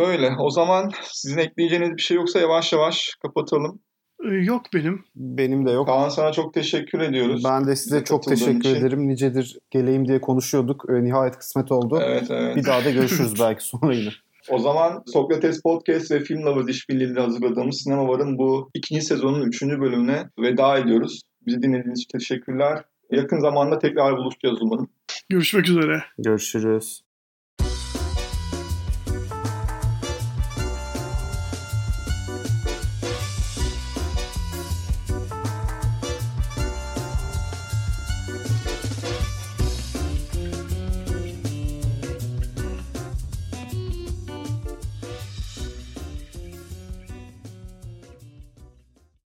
Böyle. 0.00 0.30
O 0.38 0.50
zaman 0.50 0.90
sizin 1.02 1.38
ekleyeceğiniz 1.38 1.96
bir 1.96 2.02
şey 2.02 2.16
yoksa 2.16 2.40
yavaş 2.40 2.72
yavaş 2.72 3.16
kapatalım. 3.22 3.80
Ee, 4.24 4.34
yok 4.34 4.62
benim. 4.74 5.04
Benim 5.16 5.66
de 5.66 5.70
yok. 5.70 5.86
Kaan 5.86 6.08
sana 6.08 6.32
çok 6.32 6.54
teşekkür 6.54 7.00
ediyoruz. 7.00 7.42
Ben 7.44 7.66
de 7.66 7.76
size 7.76 8.04
çok 8.04 8.22
teşekkür 8.22 8.58
için. 8.58 8.74
ederim. 8.74 9.08
Nicedir 9.08 9.58
geleyim 9.70 10.08
diye 10.08 10.20
konuşuyorduk. 10.20 10.88
Nihayet 10.88 11.38
kısmet 11.38 11.72
oldu. 11.72 11.98
Evet, 12.02 12.30
evet. 12.30 12.56
Bir 12.56 12.64
daha 12.64 12.84
da 12.84 12.90
görüşürüz 12.90 13.34
belki 13.40 13.64
sonra 13.64 13.94
yine. 13.94 14.10
O 14.48 14.58
zaman 14.58 15.02
Sokrates 15.06 15.62
Podcast 15.62 16.10
ve 16.10 16.20
Film 16.20 16.42
Lovers 16.42 16.68
işbirliğiyle 16.68 17.20
hazırladığımız 17.20 17.80
Sinema 17.82 18.08
Var'ın 18.08 18.38
bu 18.38 18.70
ikinci 18.74 19.02
sezonun 19.02 19.42
üçüncü 19.42 19.80
bölümüne 19.80 20.28
veda 20.38 20.78
ediyoruz. 20.78 21.22
Bizi 21.46 21.62
dinlediğiniz 21.62 22.00
için 22.00 22.18
teşekkürler. 22.18 22.84
Yakın 23.10 23.40
zamanda 23.40 23.78
tekrar 23.78 24.16
buluşacağız 24.16 24.58
umarım. 24.62 24.88
Görüşmek 25.28 25.68
üzere. 25.68 26.02
Görüşürüz. 26.18 27.09